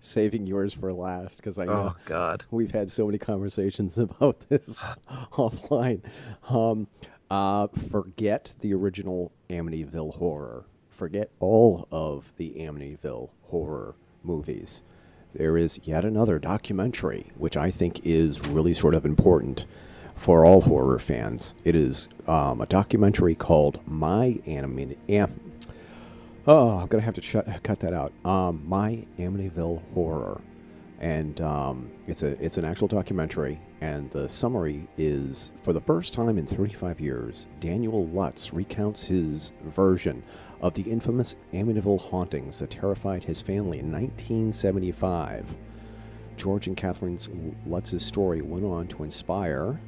Saving 0.00 0.44
yours 0.44 0.74
for 0.74 0.92
last 0.92 1.36
because 1.36 1.56
I 1.56 1.66
know 1.66 1.92
Oh 1.94 1.96
God. 2.04 2.42
we've 2.50 2.72
had 2.72 2.90
so 2.90 3.06
many 3.06 3.16
conversations 3.16 3.96
about 3.98 4.40
this 4.48 4.82
offline. 5.32 6.02
Um, 6.50 6.88
uh, 7.30 7.68
forget 7.88 8.52
the 8.58 8.74
original 8.74 9.30
Amityville 9.50 10.16
horror. 10.16 10.64
Forget 10.90 11.30
all 11.38 11.86
of 11.92 12.32
the 12.38 12.54
Amityville 12.58 13.30
horror 13.42 13.94
movies. 14.24 14.82
There 15.32 15.56
is 15.56 15.78
yet 15.84 16.04
another 16.04 16.40
documentary 16.40 17.30
which 17.36 17.56
I 17.56 17.70
think 17.70 18.04
is 18.04 18.44
really 18.48 18.74
sort 18.74 18.96
of 18.96 19.06
important 19.06 19.64
for 20.16 20.44
all 20.44 20.60
horror 20.60 20.98
fans. 20.98 21.54
It 21.64 21.74
is 21.74 22.08
um, 22.26 22.60
a 22.60 22.66
documentary 22.66 23.34
called 23.34 23.80
My 23.86 24.38
Animated. 24.46 24.98
Am- 25.08 25.40
Oh, 26.44 26.70
I'm 26.78 26.88
gonna 26.88 27.04
have 27.04 27.14
to 27.14 27.60
cut 27.62 27.78
that 27.80 27.94
out. 27.94 28.12
Um, 28.24 28.64
My 28.66 29.06
Amityville 29.16 29.88
Horror, 29.92 30.40
and 30.98 31.40
um, 31.40 31.88
it's 32.08 32.24
a 32.24 32.32
it's 32.44 32.56
an 32.58 32.64
actual 32.64 32.88
documentary. 32.88 33.60
And 33.80 34.10
the 34.10 34.28
summary 34.28 34.88
is: 34.98 35.52
for 35.62 35.72
the 35.72 35.80
first 35.80 36.12
time 36.12 36.38
in 36.38 36.44
35 36.46 36.98
years, 36.98 37.46
Daniel 37.60 38.08
Lutz 38.08 38.52
recounts 38.52 39.04
his 39.04 39.52
version 39.66 40.20
of 40.60 40.74
the 40.74 40.82
infamous 40.82 41.36
Amityville 41.52 42.00
hauntings 42.00 42.58
that 42.58 42.70
terrified 42.70 43.22
his 43.22 43.40
family 43.40 43.78
in 43.78 43.92
1975. 43.92 45.54
George 46.36 46.66
and 46.66 46.76
Catherine 46.76 47.18
Lutz's 47.66 48.04
story 48.04 48.42
went 48.42 48.64
on 48.64 48.88
to 48.88 49.04
inspire 49.04 49.78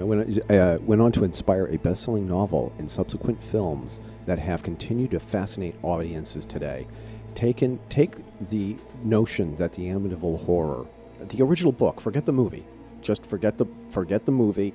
Uh, 0.00 0.06
went, 0.06 0.50
uh, 0.50 0.78
went 0.82 1.02
on 1.02 1.12
to 1.12 1.24
inspire 1.24 1.66
a 1.66 1.76
best-selling 1.78 2.26
novel 2.26 2.72
and 2.78 2.90
subsequent 2.90 3.42
films 3.42 4.00
that 4.26 4.38
have 4.38 4.62
continued 4.62 5.10
to 5.10 5.20
fascinate 5.20 5.74
audiences 5.82 6.44
today. 6.44 6.86
Taken, 7.34 7.78
take 7.88 8.16
the 8.48 8.76
notion 9.02 9.54
that 9.56 9.72
the 9.72 9.88
Amityville 9.88 10.44
horror, 10.44 10.86
the 11.20 11.42
original 11.42 11.72
book, 11.72 12.00
forget 12.00 12.26
the 12.26 12.32
movie, 12.32 12.66
just 13.00 13.26
forget 13.26 13.58
the 13.58 13.66
forget 13.90 14.24
the 14.24 14.32
movie. 14.32 14.72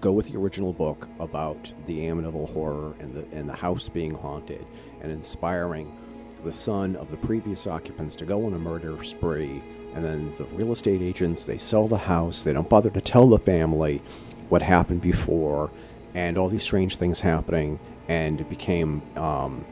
Go 0.00 0.12
with 0.12 0.28
the 0.28 0.38
original 0.38 0.72
book 0.72 1.08
about 1.18 1.72
the 1.84 1.98
Amityville 2.06 2.52
horror 2.52 2.94
and 3.00 3.12
the 3.12 3.26
and 3.36 3.48
the 3.48 3.54
house 3.54 3.88
being 3.88 4.14
haunted 4.14 4.64
and 5.02 5.12
inspiring 5.12 5.94
the 6.44 6.52
son 6.52 6.96
of 6.96 7.10
the 7.10 7.16
previous 7.18 7.66
occupants 7.66 8.16
to 8.16 8.24
go 8.24 8.46
on 8.46 8.54
a 8.54 8.58
murder 8.58 9.02
spree. 9.04 9.62
And 9.94 10.04
then 10.04 10.32
the 10.38 10.44
real 10.44 10.72
estate 10.72 11.02
agents, 11.02 11.44
they 11.44 11.58
sell 11.58 11.88
the 11.88 11.98
house. 11.98 12.44
They 12.44 12.52
don't 12.52 12.68
bother 12.68 12.90
to 12.90 13.00
tell 13.00 13.26
the 13.26 13.38
family 13.38 14.00
what 14.50 14.62
happened 14.62 15.00
before 15.00 15.70
and 16.14 16.36
all 16.36 16.48
these 16.48 16.62
strange 16.62 16.96
things 16.96 17.20
happening. 17.20 17.78
And 18.08 18.40
it 18.40 18.48
became, 18.48 19.02
um, 19.16 19.64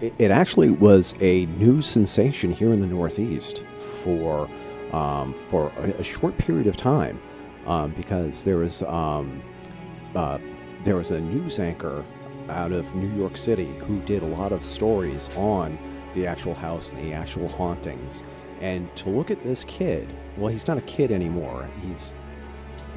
it, 0.00 0.14
it 0.18 0.30
actually 0.30 0.70
was 0.70 1.14
a 1.20 1.46
news 1.46 1.86
sensation 1.86 2.52
here 2.52 2.72
in 2.72 2.80
the 2.80 2.86
Northeast 2.86 3.64
for, 4.02 4.48
um, 4.92 5.34
for 5.48 5.72
a, 5.78 5.90
a 5.98 6.02
short 6.02 6.38
period 6.38 6.66
of 6.66 6.76
time 6.76 7.20
um, 7.66 7.92
because 7.92 8.44
there 8.44 8.58
was, 8.58 8.82
um, 8.84 9.42
uh, 10.14 10.38
there 10.84 10.96
was 10.96 11.10
a 11.10 11.20
news 11.20 11.58
anchor 11.58 12.04
out 12.48 12.72
of 12.72 12.94
New 12.94 13.14
York 13.16 13.36
City 13.36 13.72
who 13.86 14.00
did 14.00 14.22
a 14.22 14.26
lot 14.26 14.52
of 14.52 14.64
stories 14.64 15.30
on 15.36 15.78
the 16.14 16.26
actual 16.26 16.54
house 16.54 16.92
and 16.92 17.02
the 17.04 17.12
actual 17.12 17.48
hauntings. 17.48 18.24
And 18.60 18.94
to 18.96 19.10
look 19.10 19.30
at 19.30 19.42
this 19.42 19.64
kid, 19.64 20.12
well, 20.36 20.48
he's 20.48 20.66
not 20.68 20.78
a 20.78 20.82
kid 20.82 21.10
anymore. 21.10 21.68
He's 21.80 22.14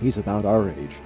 he's 0.01 0.17
about 0.17 0.45
our 0.45 0.69
age, 0.69 1.01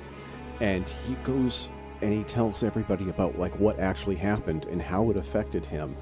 and 0.60 0.88
he 1.08 1.14
goes 1.24 1.70
and 2.02 2.14
he 2.14 2.24
tells 2.24 2.64
everybody 2.64 3.10
about 3.10 3.38
like 3.38 3.58
what 3.60 3.80
actually 3.80 4.16
happened 4.16 4.66
and 4.66 4.82
how 4.82 5.10
it 5.10 5.18
affected 5.18 5.66
him 5.66 5.96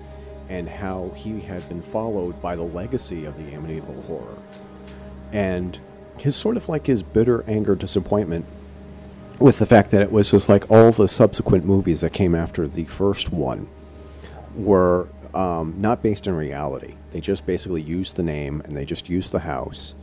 and 0.50 0.70
how 0.70 1.12
he 1.16 1.40
had 1.40 1.68
been 1.68 1.82
followed 1.82 2.42
by 2.42 2.56
the 2.56 2.64
legacy 2.64 3.26
of 3.26 3.36
the 3.38 3.52
Amityville 3.52 4.06
horror 4.06 4.38
and 5.34 5.80
his 6.18 6.36
sort 6.36 6.58
of 6.58 6.70
like 6.70 6.88
his 6.88 7.04
bitter 7.04 7.44
anger 7.48 7.76
disappointment 7.76 8.46
with 9.40 9.60
the 9.60 9.66
fact 9.66 9.92
that 9.92 10.02
it 10.02 10.12
was 10.12 10.32
just 10.32 10.50
like 10.50 10.70
all 10.72 10.92
the 10.92 11.08
subsequent 11.08 11.66
movies 11.66 12.02
that 12.02 12.12
came 12.14 12.34
after 12.34 12.68
the 12.68 12.86
first 12.86 13.32
one 13.32 13.68
were 14.56 15.08
um, 15.34 15.76
not 15.78 16.02
based 16.02 16.26
in 16.26 16.36
reality. 16.36 16.96
They 17.12 17.22
just 17.22 17.46
basically 17.46 17.82
used 17.82 18.16
the 18.16 18.24
name 18.24 18.62
and 18.66 18.76
they 18.76 18.86
just 18.86 19.10
used 19.10 19.32
the 19.32 19.40
house 19.40 19.96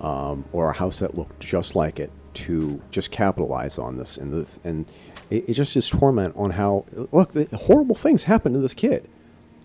um, 0.00 0.44
or 0.52 0.70
a 0.70 0.72
house 0.72 1.00
that 1.00 1.16
looked 1.16 1.40
just 1.40 1.74
like 1.74 1.98
it 1.98 2.12
to 2.34 2.80
just 2.90 3.10
capitalize 3.10 3.78
on 3.78 3.96
this. 3.96 4.16
And 4.16 4.32
the 4.32 4.58
and 4.64 4.86
it, 5.30 5.48
it 5.48 5.52
just 5.54 5.76
is 5.76 5.88
torment 5.88 6.34
on 6.36 6.50
how 6.50 6.84
look 7.12 7.32
the 7.32 7.46
horrible 7.56 7.94
things 7.94 8.24
happen 8.24 8.52
to 8.52 8.58
this 8.58 8.74
kid, 8.74 9.08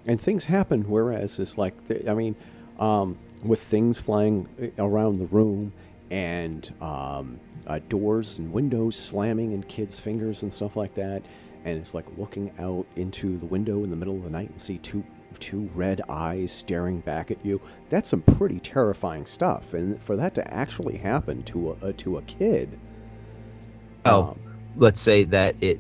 and 0.05 0.19
things 0.19 0.45
happen. 0.45 0.83
Whereas 0.83 1.39
it's 1.39 1.57
like 1.57 1.75
I 2.07 2.13
mean, 2.13 2.35
um, 2.79 3.17
with 3.43 3.61
things 3.61 3.99
flying 3.99 4.73
around 4.77 5.15
the 5.17 5.27
room 5.27 5.73
and 6.11 6.71
um, 6.81 7.39
uh, 7.67 7.79
doors 7.89 8.37
and 8.37 8.51
windows 8.51 8.95
slamming 8.95 9.51
in 9.53 9.63
kids' 9.63 9.99
fingers 9.99 10.43
and 10.43 10.53
stuff 10.53 10.75
like 10.75 10.95
that. 10.95 11.23
And 11.63 11.79
it's 11.79 11.95
like 11.95 12.05
looking 12.17 12.51
out 12.59 12.85
into 12.95 13.37
the 13.37 13.45
window 13.45 13.83
in 13.83 13.89
the 13.89 13.95
middle 13.95 14.15
of 14.15 14.23
the 14.23 14.29
night 14.29 14.49
and 14.49 14.61
see 14.61 14.77
two 14.77 15.03
two 15.39 15.69
red 15.73 16.01
eyes 16.09 16.51
staring 16.51 16.99
back 16.99 17.31
at 17.31 17.45
you. 17.45 17.61
That's 17.89 18.09
some 18.09 18.21
pretty 18.21 18.59
terrifying 18.59 19.25
stuff. 19.25 19.73
And 19.73 20.01
for 20.01 20.15
that 20.15 20.35
to 20.35 20.53
actually 20.53 20.97
happen 20.97 21.43
to 21.43 21.71
a, 21.71 21.87
uh, 21.87 21.93
to 21.97 22.17
a 22.17 22.21
kid. 22.23 22.79
Oh, 24.05 24.23
um, 24.23 24.39
let's 24.75 25.01
say 25.01 25.23
that 25.25 25.55
it 25.61 25.79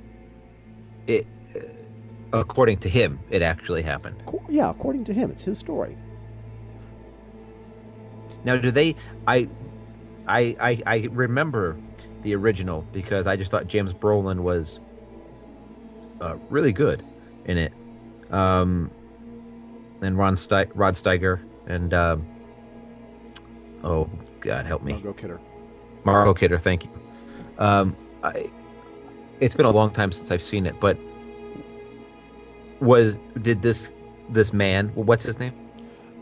it 1.07 1.27
uh, 1.55 2.39
according 2.39 2.77
to 2.79 2.89
him 2.89 3.19
it 3.29 3.41
actually 3.41 3.83
happened. 3.83 4.21
yeah, 4.49 4.69
according 4.69 5.03
to 5.05 5.13
him, 5.13 5.31
it's 5.31 5.43
his 5.43 5.59
story. 5.59 5.97
Now, 8.45 8.55
do 8.57 8.71
they? 8.71 8.95
I, 9.27 9.49
I, 10.27 10.55
I, 10.59 10.83
I 10.85 11.09
remember 11.11 11.77
the 12.21 12.35
original 12.35 12.85
because 12.93 13.27
I 13.27 13.35
just 13.35 13.51
thought 13.51 13.67
James 13.67 13.93
Brolin 13.93 14.39
was 14.39 14.79
uh, 16.21 16.37
really 16.49 16.71
good 16.71 17.03
in 17.45 17.57
it, 17.57 17.73
um, 18.31 18.91
and 20.05 20.17
Ron 20.17 20.37
Ste- 20.37 20.71
Rod 20.73 20.93
Steiger 20.93 21.41
and 21.67 21.93
um, 21.93 22.25
oh 23.83 24.09
God 24.39 24.65
help 24.65 24.83
me, 24.83 24.93
Margot 24.93 25.13
Kidder. 25.13 25.41
Margot 26.03 26.33
Kidder. 26.33 26.59
Thank 26.59 26.85
you. 26.85 26.91
Um, 27.57 27.95
I, 28.23 28.49
it's 29.39 29.55
been 29.55 29.65
a 29.65 29.71
long 29.71 29.91
time 29.91 30.11
since 30.11 30.31
I've 30.31 30.41
seen 30.41 30.65
it, 30.65 30.79
but 30.79 30.97
was 32.79 33.17
did 33.41 33.61
this 33.61 33.93
this 34.29 34.53
man? 34.53 34.89
What's 34.95 35.23
his 35.23 35.39
name? 35.39 35.53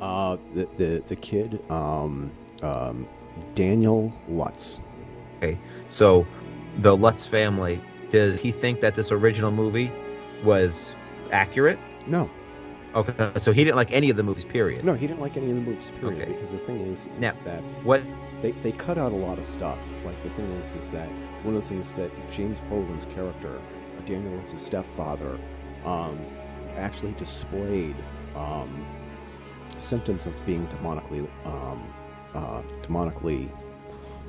Uh, 0.02 0.38
the, 0.54 0.68
the, 0.76 1.04
the 1.08 1.16
kid, 1.16 1.62
um, 1.70 2.30
um, 2.62 3.08
Daniel 3.56 4.12
Lutz. 4.28 4.82
Okay, 5.38 5.58
so 5.88 6.28
the 6.80 6.96
Lutz 6.96 7.26
family, 7.26 7.82
does 8.10 8.40
he 8.40 8.52
think 8.52 8.82
that 8.82 8.96
this 8.96 9.14
original 9.14 9.52
movie 9.52 9.92
was 10.44 10.94
accurate? 11.32 11.80
No, 12.06 12.30
Okay, 12.96 13.32
so 13.38 13.52
he 13.52 13.64
didn't 13.64 13.76
like 13.76 13.92
any 13.92 14.10
of 14.10 14.18
the 14.18 14.24
movies, 14.24 14.46
period. 14.46 14.84
no, 14.86 14.94
he 14.94 15.08
didn't 15.08 15.20
like 15.22 15.36
any 15.38 15.50
of 15.50 15.56
the 15.56 15.62
movies, 15.62 15.92
period. 16.00 16.22
Okay. 16.22 16.32
Because 16.32 16.52
the 16.52 16.60
thing 16.60 16.80
is, 16.82 17.08
is 17.08 17.10
Now- 17.20 17.32
that 17.44 17.62
What? 17.84 18.04
they, 18.42 18.52
they 18.52 18.72
cut 18.72 18.98
out 18.98 19.12
a 19.12 19.16
lot 19.16 19.38
of 19.40 19.46
stuff. 19.46 19.80
Like 20.06 20.22
the 20.24 20.30
thing 20.30 20.46
is, 20.54 20.74
is 20.76 20.92
that 20.92 21.10
one 21.44 21.56
of 21.56 21.64
the 21.64 21.68
things 21.70 21.94
that 21.96 22.12
James 22.32 22.60
Brolin's 22.70 23.06
character, 23.06 23.60
Daniel 24.06 24.34
Lutz's 24.34 24.62
stepfather, 24.62 25.40
um, 25.86 26.20
actually 26.78 27.14
displayed 27.14 27.96
um, 28.36 28.86
symptoms 29.78 30.26
of 30.28 30.46
being 30.46 30.68
demonically 30.68 31.28
um, 31.46 31.82
uh, 32.36 32.62
demonically 32.82 33.50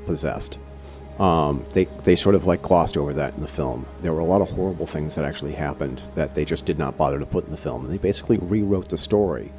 possessed. 0.07 0.59
Um, 1.19 1.65
they 1.73 1.85
they 2.03 2.17
sort 2.17 2.35
of 2.35 2.47
like 2.47 2.63
glossed 2.63 2.97
over 2.97 3.13
that 3.15 3.35
in 3.35 3.41
the 3.41 3.49
film. 3.49 3.87
There 4.01 4.13
were 4.13 4.21
a 4.21 4.25
lot 4.25 4.41
of 4.41 4.51
horrible 4.51 4.87
things 4.87 5.15
that 5.15 5.25
actually 5.25 5.53
happened 5.53 6.03
that 6.15 6.35
they 6.35 6.45
just 6.45 6.67
did 6.67 6.79
not 6.79 6.97
bother 6.97 7.19
to 7.19 7.27
put 7.27 7.45
in 7.45 7.51
the 7.51 7.57
film. 7.57 7.85
And 7.85 7.93
they 7.93 7.99
basically 7.99 8.39
rewrote 8.39 8.89
the 8.89 8.97
story 8.97 9.53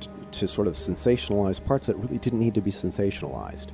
t- 0.00 0.08
to 0.32 0.48
sort 0.48 0.68
of 0.68 0.74
sensationalize 0.74 1.64
parts 1.64 1.86
that 1.88 1.96
really 1.96 2.18
didn't 2.18 2.40
need 2.40 2.54
to 2.54 2.62
be 2.62 2.70
sensationalized. 2.70 3.72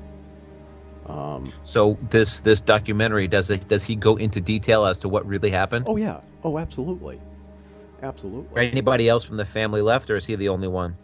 So 1.65 1.99
this 2.11 2.41
this 2.41 2.61
documentary 2.61 3.29
does 3.29 3.51
it? 3.51 3.69
Does 3.69 3.85
he 3.85 3.97
go 3.97 4.17
into 4.17 4.41
detail 4.41 4.85
as 4.87 4.99
to 5.01 5.09
what 5.09 5.27
really 5.27 5.51
happened? 5.51 5.87
Oh 5.89 5.97
yeah. 5.97 6.21
Oh, 6.45 6.59
absolutely. 6.59 7.21
Absolutely. 8.03 8.71
Anybody 8.71 9.09
else 9.09 9.25
from 9.25 9.37
the 9.37 9.45
family 9.45 9.81
left, 9.81 10.11
or 10.11 10.17
is 10.17 10.27
he 10.27 10.35
the 10.35 10.49
only 10.49 10.69
one? 10.69 10.97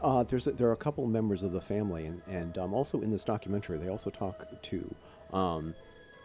Uh, 0.00 0.22
there's 0.22 0.46
a, 0.46 0.52
there 0.52 0.68
are 0.68 0.72
a 0.72 0.76
couple 0.76 1.06
members 1.06 1.42
of 1.42 1.52
the 1.52 1.60
family, 1.60 2.06
and, 2.06 2.22
and 2.28 2.58
um, 2.58 2.72
also 2.72 3.00
in 3.00 3.10
this 3.10 3.24
documentary, 3.24 3.78
they 3.78 3.88
also 3.88 4.10
talk 4.10 4.46
to 4.62 4.94
um, 5.32 5.74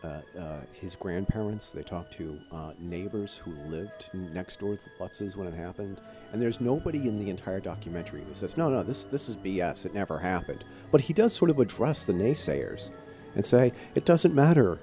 uh, 0.04 0.22
uh, 0.40 0.62
his 0.74 0.96
grandparents. 0.96 1.72
They 1.72 1.84
talked 1.84 2.12
to 2.14 2.40
uh, 2.52 2.72
neighbors 2.80 3.38
who 3.38 3.52
lived 3.70 4.10
next 4.14 4.60
door 4.60 4.76
to 4.76 4.84
the 4.84 4.90
Lutzes 5.00 5.36
when 5.36 5.48
it 5.48 5.54
happened. 5.54 6.02
And 6.34 6.42
there's 6.42 6.60
nobody 6.60 7.08
in 7.08 7.20
the 7.20 7.30
entire 7.30 7.60
documentary 7.60 8.24
who 8.24 8.34
says, 8.34 8.58
"No, 8.58 8.70
no, 8.70 8.82
this 8.82 9.06
this 9.06 9.30
is 9.30 9.36
BS. 9.36 9.86
It 9.86 9.94
never 9.94 10.18
happened." 10.18 10.64
But 10.92 11.02
he 11.02 11.14
does 11.14 11.34
sort 11.34 11.52
of 11.52 11.60
address 11.60 12.06
the 12.06 12.14
naysayers 12.14 12.90
and 13.36 13.46
say, 13.46 13.74
"It 13.94 14.06
doesn't 14.06 14.34
matter 14.34 14.80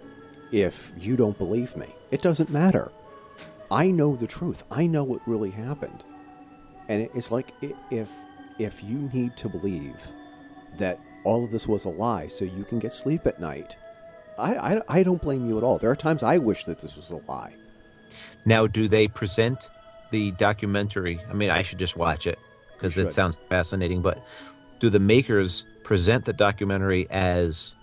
if 0.53 0.93
you 0.97 1.17
don't 1.17 1.37
believe 1.37 1.77
me. 1.77 1.95
It 2.13 2.23
doesn't 2.23 2.51
matter. 2.51 2.93
I 3.71 3.91
know 3.91 4.15
the 4.15 4.27
truth. 4.27 4.63
I 4.71 4.87
know 4.87 5.03
what 5.03 5.27
really 5.27 5.51
happened." 5.51 6.05
And 6.89 7.09
it's 7.15 7.33
like 7.33 7.55
if 7.91 8.11
if 8.59 8.85
you 8.85 9.11
need 9.13 9.37
to 9.39 9.49
believe 9.49 10.13
that 10.77 11.01
all 11.25 11.45
of 11.45 11.51
this 11.51 11.67
was 11.67 11.85
a 11.85 11.91
lie 11.91 12.29
so 12.29 12.45
you 12.45 12.65
can 12.65 12.79
get 12.79 12.93
sleep 12.93 13.27
at 13.27 13.41
night, 13.41 13.77
I, 14.39 14.77
I, 14.77 14.81
I 14.89 15.03
don't 15.03 15.21
blame 15.21 15.49
you 15.49 15.59
at 15.59 15.65
all. 15.65 15.79
There 15.79 15.91
are 15.91 15.97
times 15.97 16.23
I 16.23 16.39
wish 16.39 16.65
that 16.65 16.79
this 16.79 16.97
was 16.97 17.11
a 17.11 17.21
lie. 17.29 17.55
Now, 18.45 18.67
do 18.67 18.89
they 18.89 19.09
present 19.09 19.69
the 20.11 20.31
documentary? 20.33 21.21
I 21.29 21.35
mean, 21.35 21.51
I 21.51 21.63
should 21.63 21.79
just 21.79 21.97
watch 21.97 22.27
it 22.27 22.39
because 22.73 22.97
it 22.97 23.11
sounds 23.11 23.39
fascinating. 23.49 24.01
But 24.01 24.23
do 24.79 24.89
the 24.89 25.01
makers 25.01 25.67
present 25.83 26.25
the 26.25 26.33
documentary 26.33 27.07
as 27.11 27.75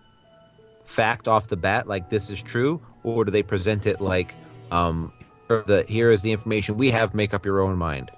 fact 0.85 1.27
off 1.27 1.47
the 1.47 1.57
bat, 1.57 1.87
like 1.87 2.09
this 2.09 2.29
is 2.29 2.41
true, 2.41 2.81
or 3.03 3.25
do 3.25 3.31
they 3.31 3.43
present 3.43 3.85
it 3.85 3.99
like, 3.99 4.33
um, 4.71 5.11
the 5.47 5.85
here 5.87 6.09
is 6.09 6.21
the 6.21 6.31
information 6.31 6.77
we 6.77 6.89
have, 6.89 7.13
make 7.13 7.33
up 7.33 7.45
your 7.45 7.61
own 7.61 7.77
mind? 7.77 8.11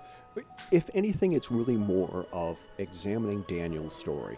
If 0.71 0.89
anything, 0.93 1.33
it's 1.33 1.49
really 1.49 1.77
more 1.77 2.25
of 2.31 2.57
examining 2.77 3.41
Daniel's 3.47 3.95
story. 3.95 4.37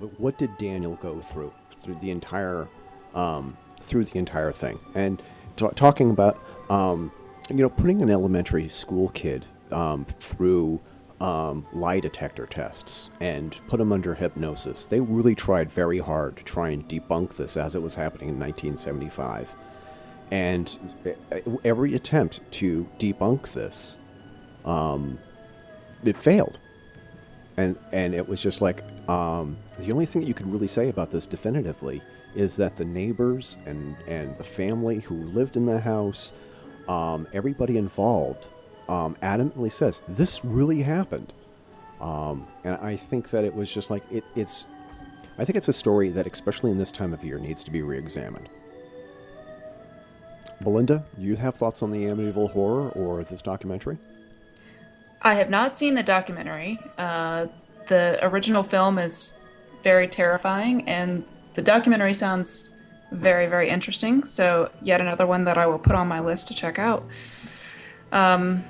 But 0.00 0.18
what 0.20 0.36
did 0.38 0.50
Daniel 0.58 0.96
go 0.96 1.20
through 1.20 1.52
through 1.70 1.94
the 1.96 2.10
entire 2.10 2.68
um, 3.14 3.56
through 3.80 4.04
the 4.04 4.18
entire 4.18 4.52
thing? 4.52 4.78
And 4.94 5.22
ta 5.56 5.68
talking 5.70 6.10
about 6.10 6.38
um, 6.70 7.12
you 7.50 7.56
know 7.56 7.70
putting 7.70 8.02
an 8.02 8.10
elementary 8.10 8.68
school 8.68 9.08
kid 9.10 9.46
um, 9.70 10.04
through 10.04 10.80
um, 11.20 11.66
lie 11.72 12.00
detector 12.00 12.46
tests 12.46 13.10
and 13.20 13.58
put 13.68 13.80
him 13.80 13.92
under 13.92 14.14
hypnosis. 14.14 14.84
They 14.84 15.00
really 15.00 15.34
tried 15.34 15.70
very 15.70 15.98
hard 15.98 16.36
to 16.36 16.44
try 16.44 16.70
and 16.70 16.86
debunk 16.88 17.36
this 17.36 17.56
as 17.56 17.74
it 17.74 17.82
was 17.82 17.94
happening 17.94 18.28
in 18.28 18.38
1975. 18.38 19.54
And 20.30 20.78
every 21.64 21.94
attempt 21.94 22.40
to 22.52 22.88
debunk 22.98 23.52
this 23.52 23.98
it 26.04 26.18
failed 26.18 26.58
and 27.56 27.78
and 27.92 28.14
it 28.14 28.28
was 28.28 28.42
just 28.42 28.60
like 28.60 28.82
um, 29.08 29.56
the 29.78 29.92
only 29.92 30.06
thing 30.06 30.22
that 30.22 30.28
you 30.28 30.34
could 30.34 30.50
really 30.50 30.66
say 30.66 30.88
about 30.88 31.10
this 31.10 31.26
definitively 31.26 32.02
is 32.36 32.56
that 32.56 32.76
the 32.76 32.84
neighbors 32.84 33.56
and 33.66 33.96
and 34.06 34.36
the 34.36 34.44
family 34.44 35.00
who 35.00 35.16
lived 35.24 35.56
in 35.56 35.66
the 35.66 35.80
house 35.80 36.32
um, 36.88 37.26
everybody 37.32 37.76
involved 37.78 38.48
um, 38.88 39.16
adamantly 39.22 39.72
says 39.72 40.02
this 40.08 40.44
really 40.44 40.82
happened. 40.82 41.32
Um, 42.00 42.46
and 42.62 42.76
i 42.76 42.94
think 42.94 43.30
that 43.30 43.42
it 43.44 43.54
was 43.54 43.72
just 43.72 43.88
like 43.88 44.02
it, 44.12 44.22
it's 44.34 44.66
i 45.38 45.46
think 45.46 45.56
it's 45.56 45.68
a 45.68 45.72
story 45.72 46.10
that 46.10 46.26
especially 46.26 46.70
in 46.70 46.76
this 46.76 46.92
time 46.92 47.14
of 47.14 47.24
year 47.24 47.38
needs 47.38 47.64
to 47.64 47.70
be 47.70 47.82
re-examined. 47.82 48.50
Melinda 50.60 51.04
do 51.18 51.22
you 51.22 51.36
have 51.36 51.54
thoughts 51.54 51.82
on 51.82 51.90
the 51.90 52.04
amityville 52.04 52.50
horror 52.50 52.90
or 52.90 53.24
this 53.24 53.40
documentary? 53.40 53.96
I 55.22 55.34
have 55.34 55.50
not 55.50 55.72
seen 55.72 55.94
the 55.94 56.02
documentary. 56.02 56.78
Uh, 56.98 57.46
the 57.86 58.18
original 58.22 58.62
film 58.62 58.98
is 58.98 59.38
very 59.82 60.08
terrifying, 60.08 60.88
and 60.88 61.24
the 61.56 61.62
documentary 61.62 62.14
sounds 62.14 62.68
very, 63.10 63.46
very 63.46 63.70
interesting. 63.70 64.24
So, 64.24 64.70
yet 64.82 65.00
another 65.00 65.26
one 65.26 65.44
that 65.44 65.56
I 65.56 65.66
will 65.66 65.78
put 65.78 65.94
on 65.94 66.06
my 66.06 66.20
list 66.20 66.48
to 66.48 66.54
check 66.54 66.78
out. 66.78 67.04
Um, 68.12 68.62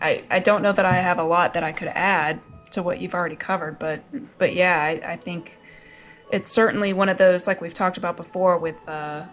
I, 0.00 0.22
I 0.30 0.38
don't 0.38 0.62
know 0.62 0.72
that 0.72 0.86
I 0.86 0.94
have 0.94 1.18
a 1.18 1.24
lot 1.24 1.54
that 1.54 1.64
I 1.64 1.72
could 1.72 1.88
add 1.88 2.40
to 2.70 2.82
what 2.82 3.00
you've 3.00 3.14
already 3.14 3.34
covered, 3.36 3.78
but 3.78 4.00
but 4.38 4.54
yeah, 4.54 4.80
I, 4.80 5.12
I 5.12 5.16
think 5.16 5.58
it's 6.30 6.50
certainly 6.50 6.92
one 6.92 7.08
of 7.08 7.18
those 7.18 7.46
like 7.46 7.60
we've 7.60 7.74
talked 7.74 7.96
about 7.96 8.16
before 8.16 8.58
with 8.58 8.88
uh, 8.88 9.24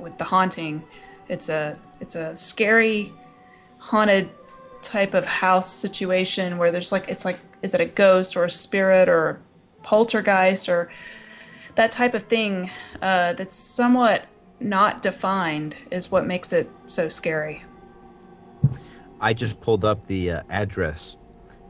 with 0.00 0.18
the 0.18 0.24
haunting. 0.24 0.82
It's 1.28 1.48
a 1.48 1.78
it's 2.00 2.16
a 2.16 2.34
scary, 2.34 3.12
haunted 3.78 4.28
type 4.82 5.14
of 5.14 5.24
house 5.24 5.70
situation 5.70 6.58
where 6.58 6.72
there's 6.72 6.90
like 6.90 7.08
it's 7.08 7.24
like 7.24 7.38
is 7.62 7.74
it 7.74 7.80
a 7.80 7.86
ghost 7.86 8.36
or 8.36 8.44
a 8.44 8.50
spirit 8.50 9.08
or 9.08 9.28
a 9.28 9.38
poltergeist 9.82 10.68
or 10.68 10.90
that 11.78 11.92
type 11.92 12.12
of 12.12 12.24
thing 12.24 12.68
uh, 13.02 13.34
that's 13.34 13.54
somewhat 13.54 14.24
not 14.58 15.00
defined 15.00 15.76
is 15.92 16.10
what 16.10 16.26
makes 16.26 16.52
it 16.52 16.68
so 16.86 17.08
scary. 17.08 17.62
I 19.20 19.32
just 19.32 19.60
pulled 19.60 19.84
up 19.84 20.04
the 20.08 20.32
uh, 20.32 20.42
address. 20.50 21.18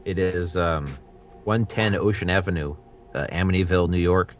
It 0.07 0.19
is 0.19 0.57
um, 0.57 0.97
110 1.45 1.95
Ocean 1.95 2.31
Avenue, 2.31 2.75
uh, 3.15 3.27
Amityville, 3.31 3.91
New 3.91 3.99
York, 3.99 4.35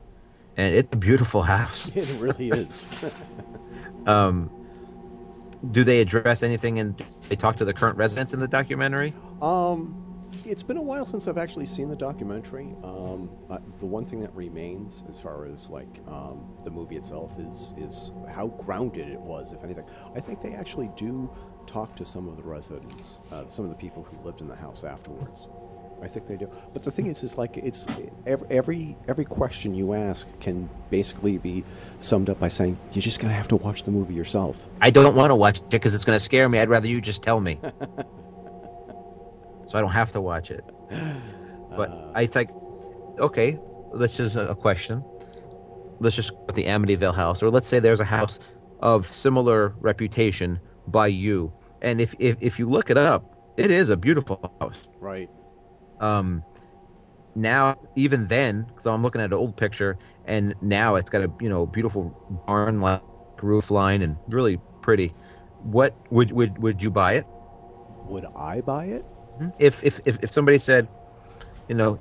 and 0.57 0.75
it's 0.75 0.89
a 0.91 0.97
beautiful 0.97 1.43
house. 1.43 1.91
It 1.95 2.09
really 2.19 2.49
is. 2.49 2.87
Um, 4.07 4.51
do 5.71 5.85
they 5.85 6.01
address 6.01 6.43
anything 6.43 6.79
and 6.79 7.05
they 7.29 7.37
talk 7.37 7.59
to 7.59 7.67
the 7.67 7.75
current 7.75 7.99
residents 7.99 8.33
in 8.33 8.41
the 8.41 8.49
documentary? 8.49 9.13
Um, 9.43 10.08
it's 10.45 10.63
been 10.63 10.77
a 10.77 10.83
while 10.83 11.07
since 11.07 11.29
I've 11.29 11.39
actually 11.39 11.67
seen 11.67 11.89
the 11.89 11.97
documentary. 11.97 12.75
Um, 12.83 13.31
uh, 13.51 13.59
the 13.79 13.87
one 13.87 14.05
thing 14.05 14.21
that 14.21 14.35
remains, 14.35 15.05
as 15.09 15.21
far 15.21 15.47
as 15.47 15.71
like 15.71 16.01
um, 16.09 16.47
the 16.65 16.71
movie 16.71 16.97
itself, 16.97 17.39
is 17.39 17.73
is 17.77 18.13
how 18.31 18.49
grounded 18.49 19.09
it 19.09 19.21
was. 19.21 19.53
If 19.53 19.65
anything, 19.65 19.85
I 20.15 20.21
think 20.21 20.41
they 20.41 20.55
actually 20.55 20.91
do 20.97 21.31
talk 21.67 21.95
to 21.97 22.05
some 22.05 22.29
of 22.29 22.37
the 22.37 22.43
residents, 22.43 23.21
uh, 23.31 23.47
some 23.47 23.65
of 23.65 23.71
the 23.71 23.77
people 23.77 24.03
who 24.03 24.17
lived 24.25 24.41
in 24.41 24.49
the 24.49 24.57
house 24.57 24.85
afterwards. 24.85 25.49
I 26.01 26.07
think 26.07 26.27
they 26.27 26.37
do. 26.37 26.47
But 26.73 26.85
the 26.85 26.93
thing 26.93 27.07
is, 27.07 27.25
is 27.25 27.37
like 27.37 27.57
it's 27.57 27.87
every 28.25 28.47
every, 28.51 28.97
every 29.09 29.25
question 29.25 29.75
you 29.75 29.95
ask 29.95 30.29
can 30.41 30.69
basically 30.91 31.39
be 31.39 31.65
summed 31.99 32.31
up 32.31 32.39
by 32.39 32.49
saying 32.49 32.79
you're 32.93 33.03
just 33.03 33.21
gonna 33.21 33.35
have 33.35 33.49
to 33.49 33.57
watch 33.57 33.83
the 33.83 33.91
movie 33.91 34.15
yourself. 34.15 34.69
I 34.81 34.91
don't 34.91 35.17
want 35.17 35.31
to 35.31 35.35
watch 35.35 35.59
it 35.59 35.71
because 35.71 35.95
it's 35.95 36.05
going 36.05 36.17
to 36.17 36.25
scare 36.25 36.49
me. 36.49 36.61
I'd 36.61 36.69
rather 36.69 36.87
you 36.87 37.01
just 37.01 37.23
tell 37.23 37.41
me. 37.41 37.59
so 39.69 39.79
I 39.79 39.83
don't 39.83 39.93
have 39.93 40.13
to 40.13 40.21
watch 40.21 40.51
it. 40.51 40.65
But 41.77 41.91
I 42.17 42.23
it's 42.23 42.35
like, 42.35 42.51
okay, 43.21 43.59
let's 43.93 44.17
just 44.17 44.37
a 44.37 44.55
question. 44.55 45.05
Let's 46.01 46.17
just 46.17 46.33
go 46.33 46.45
with 46.47 46.57
the 46.57 46.65
Amityville 46.65 47.15
house, 47.15 47.43
or 47.43 47.51
let's 47.51 47.69
say 47.69 47.79
there's 47.81 48.01
a 48.01 48.05
house 48.05 48.41
of 48.81 49.07
similar 49.07 49.75
reputation 49.81 50.59
by 50.87 51.09
you, 51.09 51.53
and 51.83 52.01
if 52.01 52.15
if, 52.19 52.37
if 52.41 52.59
you 52.59 52.69
look 52.71 52.91
it 52.91 52.97
up, 52.99 53.23
it 53.57 53.71
is 53.71 53.91
a 53.91 53.97
beautiful 53.97 54.41
house. 54.61 54.79
Right. 55.01 55.29
um 56.01 56.43
now 57.35 57.77
even 57.97 58.27
then 58.29 58.63
because 58.65 58.87
i'm 58.87 59.03
looking 59.03 59.21
at 59.21 59.27
an 59.27 59.35
old 59.35 59.57
picture 59.57 59.97
and 60.27 60.55
now 60.61 60.97
it's 60.97 61.11
got 61.11 61.23
a 61.23 61.31
you 61.41 61.49
know 61.49 61.67
beautiful 61.67 62.05
barn 62.47 62.81
like 62.81 63.03
roof 63.43 63.71
line 63.71 64.03
and 64.03 64.17
really 64.29 64.59
pretty 64.83 65.15
what 65.63 65.95
would 66.11 66.33
would 66.33 66.59
would 66.59 66.83
you 66.83 66.91
buy 66.91 67.13
it 67.15 67.27
Would 68.09 68.27
I 68.37 68.61
buy 68.63 68.87
it? 68.87 69.05
If 69.59 69.83
if 69.85 70.01
if, 70.05 70.19
if 70.23 70.33
somebody 70.33 70.59
said 70.59 70.89
you 71.69 71.75
know 71.75 71.99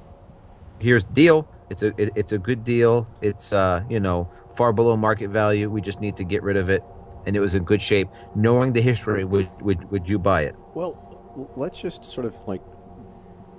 here's 0.79 1.05
the 1.05 1.13
deal. 1.13 1.47
It's 1.69 1.83
a 1.83 1.87
it, 2.01 2.11
it's 2.15 2.31
a 2.31 2.37
good 2.37 2.63
deal. 2.63 3.07
It's 3.21 3.51
uh 3.53 3.83
you 3.89 3.99
know 3.99 4.29
far 4.55 4.73
below 4.73 4.95
market 4.97 5.29
value. 5.29 5.69
We 5.69 5.81
just 5.81 5.99
need 5.99 6.15
to 6.17 6.23
get 6.23 6.43
rid 6.43 6.57
of 6.57 6.69
it. 6.69 6.83
And 7.25 7.35
it 7.35 7.41
was 7.41 7.55
in 7.55 7.63
good 7.63 7.81
shape. 7.81 8.07
Knowing 8.35 8.73
the 8.73 8.81
history 8.81 9.25
would 9.25 9.49
would 9.61 9.89
would 9.91 10.09
you 10.09 10.17
buy 10.17 10.43
it? 10.43 10.55
Well, 10.73 11.51
let's 11.55 11.79
just 11.81 12.05
sort 12.05 12.25
of 12.25 12.35
like 12.47 12.61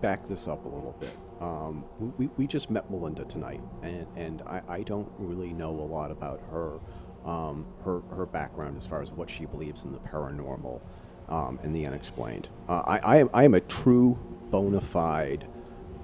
back 0.01 0.25
this 0.25 0.49
up 0.49 0.65
a 0.65 0.69
little 0.69 0.97
bit. 0.99 1.15
Um, 1.41 1.85
we, 2.17 2.29
we 2.37 2.47
just 2.47 2.69
met 2.71 2.91
Melinda 2.91 3.25
tonight, 3.25 3.61
and, 3.83 4.07
and 4.17 4.43
I, 4.43 4.61
I 4.69 4.83
don't 4.83 5.09
really 5.19 5.53
know 5.53 5.71
a 5.71 5.87
lot 5.87 6.11
about 6.11 6.41
her, 6.51 6.81
um, 7.25 7.65
her, 7.85 8.01
her 8.11 8.27
background 8.27 8.77
as 8.77 8.87
far 8.87 9.03
as 9.03 9.13
what 9.13 9.31
she 9.31 9.47
believes 9.47 9.85
in 9.85 9.93
the 9.93 10.01
paranormal 10.01 10.81
um, 11.29 11.59
and 11.63 11.75
the 11.75 11.87
unexplained. 11.87 12.49
Uh, 12.69 12.83
I, 12.87 12.99
I, 12.99 13.17
am, 13.19 13.31
I 13.33 13.45
am 13.45 13.55
a 13.55 13.61
true 13.61 14.19
bona 14.51 14.81
fide 14.81 15.47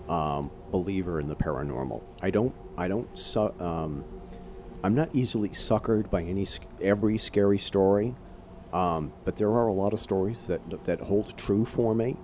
um, 0.09 0.51
believer 0.71 1.21
in 1.21 1.29
the 1.29 1.37
paranormal. 1.37 2.03
I 2.23 2.31
don't, 2.31 2.55
I 2.77 2.89
don't, 2.89 3.19
su- 3.19 3.55
um, 3.61 4.05
I'm 4.83 4.95
not 4.95 5.09
easily 5.15 5.49
suckered 5.49 6.11
by 6.11 6.23
any 6.23 6.45
every 6.83 7.17
scary 7.19 7.59
story. 7.59 8.15
Um, 8.75 9.13
but 9.25 9.37
there 9.37 9.51
are 9.51 9.69
a 9.69 9.73
lot 9.73 9.93
of 9.93 10.01
stories 10.01 10.49
that 10.49 10.85
that 10.85 11.01
hold 11.01 11.39
true 11.39 11.65
for 11.65 11.95
me. 11.95 12.17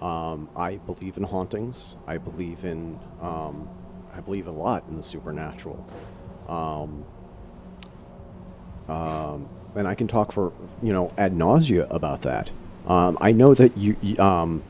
Um, 0.00 0.48
I 0.56 0.76
believe 0.76 1.16
in 1.16 1.24
hauntings. 1.24 1.96
I 2.06 2.16
believe 2.16 2.64
in 2.64 2.98
um, 3.20 3.68
I 4.14 4.20
believe 4.20 4.46
a 4.46 4.52
lot 4.52 4.86
in 4.88 4.94
the 4.94 5.02
supernatural. 5.02 5.84
Um, 6.48 7.04
um, 8.88 9.48
and 9.74 9.86
I 9.88 9.94
can 9.94 10.06
talk 10.06 10.32
for 10.32 10.52
you 10.82 10.92
know 10.92 11.12
ad 11.16 11.34
nausea 11.34 11.86
about 11.90 12.22
that. 12.22 12.50
Um, 12.86 13.18
I 13.20 13.32
know 13.32 13.54
that 13.54 13.76
you 13.76 13.96
you, 14.02 14.18
um, 14.18 14.62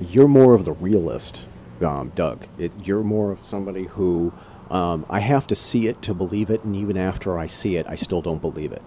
you're 0.00 0.28
more 0.28 0.54
of 0.54 0.64
the 0.64 0.72
realist, 0.72 1.48
um, 1.80 2.12
Doug. 2.14 2.46
It, 2.58 2.86
you're 2.86 3.02
more 3.02 3.32
of 3.32 3.44
somebody 3.44 3.84
who 3.84 4.32
um, 4.70 5.06
I 5.08 5.20
have 5.20 5.46
to 5.48 5.54
see 5.54 5.86
it 5.86 6.02
to 6.02 6.14
believe 6.14 6.50
it, 6.50 6.64
and 6.64 6.76
even 6.76 6.96
after 6.96 7.38
I 7.38 7.46
see 7.46 7.76
it, 7.76 7.86
I 7.88 7.94
still 7.94 8.20
don't 8.20 8.40
believe 8.40 8.72
it. 8.72 8.82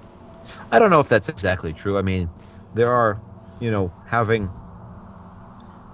I 0.71 0.79
don't 0.79 0.89
know 0.89 0.99
if 0.99 1.09
that's 1.09 1.29
exactly 1.29 1.73
true. 1.73 1.97
I 1.97 2.01
mean, 2.01 2.29
there 2.73 2.91
are, 2.91 3.19
you 3.59 3.71
know, 3.71 3.91
having 4.07 4.49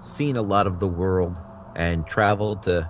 seen 0.02 0.36
a 0.36 0.42
lot 0.42 0.66
of 0.66 0.80
the 0.80 0.86
world 0.86 1.40
and 1.74 2.06
traveled 2.06 2.62
to 2.64 2.88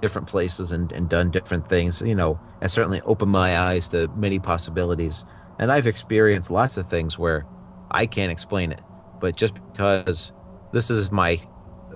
different 0.00 0.28
places 0.28 0.72
and, 0.72 0.92
and 0.92 1.08
done 1.08 1.30
different 1.30 1.68
things, 1.68 2.02
you 2.02 2.14
know, 2.14 2.38
has 2.60 2.72
certainly 2.72 3.00
opened 3.02 3.30
my 3.30 3.58
eyes 3.58 3.88
to 3.88 4.08
many 4.08 4.38
possibilities. 4.38 5.24
And 5.58 5.72
I've 5.72 5.86
experienced 5.86 6.50
lots 6.50 6.76
of 6.76 6.88
things 6.88 7.18
where 7.18 7.46
I 7.90 8.06
can't 8.06 8.30
explain 8.30 8.72
it, 8.72 8.80
but 9.20 9.36
just 9.36 9.54
because 9.54 10.32
this 10.72 10.90
is 10.90 11.10
my, 11.10 11.40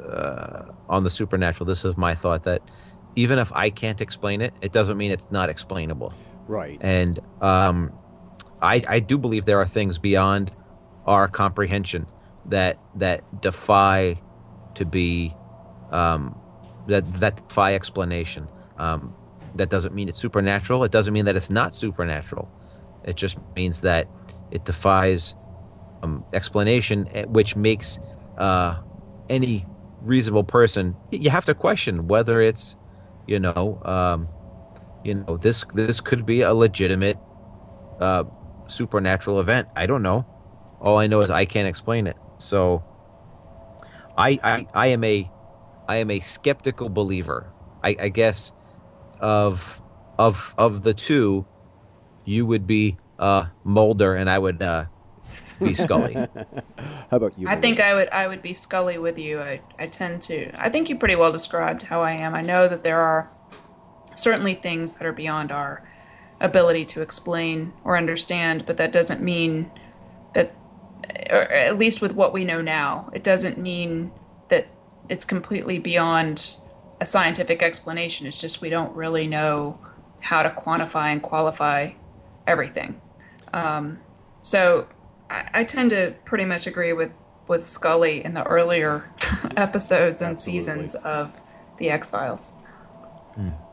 uh, 0.09 0.62
on 0.89 1.05
the 1.05 1.11
supernatural, 1.11 1.66
this 1.66 1.85
is 1.85 1.97
my 1.97 2.15
thought 2.15 2.45
that 2.45 2.62
even 3.16 3.39
if 3.39 3.53
I 3.53 3.70
can't 3.70 4.01
explain 4.01 4.41
it, 4.41 4.55
it 4.62 4.73
doesn't 4.73 4.97
mean 4.97 5.11
it's 5.11 5.31
not 5.31 5.49
explainable 5.51 6.15
Right. 6.47 6.78
and 6.81 7.19
um, 7.43 7.93
I, 8.62 8.82
I 8.89 9.01
do 9.01 9.19
believe 9.19 9.45
there 9.45 9.61
are 9.61 9.66
things 9.66 9.99
beyond 9.99 10.51
our 11.07 11.28
comprehension 11.28 12.07
that 12.47 12.78
that 12.97 13.41
defy 13.41 14.20
to 14.74 14.85
be 14.85 15.35
um, 15.91 16.39
that 16.87 17.12
that 17.15 17.37
defy 17.49 17.74
explanation. 17.74 18.49
Um, 18.78 19.15
that 19.57 19.69
doesn't 19.69 19.95
mean 19.95 20.09
it's 20.09 20.19
supernatural. 20.19 20.85
It 20.85 20.93
doesn't 20.93 21.12
mean 21.12 21.24
that 21.24 21.37
it's 21.37 21.51
not 21.51 21.74
supernatural. 21.74 22.49
It 23.11 23.16
just 23.16 23.37
means 23.57 23.82
that 23.82 24.09
it 24.51 24.65
defies 24.65 25.35
um, 26.03 26.24
explanation, 26.32 27.09
eh, 27.12 27.24
which 27.24 27.57
makes 27.57 27.99
uh, 28.39 28.77
any 29.28 29.66
reasonable 30.01 30.45
person. 30.45 30.97
You 31.11 31.31
have 31.31 31.45
to 31.47 31.55
question 31.55 32.09
whether 32.09 32.41
it's, 32.41 32.77
you 33.27 33.39
know, 33.39 33.82
um, 33.85 34.28
you 35.05 35.15
know, 35.15 35.37
this 35.37 35.65
this 35.74 36.01
could 36.01 36.24
be 36.24 36.43
a 36.43 36.55
legitimate 36.55 37.19
uh, 38.01 38.24
supernatural 38.66 39.41
event. 39.41 39.69
I 39.77 39.87
don't 39.87 40.03
know. 40.03 40.27
All 40.81 40.99
I 40.99 41.07
know 41.07 41.20
is 41.20 41.31
I 41.31 41.45
can't 41.45 41.69
explain 41.69 42.07
it. 42.07 42.16
So, 42.39 42.82
I 44.16 44.39
I, 44.43 44.66
I 44.74 44.87
am 44.89 45.05
a 45.05 45.31
I 45.89 45.97
am 45.97 46.11
a 46.11 46.20
skeptical 46.20 46.89
believer. 46.89 47.53
I, 47.82 47.97
I 47.99 48.09
guess 48.09 48.53
of 49.20 49.82
of 50.19 50.55
of 50.59 50.82
the 50.82 50.95
two, 50.95 51.47
you 52.31 52.47
would 52.47 52.66
be 52.66 52.97
uh, 53.19 53.47
Mulder 53.65 54.15
and 54.15 54.31
I 54.31 54.39
would 54.39 54.62
uh, 54.62 54.85
be 55.59 55.74
Scully. 55.74 56.15
How 57.15 57.16
about 57.16 57.39
you? 57.39 57.48
I 57.48 57.57
think 57.57 57.81
I 57.81 57.93
would 57.93 58.09
I 58.11 58.27
would 58.27 58.40
be 58.40 58.55
Scully 58.55 58.98
with 58.98 59.19
you. 59.19 59.40
I, 59.40 59.61
I 59.78 59.89
tend 59.89 60.23
to 60.23 60.51
I 60.55 60.70
think 60.70 60.89
you 60.89 60.97
pretty 60.97 61.16
well 61.16 61.32
described 61.32 61.82
how 61.82 62.02
I 62.02 62.12
am. 62.12 62.35
I 62.35 62.43
know 62.43 62.69
that 62.69 62.82
there 62.82 63.01
are 63.01 63.31
certainly 64.16 64.55
things 64.55 64.97
that 64.97 65.07
are 65.07 65.12
beyond 65.12 65.51
our 65.51 65.86
ability 66.40 66.85
to 66.86 67.02
explain 67.02 67.73
or 67.85 67.98
understand, 67.98 68.65
but 68.65 68.77
that 68.78 68.93
doesn't 68.93 69.20
mean 69.20 69.70
that 70.35 70.55
or 71.28 71.43
at 71.52 71.78
least 71.78 72.01
with 72.01 72.15
what 72.15 72.32
we 72.32 72.44
know 72.44 72.62
now, 72.62 73.11
it 73.12 73.24
doesn't 73.24 73.59
mean 73.59 74.12
that 74.48 74.69
it's 75.09 75.24
completely 75.24 75.78
beyond 75.78 76.55
a 77.01 77.07
scientific 77.07 77.62
explanation. 77.62 78.27
It's 78.27 78.40
just 78.40 78.61
we 78.61 78.70
don't 78.70 78.94
really 78.94 79.27
know 79.27 79.78
how 80.20 80.43
to 80.43 80.51
quantify 80.51 81.12
and 81.12 81.23
qualify 81.23 81.93
everything. 82.46 83.00
Um, 83.52 83.98
so 84.42 84.88
I, 85.28 85.48
I 85.54 85.64
tend 85.64 85.90
to 85.90 86.14
pretty 86.24 86.44
much 86.44 86.66
agree 86.66 86.92
with 86.92 87.10
with 87.48 87.64
Scully 87.64 88.24
in 88.24 88.32
the 88.34 88.44
earlier 88.44 89.10
episodes 89.56 90.22
and 90.22 90.32
Absolutely. 90.32 90.60
seasons 90.60 90.94
of 90.94 91.40
the 91.78 91.90
X 91.90 92.10
Files. 92.10 92.56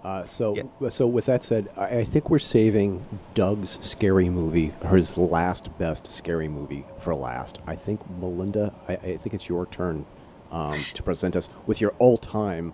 Uh, 0.04 0.24
so, 0.24 0.72
so 0.90 1.06
with 1.06 1.26
that 1.26 1.44
said, 1.44 1.68
I, 1.76 2.00
I 2.00 2.04
think 2.04 2.30
we're 2.30 2.40
saving 2.40 3.06
Doug's 3.34 3.84
scary 3.86 4.30
movie, 4.30 4.74
his 4.90 5.18
last 5.18 5.78
best 5.78 6.08
scary 6.08 6.48
movie, 6.48 6.86
for 7.00 7.14
last. 7.14 7.60
I 7.68 7.76
think 7.76 8.00
Melinda, 8.20 8.74
I, 8.88 8.94
I 8.94 9.18
think 9.18 9.34
it's 9.34 9.50
your 9.50 9.66
turn 9.66 10.06
um, 10.52 10.82
to 10.94 11.04
present 11.04 11.36
us 11.36 11.50
with 11.66 11.82
your 11.82 11.92
all-time 12.00 12.74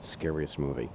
scariest 0.00 0.58
movie. 0.58 0.88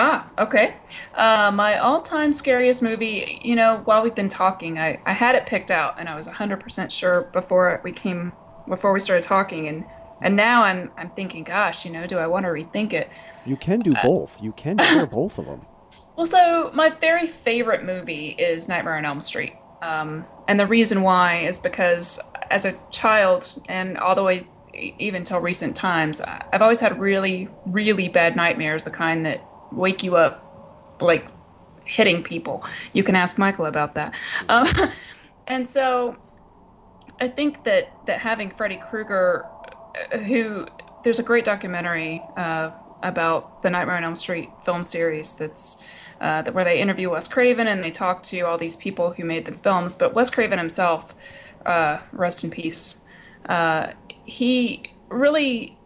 Ah, 0.00 0.30
okay. 0.38 0.76
Uh, 1.14 1.50
my 1.52 1.76
all-time 1.78 2.32
scariest 2.32 2.82
movie. 2.82 3.40
You 3.42 3.56
know, 3.56 3.80
while 3.84 4.00
we've 4.04 4.14
been 4.14 4.28
talking, 4.28 4.78
I, 4.78 5.00
I 5.04 5.12
had 5.12 5.34
it 5.34 5.44
picked 5.44 5.72
out, 5.72 5.98
and 5.98 6.08
I 6.08 6.14
was 6.14 6.28
100% 6.28 6.92
sure 6.92 7.22
before 7.32 7.80
we 7.82 7.90
came, 7.90 8.32
before 8.68 8.92
we 8.92 9.00
started 9.00 9.24
talking, 9.24 9.68
and 9.68 9.84
and 10.20 10.36
now 10.36 10.62
I'm 10.62 10.92
I'm 10.96 11.10
thinking, 11.10 11.42
gosh, 11.42 11.84
you 11.84 11.90
know, 11.90 12.06
do 12.06 12.16
I 12.18 12.28
want 12.28 12.44
to 12.44 12.48
rethink 12.48 12.92
it? 12.92 13.10
You 13.44 13.56
can 13.56 13.80
do 13.80 13.92
both. 14.04 14.40
You 14.40 14.52
can 14.52 14.78
share 14.78 15.06
both 15.20 15.36
of 15.36 15.46
them. 15.46 15.66
Well, 16.14 16.26
so 16.26 16.70
my 16.72 16.90
very 16.90 17.26
favorite 17.26 17.84
movie 17.84 18.36
is 18.38 18.68
Nightmare 18.68 18.98
on 18.98 19.04
Elm 19.04 19.20
Street. 19.20 19.54
Um, 19.82 20.26
and 20.46 20.60
the 20.60 20.66
reason 20.66 21.02
why 21.02 21.38
is 21.40 21.58
because 21.58 22.20
as 22.50 22.64
a 22.64 22.78
child 22.92 23.60
and 23.68 23.98
all 23.98 24.14
the 24.14 24.22
way 24.22 24.46
even 24.74 25.24
till 25.24 25.40
recent 25.40 25.74
times, 25.74 26.20
I've 26.20 26.62
always 26.62 26.80
had 26.80 27.00
really, 27.00 27.48
really 27.66 28.08
bad 28.08 28.36
nightmares, 28.36 28.84
the 28.84 28.90
kind 28.90 29.26
that 29.26 29.40
wake 29.72 30.02
you 30.02 30.16
up 30.16 30.96
like 31.00 31.28
hitting 31.84 32.22
people. 32.22 32.64
You 32.92 33.02
can 33.02 33.16
ask 33.16 33.38
Michael 33.38 33.66
about 33.66 33.94
that. 33.94 34.14
Um, 34.48 34.66
and 35.46 35.68
so 35.68 36.16
I 37.20 37.28
think 37.28 37.64
that, 37.64 37.92
that 38.06 38.20
having 38.20 38.50
Freddy 38.50 38.76
Krueger, 38.76 39.46
uh, 40.12 40.18
who 40.18 40.66
there's 41.04 41.18
a 41.18 41.22
great 41.22 41.44
documentary 41.44 42.22
uh, 42.36 42.70
about 43.02 43.62
the 43.62 43.70
Nightmare 43.70 43.96
on 43.96 44.04
Elm 44.04 44.14
Street 44.14 44.50
film 44.64 44.84
series 44.84 45.34
that's 45.34 45.84
uh, 46.20 46.42
that 46.42 46.52
where 46.52 46.64
they 46.64 46.80
interview 46.80 47.10
Wes 47.10 47.28
Craven 47.28 47.68
and 47.68 47.82
they 47.82 47.92
talk 47.92 48.24
to 48.24 48.40
all 48.40 48.58
these 48.58 48.74
people 48.74 49.12
who 49.12 49.24
made 49.24 49.44
the 49.44 49.52
films. 49.52 49.94
But 49.94 50.14
Wes 50.14 50.30
Craven 50.30 50.58
himself, 50.58 51.14
uh, 51.64 51.98
rest 52.10 52.42
in 52.42 52.50
peace, 52.50 53.04
uh, 53.48 53.92
he 54.24 54.92
really 55.08 55.78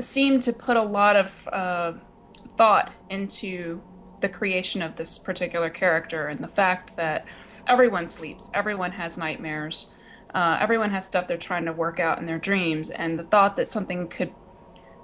seemed 0.00 0.42
to 0.42 0.52
put 0.52 0.76
a 0.76 0.82
lot 0.82 1.14
of 1.14 1.48
uh, 1.52 1.92
thought 2.58 2.92
into 3.08 3.80
the 4.20 4.28
creation 4.28 4.82
of 4.82 4.96
this 4.96 5.16
particular 5.16 5.70
character 5.70 6.26
and 6.26 6.40
the 6.40 6.48
fact 6.48 6.96
that 6.96 7.24
everyone 7.68 8.06
sleeps, 8.06 8.50
everyone 8.52 8.90
has 8.90 9.16
nightmares, 9.16 9.92
uh, 10.34 10.58
everyone 10.60 10.90
has 10.90 11.06
stuff 11.06 11.28
they're 11.28 11.38
trying 11.38 11.64
to 11.64 11.72
work 11.72 12.00
out 12.00 12.18
in 12.18 12.26
their 12.26 12.38
dreams, 12.38 12.90
and 12.90 13.16
the 13.16 13.22
thought 13.22 13.54
that 13.56 13.68
something 13.68 14.08
could 14.08 14.32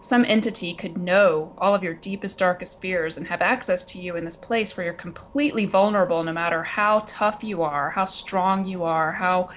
some 0.01 0.25
entity 0.27 0.75
could 0.75 0.99
know 0.99 1.55
all 1.57 1.75
of 1.75 1.83
your 1.83 1.95
deepest, 1.95 2.39
darkest 2.39 2.79
fears 2.83 3.17
and 3.17 3.27
have 3.29 3.41
access 3.41 3.85
to 3.85 3.99
you 3.99 4.17
in 4.17 4.25
this 4.27 4.37
place 4.37 4.77
where 4.77 4.85
you're 4.85 4.93
completely 4.93 5.65
vulnerable 5.65 6.23
no 6.23 6.33
matter 6.33 6.63
how 6.63 7.03
tough 7.07 7.43
you 7.43 7.63
are, 7.63 7.89
how 7.89 8.05
strong 8.05 8.67
you 8.67 8.83
are, 8.83 9.13
how, 9.13 9.49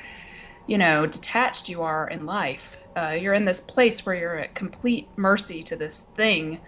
you 0.66 0.78
know, 0.78 1.06
detached 1.06 1.68
you 1.68 1.82
are 1.82 2.08
in 2.08 2.26
life. 2.26 2.80
Uh, 2.96 3.10
you're 3.10 3.34
in 3.34 3.44
this 3.44 3.60
place 3.60 4.06
where 4.06 4.16
you're 4.16 4.40
at 4.40 4.56
complete 4.56 5.10
mercy 5.18 5.62
to 5.64 5.76
this 5.76 6.02
thing. 6.02 6.62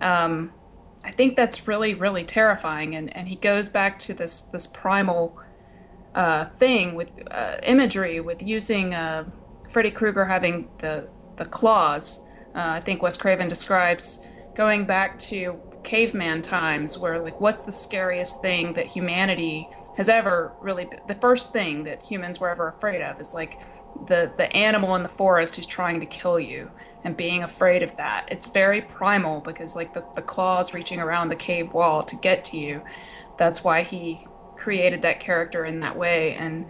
Um, 0.00 0.50
I 1.06 1.12
think 1.12 1.36
that's 1.36 1.66
really, 1.68 1.94
really 1.94 2.24
terrifying. 2.24 2.96
And, 2.96 3.16
and 3.16 3.28
he 3.28 3.36
goes 3.36 3.68
back 3.68 3.98
to 4.00 4.14
this, 4.14 4.42
this 4.42 4.66
primal 4.66 5.38
uh, 6.14 6.46
thing 6.46 6.94
with 6.94 7.08
uh, 7.30 7.56
imagery, 7.62 8.20
with 8.20 8.42
using 8.42 8.94
uh, 8.94 9.24
Freddy 9.68 9.90
Krueger 9.90 10.24
having 10.24 10.68
the, 10.78 11.08
the 11.36 11.44
claws 11.44 12.26
uh, 12.56 12.70
I 12.70 12.80
think 12.80 13.02
Wes 13.02 13.16
Craven 13.18 13.48
describes 13.48 14.26
going 14.54 14.86
back 14.86 15.18
to 15.18 15.60
caveman 15.84 16.40
times, 16.40 16.96
where 16.96 17.20
like, 17.20 17.38
what's 17.38 17.62
the 17.62 17.70
scariest 17.70 18.40
thing 18.40 18.72
that 18.72 18.86
humanity 18.86 19.68
has 19.98 20.08
ever 20.08 20.52
really? 20.60 20.88
The 21.06 21.14
first 21.14 21.52
thing 21.52 21.84
that 21.84 22.02
humans 22.02 22.40
were 22.40 22.48
ever 22.48 22.68
afraid 22.68 23.02
of 23.02 23.20
is 23.20 23.34
like 23.34 23.60
the 24.06 24.32
the 24.38 24.50
animal 24.56 24.96
in 24.96 25.02
the 25.02 25.08
forest 25.08 25.56
who's 25.56 25.66
trying 25.66 26.00
to 26.00 26.06
kill 26.06 26.40
you 26.40 26.70
and 27.06 27.16
being 27.16 27.44
afraid 27.44 27.84
of 27.84 27.96
that. 27.96 28.26
It's 28.32 28.48
very 28.48 28.82
primal 28.82 29.40
because 29.40 29.76
like 29.76 29.94
the, 29.94 30.04
the 30.16 30.22
claws 30.22 30.74
reaching 30.74 30.98
around 30.98 31.28
the 31.28 31.36
cave 31.36 31.72
wall 31.72 32.02
to 32.02 32.16
get 32.16 32.42
to 32.46 32.58
you. 32.58 32.82
That's 33.38 33.62
why 33.62 33.82
he 33.82 34.26
created 34.56 35.02
that 35.02 35.20
character 35.20 35.64
in 35.64 35.78
that 35.80 35.96
way. 35.96 36.34
And 36.34 36.66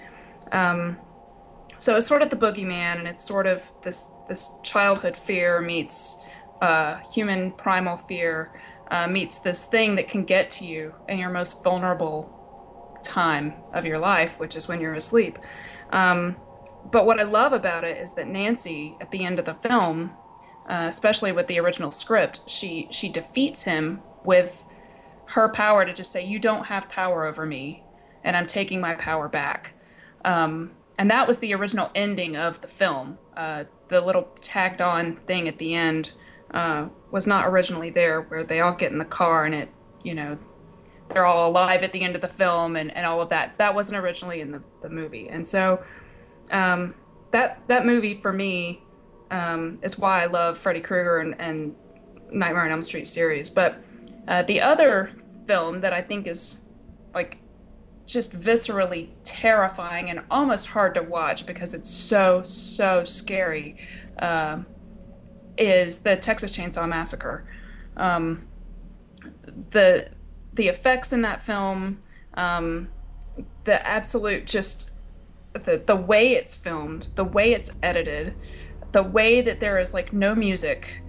um, 0.53 0.99
so 1.79 1.97
it's 1.97 2.07
sort 2.07 2.21
of 2.21 2.29
the 2.29 2.37
boogeyman, 2.37 2.99
and 2.99 3.09
it's 3.09 3.25
sort 3.25 3.47
of 3.47 3.73
this 3.81 4.13
this 4.29 4.59
childhood 4.63 5.17
fear 5.17 5.63
meets 5.63 6.23
uh, 6.61 6.99
human 7.15 7.53
primal 7.53 7.97
fear 7.97 8.61
uh, 8.91 9.07
meets 9.07 9.39
this 9.39 9.65
thing 9.65 9.95
that 9.95 10.07
can 10.07 10.25
get 10.25 10.51
to 10.51 10.67
you 10.67 10.95
in 11.09 11.19
your 11.19 11.31
most 11.31 11.65
vulnerable 11.65 12.99
time 13.03 13.55
of 13.73 13.87
your 13.87 13.99
life, 13.99 14.39
which 14.39 14.55
is 14.55 14.69
when 14.69 14.83
you're 14.83 14.95
asleep. 14.95 15.39
Um, 15.91 16.37
but 16.93 17.07
what 17.07 17.19
I 17.19 17.23
love 17.23 17.55
about 17.55 17.85
it 17.85 17.97
is 17.97 18.13
that 18.15 18.29
Nancy, 18.29 18.97
at 19.01 19.11
the 19.11 19.25
end 19.25 19.39
of 19.39 19.47
the 19.47 19.55
film, 19.55 20.13
uh, 20.69 20.87
especially 20.89 21.33
with 21.33 21.47
the 21.47 21.59
original 21.59 21.91
script, 21.91 22.41
she 22.47 22.89
she 22.91 23.09
defeats 23.09 23.65
him 23.65 24.01
with 24.25 24.65
her 25.27 25.49
power 25.49 25.85
to 25.85 25.93
just 25.93 26.11
say, 26.13 26.25
"You 26.25 26.39
don't 26.39 26.67
have 26.67 26.89
power 26.89 27.27
over 27.27 27.47
me, 27.47 27.83
and 28.25 28.37
I'm 28.37 28.47
taking 28.47 28.81
my 28.81 28.95
power 28.95 29.29
back." 29.29 29.75
Um, 30.25 30.73
and 30.99 31.11
that 31.11 31.29
was 31.29 31.39
the 31.39 31.55
original 31.55 31.91
ending 31.95 32.37
of 32.37 32.61
the 32.61 32.69
film. 32.69 33.19
Uh, 33.37 33.65
the 33.89 34.01
little 34.01 34.29
tagged 34.41 34.81
on 34.81 35.17
thing 35.17 35.47
at 35.47 35.59
the 35.59 35.75
end 35.75 36.13
uh, 36.53 36.89
was 37.11 37.27
not 37.27 37.47
originally 37.47 37.91
there, 37.91 38.23
where 38.23 38.43
they 38.45 38.61
all 38.61 38.75
get 38.75 38.93
in 38.93 38.99
the 38.99 39.05
car 39.05 39.45
and 39.45 39.55
it, 39.55 39.69
you 40.03 40.15
know, 40.15 40.39
they're 41.11 41.27
all 41.27 41.49
alive 41.49 41.83
at 41.83 41.93
the 41.93 42.03
end 42.03 42.15
of 42.15 42.21
the 42.21 42.29
film 42.29 42.77
and, 42.77 42.95
and 42.97 43.07
all 43.07 43.21
of 43.21 43.29
that. 43.29 43.59
That 43.59 43.75
wasn't 43.75 43.99
originally 43.99 44.41
in 44.41 44.51
the, 44.53 44.63
the 44.81 44.89
movie. 44.89 45.29
And 45.29 45.47
so 45.47 45.85
um, 46.51 46.95
that 47.31 47.65
that 47.67 47.85
movie 47.87 48.15
for 48.15 48.33
me 48.33 48.83
um, 49.31 49.79
is 49.83 49.99
why 49.99 50.23
I 50.23 50.27
love 50.27 50.59
Freddy 50.59 50.81
Krueger 50.81 51.19
and, 51.19 51.35
and 51.41 51.75
Nightmare 52.31 52.65
on 52.65 52.71
Elm 52.71 52.83
Street 52.83 53.07
series. 53.07 53.51
But 53.51 53.83
uh, 54.29 54.43
the 54.43 54.61
other 54.61 55.13
film 55.47 55.81
that 55.81 55.93
I 55.93 56.03
think 56.03 56.27
is 56.27 56.69
like 57.15 57.39
just 58.07 58.39
viscerally 58.39 59.09
terrifying 59.25 60.11
and 60.11 60.21
almost 60.31 60.69
hard 60.69 60.95
to 60.95 61.03
watch 61.03 61.45
because 61.47 61.75
it's 61.75 61.91
so 61.91 62.43
so 62.43 63.05
scary 63.05 63.77
uh, 64.19 64.61
is 65.59 65.99
the 65.99 66.17
Texas 66.17 66.57
Chainsaw 66.57 66.89
Massacre. 66.89 67.47
Um, 67.97 68.47
the 69.71 70.11
the 70.55 70.69
effects 70.69 71.13
in 71.13 71.23
that 71.23 71.41
film, 71.41 72.01
um, 72.35 72.89
the 73.65 73.85
absolute 73.87 74.47
just 74.47 74.93
the 75.55 75.83
the 75.85 75.97
way 75.97 76.33
it's 76.33 76.55
filmed, 76.55 77.09
the 77.15 77.25
way 77.25 77.53
it's 77.53 77.79
edited, 77.83 78.35
the 78.93 79.03
way 79.03 79.41
that 79.41 79.61
there 79.61 79.79
is 79.79 79.95
like 79.95 80.13
no 80.13 80.35
music, 80.35 81.03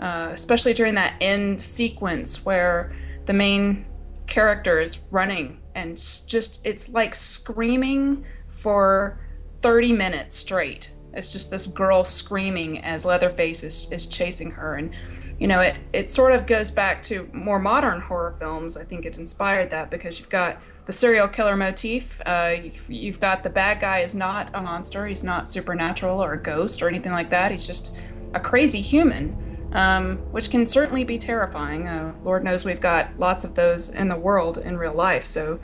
uh, 0.00 0.30
especially 0.32 0.74
during 0.74 0.94
that 0.94 1.14
end 1.20 1.60
sequence 1.60 2.44
where 2.44 2.94
the 3.26 3.32
main 3.32 3.86
character 4.26 4.80
is 4.80 5.04
running 5.10 5.60
and 5.74 5.96
just 5.96 6.64
it's 6.66 6.88
like 6.90 7.14
screaming 7.14 8.24
for 8.48 9.18
30 9.62 9.92
minutes 9.92 10.36
straight. 10.36 10.92
It's 11.12 11.32
just 11.32 11.50
this 11.50 11.66
girl 11.66 12.04
screaming 12.04 12.82
as 12.84 13.04
Leatherface 13.04 13.62
is, 13.62 13.90
is 13.92 14.06
chasing 14.06 14.50
her. 14.50 14.76
And, 14.76 14.92
you 15.38 15.46
know, 15.46 15.60
it, 15.60 15.76
it 15.92 16.10
sort 16.10 16.32
of 16.32 16.46
goes 16.46 16.70
back 16.70 17.02
to 17.04 17.28
more 17.32 17.58
modern 17.58 18.00
horror 18.00 18.32
films. 18.32 18.76
I 18.76 18.84
think 18.84 19.04
it 19.04 19.16
inspired 19.16 19.70
that 19.70 19.90
because 19.90 20.18
you've 20.18 20.28
got 20.28 20.60
the 20.86 20.92
serial 20.92 21.28
killer 21.28 21.56
motif. 21.56 22.20
Uh, 22.26 22.56
you've, 22.88 23.20
got 23.20 23.42
the 23.42 23.50
bad 23.50 23.80
guy 23.80 24.00
is 24.00 24.14
not 24.14 24.50
a 24.54 24.60
monster, 24.60 25.06
he's 25.06 25.24
not 25.24 25.48
supernatural 25.48 26.22
or 26.22 26.34
a 26.34 26.42
ghost 26.42 26.82
or 26.82 26.88
anything 26.88 27.12
like 27.12 27.30
that. 27.30 27.50
He's 27.50 27.66
just 27.66 27.98
a 28.34 28.40
crazy 28.40 28.80
human. 28.80 29.40
Um, 29.72 30.18
which 30.30 30.50
can 30.50 30.66
certainly 30.66 31.02
be 31.02 31.18
terrifying. 31.18 31.88
Uh, 31.88 32.14
Lord 32.22 32.44
knows 32.44 32.64
we've 32.64 32.80
got 32.80 33.18
lots 33.18 33.42
of 33.42 33.56
those 33.56 33.90
in 33.90 34.08
the 34.08 34.14
world 34.14 34.56
in 34.58 34.78
real 34.78 34.94
life, 34.94 35.26
so 35.26 35.58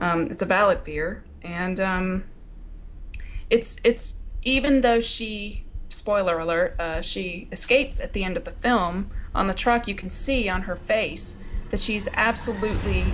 um, 0.00 0.22
it's 0.22 0.42
a 0.42 0.46
valid 0.46 0.82
fear. 0.82 1.22
And 1.42 1.78
um, 1.78 2.24
it's 3.50 3.80
it's 3.84 4.22
even 4.42 4.80
though 4.80 4.98
she 4.98 5.64
spoiler 5.90 6.40
alert 6.40 6.74
uh, 6.80 7.02
she 7.02 7.46
escapes 7.52 8.00
at 8.00 8.14
the 8.14 8.24
end 8.24 8.36
of 8.36 8.44
the 8.44 8.50
film 8.50 9.12
on 9.32 9.46
the 9.46 9.54
truck, 9.54 9.86
you 9.86 9.94
can 9.94 10.10
see 10.10 10.48
on 10.48 10.62
her 10.62 10.74
face 10.74 11.40
that 11.70 11.78
she's 11.78 12.08
absolutely 12.14 13.04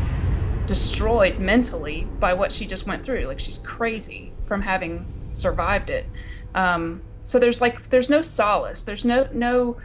destroyed 0.68 1.40
mentally 1.40 2.06
by 2.20 2.32
what 2.34 2.52
she 2.52 2.66
just 2.66 2.86
went 2.86 3.04
through. 3.04 3.26
Like 3.26 3.40
she's 3.40 3.58
crazy 3.58 4.32
from 4.44 4.62
having 4.62 5.04
survived 5.32 5.90
it. 5.90 6.06
Um, 6.54 7.02
so 7.22 7.40
there's 7.40 7.60
like 7.60 7.88
there's 7.90 8.08
no 8.08 8.22
solace. 8.22 8.82
There's 8.84 9.04
no 9.04 9.28
no 9.32 9.78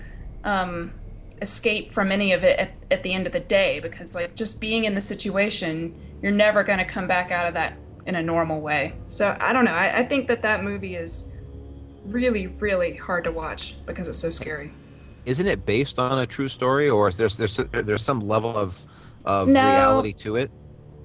um, 0.43 0.91
escape 1.41 1.91
from 1.91 2.11
any 2.11 2.33
of 2.33 2.43
it 2.43 2.59
at, 2.59 2.71
at 2.91 3.01
the 3.01 3.13
end 3.13 3.25
of 3.25 3.33
the 3.33 3.39
day 3.39 3.79
because 3.79 4.13
like 4.13 4.35
just 4.35 4.61
being 4.61 4.83
in 4.83 4.93
the 4.93 5.01
situation, 5.01 5.95
you're 6.21 6.31
never 6.31 6.63
going 6.63 6.79
to 6.79 6.85
come 6.85 7.07
back 7.07 7.31
out 7.31 7.47
of 7.47 7.53
that 7.55 7.77
in 8.05 8.15
a 8.15 8.21
normal 8.21 8.59
way. 8.61 8.93
So 9.07 9.35
I 9.39 9.53
don't 9.53 9.65
know. 9.65 9.73
I, 9.73 9.99
I 9.99 10.03
think 10.03 10.27
that 10.27 10.41
that 10.43 10.63
movie 10.63 10.95
is 10.95 11.31
really 12.05 12.47
really 12.47 12.95
hard 12.95 13.23
to 13.23 13.31
watch 13.31 13.75
because 13.85 14.07
it's 14.09 14.17
so 14.19 14.29
scary. 14.29 14.71
Isn't 15.25 15.47
it 15.47 15.65
based 15.65 15.99
on 15.99 16.19
a 16.19 16.25
true 16.27 16.49
story, 16.49 16.89
or 16.89 17.07
is 17.07 17.15
there's 17.15 17.37
there's 17.37 17.55
there's 17.71 18.03
some 18.03 18.19
level 18.19 18.55
of 18.57 18.79
of 19.23 19.47
No. 19.47 19.65
reality 19.65 20.11
to 20.13 20.35
it? 20.35 20.51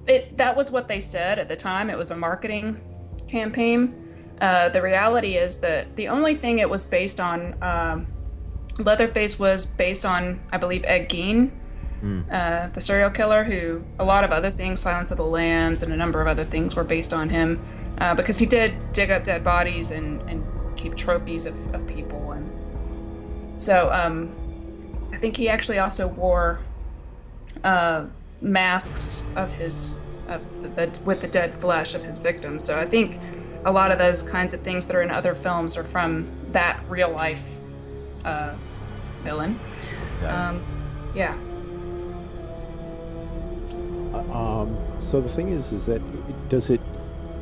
It 0.09 0.37
that 0.37 0.55
was 0.57 0.71
what 0.71 0.87
they 0.87 0.99
said 0.99 1.39
at 1.39 1.47
the 1.47 1.55
time. 1.55 1.89
It 1.89 1.97
was 1.97 2.11
a 2.11 2.15
marketing 2.15 2.81
campaign. 3.27 4.35
Uh, 4.41 4.69
the 4.69 4.81
reality 4.81 5.35
is 5.35 5.59
that 5.59 5.95
the 5.95 6.07
only 6.07 6.35
thing 6.35 6.59
it 6.59 6.69
was 6.69 6.85
based 6.85 7.19
on, 7.19 7.61
um, 7.61 8.07
Leatherface 8.79 9.37
was 9.37 9.65
based 9.65 10.05
on, 10.05 10.39
I 10.51 10.57
believe, 10.57 10.83
Ed 10.85 11.09
Gein, 11.09 11.51
uh, 12.31 12.69
the 12.69 12.79
serial 12.79 13.09
killer, 13.09 13.43
who 13.43 13.83
a 13.99 14.05
lot 14.05 14.23
of 14.23 14.31
other 14.31 14.49
things, 14.49 14.79
Silence 14.79 15.11
of 15.11 15.17
the 15.17 15.25
Lambs, 15.25 15.83
and 15.83 15.91
a 15.91 15.97
number 15.97 16.21
of 16.21 16.27
other 16.27 16.45
things 16.45 16.75
were 16.75 16.85
based 16.85 17.11
on 17.11 17.29
him, 17.29 17.59
uh, 17.97 18.15
because 18.15 18.39
he 18.39 18.45
did 18.45 18.73
dig 18.93 19.11
up 19.11 19.25
dead 19.25 19.43
bodies 19.43 19.91
and, 19.91 20.21
and 20.29 20.45
keep 20.77 20.95
trophies 20.95 21.45
of, 21.45 21.75
of 21.75 21.85
people. 21.87 22.31
And 22.31 23.59
so 23.59 23.91
um, 23.91 24.33
I 25.11 25.17
think 25.17 25.35
he 25.35 25.49
actually 25.49 25.79
also 25.79 26.07
wore 26.07 26.61
uh, 27.65 28.05
masks 28.41 29.25
of 29.35 29.51
his 29.51 29.99
of 30.27 30.61
the, 30.61 30.67
the 30.69 31.01
with 31.05 31.21
the 31.21 31.27
dead 31.27 31.55
flesh 31.55 31.95
of 31.95 32.03
his 32.03 32.19
victims. 32.19 32.63
So 32.63 32.79
I 32.79 32.85
think 32.85 33.19
a 33.65 33.71
lot 33.71 33.91
of 33.91 33.97
those 33.97 34.23
kinds 34.23 34.53
of 34.53 34.61
things 34.61 34.87
that 34.87 34.95
are 34.95 35.01
in 35.01 35.11
other 35.11 35.35
films 35.35 35.75
are 35.75 35.83
from 35.83 36.29
that 36.51 36.79
real 36.87 37.09
life 37.09 37.59
uh, 38.25 38.55
villain. 39.23 39.59
Um, 40.25 40.63
yeah. 41.13 41.33
Um, 44.31 44.77
so 44.99 45.21
the 45.21 45.29
thing 45.29 45.49
is, 45.49 45.71
is 45.71 45.85
that 45.85 46.01
does 46.49 46.69
it 46.69 46.81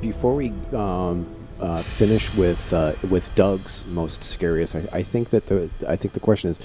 before 0.01 0.35
we 0.35 0.53
um, 0.73 1.27
uh, 1.59 1.81
finish 1.81 2.33
with 2.35 2.73
uh, 2.73 2.93
with 3.09 3.33
Doug's 3.35 3.85
most 3.87 4.23
scariest? 4.23 4.75
I, 4.75 4.87
I 4.91 5.03
think 5.03 5.29
that 5.29 5.47
the 5.47 5.69
I 5.87 5.95
think 5.95 6.13
the 6.13 6.19
question 6.19 6.49
is, 6.49 6.59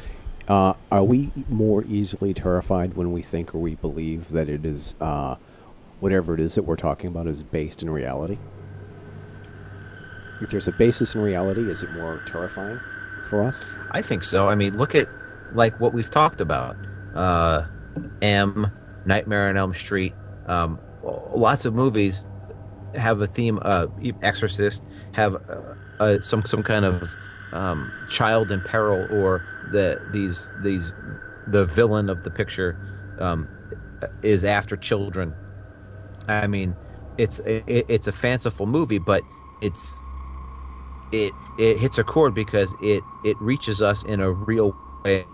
uh, 0.49 0.75
are 0.91 1.05
we 1.05 1.31
more 1.49 1.85
easily 1.85 2.35
terrified 2.35 2.95
when 2.95 3.13
we 3.13 3.23
think 3.23 3.55
or 3.55 3.59
we 3.59 3.75
believe 3.77 4.31
that 4.31 4.49
it 4.49 4.65
is 4.65 4.95
uh, 5.01 5.37
whatever 6.01 6.35
it 6.35 6.41
is 6.41 6.55
that 6.57 6.65
we're 6.65 6.77
talking 6.77 7.09
about 7.09 7.27
is 7.27 7.43
based 7.43 7.83
in 7.83 7.91
reality? 7.91 8.39
If 10.41 10.51
there's 10.51 10.67
a 10.67 10.73
basis 10.73 11.15
in 11.15 11.21
reality, 11.21 11.71
is 11.71 11.83
it 11.83 11.93
more 11.93 12.23
terrifying 12.27 12.81
for 13.29 13.43
us? 13.43 13.65
I 13.93 14.03
think 14.03 14.25
so. 14.25 14.49
I 14.49 14.57
mean, 14.57 14.77
look 14.77 14.95
at 14.95 15.09
like 15.55 15.79
what 15.81 15.95
we've 15.95 16.11
talked 16.11 16.41
about. 16.41 16.77
Uh, 17.15 17.67
M, 18.21 18.71
Nightmare 19.05 19.49
on 19.49 19.57
Elm 19.57 19.75
Street. 19.75 20.15
Um, 20.47 20.81
lots 21.03 21.65
of 21.65 21.75
movies 21.75 22.29
have 22.95 23.21
a 23.21 23.27
theme. 23.27 23.59
Uh, 23.63 23.87
Exorcist 24.23 24.83
have 25.13 25.37
uh, 25.37 25.75
uh, 26.01 26.21
some 26.21 26.45
some 26.45 26.63
kind 26.63 26.85
of 26.85 27.15
um, 27.53 27.93
child 28.09 28.51
in 28.51 28.61
peril, 28.61 29.07
or 29.11 29.45
the 29.71 30.01
these 30.13 30.53
these 30.63 30.93
the 31.47 31.67
villain 31.67 32.09
of 32.09 32.23
the 32.23 32.31
picture 32.31 32.77
um, 33.19 33.49
is 34.23 34.45
after 34.45 34.77
children. 34.77 35.35
I 36.29 36.47
mean, 36.47 36.77
it's 37.19 37.41
it, 37.41 37.65
it's 37.67 38.07
a 38.07 38.13
fanciful 38.13 38.67
movie, 38.67 38.99
but 38.99 39.23
it's 39.61 40.03
it 41.13 41.33
it 41.59 41.79
hits 41.79 41.99
a 41.99 42.05
chord 42.05 42.35
because 42.35 42.75
it 42.83 43.03
it 43.25 43.37
reaches 43.41 43.83
us 43.83 44.03
in 44.05 44.21
a 44.21 44.31
real 44.31 44.77
way 45.05 45.25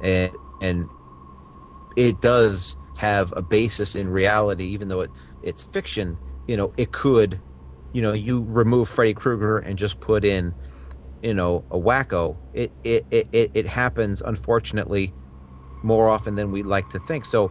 and 0.00 0.30
and 0.60 0.88
it 1.96 2.20
does 2.20 2.76
have 2.96 3.32
a 3.36 3.42
basis 3.42 3.94
in 3.94 4.08
reality 4.08 4.64
even 4.64 4.88
though 4.88 5.00
it 5.00 5.10
it's 5.42 5.64
fiction 5.64 6.16
you 6.46 6.56
know 6.56 6.72
it 6.76 6.92
could 6.92 7.40
you 7.92 8.00
know 8.00 8.12
you 8.12 8.44
remove 8.48 8.88
Freddy 8.88 9.14
Krueger 9.14 9.58
and 9.58 9.76
just 9.76 10.00
put 10.00 10.24
in 10.24 10.54
you 11.24 11.32
know 11.32 11.64
a 11.70 11.78
wacko 11.78 12.36
it 12.52 12.70
it 12.84 13.06
it, 13.10 13.50
it, 13.54 13.66
happens 13.66 14.20
unfortunately 14.20 15.12
more 15.82 16.08
often 16.08 16.34
than 16.36 16.50
we 16.50 16.62
like 16.62 16.88
to 16.90 16.98
think. 16.98 17.24
So 17.24 17.50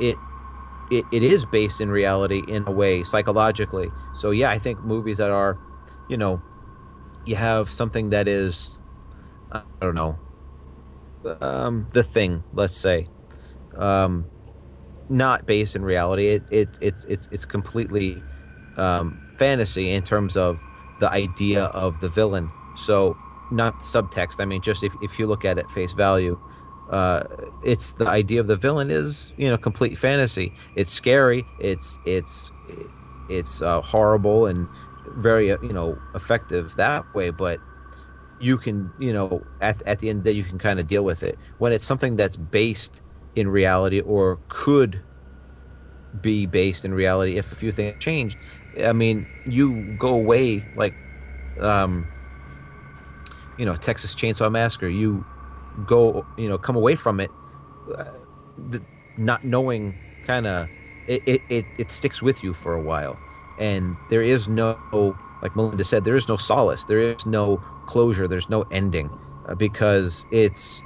it 0.00 0.16
it, 0.90 1.04
it 1.12 1.22
is 1.22 1.44
based 1.44 1.80
in 1.80 1.90
reality 1.90 2.42
in 2.48 2.64
a 2.66 2.72
way 2.72 3.04
psychologically. 3.04 3.90
So 4.14 4.30
yeah 4.30 4.50
i 4.50 4.58
think 4.58 4.80
movies 4.80 5.18
that 5.18 5.30
are 5.30 5.58
you 6.08 6.16
know 6.16 6.42
you 7.26 7.36
have 7.36 7.68
something 7.68 8.10
that 8.10 8.26
is 8.28 8.78
i 9.52 9.62
don't 9.80 9.94
know 9.94 10.18
um, 11.40 11.86
the 11.92 12.02
thing 12.02 12.44
let's 12.52 12.76
say 12.76 13.08
um, 13.76 14.26
not 15.08 15.46
based 15.46 15.76
in 15.76 15.84
reality. 15.84 16.28
It, 16.28 16.42
it 16.50 16.78
it's 16.80 17.04
it's 17.04 17.28
it's 17.30 17.44
completely 17.44 18.22
um, 18.76 19.20
fantasy 19.38 19.90
in 19.90 20.02
terms 20.02 20.36
of 20.36 20.60
the 21.00 21.10
idea 21.10 21.64
of 21.64 22.00
the 22.00 22.08
villain 22.08 22.50
so 22.76 23.16
not 23.50 23.78
subtext 23.80 24.40
i 24.40 24.44
mean 24.44 24.60
just 24.60 24.82
if, 24.82 24.94
if 25.02 25.18
you 25.18 25.26
look 25.26 25.44
at 25.44 25.58
it 25.58 25.70
face 25.70 25.92
value 25.92 26.38
uh, 26.90 27.24
it's 27.62 27.94
the 27.94 28.06
idea 28.06 28.40
of 28.40 28.46
the 28.46 28.56
villain 28.56 28.90
is 28.90 29.32
you 29.36 29.48
know 29.48 29.56
complete 29.56 29.96
fantasy. 29.96 30.52
It's 30.76 30.92
scary 30.92 31.46
it's 31.58 31.98
it's 32.04 32.50
it's 33.28 33.62
uh, 33.62 33.80
horrible 33.80 34.46
and 34.46 34.68
very 35.16 35.50
uh, 35.50 35.58
you 35.62 35.72
know 35.72 35.98
effective 36.14 36.74
that 36.76 37.04
way 37.14 37.30
but 37.30 37.60
you 38.40 38.58
can 38.58 38.90
you 38.98 39.12
know 39.12 39.42
at, 39.60 39.80
at 39.86 40.00
the 40.00 40.10
end 40.10 40.24
day 40.24 40.32
you 40.32 40.44
can 40.44 40.58
kind 40.58 40.78
of 40.78 40.86
deal 40.86 41.04
with 41.04 41.22
it. 41.22 41.38
When 41.58 41.72
it's 41.72 41.84
something 41.84 42.16
that's 42.16 42.36
based 42.36 43.00
in 43.34 43.48
reality 43.48 44.00
or 44.00 44.38
could 44.48 45.02
be 46.20 46.46
based 46.46 46.84
in 46.84 46.94
reality 46.94 47.36
if 47.36 47.50
a 47.50 47.56
few 47.56 47.72
things 47.72 48.00
changed 48.00 48.38
i 48.84 48.92
mean 48.92 49.26
you 49.48 49.96
go 49.98 50.14
away 50.14 50.64
like 50.76 50.94
um 51.58 52.06
you 53.58 53.64
know 53.64 53.76
texas 53.76 54.14
chainsaw 54.14 54.50
massacre 54.50 54.88
you 54.88 55.24
go 55.86 56.24
you 56.36 56.48
know 56.48 56.58
come 56.58 56.76
away 56.76 56.94
from 56.94 57.20
it 57.20 57.30
uh, 57.96 58.04
the, 58.70 58.82
not 59.16 59.44
knowing 59.44 59.94
kind 60.24 60.46
of 60.46 60.68
it, 61.06 61.22
it, 61.26 61.42
it, 61.48 61.64
it 61.78 61.90
sticks 61.90 62.22
with 62.22 62.42
you 62.42 62.54
for 62.54 62.74
a 62.74 62.80
while. 62.80 63.18
And 63.58 63.96
there 64.08 64.22
is 64.22 64.48
no 64.48 64.78
like 65.42 65.54
melinda 65.54 65.84
said 65.84 66.04
there 66.04 66.16
is 66.16 66.28
no 66.28 66.36
solace 66.36 66.84
there 66.86 67.00
is 67.00 67.26
no 67.26 67.58
closure 67.86 68.26
there's 68.26 68.48
no 68.48 68.62
ending 68.70 69.10
uh, 69.46 69.54
because 69.54 70.24
it's 70.30 70.82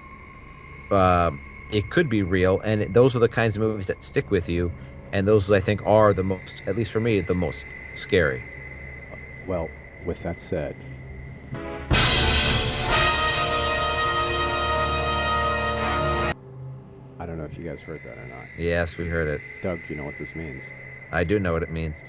uh, 0.91 1.31
it 1.71 1.89
could 1.91 2.09
be 2.09 2.23
real 2.23 2.61
and 2.65 2.83
it, 2.83 2.93
those 2.93 3.15
are 3.15 3.21
the 3.21 3.29
kinds 3.29 3.57
of 3.57 3.63
movies 3.63 3.87
that 3.87 4.03
stick 4.03 4.31
with 4.31 4.49
you 4.49 4.73
and 5.13 5.29
those 5.29 5.51
i 5.53 5.61
think 5.61 5.81
are 5.87 6.13
the 6.13 6.25
most 6.25 6.63
at 6.67 6.77
least 6.77 6.91
for 6.91 7.01
me 7.01 7.21
the 7.21 7.35
most 7.35 7.65
scary. 7.95 8.43
Well, 9.47 9.71
with 10.05 10.23
that 10.23 10.41
said, 10.41 10.77
if 17.51 17.59
you 17.59 17.65
guys 17.65 17.81
heard 17.81 18.03
that 18.05 18.19
or 18.19 18.27
not. 18.27 18.47
yes 18.59 18.97
we 18.97 19.07
heard 19.07 19.29
it 19.29 19.41
Doug, 19.63 19.81
you 19.89 19.97
know 19.97 20.05
what 20.05 20.17
this 20.17 20.35
means. 20.35 20.73
I 21.11 21.25
do 21.25 21.39
know 21.39 21.53
what 21.53 21.63
it 21.63 21.71
means. 21.71 22.05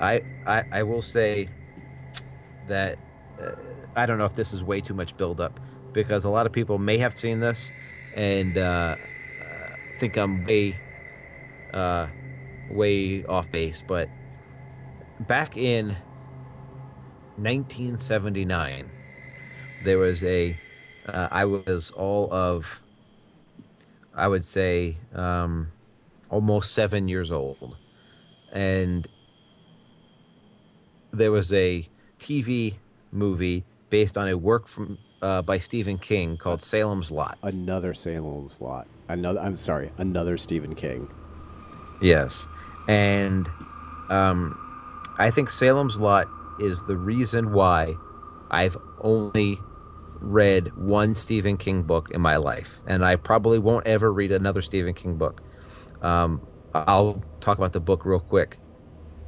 I 0.00 0.22
I, 0.46 0.64
I 0.72 0.82
will 0.82 1.02
say 1.02 1.48
that 2.66 2.98
uh, 3.40 3.52
I 3.96 4.06
don't 4.06 4.18
know 4.18 4.24
if 4.24 4.34
this 4.34 4.52
is 4.52 4.62
way 4.62 4.80
too 4.80 4.94
much 4.94 5.16
buildup 5.16 5.60
because 5.92 6.24
a 6.24 6.30
lot 6.30 6.46
of 6.46 6.52
people 6.52 6.78
may 6.78 6.98
have 6.98 7.18
seen 7.18 7.40
this 7.40 7.72
and 8.14 8.56
uh, 8.56 8.60
uh, 8.60 8.96
think 9.98 10.16
I'm 10.16 10.44
way 10.44 10.76
uh, 11.72 12.06
way 12.70 13.24
off 13.24 13.50
base, 13.50 13.82
but 13.86 14.08
back 15.20 15.56
in 15.56 15.88
1979, 17.36 18.90
there 19.84 19.98
was 19.98 20.24
a 20.24 20.58
uh, 21.06 21.28
I 21.30 21.44
was 21.44 21.90
all 21.92 22.32
of 22.32 22.82
I 24.18 24.28
would 24.28 24.44
say 24.44 24.96
um, 25.14 25.68
almost 26.28 26.74
seven 26.74 27.08
years 27.08 27.32
old 27.32 27.76
and 28.52 29.06
there 31.12 31.30
was 31.32 31.52
a 31.52 31.88
TV 32.18 32.74
movie 33.12 33.64
based 33.90 34.18
on 34.18 34.28
a 34.28 34.36
work 34.36 34.66
from 34.66 34.98
uh, 35.22 35.42
by 35.42 35.58
Stephen 35.58 35.98
King 35.98 36.36
called 36.36 36.62
Salem's 36.62 37.10
Lot. 37.10 37.38
Another 37.42 37.94
Salem's 37.94 38.60
Lot. 38.60 38.86
Another. 39.08 39.40
I'm 39.40 39.56
sorry. 39.56 39.90
Another 39.98 40.36
Stephen 40.36 40.74
King. 40.74 41.10
Yes, 42.00 42.46
and 42.86 43.48
um, 44.10 44.56
I 45.18 45.30
think 45.30 45.50
Salem's 45.50 45.98
Lot 45.98 46.28
is 46.60 46.84
the 46.84 46.96
reason 46.96 47.52
why 47.52 47.96
I've 48.50 48.76
only 49.00 49.58
read 50.20 50.76
one 50.76 51.14
Stephen 51.14 51.56
King 51.56 51.82
book 51.82 52.10
in 52.10 52.20
my 52.20 52.36
life, 52.36 52.80
and 52.86 53.04
I 53.04 53.16
probably 53.16 53.58
won't 53.58 53.86
ever 53.86 54.12
read 54.12 54.32
another 54.32 54.62
Stephen 54.62 54.94
King 54.94 55.16
book. 55.16 55.42
Um, 56.02 56.46
I'll 56.74 57.22
talk 57.40 57.58
about 57.58 57.72
the 57.72 57.80
book 57.80 58.04
real 58.04 58.20
quick 58.20 58.58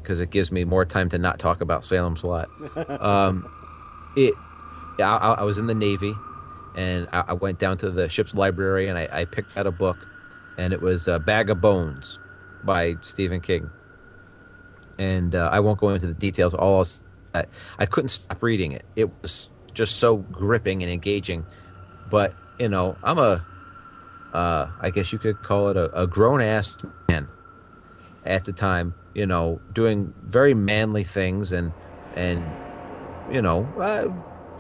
because 0.03 0.21
it 0.21 0.31
gives 0.31 0.51
me 0.53 0.65
more 0.65 0.85
time 0.85 1.09
to 1.11 1.19
not 1.19 1.39
talk 1.39 1.61
about 1.61 1.85
Salem's 1.85 2.25
Lot. 2.25 2.49
Um, 3.01 3.51
it, 4.17 4.35
I, 4.99 5.37
I 5.39 5.43
was 5.45 5.59
in 5.59 5.67
the 5.67 5.75
Navy, 5.75 6.15
and 6.75 7.09
I, 7.13 7.25
I 7.29 7.33
went 7.35 7.59
down 7.59 7.77
to 7.79 7.91
the 7.91 8.09
ship's 8.09 8.35
library 8.35 8.89
and 8.89 8.99
I, 8.99 9.09
I 9.13 9.25
picked 9.25 9.57
out 9.57 9.67
a 9.67 9.71
book, 9.71 10.07
and 10.59 10.73
it 10.73 10.81
was 10.81 11.09
uh, 11.09 11.19
Bag 11.19 11.51
of 11.51 11.61
Bones 11.61 12.19
by 12.65 12.97
Stephen 13.03 13.41
King. 13.41 13.71
And 14.99 15.35
uh, 15.35 15.49
I 15.51 15.61
won't 15.61 15.79
go 15.79 15.91
into 15.91 16.07
the 16.07 16.15
details. 16.15 16.53
All 16.55 16.75
I'll 16.77 16.81
s- 16.83 17.03
I, 17.35 17.45
I 17.79 17.87
couldn't 17.87 18.09
stop 18.09 18.43
reading 18.43 18.73
it. 18.73 18.85
It 18.97 19.11
was 19.23 19.49
just 19.75 19.97
so 19.97 20.19
gripping 20.19 20.83
and 20.83 20.93
engaging. 20.93 21.47
But 22.11 22.35
you 22.59 22.69
know, 22.69 22.97
I'm 23.03 23.19
a, 23.19 23.45
uh, 24.33 24.71
I 24.81 24.91
guess 24.91 25.13
you 25.13 25.19
could 25.19 25.43
call 25.43 25.69
it 25.69 25.77
a, 25.77 26.03
a 26.03 26.07
grown 26.07 26.41
ass 26.41 26.77
man 27.09 27.29
at 28.25 28.45
the 28.45 28.53
time. 28.53 28.95
You 29.15 29.27
know, 29.27 29.61
doing 29.73 30.15
very 30.23 30.55
manly 30.55 31.05
things 31.05 31.53
and 31.53 31.73
and 32.15 32.45
you 33.33 33.43
know, 33.43 33.65
uh, 33.79 34.13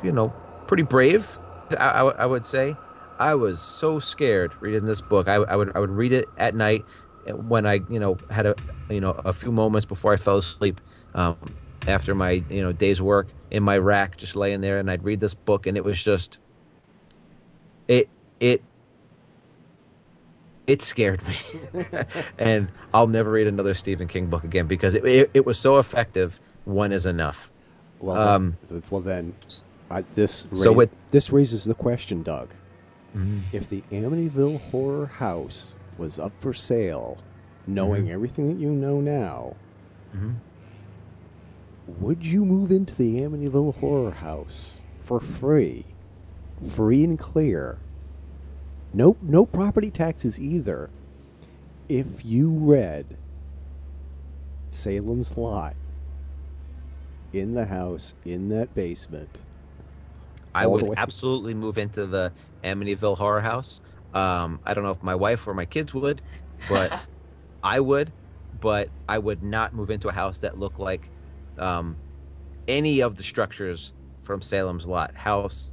you 0.02 0.12
know, 0.12 0.32
pretty 0.66 0.82
brave. 0.82 1.38
I, 1.78 1.90
I, 1.90 2.02
I 2.10 2.26
would 2.26 2.44
say. 2.44 2.76
I 3.18 3.34
was 3.34 3.60
so 3.60 3.98
scared 3.98 4.50
reading 4.60 4.86
this 4.86 5.02
book. 5.02 5.28
I, 5.28 5.34
I 5.34 5.54
would 5.54 5.76
I 5.76 5.78
would 5.78 5.90
read 5.90 6.12
it 6.12 6.26
at 6.38 6.54
night 6.54 6.86
when 7.26 7.66
I 7.66 7.80
you 7.90 8.00
know 8.00 8.16
had 8.30 8.46
a 8.46 8.54
you 8.88 9.00
know 9.00 9.10
a 9.10 9.32
few 9.34 9.52
moments 9.52 9.84
before 9.84 10.14
I 10.14 10.16
fell 10.16 10.38
asleep 10.38 10.80
um, 11.14 11.36
after 11.86 12.14
my 12.14 12.42
you 12.48 12.62
know 12.62 12.72
day's 12.72 13.02
work 13.02 13.28
in 13.50 13.62
my 13.62 13.76
rack, 13.78 14.16
just 14.16 14.36
laying 14.36 14.60
there, 14.60 14.78
and 14.78 14.90
I'd 14.90 15.04
read 15.04 15.20
this 15.20 15.34
book, 15.34 15.66
and 15.66 15.76
it 15.76 15.84
was 15.84 16.02
just 16.02 16.38
it 17.88 18.08
it 18.38 18.62
it 20.66 20.82
scared 20.82 21.20
me, 21.26 21.34
and 22.38 22.68
I'll 22.94 23.08
never 23.08 23.30
read 23.30 23.46
another 23.48 23.74
Stephen 23.74 24.06
King 24.06 24.26
book 24.26 24.44
again 24.44 24.66
because 24.66 24.94
it 24.94 25.04
it, 25.04 25.30
it 25.34 25.46
was 25.46 25.58
so 25.58 25.78
effective. 25.78 26.38
One 26.64 26.92
is 26.92 27.06
enough. 27.06 27.50
Well, 27.98 28.16
Um, 28.16 28.56
then, 28.68 28.82
well 28.90 29.00
then, 29.00 29.34
I, 29.90 30.02
this 30.02 30.46
So 30.52 30.74
ra- 30.74 30.86
this 31.10 31.32
raises 31.32 31.64
the 31.64 31.74
question, 31.74 32.22
Doug. 32.22 32.50
If 33.52 33.68
the 33.68 33.82
Amityville 33.90 34.60
Horror 34.70 35.06
House 35.06 35.76
was 35.98 36.20
up 36.20 36.32
for 36.38 36.52
sale, 36.54 37.18
knowing 37.66 38.08
everything 38.10 38.46
that 38.46 38.56
you 38.62 38.70
know 38.70 39.00
now, 39.00 39.56
Mhm. 40.16 40.36
Would 41.98 42.24
you 42.24 42.44
move 42.44 42.70
into 42.70 42.94
the 42.96 43.18
Amityville 43.18 43.78
Horror 43.78 44.10
House 44.10 44.82
for 45.00 45.20
free, 45.20 45.84
free 46.70 47.04
and 47.04 47.18
clear? 47.18 47.78
Nope, 48.92 49.18
no 49.22 49.46
property 49.46 49.90
taxes 49.90 50.40
either. 50.40 50.90
If 51.88 52.24
you 52.24 52.50
read 52.50 53.16
Salem's 54.70 55.36
Lot 55.36 55.74
in 57.32 57.54
the 57.54 57.66
house 57.66 58.14
in 58.24 58.48
that 58.50 58.74
basement, 58.74 59.42
I 60.54 60.66
would 60.66 60.94
absolutely 60.96 61.54
move 61.54 61.78
into 61.78 62.06
the 62.06 62.32
Amityville 62.64 63.18
Horror 63.18 63.40
House. 63.40 63.80
Um, 64.14 64.60
I 64.64 64.74
don't 64.74 64.84
know 64.84 64.90
if 64.90 65.02
my 65.02 65.14
wife 65.14 65.46
or 65.46 65.54
my 65.54 65.64
kids 65.64 65.94
would, 65.94 66.22
but 66.68 67.00
I 67.62 67.80
would. 67.80 68.12
But 68.60 68.90
I 69.08 69.18
would 69.18 69.42
not 69.42 69.72
move 69.72 69.90
into 69.90 70.08
a 70.08 70.12
house 70.12 70.40
that 70.40 70.58
looked 70.58 70.78
like 70.78 71.08
um, 71.60 71.96
any 72.66 73.00
of 73.00 73.16
the 73.16 73.22
structures 73.22 73.92
from 74.22 74.42
Salem's 74.42 74.86
Lot, 74.86 75.16
house, 75.16 75.72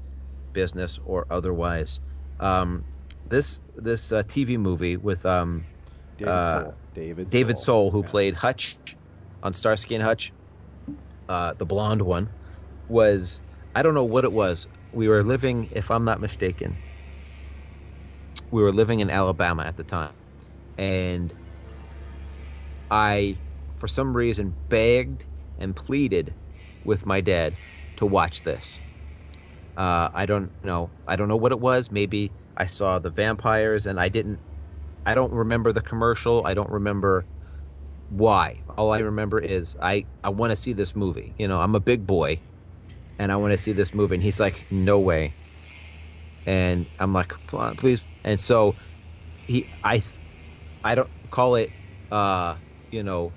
business, 0.53 0.99
or 1.05 1.26
otherwise. 1.30 1.99
Um, 2.39 2.85
this 3.26 3.61
this 3.76 4.11
uh, 4.11 4.23
TV 4.23 4.57
movie 4.57 4.97
with 4.97 5.26
um, 5.26 5.65
David 6.18 6.34
Uh, 6.34 6.53
Soul. 6.53 6.76
David 6.93 7.30
David 7.30 7.57
Soul, 7.57 7.91
who 7.91 8.03
Yeah. 8.03 8.09
played 8.09 8.35
Hutch 8.35 8.77
on 9.43 9.53
Starsky 9.53 9.95
and 9.95 10.03
Hutch, 10.03 10.34
uh, 11.30 11.53
the 11.53 11.65
blonde 11.65 12.01
one, 12.01 12.30
was 12.88 13.41
I 13.76 13.84
don't 13.84 13.93
know 13.93 14.05
what 14.05 14.23
it 14.23 14.31
was. 14.31 14.68
We 14.91 15.07
were 15.07 15.23
living, 15.23 15.69
if 15.72 15.91
I'm 15.91 16.05
not 16.05 16.19
mistaken, 16.19 16.76
we 18.51 18.61
were 18.64 18.72
living 18.72 18.99
in 18.99 19.09
Alabama 19.09 19.64
at 19.64 19.76
the 19.77 19.84
time, 19.84 20.14
and 20.77 21.34
I, 22.89 23.38
for 23.76 23.88
some 23.88 24.15
reason, 24.15 24.55
begged 24.69 25.26
and 25.59 25.75
pleaded 25.75 26.34
with 26.84 27.05
my 27.05 27.21
dad 27.21 27.55
to 27.97 28.05
watch 28.05 28.43
this. 28.43 28.79
Uh, 29.75 30.09
I 30.13 30.25
don't 30.25 30.51
know. 30.63 30.89
I 31.07 31.15
don't 31.15 31.27
know 31.27 31.35
what 31.35 31.51
it 31.51 31.59
was. 31.59 31.91
Maybe 31.91 32.31
I 32.55 32.65
saw 32.65 32.99
the 32.99 33.09
vampires 33.09 33.85
and 33.85 33.99
I 33.99 34.09
didn't. 34.09 34.39
I 35.05 35.13
don't 35.13 35.31
remember 35.31 35.71
the 35.71 35.81
commercial. 35.81 36.45
I 36.45 36.53
don't 36.53 36.69
remember 36.69 37.25
why. 38.09 38.61
All 38.77 38.91
I 38.91 38.99
remember 38.99 39.39
is 39.39 39.75
I 39.81 40.05
I 40.23 40.29
want 40.29 40.51
to 40.51 40.55
see 40.55 40.73
this 40.73 40.95
movie. 40.95 41.34
You 41.38 41.47
know, 41.47 41.61
I'm 41.61 41.75
a 41.75 41.79
big 41.79 42.07
boy, 42.07 42.39
and 43.19 43.31
I 43.31 43.35
want 43.35 43.51
to 43.51 43.57
see 43.57 43.71
this 43.71 43.93
movie. 43.93 44.15
And 44.15 44.23
he's 44.23 44.39
like, 44.39 44.65
no 44.71 44.99
way. 44.99 45.34
And 46.45 46.88
I'm 46.99 47.13
like, 47.13 47.34
please. 47.77 48.01
And 48.23 48.39
so 48.39 48.75
he 49.45 49.69
I 49.84 50.01
I 50.84 50.95
don't 50.95 51.09
call 51.31 51.55
it 51.55 51.71
uh 52.11 52.55
you 52.91 53.03
know 53.03 53.31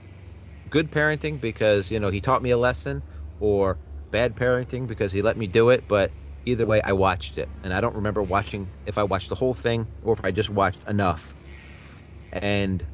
good 0.71 0.91
parenting 0.91 1.41
because 1.41 1.91
you 1.91 2.01
know 2.01 2.11
he 2.11 2.21
taught 2.21 2.43
me 2.43 2.51
a 2.51 2.57
lesson 2.57 3.03
or 3.41 3.77
bad 4.11 4.37
parenting 4.37 4.87
because 4.87 5.13
he 5.13 5.21
let 5.21 5.37
me 5.37 5.47
do 5.47 5.69
it 5.71 5.85
but 5.89 6.11
either 6.47 6.65
way 6.65 6.81
i 6.83 6.93
watched 6.93 7.37
it. 7.39 7.49
And 7.63 7.75
i 7.75 7.81
don't 7.81 7.95
remember 7.95 8.23
watching 8.23 8.69
if 8.87 8.97
i 8.97 9.03
watched 9.03 9.29
the 9.29 9.35
whole 9.35 9.55
thing 9.55 9.87
or 10.05 10.15
if 10.15 10.25
i 10.25 10.31
just 10.31 10.51
watched 10.51 10.83
enough. 10.89 11.35
And 12.33 12.85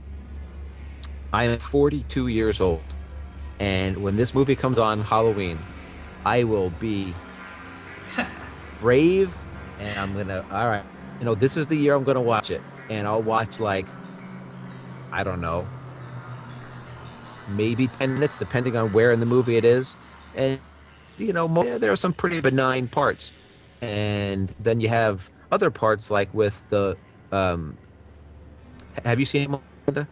i 1.32 1.44
am 1.44 1.58
42 1.58 2.28
years 2.28 2.60
old. 2.60 2.82
And 3.58 4.02
when 4.02 4.16
this 4.16 4.34
movie 4.34 4.56
comes 4.56 4.78
on 4.78 5.00
halloween 5.00 5.58
i 6.24 6.44
will 6.44 6.70
be 6.70 7.14
brave 8.80 9.36
and 9.78 9.98
i'm 9.98 10.14
gonna 10.14 10.44
all 10.50 10.68
right 10.68 10.84
you 11.18 11.24
know 11.24 11.34
this 11.34 11.56
is 11.56 11.66
the 11.66 11.76
year 11.76 11.94
i'm 11.94 12.04
gonna 12.04 12.20
watch 12.20 12.50
it. 12.50 12.62
And 12.88 13.06
i'll 13.06 13.22
watch 13.22 13.60
like 13.60 13.86
i 15.12 15.22
don't 15.22 15.40
know 15.40 15.66
maybe 17.48 17.86
10 17.88 18.14
minutes 18.14 18.38
depending 18.38 18.76
on 18.76 18.92
where 18.92 19.10
in 19.10 19.20
the 19.20 19.26
movie 19.26 19.56
it 19.56 19.64
is 19.64 19.94
and 20.34 20.58
you 21.18 21.32
know 21.32 21.46
there 21.78 21.90
are 21.92 21.96
some 21.96 22.12
pretty 22.12 22.40
benign 22.40 22.88
parts 22.88 23.32
and 23.80 24.54
then 24.60 24.80
you 24.80 24.88
have 24.88 25.30
other 25.52 25.70
parts 25.70 26.10
like 26.10 26.32
with 26.34 26.62
the 26.70 26.96
um 27.32 27.76
have 29.04 29.20
you 29.20 29.26
seen 29.26 29.50
Melinda? 29.86 30.08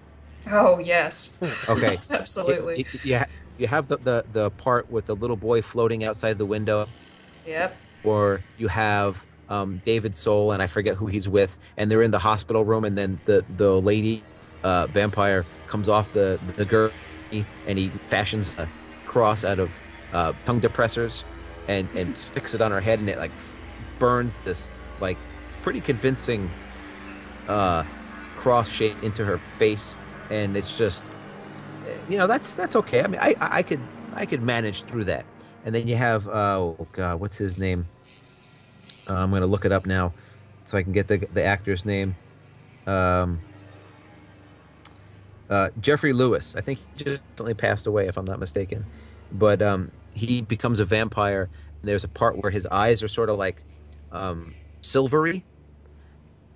Oh 0.51 0.78
yes, 0.78 1.39
okay 1.69 1.98
absolutely. 2.11 2.81
It- 2.81 2.86
it- 2.94 3.05
you, 3.05 3.20
you 3.56 3.66
have 3.66 3.89
the, 3.89 3.97
the 3.98 4.24
the 4.32 4.51
part 4.51 4.90
with 4.90 5.06
the 5.06 5.16
little 5.16 5.36
boy 5.36 5.62
floating 5.62 6.05
outside 6.05 6.39
the 6.39 6.47
window 6.47 6.86
Yep. 7.47 7.77
or 8.05 8.43
you 8.59 8.69
have 8.69 9.24
um, 9.48 9.81
David 9.85 10.15
Soul 10.16 10.52
and 10.52 10.62
I 10.62 10.66
forget 10.66 10.97
who 10.97 11.06
he's 11.06 11.28
with, 11.28 11.59
and 11.77 11.90
they're 11.90 12.02
in 12.02 12.11
the 12.11 12.19
hospital 12.19 12.65
room, 12.65 12.85
and 12.85 12.97
then 12.97 13.20
the 13.27 13.44
the 13.56 13.81
lady 13.81 14.23
uh, 14.62 14.86
vampire 14.89 15.44
comes 15.66 15.89
off 15.89 16.12
the 16.12 16.39
the 16.56 16.65
gurney, 16.65 16.93
and 17.67 17.79
he 17.79 17.89
fashions 17.89 18.57
a 18.59 18.69
cross 19.07 19.45
out 19.45 19.59
of 19.59 19.81
uh, 20.13 20.33
tongue 20.47 20.61
depressors, 20.61 21.25
and 21.69 21.89
and 21.95 22.17
sticks 22.29 22.55
it 22.55 22.61
on 22.61 22.71
her 22.71 22.81
head, 22.81 22.99
and 22.99 23.09
it 23.09 23.19
like 23.19 23.33
burns 23.99 24.41
this 24.45 24.69
like 25.01 25.19
pretty 25.63 25.81
convincing 25.81 26.51
uh, 27.49 27.85
cross 28.37 28.71
shape 28.71 28.97
into 29.03 29.25
her 29.25 29.41
face, 29.59 29.97
and 30.31 30.57
it's 30.57 30.77
just 30.79 31.05
you 32.09 32.19
know 32.19 32.27
that's 32.27 32.55
that's 32.55 32.77
okay. 32.77 33.03
I 33.03 33.07
mean, 33.07 33.21
I 33.21 33.35
I 33.41 33.59
I 33.59 33.63
could 33.63 33.81
I 34.15 34.27
could 34.27 34.43
manage 34.43 34.83
through 34.83 35.05
that. 35.05 35.25
And 35.65 35.75
then 35.75 35.89
you 35.89 35.97
have 35.97 36.29
uh, 36.29 36.59
oh 36.59 36.87
god, 36.93 37.21
what's 37.21 37.37
his 37.37 37.57
name? 37.57 37.87
Uh, 39.09 39.15
I'm 39.15 39.31
gonna 39.31 39.47
look 39.47 39.65
it 39.65 39.73
up 39.73 39.87
now, 39.87 40.13
so 40.65 40.77
I 40.77 40.83
can 40.83 40.93
get 40.93 41.09
the 41.09 41.27
the 41.33 41.43
actor's 41.43 41.85
name. 41.85 42.15
Um, 42.87 43.41
uh, 45.51 45.71
Geoffrey 45.81 46.12
Lewis. 46.12 46.55
I 46.57 46.61
think 46.61 46.79
he 46.79 47.05
just 47.05 47.21
recently 47.31 47.55
passed 47.55 47.87
away, 47.87 48.07
if 48.07 48.16
I'm 48.16 48.25
not 48.25 48.39
mistaken. 48.39 48.85
But 49.33 49.62
um, 49.62 49.91
he 50.12 50.43
becomes 50.43 50.81
a 50.81 50.85
vampire. 50.85 51.49
And 51.81 51.89
there's 51.89 52.05
a 52.05 52.09
part 52.09 52.43
where 52.43 52.51
his 52.51 52.66
eyes 52.66 53.03
are 53.03 53.09
sort 53.09 53.29
of 53.29 53.39
like 53.39 53.62
um, 54.12 54.55
silvery, 54.81 55.45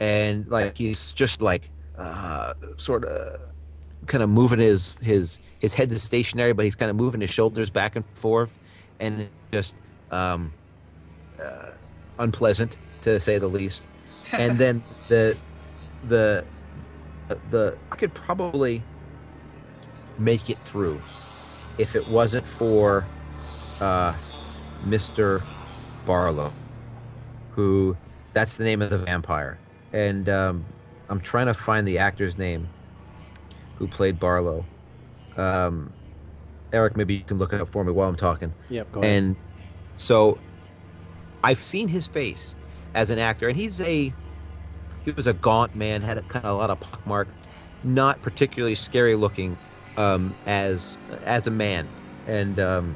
and 0.01 0.47
like 0.49 0.77
he's 0.77 1.13
just 1.13 1.43
like 1.43 1.71
uh, 1.97 2.55
sort 2.77 3.05
of 3.05 3.41
kind 4.07 4.23
of 4.23 4.31
moving 4.31 4.61
his 4.61 4.95
his 5.01 5.39
his 5.59 5.75
head 5.75 5.91
is 5.93 6.03
stationary, 6.03 6.53
but 6.53 6.65
he's 6.65 6.77
kind 6.77 6.91
of 6.91 6.97
moving 6.97 7.21
his 7.21 7.31
shoulders 7.31 7.71
back 7.71 7.97
and 7.97 8.05
forth, 8.15 8.59
and 9.01 9.29
just 9.53 9.77
um, 10.11 10.53
uh, 11.43 11.71
unpleasant 12.19 12.77
to 13.03 13.21
say 13.21 13.39
the 13.39 13.49
least. 13.49 13.85
And 14.33 14.59
then 14.59 14.83
the 15.09 15.37
the 16.05 16.45
the 17.51 17.77
I 17.93 17.97
could 17.97 18.15
probably 18.15 18.83
make 20.19 20.51
it 20.51 20.59
through 20.61 21.01
if 21.79 21.95
it 21.95 22.07
wasn't 22.09 22.47
for 22.47 23.07
uh, 23.81 24.15
Mr. 24.85 25.43
Barlow, 26.05 26.53
who 27.53 27.97
that's 28.33 28.57
the 28.57 28.65
name 28.65 28.83
of 28.83 28.91
the 28.91 28.99
vampire, 28.99 29.59
and 29.93 30.29
um, 30.29 30.65
I'm 31.09 31.21
trying 31.21 31.47
to 31.47 31.55
find 31.55 31.87
the 31.87 31.99
actor's 31.99 32.37
name 32.37 32.69
who 33.77 33.87
played 33.87 34.19
Barlow. 34.19 34.65
Um, 35.37 35.93
Eric, 36.73 36.97
maybe 36.97 37.15
you 37.15 37.23
can 37.23 37.39
look 37.39 37.53
it 37.53 37.61
up 37.61 37.69
for 37.69 37.85
me 37.85 37.93
while 37.93 38.09
I'm 38.09 38.17
talking. 38.17 38.53
Yep, 38.69 38.93
go 38.93 39.01
ahead. 39.01 39.17
And 39.17 39.37
so 39.97 40.39
I've 41.43 41.63
seen 41.63 41.89
his 41.89 42.07
face 42.07 42.55
as 42.95 43.11
an 43.11 43.19
actor, 43.19 43.49
and 43.49 43.57
he's 43.57 43.81
a 43.81 44.13
he 45.09 45.15
was 45.15 45.27
a 45.27 45.33
gaunt 45.33 45.75
man, 45.75 46.03
had 46.03 46.19
a 46.19 46.23
kind 46.23 46.45
of 46.45 46.55
a 46.55 46.59
lot 46.59 46.69
of 46.69 46.79
pockmark, 46.81 47.29
not 47.83 48.21
particularly 48.21 48.75
scary 48.75 49.15
looking 49.15 49.57
um, 49.97 50.35
as 50.47 50.99
as 51.25 51.47
a 51.47 51.51
man, 51.51 51.89
and 52.27 52.61
um, 52.61 52.95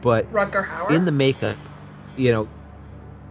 but 0.00 0.30
Rutger 0.32 0.66
Hauer. 0.66 0.90
in 0.90 1.04
the 1.04 1.12
makeup, 1.12 1.58
you 2.16 2.32
know, 2.32 2.48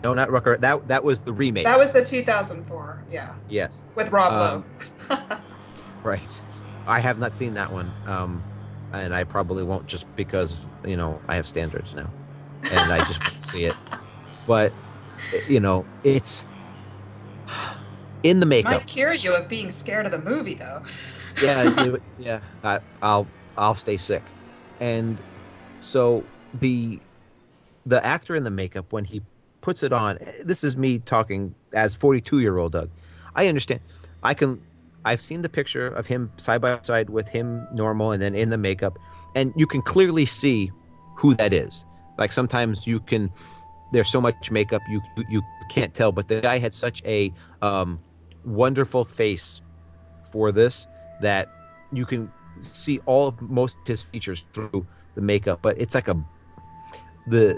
no, 0.03 0.14
not 0.14 0.30
Rutger. 0.30 0.60
That 0.60 0.88
that 0.90 1.03
was 1.03 1.22
the 1.22 1.34
remake. 1.34 1.64
that 1.64 1.80
was 1.80 1.91
the 1.91 2.06
2004. 2.06 3.03
Yeah, 3.11 3.34
yes, 3.49 3.82
with 3.95 4.10
Rob 4.11 4.32
Um, 4.32 4.65
Lowe. 5.10 5.18
right. 6.03 6.41
I 6.86 6.99
have 6.99 7.18
not 7.18 7.34
seen 7.34 7.56
that 7.56 7.72
one, 7.72 7.91
um, 8.06 8.44
and 8.94 9.14
I 9.14 9.23
probably 9.23 9.64
won't 9.64 9.88
just 9.88 10.14
because 10.15 10.68
you 10.86 10.98
know 10.98 11.19
I 11.28 11.36
have 11.36 11.48
standards 11.48 11.95
now, 11.95 12.11
and 12.72 12.91
I 12.91 12.99
just 12.99 13.19
won't 13.22 13.41
see 13.41 13.64
it. 13.65 13.76
But 14.45 14.72
you 15.48 15.60
know, 15.60 15.86
it's 16.03 16.45
in 18.23 18.39
the 18.39 18.45
makeup. 18.45 18.72
Might 18.72 18.88
cure 18.88 19.14
you 19.14 19.34
of 19.34 19.48
being 19.48 19.72
scared 19.72 20.06
of 20.06 20.11
the 20.11 20.19
movie, 20.19 20.56
though. 20.56 20.84
yeah, 21.41 21.95
yeah. 22.19 22.39
I, 22.64 22.80
I'll 23.02 23.27
I'll 23.57 23.76
stay 23.76 23.98
sick, 23.98 24.23
and 24.80 25.18
so 25.81 26.23
the 26.53 26.99
the 27.85 28.03
actor 28.06 28.35
in 28.35 28.43
the 28.43 28.52
makeup 28.52 28.91
when 28.91 29.06
he 29.06 29.22
puts 29.61 29.84
it 29.84 29.93
on. 29.93 30.19
This 30.43 30.64
is 30.64 30.76
me 30.76 30.99
talking 30.99 31.56
as 31.73 31.95
forty 31.95 32.22
two 32.22 32.39
year 32.39 32.57
old 32.57 32.73
Doug. 32.73 32.89
I 33.35 33.48
understand. 33.48 33.81
I 34.23 34.34
can. 34.34 34.61
I've 35.03 35.22
seen 35.22 35.41
the 35.41 35.49
picture 35.49 35.88
of 35.88 36.06
him 36.06 36.31
side 36.38 36.61
by 36.61 36.80
side 36.84 37.10
with 37.10 37.27
him 37.27 37.68
normal 37.73 38.11
and 38.11 38.22
then 38.22 38.35
in 38.35 38.49
the 38.49 38.57
makeup, 38.57 38.99
and 39.35 39.52
you 39.56 39.65
can 39.65 39.81
clearly 39.81 40.26
see 40.26 40.72
who 41.15 41.34
that 41.35 41.53
is. 41.53 41.85
Like 42.18 42.31
sometimes 42.31 42.85
you 42.85 42.99
can. 42.99 43.31
There's 43.91 44.10
so 44.10 44.22
much 44.22 44.52
makeup 44.52 44.81
you 44.89 45.02
you, 45.18 45.23
you 45.30 45.41
can't 45.69 45.93
tell, 45.93 46.11
but 46.11 46.27
the 46.27 46.39
guy 46.41 46.60
had 46.60 46.73
such 46.73 47.03
a 47.03 47.34
um, 47.61 47.99
wonderful 48.46 49.06
face 49.06 49.62
for 50.32 50.52
this 50.52 50.88
that 51.22 51.50
you 51.92 52.06
can 52.06 52.32
see 52.64 53.00
all 53.06 53.28
of 53.28 53.42
most 53.42 53.78
of 53.78 53.88
his 53.88 54.04
features 54.04 54.46
through 54.54 54.86
the 55.16 55.22
makeup 55.22 55.60
but 55.62 55.80
it's 55.80 55.96
like 55.96 56.08
a 56.08 56.26
the 57.28 57.58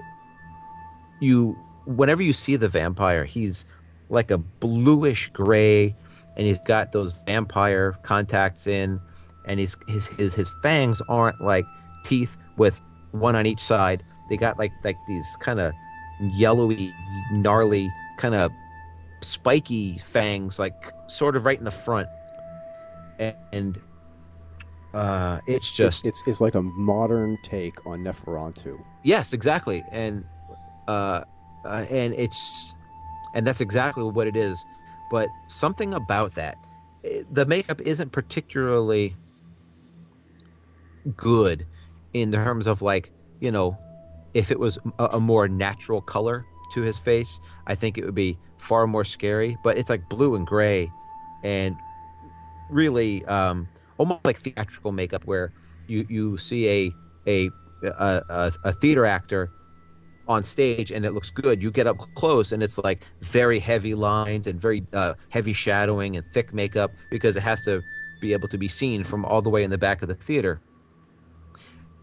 you 1.19 1.57
whenever 1.85 2.21
you 2.21 2.33
see 2.33 2.55
the 2.55 2.67
vampire 2.67 3.23
he's 3.23 3.65
like 4.09 4.31
a 4.31 4.37
bluish 4.37 5.29
gray 5.33 5.95
and 6.35 6.47
he's 6.47 6.59
got 6.59 6.91
those 6.91 7.13
vampire 7.25 7.93
contacts 8.03 8.67
in 8.67 8.99
and 9.45 9.59
he's 9.59 9.77
his 9.87 10.07
his, 10.07 10.33
his 10.33 10.51
fangs 10.61 11.01
aren't 11.09 11.39
like 11.41 11.65
teeth 12.03 12.37
with 12.57 12.79
one 13.11 13.35
on 13.35 13.45
each 13.45 13.59
side. 13.59 14.03
They 14.29 14.37
got 14.37 14.57
like 14.57 14.71
like 14.83 14.97
these 15.07 15.35
kind 15.39 15.59
of 15.59 15.73
yellowy 16.19 16.93
gnarly 17.31 17.91
kind 18.17 18.35
of 18.35 18.51
spiky 19.23 19.97
fangs 19.97 20.59
like 20.59 20.91
sort 21.07 21.35
of 21.35 21.45
right 21.45 21.57
in 21.57 21.63
the 21.63 21.71
front. 21.71 22.07
And 23.19 23.79
uh 24.93 25.39
it's 25.47 25.75
just 25.75 26.05
it's, 26.05 26.21
it's 26.27 26.39
like 26.39 26.55
a 26.55 26.61
modern 26.61 27.37
take 27.43 27.85
on 27.85 28.03
Nosferatu. 28.03 28.83
yes 29.03 29.33
exactly. 29.33 29.83
And 29.91 30.23
uh, 30.87 31.23
uh 31.65 31.85
and 31.89 32.13
it's 32.13 32.75
and 33.33 33.47
that's 33.47 33.61
exactly 33.61 34.03
what 34.03 34.27
it 34.27 34.35
is. 34.35 34.63
But 35.09 35.29
something 35.47 35.93
about 35.93 36.35
that 36.35 36.57
eh, 37.03 37.23
the 37.31 37.45
makeup 37.45 37.81
isn't 37.81 38.11
particularly 38.11 39.15
good 41.15 41.65
in 42.13 42.31
terms 42.31 42.67
of 42.67 42.81
like 42.81 43.11
you 43.39 43.51
know 43.51 43.77
if 44.33 44.51
it 44.51 44.59
was 44.59 44.77
a, 44.99 45.05
a 45.13 45.19
more 45.19 45.47
natural 45.47 46.01
color 46.01 46.45
to 46.73 46.81
his 46.81 46.99
face 46.99 47.39
i 47.67 47.75
think 47.75 47.97
it 47.97 48.05
would 48.05 48.15
be 48.15 48.37
far 48.57 48.87
more 48.87 49.03
scary 49.03 49.57
but 49.63 49.77
it's 49.77 49.89
like 49.89 50.07
blue 50.09 50.35
and 50.35 50.47
gray 50.47 50.89
and 51.43 51.75
really 52.69 53.23
um 53.25 53.67
almost 53.97 54.23
like 54.25 54.37
theatrical 54.37 54.91
makeup 54.91 55.23
where 55.25 55.53
you 55.87 56.05
you 56.09 56.37
see 56.37 56.67
a 56.67 56.91
a 57.27 57.49
a, 57.83 58.53
a, 58.63 58.71
theater 58.71 59.05
actor 59.05 59.51
on 60.27 60.43
stage 60.43 60.91
and 60.91 61.05
it 61.05 61.11
looks 61.11 61.29
good. 61.29 61.61
You 61.61 61.71
get 61.71 61.87
up 61.87 61.97
close 62.15 62.51
and 62.51 62.63
it's 62.63 62.77
like 62.77 63.05
very 63.21 63.59
heavy 63.59 63.93
lines 63.93 64.47
and 64.47 64.59
very 64.59 64.85
uh, 64.93 65.15
heavy 65.29 65.53
shadowing 65.53 66.15
and 66.15 66.25
thick 66.33 66.53
makeup 66.53 66.91
because 67.09 67.35
it 67.35 67.43
has 67.43 67.63
to 67.65 67.81
be 68.21 68.31
able 68.33 68.47
to 68.47 68.57
be 68.57 68.67
seen 68.67 69.03
from 69.03 69.25
all 69.25 69.41
the 69.41 69.49
way 69.49 69.63
in 69.63 69.69
the 69.69 69.77
back 69.77 70.01
of 70.01 70.07
the 70.07 70.15
theater. 70.15 70.61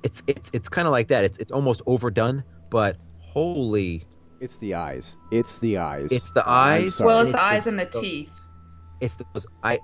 It's 0.02 0.22
it's 0.26 0.50
it's 0.52 0.68
kind 0.68 0.86
of 0.86 0.92
like 0.92 1.08
that. 1.08 1.24
It's 1.24 1.38
it's 1.38 1.52
almost 1.52 1.82
overdone 1.86 2.44
but 2.70 2.96
holy 3.18 4.06
It's 4.40 4.56
the 4.58 4.74
eyes. 4.74 5.18
It's 5.30 5.58
the 5.58 5.78
eyes. 5.78 6.10
It's 6.10 6.30
the 6.32 6.48
eyes? 6.48 7.00
well, 7.02 7.20
it's 7.20 7.32
the 7.32 7.44
eyes 7.44 7.64
the- 7.64 7.70
and 7.70 7.78
the 7.80 7.84
those- 7.84 8.02
teeth. 8.02 8.40
it's 9.00 9.16
those 9.16 9.46
i 9.62 9.78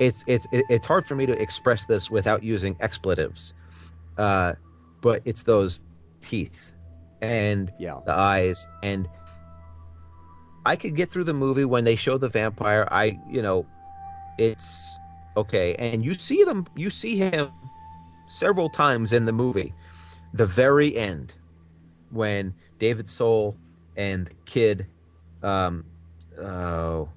it's 0.00 0.24
it's 0.26 0.46
it's 0.52 0.86
hard 0.86 1.06
for 1.06 1.14
me 1.14 1.24
to 1.26 1.40
express 1.40 1.86
this 1.86 2.10
without 2.10 2.42
using 2.42 2.74
expletives 2.80 3.52
uh 4.18 4.54
but 5.02 5.22
it's 5.24 5.44
those 5.44 5.80
teeth 6.20 6.72
and 7.20 7.70
yeah. 7.78 8.00
the 8.06 8.12
eyes 8.12 8.66
and 8.82 9.08
i 10.66 10.74
could 10.74 10.96
get 10.96 11.08
through 11.10 11.22
the 11.22 11.32
movie 11.34 11.64
when 11.64 11.84
they 11.84 11.94
show 11.94 12.18
the 12.18 12.28
vampire 12.28 12.88
i 12.90 13.16
you 13.30 13.40
know 13.40 13.64
it's 14.38 14.96
okay 15.36 15.74
and 15.76 16.04
you 16.04 16.14
see 16.14 16.42
them 16.42 16.66
you 16.74 16.90
see 16.90 17.16
him 17.16 17.50
several 18.26 18.68
times 18.68 19.12
in 19.12 19.26
the 19.26 19.32
movie 19.32 19.72
the 20.34 20.46
very 20.46 20.96
end 20.96 21.34
when 22.10 22.52
david 22.80 23.06
soul 23.06 23.56
and 24.00 24.30
kid 24.46 24.86
um 25.42 25.84
oh 26.38 27.08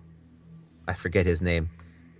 i 0.87 0.93
forget 0.93 1.25
his 1.25 1.41
name 1.41 1.69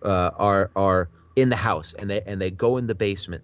uh 0.04 0.32
are 0.38 0.72
are 0.76 1.10
in 1.36 1.50
the 1.50 1.56
house 1.56 1.94
and 2.00 2.10
they 2.10 2.22
and 2.22 2.42
they 2.42 2.52
go 2.52 2.78
in 2.78 2.88
the 2.88 2.96
basement 2.96 3.44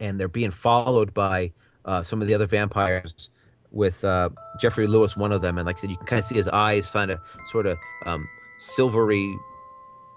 and 0.00 0.18
they're 0.18 0.28
being 0.28 0.50
followed 0.50 1.14
by 1.14 1.52
uh, 1.84 2.02
some 2.02 2.20
of 2.20 2.28
the 2.28 2.34
other 2.34 2.46
vampires 2.46 3.30
with 3.70 4.04
uh, 4.04 4.30
Geoffrey 4.58 4.86
Lewis, 4.86 5.16
one 5.16 5.32
of 5.32 5.42
them, 5.42 5.58
and 5.58 5.66
like 5.66 5.78
I 5.78 5.80
said, 5.80 5.90
you 5.90 5.96
can 5.96 6.06
kind 6.06 6.18
of 6.18 6.24
see 6.24 6.34
his 6.34 6.48
eyes 6.48 6.90
kind 6.90 7.10
of 7.10 7.20
sort 7.46 7.66
of 7.66 7.78
um, 8.06 8.26
silvery, 8.58 9.32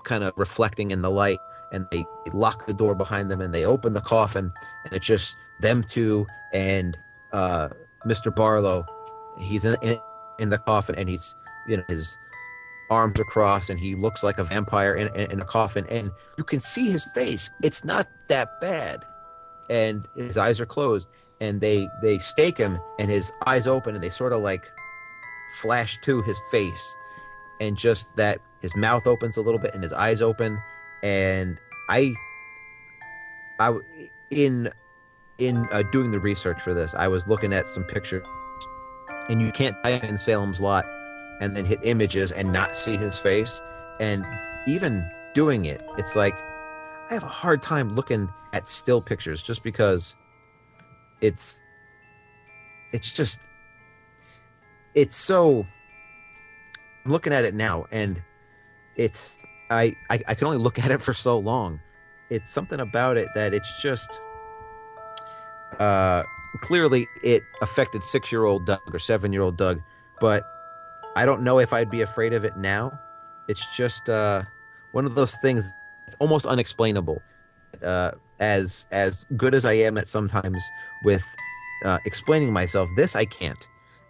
kind 0.06 0.24
of 0.24 0.34
reflecting 0.38 0.92
in 0.92 1.02
the 1.02 1.12
light. 1.12 1.40
And 1.72 1.88
they 1.92 2.06
lock 2.34 2.68
the 2.68 2.74
door 2.74 2.94
behind 2.94 3.32
them, 3.32 3.42
and 3.42 3.54
they 3.54 3.66
open 3.66 3.94
the 3.94 4.02
coffin, 4.02 4.52
and 4.86 4.94
it's 4.94 5.08
just 5.08 5.36
them 5.60 5.84
two 5.84 6.28
and 6.54 6.96
uh, 7.32 7.70
Mr. 8.06 8.34
Barlow. 8.34 8.86
He's 9.38 9.66
in, 9.66 9.78
in 9.82 10.00
in 10.40 10.50
the 10.50 10.58
coffin, 10.58 10.96
and 10.96 11.10
he's 11.10 11.36
you 11.68 11.78
know 11.78 11.84
his 11.88 12.18
arms 12.90 13.20
are 13.20 13.26
crossed, 13.26 13.70
and 13.70 13.80
he 13.80 13.96
looks 13.96 14.24
like 14.24 14.38
a 14.38 14.44
vampire 14.44 14.96
in, 14.96 15.08
in, 15.16 15.32
in 15.32 15.42
a 15.42 15.46
coffin, 15.46 15.86
and 15.90 16.12
you 16.38 16.44
can 16.44 16.60
see 16.60 16.90
his 16.90 17.06
face. 17.06 17.50
It's 17.62 17.84
not 17.84 18.08
that 18.28 18.60
bad, 18.62 19.06
and 19.70 20.08
his 20.16 20.38
eyes 20.38 20.60
are 20.60 20.66
closed 20.66 21.08
and 21.44 21.60
they 21.60 21.90
they 22.02 22.18
stake 22.20 22.58
him 22.58 22.80
and 23.00 23.12
his 23.12 23.34
eyes 23.46 23.68
open 23.68 23.96
and 23.96 24.04
they 24.04 24.10
sort 24.10 24.32
of 24.32 24.42
like 24.42 24.72
flash 25.62 25.98
to 26.02 26.22
his 26.22 26.40
face. 26.52 26.96
And 27.60 27.78
just 27.78 28.16
that 28.16 28.40
his 28.62 28.76
mouth 28.76 29.06
opens 29.08 29.38
a 29.38 29.42
little 29.42 29.60
bit 29.60 29.74
and 29.74 29.84
his 29.84 29.94
eyes 29.94 30.22
open. 30.22 30.62
And 31.04 31.60
i 31.90 32.14
i 33.60 33.78
in 34.32 34.70
in 35.38 35.68
uh, 35.72 35.84
doing 35.92 36.12
the 36.12 36.20
research 36.20 36.62
for 36.62 36.74
this 36.74 36.96
i 36.96 37.08
was 37.08 37.28
looking 37.28 37.52
at 37.52 37.68
some 37.68 37.84
pictures 37.84 38.26
and 39.30 39.41
you 39.41 39.52
can't 39.52 39.82
type 39.84 40.04
in 40.04 40.18
salem's 40.18 40.62
lot 40.62 40.86
and 41.40 41.56
then 41.56 41.66
hit 41.66 41.80
images 41.84 42.32
and 42.32 42.52
not 42.52 42.76
see 42.76 42.95
his 42.95 43.18
face. 43.18 43.62
And 44.00 44.26
even 44.68 45.10
doing 45.34 45.66
it 45.66 45.82
it's 45.98 46.16
like 46.16 46.36
i 47.10 47.14
have 47.14 47.24
a 47.24 47.28
hard 47.28 47.62
time 47.62 47.95
looking 47.95 48.30
at 48.54 48.68
still 48.68 49.02
pictures 49.02 49.41
just 49.41 49.64
because 49.64 50.16
it's 51.22 51.62
it's 52.91 53.14
just 53.14 53.40
it's 54.94 55.16
so 55.16 55.66
i'm 57.04 57.12
looking 57.12 57.34
at 57.34 57.44
it 57.44 57.54
now 57.54 57.86
and 57.91 58.22
it's 58.95 59.44
I, 59.70 59.95
I 60.10 60.22
i 60.28 60.36
can 60.36 60.45
only 60.48 60.60
look 60.60 60.78
at 60.84 60.91
it 60.91 61.02
for 61.02 61.14
so 61.14 61.40
long. 61.40 61.80
It's 62.30 62.50
something 62.50 62.80
about 62.80 63.18
it 63.18 63.28
that 63.36 63.54
it's 63.54 63.82
just 63.82 64.20
uh 65.80 66.24
clearly 66.62 67.08
it 67.24 67.44
affected 67.62 68.04
six 68.04 68.32
year 68.32 68.46
old 68.46 68.66
doug 68.66 68.80
or 68.94 69.00
seven 69.00 69.34
year 69.34 69.42
old 69.42 69.58
doug 69.58 69.82
but 70.20 70.44
i 71.16 71.26
don't 71.26 71.42
know 71.42 71.60
if 71.60 71.74
i'd 71.74 71.90
be 71.90 72.02
afraid 72.02 72.34
of 72.34 72.46
it 72.46 72.58
now. 72.58 72.98
It's 73.50 73.76
just 73.76 74.10
uh 74.10 74.44
one 74.94 75.06
of 75.06 75.16
those 75.16 75.36
things 75.38 75.72
it's 76.08 76.16
almost 76.20 76.46
unexplainable 76.46 77.22
uh 77.84 78.12
as 78.40 78.88
as 78.92 79.26
good 79.36 79.54
as 79.54 79.66
i 79.66 79.74
am 79.74 79.98
at 79.98 80.08
sometimes 80.08 80.64
with 81.04 81.24
uh, 81.86 81.98
explaining 82.06 82.54
myself 82.54 82.88
this 82.96 83.16
i 83.16 83.26
can't. 83.26 83.68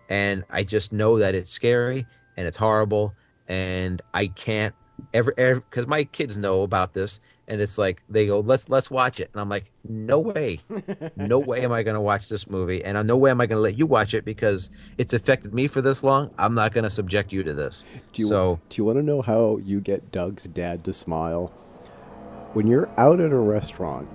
And 0.10 0.44
i 0.50 0.64
just 0.64 0.92
know 0.92 1.18
that 1.18 1.34
it's 1.36 1.50
scary 1.50 2.06
and 2.38 2.48
it's 2.48 2.58
horrible 2.58 3.16
and 3.48 4.02
i 4.14 4.28
can't 4.28 4.76
ever 5.14 5.32
because 5.32 5.88
my 5.88 6.04
kids 6.04 6.38
know 6.38 6.62
about 6.62 6.94
this 6.94 7.20
and 7.48 7.60
it's 7.62 7.78
like 7.78 8.02
they 8.10 8.26
go 8.28 8.40
let's 8.40 8.70
let's 8.70 8.90
watch 8.90 9.20
it. 9.20 9.30
And 9.34 9.42
i'm 9.42 9.50
like 9.50 9.72
no 9.88 10.20
way. 10.20 10.60
No 11.16 11.40
way 11.40 11.64
am 11.64 11.72
i 11.72 11.84
going 11.84 11.96
to 11.96 12.02
watch 12.02 12.30
this 12.30 12.50
movie 12.50 12.84
and 12.84 12.98
uh, 12.98 13.04
no 13.04 13.18
way 13.18 13.32
am 13.32 13.42
i 13.42 13.46
going 13.46 13.58
to 13.58 13.62
let 13.62 13.78
you 13.78 13.86
watch 13.86 14.14
it 14.14 14.26
because 14.26 14.70
it's 14.98 15.14
affected 15.14 15.54
me 15.54 15.68
for 15.68 15.82
this 15.82 16.04
long. 16.04 16.32
I'm 16.38 16.54
not 16.56 16.74
going 16.74 16.84
to 16.84 16.90
subject 16.90 17.32
you 17.34 17.44
to 17.44 17.54
this. 17.54 17.84
Do 18.14 18.22
you, 18.22 18.28
so 18.28 18.60
do 18.70 18.82
you 18.82 18.86
want 18.86 18.98
to 18.98 19.04
know 19.04 19.22
how 19.22 19.58
you 19.58 19.82
get 19.82 20.12
Doug's 20.12 20.46
dad 20.46 20.84
to 20.86 20.94
smile? 20.94 21.48
When 22.54 22.68
you're 22.68 22.90
out 23.00 23.20
at 23.20 23.32
a 23.32 23.38
restaurant 23.38 24.08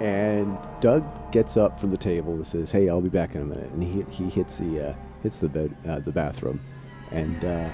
and 0.00 0.58
Doug 0.80 1.04
gets 1.32 1.56
up 1.56 1.80
from 1.80 1.90
the 1.90 1.96
table 1.96 2.34
and 2.34 2.46
says, 2.46 2.70
"Hey, 2.70 2.88
I'll 2.88 3.00
be 3.00 3.08
back 3.08 3.34
in 3.34 3.42
a 3.42 3.44
minute," 3.44 3.70
and 3.72 3.82
he 3.82 4.02
he 4.12 4.30
hits 4.30 4.58
the 4.58 4.90
uh, 4.90 4.94
hits 5.22 5.40
the 5.40 5.48
bed 5.48 5.76
uh, 5.88 6.00
the 6.00 6.12
bathroom, 6.12 6.60
and 7.10 7.44
uh, 7.44 7.68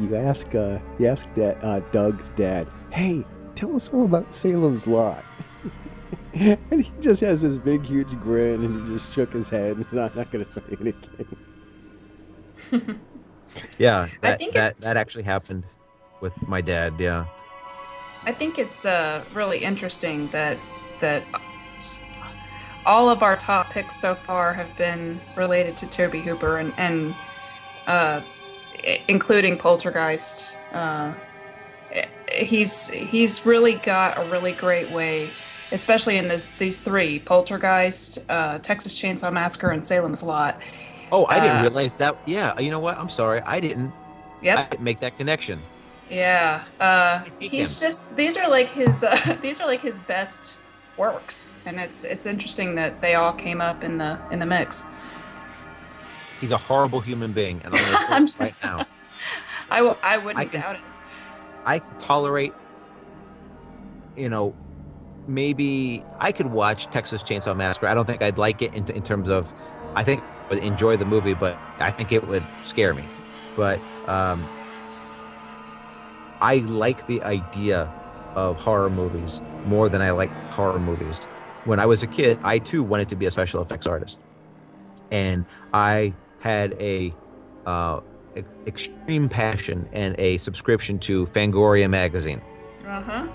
you 0.00 0.14
ask 0.16 0.54
uh, 0.54 0.78
you 0.98 1.06
ask 1.06 1.26
da- 1.34 1.56
uh, 1.62 1.80
Doug's 1.90 2.30
dad, 2.30 2.68
"Hey, 2.90 3.24
tell 3.54 3.74
us 3.76 3.88
all 3.92 4.04
about 4.04 4.34
Salem's 4.34 4.86
Lot." 4.86 5.24
and 6.34 6.58
he 6.84 6.90
just 7.00 7.20
has 7.20 7.42
this 7.42 7.56
big, 7.56 7.84
huge 7.84 8.10
grin, 8.20 8.64
and 8.64 8.88
he 8.88 8.94
just 8.94 9.14
shook 9.14 9.32
his 9.32 9.48
head. 9.50 9.76
and 9.76 9.84
He's 9.84 9.92
not, 9.92 10.16
not 10.16 10.30
going 10.30 10.44
to 10.44 10.50
say 10.50 10.62
anything. 10.80 11.36
Yeah, 13.78 14.04
I 14.04 14.08
that 14.22 14.38
think 14.38 14.54
that, 14.54 14.78
that 14.80 14.96
actually 14.96 15.24
happened 15.24 15.64
with 16.22 16.32
my 16.48 16.62
dad. 16.62 16.94
Yeah. 16.98 17.26
I 18.24 18.32
think 18.32 18.58
it's 18.58 18.86
uh, 18.86 19.22
really 19.34 19.58
interesting 19.58 20.26
that 20.28 20.56
that 21.00 21.22
all 22.86 23.10
of 23.10 23.22
our 23.22 23.36
top 23.36 23.68
picks 23.70 23.96
so 24.00 24.14
far 24.14 24.54
have 24.54 24.74
been 24.78 25.20
related 25.36 25.76
to 25.78 25.86
Tobe 25.90 26.14
Hooper 26.14 26.58
and 26.58 26.72
and 26.78 27.14
uh, 27.86 28.22
including 29.06 29.58
Poltergeist. 29.58 30.56
Uh, 30.72 31.12
i- 31.12 31.16
he's 32.30 32.88
he's 32.88 33.44
really 33.46 33.74
got 33.74 34.18
a 34.18 34.24
really 34.30 34.52
great 34.52 34.90
way, 34.90 35.28
especially 35.72 36.16
in 36.18 36.28
this 36.28 36.46
these 36.58 36.80
three 36.80 37.18
Poltergeist, 37.20 38.18
uh, 38.28 38.58
Texas 38.58 39.00
Chainsaw 39.00 39.32
Massacre, 39.32 39.70
and 39.70 39.84
Salem's 39.84 40.22
Lot. 40.22 40.60
Oh, 41.10 41.26
I 41.26 41.40
didn't 41.40 41.58
Uh, 41.58 41.62
realize 41.62 41.96
that. 41.98 42.16
Yeah, 42.26 42.58
you 42.58 42.70
know 42.70 42.80
what? 42.80 42.96
I'm 42.98 43.10
sorry. 43.10 43.40
I 43.42 43.60
didn't. 43.60 43.92
Yep. 44.42 44.58
I 44.58 44.62
didn't 44.70 44.82
make 44.84 45.00
that 45.00 45.16
connection. 45.18 45.60
Yeah, 46.10 46.64
uh, 46.80 47.20
he's 47.38 47.80
him. 47.80 47.86
just 47.88 48.16
these 48.16 48.36
are 48.36 48.48
like 48.48 48.68
his 48.68 49.04
uh, 49.04 49.36
these 49.42 49.60
are 49.60 49.66
like 49.66 49.80
his 49.82 49.98
best 49.98 50.56
works, 50.96 51.54
and 51.66 51.78
it's 51.80 52.04
it's 52.04 52.26
interesting 52.26 52.74
that 52.76 53.00
they 53.00 53.14
all 53.14 53.32
came 53.32 53.60
up 53.60 53.84
in 53.84 53.98
the 53.98 54.18
in 54.30 54.38
the 54.38 54.46
mix. 54.46 54.84
He's 56.40 56.50
a 56.50 56.56
horrible 56.58 57.00
human 57.00 57.32
being, 57.32 57.60
and 57.64 57.74
I'm 57.74 57.80
going 57.84 58.26
to 58.26 58.28
say 58.32 58.36
right 58.44 58.54
now. 58.64 58.84
I, 59.70 59.76
w- 59.78 59.96
I 60.02 60.18
wouldn't 60.18 60.38
I 60.38 60.44
can- 60.44 60.60
doubt 60.60 60.74
it. 60.76 60.82
I 61.64 61.78
tolerate, 62.00 62.52
you 64.16 64.28
know, 64.28 64.54
maybe 65.26 66.04
I 66.18 66.32
could 66.32 66.46
watch 66.46 66.86
Texas 66.86 67.22
Chainsaw 67.22 67.56
Massacre. 67.56 67.86
I 67.86 67.94
don't 67.94 68.06
think 68.06 68.22
I'd 68.22 68.38
like 68.38 68.62
it 68.62 68.74
in, 68.74 68.88
in 68.90 69.02
terms 69.02 69.28
of, 69.28 69.52
I 69.94 70.04
think 70.04 70.22
I 70.22 70.54
would 70.54 70.64
enjoy 70.64 70.96
the 70.96 71.04
movie, 71.04 71.34
but 71.34 71.56
I 71.78 71.90
think 71.90 72.12
it 72.12 72.26
would 72.26 72.42
scare 72.64 72.94
me. 72.94 73.04
But 73.56 73.78
um, 74.08 74.44
I 76.40 76.56
like 76.56 77.06
the 77.06 77.22
idea 77.22 77.88
of 78.34 78.56
horror 78.56 78.90
movies 78.90 79.40
more 79.66 79.88
than 79.88 80.02
I 80.02 80.10
like 80.10 80.30
horror 80.52 80.78
movies. 80.78 81.24
When 81.64 81.78
I 81.78 81.86
was 81.86 82.02
a 82.02 82.06
kid, 82.06 82.38
I 82.42 82.58
too 82.58 82.82
wanted 82.82 83.08
to 83.10 83.16
be 83.16 83.26
a 83.26 83.30
special 83.30 83.62
effects 83.62 83.86
artist, 83.86 84.18
and 85.12 85.44
I 85.72 86.14
had 86.40 86.72
a 86.80 87.14
uh, 87.66 88.00
extreme 88.66 89.28
passion 89.28 89.88
and 89.92 90.14
a 90.18 90.38
subscription 90.38 90.98
to 91.00 91.26
Fangoria 91.26 91.88
magazine 91.88 92.40
Uh 92.86 93.00
huh. 93.02 93.28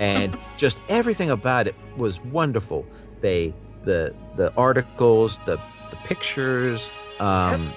and 0.00 0.36
just 0.56 0.80
everything 0.88 1.30
about 1.30 1.66
it 1.66 1.74
was 1.96 2.20
wonderful. 2.24 2.86
They 3.20 3.52
the 3.82 4.14
the 4.36 4.52
articles, 4.56 5.38
the 5.46 5.56
the 5.90 5.96
pictures, 6.04 6.90
um, 7.20 7.70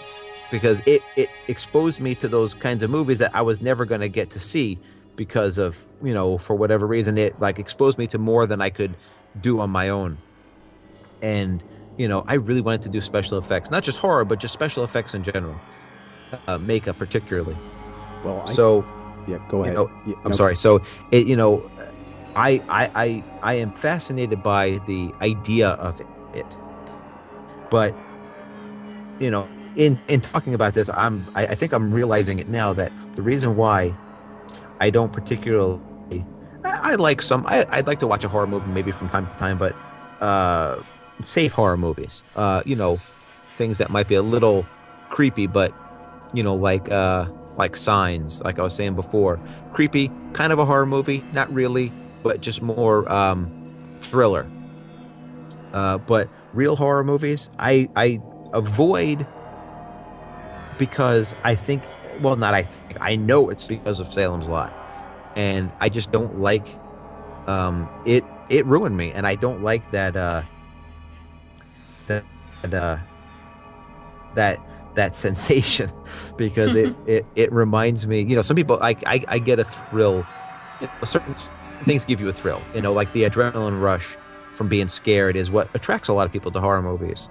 because 0.49 0.79
it 0.85 1.01
it 1.15 1.29
exposed 1.47 1.99
me 1.99 2.15
to 2.15 2.27
those 2.27 2.53
kinds 2.53 2.83
of 2.83 2.89
movies 2.89 3.19
that 3.19 3.35
I 3.35 3.41
was 3.41 3.61
never 3.61 3.85
going 3.85 4.01
to 4.01 4.09
get 4.09 4.29
to 4.31 4.39
see 4.39 4.77
because 5.15 5.57
of 5.57 5.77
you 6.01 6.13
know 6.13 6.37
for 6.37 6.55
whatever 6.55 6.85
reason 6.87 7.17
it 7.17 7.39
like 7.39 7.59
exposed 7.59 7.97
me 7.97 8.07
to 8.07 8.17
more 8.17 8.45
than 8.47 8.61
I 8.61 8.69
could 8.69 8.93
do 9.41 9.59
on 9.59 9.69
my 9.69 9.89
own. 9.89 10.17
And 11.21 11.61
you 11.97 12.07
know 12.07 12.23
I 12.27 12.35
really 12.35 12.61
wanted 12.61 12.81
to 12.83 12.89
do 12.89 13.01
special 13.01 13.37
effects, 13.37 13.69
not 13.71 13.83
just 13.83 13.97
horror, 13.97 14.25
but 14.25 14.39
just 14.39 14.53
special 14.53 14.83
effects 14.83 15.13
in 15.13 15.23
general, 15.23 15.55
uh, 16.47 16.57
makeup 16.57 16.97
particularly. 16.97 17.55
Well, 18.23 18.41
I, 18.45 18.53
So 18.53 18.85
yeah, 19.27 19.39
go 19.47 19.57
you 19.59 19.63
ahead. 19.63 19.75
know, 19.75 19.91
Yeah, 20.05 20.15
I'm 20.23 20.31
no, 20.31 20.35
sorry. 20.35 20.55
So 20.55 20.81
it, 21.11 21.27
you 21.27 21.35
know, 21.35 21.69
I, 22.35 22.61
I, 22.69 22.89
I, 22.95 23.23
I 23.41 23.53
am 23.55 23.73
fascinated 23.73 24.41
by 24.43 24.79
the 24.87 25.11
idea 25.21 25.69
of 25.69 25.99
it, 26.33 26.45
but 27.69 27.93
you 29.19 29.29
know, 29.31 29.47
in 29.75 29.99
in 30.07 30.21
talking 30.21 30.53
about 30.53 30.73
this, 30.73 30.89
I'm, 30.89 31.25
I, 31.35 31.47
I 31.47 31.55
think 31.55 31.73
I'm 31.73 31.93
realizing 31.93 32.39
it 32.39 32.49
now 32.49 32.73
that 32.73 32.91
the 33.15 33.21
reason 33.21 33.55
why 33.55 33.93
I 34.79 34.89
don't 34.89 35.11
particularly, 35.13 35.79
I, 36.65 36.91
I 36.91 36.95
like 36.95 37.21
some, 37.21 37.45
I, 37.47 37.65
I'd 37.69 37.87
like 37.87 37.99
to 37.99 38.07
watch 38.07 38.23
a 38.23 38.27
horror 38.29 38.47
movie 38.47 38.67
maybe 38.71 38.91
from 38.91 39.09
time 39.09 39.27
to 39.27 39.35
time, 39.35 39.57
but 39.57 39.75
uh, 40.21 40.81
safe 41.23 41.51
horror 41.51 41.77
movies, 41.77 42.23
uh, 42.35 42.63
you 42.65 42.75
know, 42.75 42.99
things 43.55 43.77
that 43.77 43.89
might 43.89 44.07
be 44.07 44.15
a 44.15 44.21
little 44.23 44.65
creepy, 45.09 45.45
but 45.47 45.73
you 46.33 46.43
know, 46.43 46.55
like 46.55 46.89
uh, 46.91 47.25
like 47.57 47.75
Signs, 47.75 48.41
like 48.41 48.59
I 48.59 48.61
was 48.63 48.73
saying 48.73 48.95
before, 48.95 49.39
creepy, 49.73 50.11
kind 50.33 50.53
of 50.53 50.59
a 50.59 50.65
horror 50.65 50.85
movie, 50.85 51.23
not 51.33 51.51
really, 51.53 51.91
but 52.23 52.41
just 52.41 52.61
more 52.61 53.09
um, 53.11 53.51
thriller. 53.97 54.47
Uh, 55.73 55.97
but 55.97 56.29
real 56.53 56.75
horror 56.75 57.03
movies, 57.03 57.49
I 57.59 57.89
I 57.95 58.21
avoid 58.53 59.25
because 60.77 61.35
I 61.43 61.55
think, 61.55 61.83
well, 62.21 62.35
not 62.35 62.53
I 62.53 62.63
think, 62.63 62.99
I 63.01 63.15
know 63.15 63.49
it's 63.49 63.63
because 63.63 63.99
of 63.99 64.11
Salem's 64.11 64.47
Lot, 64.47 64.73
and 65.35 65.71
I 65.79 65.89
just 65.89 66.11
don't 66.11 66.39
like 66.39 66.67
um, 67.47 67.89
it. 68.05 68.23
It 68.49 68.65
ruined 68.65 68.97
me, 68.97 69.11
and 69.11 69.25
I 69.25 69.35
don't 69.35 69.63
like 69.63 69.91
that. 69.91 70.15
Uh, 70.15 70.41
that 72.07 72.23
uh, 72.73 72.97
that 74.35 74.59
that 74.95 75.15
sensation 75.15 75.89
because 76.37 76.75
it, 76.75 76.95
it 77.05 77.25
it 77.35 77.51
reminds 77.51 78.07
me 78.07 78.21
you 78.21 78.35
know 78.35 78.41
some 78.41 78.55
people 78.55 78.77
I, 78.81 78.95
I 79.05 79.23
i 79.27 79.39
get 79.39 79.59
a 79.59 79.63
thrill 79.63 80.25
you 80.79 80.87
know, 80.87 80.93
certain 81.05 81.33
things 81.85 82.05
give 82.05 82.19
you 82.19 82.29
a 82.29 82.33
thrill 82.33 82.61
you 82.73 82.81
know 82.81 82.93
like 82.93 83.11
the 83.13 83.23
adrenaline 83.23 83.81
rush 83.81 84.17
from 84.53 84.67
being 84.67 84.87
scared 84.87 85.35
is 85.35 85.49
what 85.49 85.69
attracts 85.73 86.09
a 86.09 86.13
lot 86.13 86.25
of 86.25 86.31
people 86.31 86.51
to 86.51 86.59
horror 86.59 86.81
movies. 86.81 87.29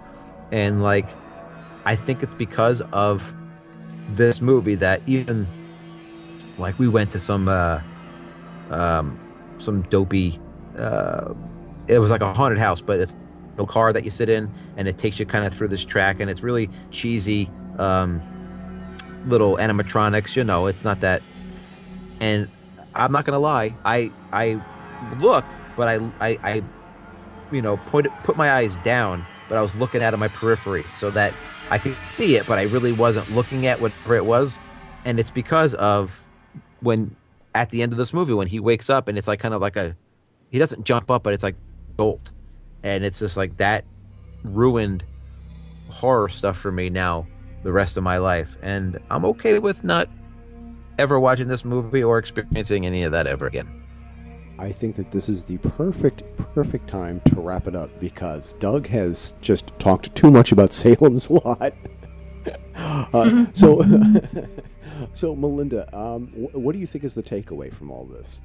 And 0.53 0.83
like 0.83 1.09
i 1.87 1.95
think 1.95 2.23
it's 2.23 2.35
because 2.35 2.81
of 2.93 3.35
this 4.09 4.41
movie 4.41 4.75
that 4.75 5.01
even 5.07 5.47
like 6.59 6.79
we 6.79 6.89
went 6.89 7.11
to 7.11 7.21
some 7.21 7.49
uh 7.49 7.81
um 8.71 9.19
some 9.59 9.83
dopey 9.83 10.39
uh 10.77 11.33
it 11.87 11.99
was 11.99 12.11
like 12.11 12.21
a 12.21 12.35
haunted 12.35 12.59
house 12.59 12.81
but 12.81 13.01
it's 13.01 13.17
a 13.61 13.67
car 13.67 13.93
that 13.93 14.05
you 14.05 14.11
sit 14.11 14.29
in 14.29 14.51
and 14.77 14.89
it 14.89 14.99
takes 14.99 15.19
you 15.19 15.27
kind 15.27 15.45
of 15.45 15.55
through 15.55 15.69
this 15.69 15.85
track 15.85 16.21
and 16.21 16.31
it's 16.31 16.43
really 16.43 16.69
cheesy 16.91 17.51
um 17.79 18.21
little 19.27 19.57
animatronics 19.57 20.35
you 20.37 20.45
know 20.45 20.67
it's 20.67 20.85
not 20.85 21.01
that 21.01 21.23
and 22.21 22.49
i'm 22.95 23.13
not 23.13 23.25
gonna 23.25 23.39
lie 23.39 23.75
i 23.85 24.11
i 24.33 24.61
looked 25.21 25.55
but 25.77 25.89
i 25.89 25.97
i, 26.21 26.39
I 26.43 26.63
you 27.53 27.63
know 27.63 27.77
put 27.77 28.07
put 28.23 28.37
my 28.37 28.53
eyes 28.53 28.77
down 28.79 29.25
but 29.49 29.59
i 29.59 29.63
was 29.63 29.75
looking 29.75 30.03
out 30.03 30.15
of 30.15 30.21
my 30.21 30.29
periphery 30.29 30.85
so 30.95 31.11
that 31.11 31.35
i 31.71 31.79
could 31.79 31.97
see 32.07 32.37
it 32.37 32.47
but 32.47 32.59
i 32.59 32.63
really 32.63 32.93
wasn't 32.93 33.31
looking 33.31 33.67
at 33.67 33.81
whatever 33.81 34.15
it 34.15 34.25
was 34.25 34.59
and 35.05 35.21
it's 35.21 35.31
because 35.31 35.75
of 35.75 36.25
when 36.81 37.15
at 37.55 37.71
the 37.71 37.83
end 37.83 37.93
of 37.93 37.99
this 37.99 38.13
movie 38.13 38.33
when 38.33 38.47
he 38.47 38.61
wakes 38.61 38.89
up 38.89 39.09
and 39.09 39.19
it's 39.19 39.29
like 39.29 39.41
kind 39.41 39.55
of 39.55 39.61
like 39.61 39.77
a 39.77 39.97
he 40.51 40.59
doesn't 40.59 40.85
jump 40.85 41.11
up 41.11 41.23
but 41.23 41.35
it's 41.35 41.43
like 41.43 41.57
gold 41.97 42.31
and 42.83 43.05
it's 43.05 43.19
just 43.19 43.37
like 43.37 43.57
that 43.57 43.85
ruined 44.45 45.05
horror 45.89 46.29
stuff 46.29 46.57
for 46.57 46.73
me 46.73 46.89
now 46.89 47.27
the 47.63 47.73
rest 47.73 47.97
of 47.97 48.03
my 48.03 48.19
life 48.19 48.57
and 48.63 48.99
i'm 49.11 49.25
okay 49.25 49.59
with 49.59 49.85
not 49.85 50.09
ever 50.99 51.19
watching 51.19 51.49
this 51.49 51.65
movie 51.65 52.03
or 52.03 52.19
experiencing 52.19 52.87
any 52.87 53.03
of 53.03 53.13
that 53.13 53.27
ever 53.27 53.47
again 53.47 53.81
I 54.61 54.71
think 54.71 54.95
that 54.97 55.11
this 55.11 55.31
is 55.31 55.43
the 55.43 55.57
perfect, 55.57 56.23
perfect 56.37 56.87
time 56.87 57.21
to 57.21 57.41
wrap 57.41 57.67
it 57.67 57.75
up 57.75 57.99
because 57.99 58.53
Doug 58.55 58.87
has 58.89 59.33
just 59.41 59.73
talked 59.79 60.15
too 60.15 60.31
much 60.31 60.53
about 60.53 60.71
Salem's 60.75 61.31
Lot. 61.31 61.73
uh, 62.75 63.47
so, 63.55 63.81
so 65.15 65.35
Melinda, 65.35 65.89
um, 65.99 66.27
wh- 66.27 66.55
what 66.55 66.75
do 66.75 66.79
you 66.79 66.87
think 66.87 67.05
is 67.05 67.15
the 67.15 67.23
takeaway 67.23 67.73
from 67.73 67.91
all 67.91 68.05
this? 68.05 68.43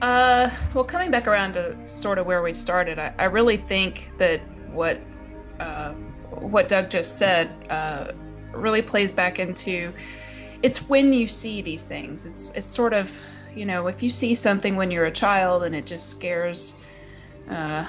Uh, 0.00 0.48
well, 0.74 0.84
coming 0.84 1.10
back 1.10 1.26
around 1.26 1.54
to 1.54 1.82
sort 1.82 2.18
of 2.18 2.26
where 2.26 2.42
we 2.42 2.54
started, 2.54 2.98
I, 2.98 3.12
I 3.18 3.24
really 3.24 3.56
think 3.56 4.10
that 4.18 4.40
what 4.70 5.00
uh, 5.58 5.92
what 6.30 6.68
Doug 6.68 6.88
just 6.88 7.18
said 7.18 7.50
uh, 7.68 8.12
really 8.52 8.82
plays 8.82 9.10
back 9.10 9.38
into 9.38 9.92
it's 10.62 10.88
when 10.88 11.12
you 11.12 11.26
see 11.26 11.62
these 11.62 11.84
things. 11.84 12.26
It's 12.26 12.54
it's 12.54 12.66
sort 12.66 12.92
of 12.92 13.20
you 13.56 13.64
know 13.64 13.88
if 13.88 14.02
you 14.02 14.08
see 14.08 14.34
something 14.34 14.76
when 14.76 14.90
you're 14.90 15.06
a 15.06 15.12
child 15.12 15.64
and 15.64 15.74
it 15.74 15.84
just 15.84 16.08
scares 16.10 16.74
uh, 17.50 17.88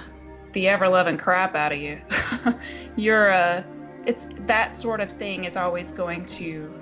the 0.54 0.68
ever 0.68 0.90
loving 0.90 1.18
crap 1.18 1.54
out 1.54 1.72
of 1.72 1.80
you, 1.80 2.02
you're 2.96 3.32
uh, 3.32 3.64
it's 4.08 4.30
that 4.48 4.74
sort 4.74 5.00
of 5.00 5.12
thing 5.12 5.44
is 5.44 5.58
always 5.58 5.92
going 5.92 6.26
to 6.26 6.74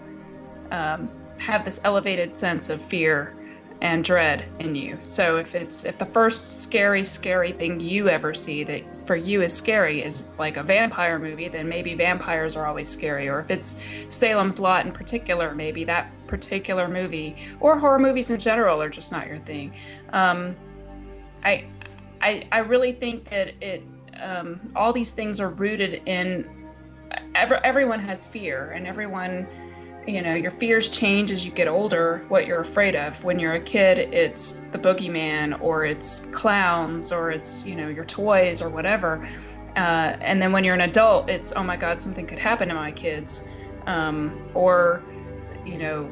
um, 0.71 1.09
have 1.37 1.65
this 1.65 1.81
elevated 1.83 2.35
sense 2.35 2.69
of 2.69 2.81
fear 2.81 3.35
and 3.81 4.03
dread 4.03 4.45
in 4.59 4.75
you. 4.75 4.97
So 5.05 5.37
if 5.37 5.53
it's 5.53 5.85
if 5.85 5.97
the 5.97 6.05
first 6.05 6.63
scary 6.63 7.03
scary 7.03 7.51
thing 7.51 7.79
you 7.79 8.09
ever 8.09 8.33
see 8.33 8.63
that 8.63 8.81
for 9.05 9.15
you 9.15 9.41
is 9.41 9.53
scary 9.53 10.03
is 10.03 10.33
like 10.37 10.57
a 10.57 10.63
vampire 10.63 11.19
movie, 11.19 11.47
then 11.47 11.69
maybe 11.69 11.93
vampires 11.93 12.55
are 12.55 12.65
always 12.65 12.89
scary. 12.89 13.29
Or 13.29 13.39
if 13.39 13.51
it's 13.51 13.81
Salem's 14.09 14.59
Lot 14.59 14.85
in 14.85 14.91
particular, 14.91 15.53
maybe 15.53 15.83
that 15.85 16.11
particular 16.27 16.87
movie 16.87 17.35
or 17.59 17.77
horror 17.77 17.99
movies 17.99 18.31
in 18.31 18.39
general 18.39 18.81
are 18.81 18.89
just 18.89 19.11
not 19.11 19.27
your 19.27 19.39
thing. 19.39 19.73
Um, 20.11 20.55
I, 21.43 21.65
I 22.21 22.47
I 22.51 22.59
really 22.59 22.91
think 22.91 23.25
that 23.25 23.53
it 23.61 23.83
um, 24.21 24.59
all 24.75 24.91
these 24.91 25.13
things 25.13 25.39
are 25.39 25.49
rooted 25.49 26.01
in 26.05 26.49
every, 27.35 27.57
everyone 27.63 27.99
has 27.99 28.25
fear, 28.25 28.71
and 28.71 28.87
everyone, 28.87 29.47
you 30.07 30.21
know, 30.21 30.33
your 30.33 30.51
fears 30.51 30.87
change 30.87 31.31
as 31.31 31.45
you 31.45 31.51
get 31.51 31.67
older. 31.67 32.23
What 32.29 32.47
you're 32.47 32.61
afraid 32.61 32.95
of 32.95 33.23
when 33.25 33.39
you're 33.39 33.55
a 33.55 33.59
kid, 33.59 33.99
it's 33.99 34.53
the 34.71 34.79
boogeyman, 34.79 35.61
or 35.61 35.85
it's 35.85 36.27
clowns, 36.27 37.11
or 37.11 37.29
it's 37.29 37.65
you 37.65 37.75
know 37.75 37.89
your 37.89 38.05
toys, 38.05 38.61
or 38.61 38.69
whatever. 38.69 39.27
Uh, 39.75 40.15
and 40.21 40.41
then 40.41 40.51
when 40.51 40.63
you're 40.63 40.73
an 40.73 40.81
adult, 40.81 41.29
it's 41.29 41.51
oh 41.55 41.63
my 41.63 41.75
god, 41.75 41.99
something 41.99 42.25
could 42.25 42.39
happen 42.39 42.69
to 42.69 42.73
my 42.73 42.91
kids, 42.91 43.43
um, 43.85 44.41
or 44.53 45.03
you 45.65 45.77
know, 45.77 46.09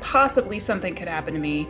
possibly 0.00 0.58
something 0.58 0.94
could 0.94 1.08
happen 1.08 1.32
to 1.32 1.40
me. 1.40 1.66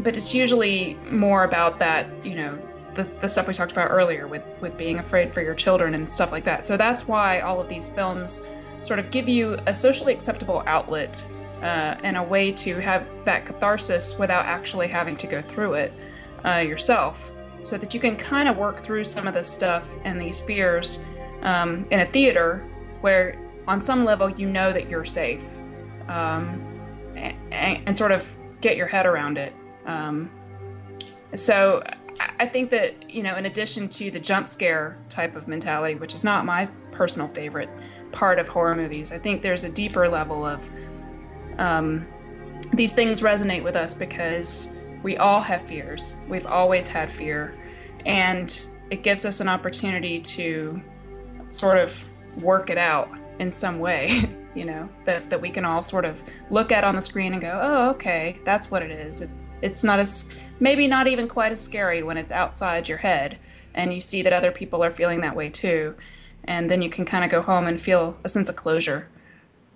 But 0.00 0.16
it's 0.16 0.34
usually 0.34 0.94
more 1.08 1.44
about 1.44 1.78
that, 1.78 2.08
you 2.24 2.34
know, 2.34 2.58
the, 2.94 3.04
the 3.04 3.28
stuff 3.28 3.46
we 3.46 3.54
talked 3.54 3.72
about 3.72 3.90
earlier 3.90 4.26
with 4.26 4.42
with 4.60 4.76
being 4.76 4.98
afraid 4.98 5.32
for 5.32 5.40
your 5.40 5.54
children 5.54 5.94
and 5.94 6.10
stuff 6.10 6.32
like 6.32 6.44
that. 6.44 6.66
So 6.66 6.76
that's 6.76 7.06
why 7.06 7.40
all 7.40 7.60
of 7.60 7.68
these 7.68 7.88
films 7.88 8.44
sort 8.86 8.98
of 8.98 9.10
give 9.10 9.28
you 9.28 9.58
a 9.66 9.74
socially 9.74 10.12
acceptable 10.12 10.62
outlet 10.66 11.26
uh, 11.62 11.96
and 12.02 12.16
a 12.16 12.22
way 12.22 12.52
to 12.52 12.78
have 12.80 13.06
that 13.24 13.44
catharsis 13.44 14.18
without 14.18 14.44
actually 14.44 14.86
having 14.86 15.16
to 15.16 15.26
go 15.26 15.42
through 15.42 15.74
it 15.74 15.92
uh, 16.44 16.58
yourself, 16.58 17.32
so 17.62 17.76
that 17.76 17.92
you 17.92 18.00
can 18.00 18.16
kind 18.16 18.48
of 18.48 18.56
work 18.56 18.76
through 18.76 19.02
some 19.02 19.26
of 19.26 19.34
this 19.34 19.50
stuff 19.50 19.92
and 20.04 20.20
these 20.20 20.40
fears 20.40 21.04
um, 21.42 21.86
in 21.90 22.00
a 22.00 22.06
theater 22.06 22.64
where, 23.00 23.36
on 23.66 23.80
some 23.80 24.04
level, 24.04 24.30
you 24.30 24.46
know 24.48 24.72
that 24.72 24.88
you're 24.88 25.04
safe, 25.04 25.58
um, 26.08 26.62
and, 27.16 27.82
and, 27.86 27.96
sort 27.96 28.12
of 28.12 28.36
get 28.60 28.76
your 28.76 28.86
head 28.86 29.06
around 29.06 29.38
it. 29.38 29.52
Um, 29.86 30.30
so 31.34 31.82
I 32.38 32.46
think 32.46 32.70
that, 32.70 33.10
you 33.10 33.22
know, 33.22 33.34
in 33.36 33.46
addition 33.46 33.88
to 33.88 34.10
the 34.10 34.20
jump 34.20 34.48
scare 34.48 34.96
type 35.08 35.34
of 35.34 35.48
mentality, 35.48 35.96
which 35.96 36.14
is 36.14 36.22
not 36.22 36.44
my 36.44 36.66
personal 36.92 37.28
favorite 37.28 37.68
part 38.16 38.38
of 38.38 38.48
horror 38.48 38.74
movies, 38.74 39.12
I 39.12 39.18
think 39.18 39.42
there's 39.42 39.64
a 39.64 39.68
deeper 39.68 40.08
level 40.08 40.46
of 40.46 40.68
um, 41.58 42.06
these 42.72 42.94
things 42.94 43.20
resonate 43.20 43.62
with 43.62 43.76
us 43.76 43.92
because 43.92 44.74
we 45.02 45.18
all 45.18 45.42
have 45.42 45.60
fears. 45.60 46.16
We've 46.26 46.46
always 46.46 46.88
had 46.88 47.10
fear. 47.10 47.54
And 48.06 48.58
it 48.90 49.02
gives 49.02 49.26
us 49.26 49.40
an 49.40 49.48
opportunity 49.48 50.18
to 50.20 50.80
sort 51.50 51.76
of 51.76 52.02
work 52.40 52.70
it 52.70 52.78
out 52.78 53.10
in 53.38 53.50
some 53.50 53.80
way, 53.80 54.34
you 54.54 54.64
know, 54.64 54.88
that, 55.04 55.28
that 55.28 55.40
we 55.40 55.50
can 55.50 55.66
all 55.66 55.82
sort 55.82 56.06
of 56.06 56.24
look 56.50 56.72
at 56.72 56.84
on 56.84 56.94
the 56.94 57.02
screen 57.02 57.34
and 57.34 57.42
go, 57.42 57.60
oh, 57.62 57.90
okay, 57.90 58.38
that's 58.44 58.70
what 58.70 58.82
it 58.82 58.90
is. 58.90 59.20
It, 59.20 59.30
it's 59.60 59.84
not 59.84 59.98
as 59.98 60.34
maybe 60.58 60.88
not 60.88 61.06
even 61.06 61.28
quite 61.28 61.52
as 61.52 61.60
scary 61.60 62.02
when 62.02 62.16
it's 62.16 62.32
outside 62.32 62.88
your 62.88 62.98
head 62.98 63.36
and 63.74 63.92
you 63.92 64.00
see 64.00 64.22
that 64.22 64.32
other 64.32 64.50
people 64.50 64.82
are 64.82 64.90
feeling 64.90 65.20
that 65.20 65.36
way 65.36 65.50
too 65.50 65.94
and 66.46 66.70
then 66.70 66.82
you 66.82 66.90
can 66.90 67.04
kind 67.04 67.24
of 67.24 67.30
go 67.30 67.42
home 67.42 67.66
and 67.66 67.80
feel 67.80 68.16
a 68.24 68.28
sense 68.28 68.48
of 68.48 68.56
closure. 68.56 69.08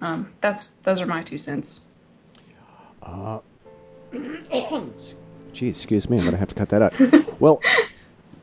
Um, 0.01 0.33
that's 0.41 0.69
those 0.69 1.01
are 1.01 1.07
my 1.07 1.23
two 1.23 1.39
cents. 1.39 1.81
Uh, 3.03 3.41
excuse 5.53 6.09
me 6.09 6.19
i'm 6.19 6.25
gonna 6.25 6.37
have 6.37 6.49
to 6.49 6.55
cut 6.55 6.69
that 6.71 6.83
out. 6.83 6.95
Well 7.41 7.61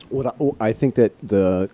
what 0.08 0.26
I, 0.26 0.32
oh, 0.40 0.56
I, 0.60 0.72
think 0.72 0.94
that 0.96 1.18
the 1.20 1.70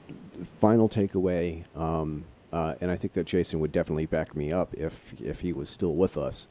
final 0.60 0.88
takeaway 0.88 1.64
um, 1.76 2.24
uh, 2.52 2.74
and 2.80 2.90
i 2.90 2.96
think 2.96 3.12
that 3.14 3.24
jason 3.24 3.60
would 3.60 3.72
definitely 3.72 4.06
back 4.06 4.34
me 4.34 4.52
up 4.52 4.74
if 4.74 5.14
if 5.20 5.40
he 5.40 5.52
was 5.52 5.70
still 5.70 5.94
with 5.94 6.16
us 6.16 6.48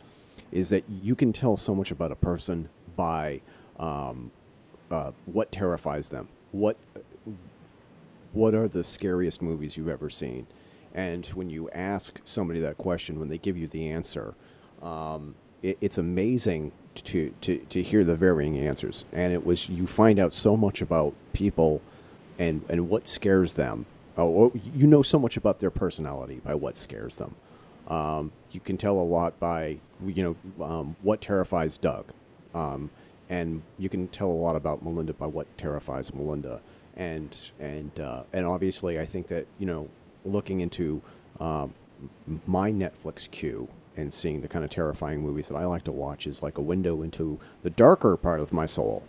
is 0.53 0.69
that 0.69 0.88
you 0.89 1.15
can 1.15 1.34
tell 1.34 1.57
so 1.57 1.73
much 1.73 1.91
about 1.91 2.11
a 2.11 2.15
person 2.15 2.69
by 2.95 3.41
um, 3.80 4.31
uh, 4.91 5.11
what 5.25 5.51
terrifies 5.51 6.09
them, 6.09 6.27
what 6.51 6.77
what 8.34 8.53
are 8.53 8.68
the 8.68 8.84
scariest 8.84 9.41
movies 9.41 9.77
you've 9.77 9.89
ever 9.89 10.10
seen, 10.10 10.47
and 10.93 11.26
when 11.27 11.49
you 11.49 11.69
ask 11.72 12.19
somebody 12.23 12.60
that 12.61 12.77
question, 12.77 13.19
when 13.19 13.30
they 13.30 13.38
give 13.38 13.57
you 13.57 13.68
the 13.68 13.89
answer, 13.89 14.35
um, 14.81 15.35
it, 15.61 15.77
it's 15.81 15.97
amazing 15.97 16.72
to, 16.95 17.34
to 17.41 17.57
to 17.57 17.81
hear 17.81 18.03
the 18.03 18.15
varying 18.15 18.57
answers, 18.57 19.05
and 19.11 19.34
it 19.34 19.45
was 19.45 19.69
you 19.69 19.88
find 19.88 20.19
out 20.19 20.34
so 20.34 20.55
much 20.55 20.81
about 20.81 21.14
people, 21.34 21.81
and 22.38 22.64
and 22.69 22.89
what 22.89 23.07
scares 23.07 23.55
them. 23.55 23.85
Oh, 24.15 24.51
you 24.76 24.85
know 24.85 25.01
so 25.01 25.18
much 25.18 25.38
about 25.38 25.60
their 25.60 25.72
personality 25.72 26.39
by 26.43 26.53
what 26.53 26.77
scares 26.77 27.18
them. 27.18 27.34
Um, 27.88 28.31
you 28.51 28.60
can 28.60 28.77
tell 28.77 28.97
a 28.99 29.01
lot 29.01 29.39
by 29.39 29.80
you 30.05 30.35
know 30.60 30.64
um, 30.64 30.95
what 31.01 31.22
terrifies 31.22 31.77
Doug. 31.77 32.05
Um, 32.53 32.91
and 33.29 33.61
you 33.77 33.89
can 33.89 34.07
tell 34.09 34.29
a 34.29 34.33
lot 34.33 34.55
about 34.55 34.83
Melinda 34.83 35.13
by 35.13 35.27
what 35.27 35.57
terrifies 35.57 36.13
Melinda, 36.13 36.61
and 36.95 37.51
and 37.59 37.99
uh, 37.99 38.23
and 38.33 38.45
obviously 38.45 38.99
I 38.99 39.05
think 39.05 39.27
that 39.27 39.47
you 39.59 39.65
know 39.65 39.89
looking 40.25 40.61
into 40.61 41.01
um, 41.39 41.73
my 42.45 42.71
Netflix 42.71 43.29
queue 43.29 43.67
and 43.95 44.13
seeing 44.13 44.41
the 44.41 44.47
kind 44.47 44.65
of 44.65 44.71
terrifying 44.71 45.21
movies 45.21 45.47
that 45.47 45.55
I 45.55 45.65
like 45.65 45.83
to 45.83 45.91
watch 45.91 46.25
is 46.25 46.41
like 46.41 46.57
a 46.57 46.61
window 46.61 47.01
into 47.03 47.39
the 47.61 47.69
darker 47.69 48.17
part 48.17 48.39
of 48.39 48.51
my 48.51 48.65
soul, 48.65 49.05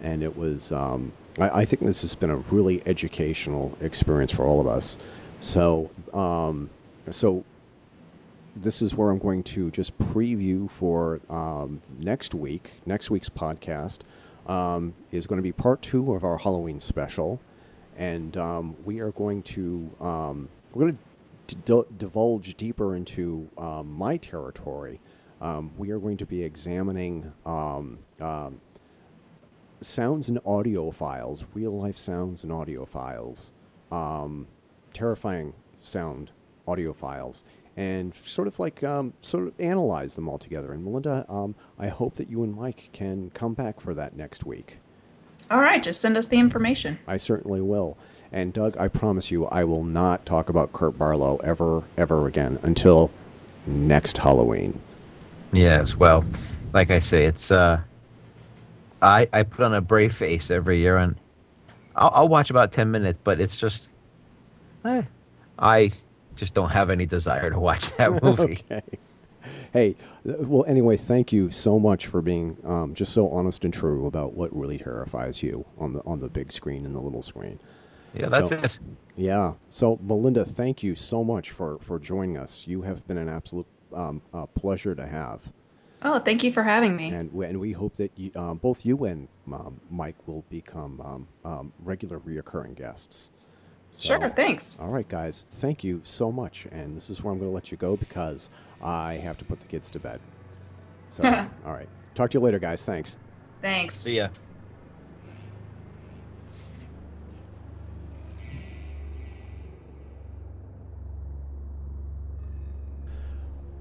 and 0.00 0.22
it 0.22 0.36
was 0.36 0.72
um, 0.72 1.12
I, 1.38 1.60
I, 1.60 1.64
think 1.64 1.82
this 1.82 2.02
has 2.02 2.14
been 2.14 2.30
a 2.30 2.36
really 2.36 2.82
educational 2.86 3.76
experience 3.80 4.32
for 4.32 4.44
all 4.44 4.60
of 4.60 4.66
us. 4.66 4.98
So 5.40 5.90
um, 6.12 6.70
so 7.10 7.44
this 8.56 8.80
is 8.80 8.96
where 8.96 9.10
I'm 9.10 9.18
going 9.18 9.42
to 9.44 9.70
just 9.70 9.96
preview 9.98 10.70
for 10.70 11.20
um, 11.28 11.80
next 11.98 12.34
week. 12.34 12.72
Next 12.86 13.10
week's 13.10 13.28
podcast 13.28 14.00
um, 14.46 14.94
is 15.12 15.26
going 15.26 15.36
to 15.36 15.42
be 15.42 15.52
part 15.52 15.82
two 15.82 16.14
of 16.14 16.24
our 16.24 16.38
Halloween 16.38 16.80
special, 16.80 17.40
and 17.96 18.36
um, 18.36 18.76
we 18.84 19.00
are 19.00 19.12
going 19.12 19.42
to 19.42 19.90
um, 20.00 20.48
we're 20.72 20.86
going 20.86 20.98
to 21.48 21.56
d- 21.56 21.96
divulge 21.98 22.54
deeper 22.56 22.96
into 22.96 23.48
um, 23.58 23.92
my 23.92 24.16
territory. 24.16 25.00
Um, 25.40 25.70
we 25.76 25.90
are 25.90 25.98
going 25.98 26.16
to 26.16 26.26
be 26.26 26.42
examining 26.42 27.30
sounds 29.82 30.28
and 30.30 30.40
audio 30.46 30.90
files, 30.90 31.46
real 31.52 31.78
life 31.78 31.98
sounds 31.98 32.42
and 32.42 32.52
audio 32.52 32.86
files, 32.86 33.52
terrifying 34.94 35.52
sound 35.80 36.32
audio 36.66 36.92
files 36.92 37.44
and 37.76 38.14
sort 38.14 38.48
of 38.48 38.58
like 38.58 38.82
um, 38.82 39.12
sort 39.20 39.46
of 39.46 39.54
analyze 39.60 40.14
them 40.14 40.28
all 40.28 40.38
together. 40.38 40.72
And 40.72 40.84
Melinda, 40.84 41.26
um, 41.28 41.54
I 41.78 41.88
hope 41.88 42.14
that 42.14 42.30
you 42.30 42.42
and 42.42 42.54
Mike 42.54 42.90
can 42.92 43.30
come 43.30 43.54
back 43.54 43.80
for 43.80 43.94
that 43.94 44.16
next 44.16 44.44
week. 44.46 44.78
All 45.50 45.60
right, 45.60 45.82
just 45.82 46.00
send 46.00 46.16
us 46.16 46.28
the 46.28 46.38
information. 46.38 46.98
I 47.06 47.18
certainly 47.18 47.60
will. 47.60 47.96
And 48.32 48.52
Doug, 48.52 48.76
I 48.78 48.88
promise 48.88 49.30
you, 49.30 49.46
I 49.46 49.62
will 49.64 49.84
not 49.84 50.26
talk 50.26 50.48
about 50.48 50.72
Kurt 50.72 50.98
Barlow 50.98 51.36
ever, 51.44 51.84
ever 51.96 52.26
again 52.26 52.58
until 52.62 53.12
next 53.66 54.18
Halloween. 54.18 54.80
Yes, 55.52 55.96
well, 55.96 56.24
like 56.72 56.90
I 56.90 56.98
say, 56.98 57.24
it's 57.24 57.50
uh, 57.50 57.80
I 59.02 59.28
I 59.32 59.42
put 59.44 59.64
on 59.64 59.74
a 59.74 59.80
brave 59.80 60.12
face 60.14 60.50
every 60.50 60.80
year, 60.80 60.96
and 60.96 61.14
I'll, 61.94 62.10
I'll 62.12 62.28
watch 62.28 62.50
about 62.50 62.72
ten 62.72 62.90
minutes, 62.90 63.18
but 63.22 63.40
it's 63.40 63.58
just, 63.58 63.90
eh, 64.84 65.02
I 65.58 65.92
just 66.36 66.54
don't 66.54 66.70
have 66.70 66.90
any 66.90 67.06
desire 67.06 67.50
to 67.50 67.58
watch 67.58 67.92
that 67.96 68.22
movie. 68.22 68.58
okay. 68.70 68.82
Hey, 69.72 69.96
well, 70.24 70.64
anyway, 70.66 70.96
thank 70.96 71.32
you 71.32 71.50
so 71.50 71.78
much 71.78 72.06
for 72.06 72.20
being 72.20 72.56
um, 72.64 72.94
just 72.94 73.12
so 73.12 73.28
honest 73.30 73.64
and 73.64 73.72
true 73.72 74.06
about 74.06 74.34
what 74.34 74.54
really 74.56 74.78
terrifies 74.78 75.42
you 75.42 75.64
on 75.78 75.92
the 75.92 76.00
on 76.04 76.20
the 76.20 76.28
big 76.28 76.52
screen 76.52 76.84
and 76.84 76.94
the 76.94 77.00
little 77.00 77.22
screen. 77.22 77.60
Yeah, 78.14 78.26
that's 78.28 78.48
so, 78.48 78.58
it. 78.58 78.78
Yeah. 79.14 79.54
So, 79.68 79.98
Melinda, 80.02 80.44
thank 80.44 80.82
you 80.82 80.94
so 80.94 81.22
much 81.22 81.50
for 81.50 81.78
for 81.78 81.98
joining 81.98 82.36
us. 82.36 82.66
You 82.66 82.82
have 82.82 83.06
been 83.06 83.18
an 83.18 83.28
absolute 83.28 83.66
um, 83.94 84.22
uh, 84.32 84.46
pleasure 84.46 84.94
to 84.94 85.06
have. 85.06 85.52
Oh, 86.02 86.18
thank 86.18 86.44
you 86.44 86.52
for 86.52 86.62
having 86.62 86.94
me. 86.94 87.08
And, 87.08 87.32
and 87.32 87.58
we 87.58 87.72
hope 87.72 87.94
that 87.96 88.12
you, 88.16 88.30
um, 88.36 88.58
both 88.58 88.84
you 88.84 89.04
and 89.04 89.28
um, 89.52 89.80
Mike 89.90 90.16
will 90.26 90.44
become 90.50 91.00
um, 91.00 91.28
um, 91.44 91.72
regular 91.82 92.20
reoccurring 92.20 92.76
guests. 92.76 93.30
So, 93.90 94.18
sure, 94.18 94.28
thanks. 94.28 94.78
All 94.80 94.90
right, 94.90 95.08
guys, 95.08 95.46
thank 95.48 95.82
you 95.82 96.00
so 96.04 96.30
much. 96.30 96.66
And 96.70 96.96
this 96.96 97.08
is 97.08 97.22
where 97.22 97.32
I'm 97.32 97.38
going 97.38 97.50
to 97.50 97.54
let 97.54 97.70
you 97.70 97.78
go 97.78 97.96
because 97.96 98.50
I 98.82 99.14
have 99.14 99.38
to 99.38 99.44
put 99.44 99.60
the 99.60 99.66
kids 99.66 99.88
to 99.90 99.98
bed. 99.98 100.20
So, 101.08 101.24
all 101.66 101.72
right. 101.72 101.88
Talk 102.14 102.30
to 102.30 102.38
you 102.38 102.44
later, 102.44 102.58
guys. 102.58 102.84
Thanks. 102.84 103.18
Thanks. 103.62 103.94
See 103.94 104.16
ya. 104.16 104.28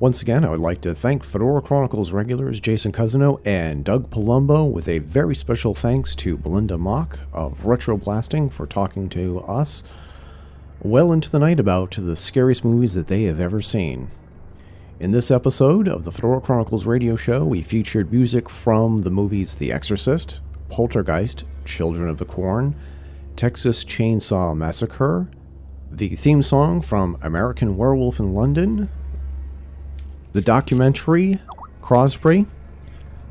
Once 0.06 0.22
again, 0.22 0.45
I 0.45 0.49
would 0.49 0.60
like 0.60 0.82
to 0.82 0.94
thank 0.94 1.23
Fedora 1.23 1.64
Chronicles 1.64 2.11
regulars 2.11 2.60
Jason 2.60 2.91
Cousineau 2.91 3.41
and 3.44 3.84
Doug 3.84 4.11
Palumbo, 4.11 4.72
with 4.72 4.88
a 4.88 4.99
very 4.99 5.34
special 5.34 5.73
thanks 5.73 6.14
to 6.18 6.38
Melinda 6.45 6.77
Mock 6.77 7.18
of 7.34 7.64
Retroblasting 7.64 8.52
for 8.52 8.68
talking 8.68 9.10
to 9.10 9.40
us 9.40 9.84
well 10.80 11.11
into 11.11 11.32
the 11.32 11.40
night 11.40 11.60
about 11.60 11.95
the 11.98 12.15
scariest 12.15 12.64
movies 12.64 12.94
that 12.94 13.07
they 13.07 13.23
have 13.23 13.40
ever 13.40 13.61
seen. 13.61 14.11
In 14.99 15.10
this 15.10 15.32
episode 15.32 15.88
of 15.88 16.03
the 16.03 16.11
Fedora 16.11 16.40
Chronicles 16.40 16.86
radio 16.86 17.15
show, 17.15 17.44
we 17.44 17.64
featured 17.64 18.11
music 18.11 18.48
from 18.48 19.02
the 19.02 19.10
movies 19.10 19.56
The 19.56 19.72
Exorcist, 19.72 20.40
Poltergeist, 20.69 21.45
Children 21.65 22.10
of 22.10 22.19
the 22.19 22.26
Corn, 22.26 22.76
Texas 23.36 23.84
Chainsaw 23.84 24.56
Massacre, 24.56 25.32
the 25.90 26.10
theme 26.10 26.44
song 26.44 26.84
from 26.84 27.18
American 27.23 27.76
Werewolf 27.76 28.19
in 28.19 28.36
London, 28.36 28.88
the 30.35 30.41
documentary 30.41 31.39
Cropsey, 31.81 32.45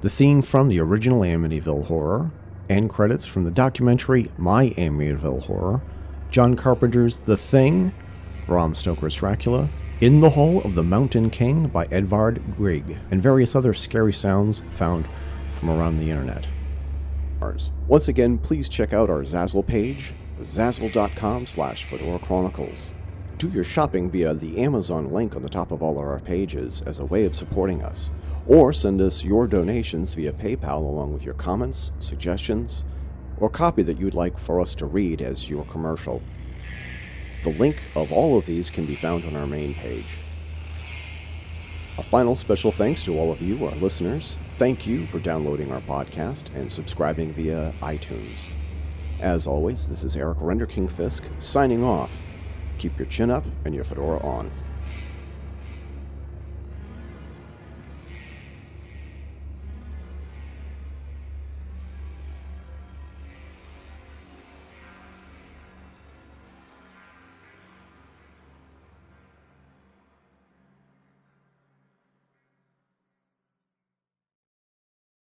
the 0.00 0.08
theme 0.08 0.40
from 0.40 0.68
the 0.68 0.80
original 0.80 1.20
Amityville 1.20 1.84
Horror, 1.84 2.30
and 2.70 2.88
credits 2.88 3.26
from 3.26 3.44
the 3.44 3.50
documentary 3.50 4.30
My 4.38 4.70
Amityville 4.70 5.42
Horror, 5.42 5.82
John 6.30 6.56
Carpenter's 6.56 7.20
The 7.20 7.36
Thing, 7.36 7.92
Bram 8.46 8.74
Stoker's 8.74 9.16
Dracula, 9.16 9.68
In 10.00 10.22
the 10.22 10.30
Hall 10.30 10.62
of 10.62 10.74
the 10.74 10.82
Mountain 10.82 11.28
King 11.28 11.68
by 11.68 11.86
Edvard 11.90 12.42
Grieg, 12.56 12.96
and 13.10 13.22
various 13.22 13.54
other 13.54 13.74
scary 13.74 14.14
sounds 14.14 14.62
found 14.72 15.06
from 15.58 15.68
around 15.68 15.98
the 15.98 16.08
internet. 16.08 16.48
Once 17.86 18.08
again, 18.08 18.38
please 18.38 18.66
check 18.66 18.94
out 18.94 19.10
our 19.10 19.20
Zazzle 19.20 19.66
page, 19.66 20.14
zazzle.com 20.40 21.44
slash 21.44 21.84
Fedora 21.84 22.18
Chronicles. 22.18 22.94
Do 23.44 23.50
your 23.50 23.62
shopping 23.62 24.10
via 24.10 24.32
the 24.32 24.56
Amazon 24.56 25.12
link 25.12 25.36
on 25.36 25.42
the 25.42 25.50
top 25.50 25.70
of 25.70 25.82
all 25.82 25.98
of 25.98 26.04
our 26.06 26.18
pages 26.18 26.80
as 26.86 26.98
a 26.98 27.04
way 27.04 27.26
of 27.26 27.34
supporting 27.34 27.82
us, 27.82 28.10
or 28.46 28.72
send 28.72 29.02
us 29.02 29.22
your 29.22 29.46
donations 29.46 30.14
via 30.14 30.32
PayPal 30.32 30.78
along 30.78 31.12
with 31.12 31.24
your 31.24 31.34
comments, 31.34 31.92
suggestions, 31.98 32.86
or 33.36 33.50
copy 33.50 33.82
that 33.82 34.00
you'd 34.00 34.14
like 34.14 34.38
for 34.38 34.62
us 34.62 34.74
to 34.76 34.86
read 34.86 35.20
as 35.20 35.50
your 35.50 35.66
commercial. 35.66 36.22
The 37.42 37.50
link 37.50 37.82
of 37.94 38.10
all 38.10 38.38
of 38.38 38.46
these 38.46 38.70
can 38.70 38.86
be 38.86 38.96
found 38.96 39.26
on 39.26 39.36
our 39.36 39.46
main 39.46 39.74
page. 39.74 40.20
A 41.98 42.02
final 42.02 42.36
special 42.36 42.72
thanks 42.72 43.02
to 43.02 43.18
all 43.18 43.30
of 43.30 43.42
you, 43.42 43.62
our 43.66 43.76
listeners. 43.76 44.38
Thank 44.56 44.86
you 44.86 45.06
for 45.06 45.18
downloading 45.18 45.70
our 45.70 45.82
podcast 45.82 46.44
and 46.54 46.72
subscribing 46.72 47.34
via 47.34 47.74
iTunes. 47.82 48.48
As 49.20 49.46
always, 49.46 49.86
this 49.86 50.02
is 50.02 50.16
Eric 50.16 50.38
Renderking 50.38 50.90
Fisk 50.90 51.24
signing 51.40 51.84
off. 51.84 52.10
Keep 52.78 52.98
your 52.98 53.06
chin 53.06 53.30
up 53.30 53.44
and 53.64 53.74
your 53.74 53.84
fedora 53.84 54.18
on. 54.20 54.50